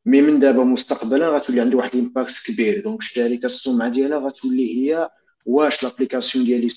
mais 0.06 0.22
من 0.22 0.38
دابا 0.38 0.64
مستقبلا 0.64 1.28
غتولي 1.28 1.60
عنده 1.60 1.76
واحد 1.76 1.94
ال 1.94 2.00
impact 2.00 2.34
كبير. 2.46 2.82
donc 2.82 3.00
الشركة 3.00 3.46
السمعه 3.46 3.88
ديالها 3.88 4.18
غتولي 4.18 4.76
هي 4.76 5.10
واش 5.46 5.82
l'application 5.82 6.44
ديالي 6.44 6.68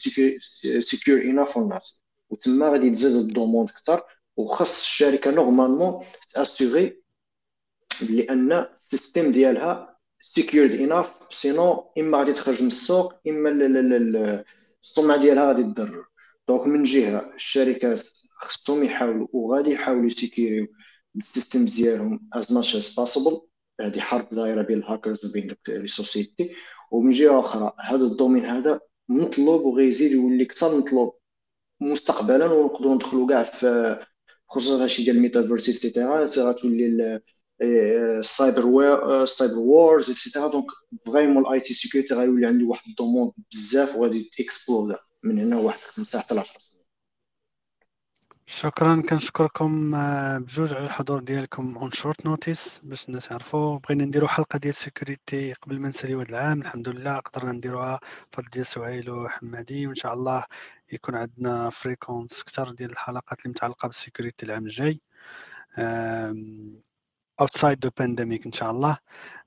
secure 0.79 1.21
enough 1.21 1.57
or 1.57 1.67
not 1.67 1.95
وتما 2.29 2.69
غادي 2.69 2.89
تزاد 2.89 3.15
ال 3.15 3.22
demande 3.22 3.69
أكثر 3.69 4.01
وخاص 4.37 4.81
الشركة 4.81 5.31
normalement 5.31 6.05
تأسيغي 6.33 7.01
بلي 8.01 8.23
ان 8.23 8.51
ال 8.51 8.62
system 8.62 9.31
ديالها 9.31 9.97
secured 10.21 10.73
enough 10.73 11.19
sinon 11.29 11.91
إما 11.97 12.17
غادي 12.17 12.33
تخرج 12.33 12.61
من 12.61 12.67
السوق 12.67 13.13
إما 13.27 13.49
السمعه 14.83 15.17
ديالها 15.17 15.47
غادي 15.47 15.63
تضرر. 15.63 16.12
donc 16.47 16.67
من 16.67 16.83
جهة 16.83 17.33
الشركات 17.35 18.03
خصهم 18.39 18.83
يحاولوا 18.83 19.27
وغادي 19.33 19.71
يحاولوا 19.71 20.05
يسيكيريو 20.05 20.67
ال 21.15 21.22
system 21.22 21.65
ديالهم 21.65 22.29
as 22.33 22.53
much 22.53 22.75
as 22.75 22.95
possible 22.95 23.41
هذه 23.81 23.99
حرب 23.99 24.29
دايرة 24.35 24.61
بين 24.61 24.77
الهاكرز 24.77 25.25
وبين 25.25 25.55
les 25.67 25.87
sociétés 25.87 26.51
ومن 26.91 27.09
جهة 27.09 27.39
أخرى 27.39 27.73
هذا 27.79 28.03
ال 28.03 28.08
domaine 28.08 28.45
هذا 28.45 28.79
مطلوب 29.09 29.61
وغيزيد 29.61 30.11
يولي 30.11 30.43
أكثر 30.43 30.77
مطلوب 30.77 31.13
مستقبلا. 31.81 32.45
ونقدروا 32.45 32.95
ندخلوا 32.95 33.27
كاع 33.27 33.43
في 33.43 33.99
خصوصا 34.47 34.83
هادشي 34.83 35.03
ديال 35.03 35.15
ال 35.15 35.22
metaverse 35.22 35.85
et 35.85 35.95
cetera 35.95 36.25
غتولي 36.25 37.19
ال 37.61 37.88
cyber 37.88 39.23
ال 39.23 39.29
cyber 39.29 39.59
wars 39.59 40.09
et 40.09 40.19
cetera 40.19 40.47
donc 40.47 40.65
vraiment 41.05 41.45
ال 41.45 41.59
IT 41.59 41.73
security 41.73 42.13
غيولي 42.13 42.47
عنده 42.47 42.65
واحد 42.65 42.89
ال 42.89 42.94
demande 42.94 43.31
بزاف 43.51 43.95
وغادي 43.95 44.29
تيكسبلودا 44.33 44.99
من 45.23 45.39
هنا 45.39 45.57
واحد 45.57 45.79
خمسة 45.79 46.19
حتى 46.19 46.39
10 46.39 46.59
سنين 46.59 46.83
شكرا. 48.45 49.01
كنشكركم 49.09 49.95
آه، 49.95 50.37
بجوج 50.37 50.73
على 50.73 50.85
الحضور 50.85 51.19
ديالكم 51.19 51.77
on 51.77 51.91
short 51.91 52.25
notice 52.25 52.79
باش 52.83 53.07
الناس 53.09 53.31
يعرفوا. 53.31 53.79
بغينا 53.79 54.05
نديرو 54.05 54.27
حلقة 54.27 54.59
ديال 54.59 54.75
security 54.75 55.53
قبل 55.53 55.79
ما 55.79 55.89
نساليو 55.89 56.19
هذا 56.19 56.29
العام. 56.29 56.61
الحمد 56.61 56.89
لله 56.89 57.19
قدرنا 57.19 57.51
نديروها 57.51 57.99
بفضل 58.33 58.49
ديال 58.49 58.65
سهيل 58.67 59.09
وحمادي. 59.09 59.87
وإن 59.87 59.95
شاء 59.95 60.13
الله 60.13 60.45
يكون 60.91 61.15
عندنا 61.15 61.69
fréquence 61.69 62.43
كثر 62.43 62.71
ديال 62.71 62.91
الحلقات 62.91 63.39
اللي 63.39 63.49
متعلقة 63.51 63.87
بال 63.87 63.99
security 63.99 64.45
العام 64.45 64.63
الجاي. 64.65 65.01
outside 67.41 67.79
the 67.79 67.89
pandemic 67.99 68.45
ان 68.45 68.51
شاء 68.51 68.71
الله 68.71 68.97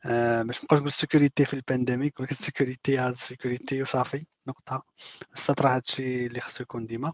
أه 0.06 0.42
باش 0.42 0.64
نبقاو 0.64 0.78
نقول 0.78 0.92
security 0.92 1.44
في 1.44 1.54
ال 1.54 1.62
pandemic 1.62 2.20
ولكن 2.20 2.34
security 2.34 3.00
is 3.08 3.16
security 3.16 3.82
وصافي 3.82 4.26
نقطة. 4.48 4.82
السطر 5.34 5.68
هذا 5.68 5.78
الشيء 5.78 6.26
اللي 6.26 6.40
خصو 6.40 6.62
يكون 6.62 6.86
ديما. 6.86 7.12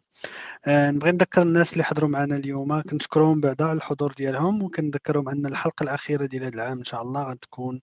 أه 0.67 0.91
نبغي 0.91 1.13
نذكر 1.13 1.43
الناس 1.43 1.73
اللي 1.73 1.85
حضروا 1.85 2.11
معنا 2.11 2.37
اليوم. 2.37 2.83
كنشكرهم 2.83 3.41
بعدا 3.41 3.65
على 3.65 3.77
الحضور 3.77 4.13
ديالهم 4.13 4.63
وكنذكرهم 4.63 5.29
أن 5.29 5.47
الحلقة 5.47 5.83
الأخيرة 5.85 6.27
ديال 6.27 6.43
هذا 6.45 6.55
العام 6.55 6.79
ان 6.79 6.85
شاء 6.85 7.03
الله 7.03 7.23
غتكون 7.23 7.81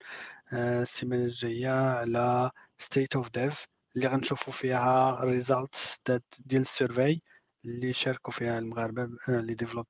أه 0.53 0.81
السيمانة 0.81 1.23
الجاية 1.23 1.69
على 1.99 2.51
State 2.77 3.15
of 3.15 3.29
Dev 3.31 3.65
اللي 3.95 4.07
غنشوفوا 4.07 4.53
فيها 4.53 5.23
ال 5.23 5.33
results 5.33 5.97
ديال 6.39 6.61
ال 6.61 6.70
survey 6.70 7.21
اللي 7.65 7.93
شاركوا 7.93 8.33
فيها 8.33 8.59
المغاربة 8.59 9.09
les 9.29 9.53
développeurs 9.53 9.85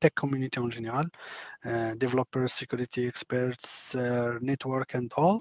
tech 0.00 0.12
community 0.18 0.60
en 0.60 0.68
général 0.68 1.10
developer 1.94 2.46
security 2.46 3.08
experts 3.08 3.96
network 4.42 4.96
and 4.96 5.12
all 5.18 5.40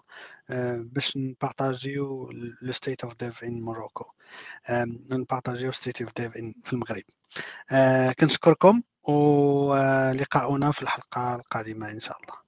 باش 0.91 1.17
نبارطاجيو 1.17 2.31
le 2.61 2.71
State 2.71 3.03
of 3.03 3.15
Dev 3.15 3.43
in 3.43 3.61
Morocco 3.61 4.05
نبارطاجيو 5.11 5.71
State 5.71 6.01
of 6.01 6.11
Dev 6.15 6.31
في 6.63 6.73
المغرب. 6.73 7.03
uh, 7.71 8.13
كنشكركم 8.19 8.81
ولقاؤنا 9.07 10.71
في 10.71 10.81
الحلقة 10.81 11.35
القادمة 11.35 11.91
إن 11.91 11.99
شاء 11.99 12.17
الله. 12.21 12.43